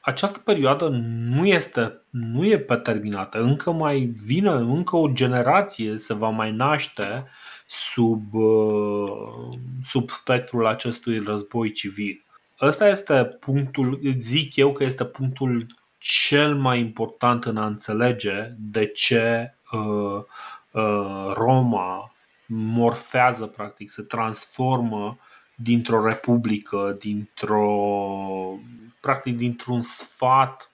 această 0.00 0.38
perioadă 0.38 0.88
nu 1.28 1.46
este 1.46 2.02
nu 2.10 2.44
e 2.46 2.58
pe 2.58 2.76
terminată. 2.76 3.38
Încă 3.38 3.72
mai 3.72 4.14
vine, 4.26 4.50
încă 4.50 4.96
o 4.96 5.08
generație 5.08 5.96
se 5.96 6.14
va 6.14 6.28
mai 6.28 6.52
naște 6.52 7.26
sub, 7.66 8.34
uh, 8.34 9.58
sub 9.82 10.10
spectrul 10.10 10.66
acestui 10.66 11.18
război 11.18 11.70
civil. 11.70 12.24
Ăsta 12.62 12.88
este 12.88 13.24
punctul, 13.24 14.00
zic 14.18 14.56
eu 14.56 14.72
că 14.72 14.84
este 14.84 15.04
punctul 15.04 15.66
cel 15.98 16.56
mai 16.56 16.78
important 16.78 17.44
în 17.44 17.56
a 17.56 17.66
înțelege 17.66 18.52
de 18.58 18.86
ce 18.86 19.54
uh, 19.72 20.22
uh, 20.70 21.30
Roma 21.32 22.14
morfează, 22.46 23.46
practic, 23.46 23.90
se 23.90 24.02
transformă 24.02 25.18
dintr-o 25.54 26.04
republică, 26.04 26.96
dintr-o 27.00 28.58
practic 29.00 29.36
dintr-un 29.36 29.80
sfat 29.80 30.70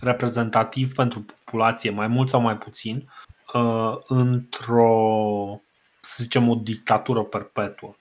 reprezentativ 0.00 0.94
pentru 0.94 1.20
populație, 1.20 1.90
mai 1.90 2.06
mult 2.06 2.28
sau 2.28 2.40
mai 2.40 2.56
puțin, 2.56 3.10
uh, 3.54 3.96
într-o 4.06 5.60
să 6.00 6.22
zicem, 6.22 6.48
o 6.48 6.54
dictatură 6.54 7.22
perpetuă. 7.22 7.94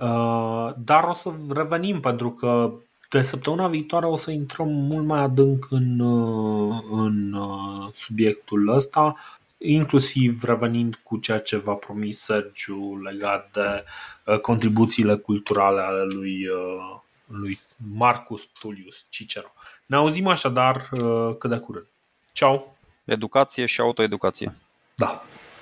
Uh, 0.00 0.72
dar 0.76 1.04
o 1.04 1.12
să 1.12 1.32
revenim 1.50 2.00
pentru 2.00 2.30
că 2.30 2.72
de 3.10 3.22
săptămâna 3.22 3.68
viitoare 3.68 4.06
o 4.06 4.16
să 4.16 4.30
intrăm 4.30 4.68
mult 4.68 5.06
mai 5.06 5.20
adânc 5.20 5.66
în, 5.70 6.00
uh, 6.00 6.82
în 6.90 7.32
uh, 7.32 7.88
subiectul 7.92 8.68
ăsta, 8.68 9.14
inclusiv 9.58 10.42
revenind 10.42 11.00
cu 11.02 11.16
ceea 11.16 11.38
ce 11.38 11.56
v-a 11.56 11.74
promis 11.74 12.18
Sergiu 12.18 13.00
legat 13.02 13.50
de 13.52 13.84
contribuțiile 14.42 15.16
culturale 15.16 15.80
ale 15.80 16.04
lui, 16.04 16.46
lui 17.26 17.60
Marcus 17.94 18.48
Tullius 18.60 19.06
Cicero. 19.08 19.52
Ne 19.86 19.96
auzim 19.96 20.26
așadar 20.26 20.88
cât 21.38 21.50
de 21.50 21.56
curând. 21.56 21.86
Ciao! 22.32 22.76
Educație 23.04 23.66
și 23.66 23.80
autoeducație. 23.80 24.54
Da. 24.94 25.22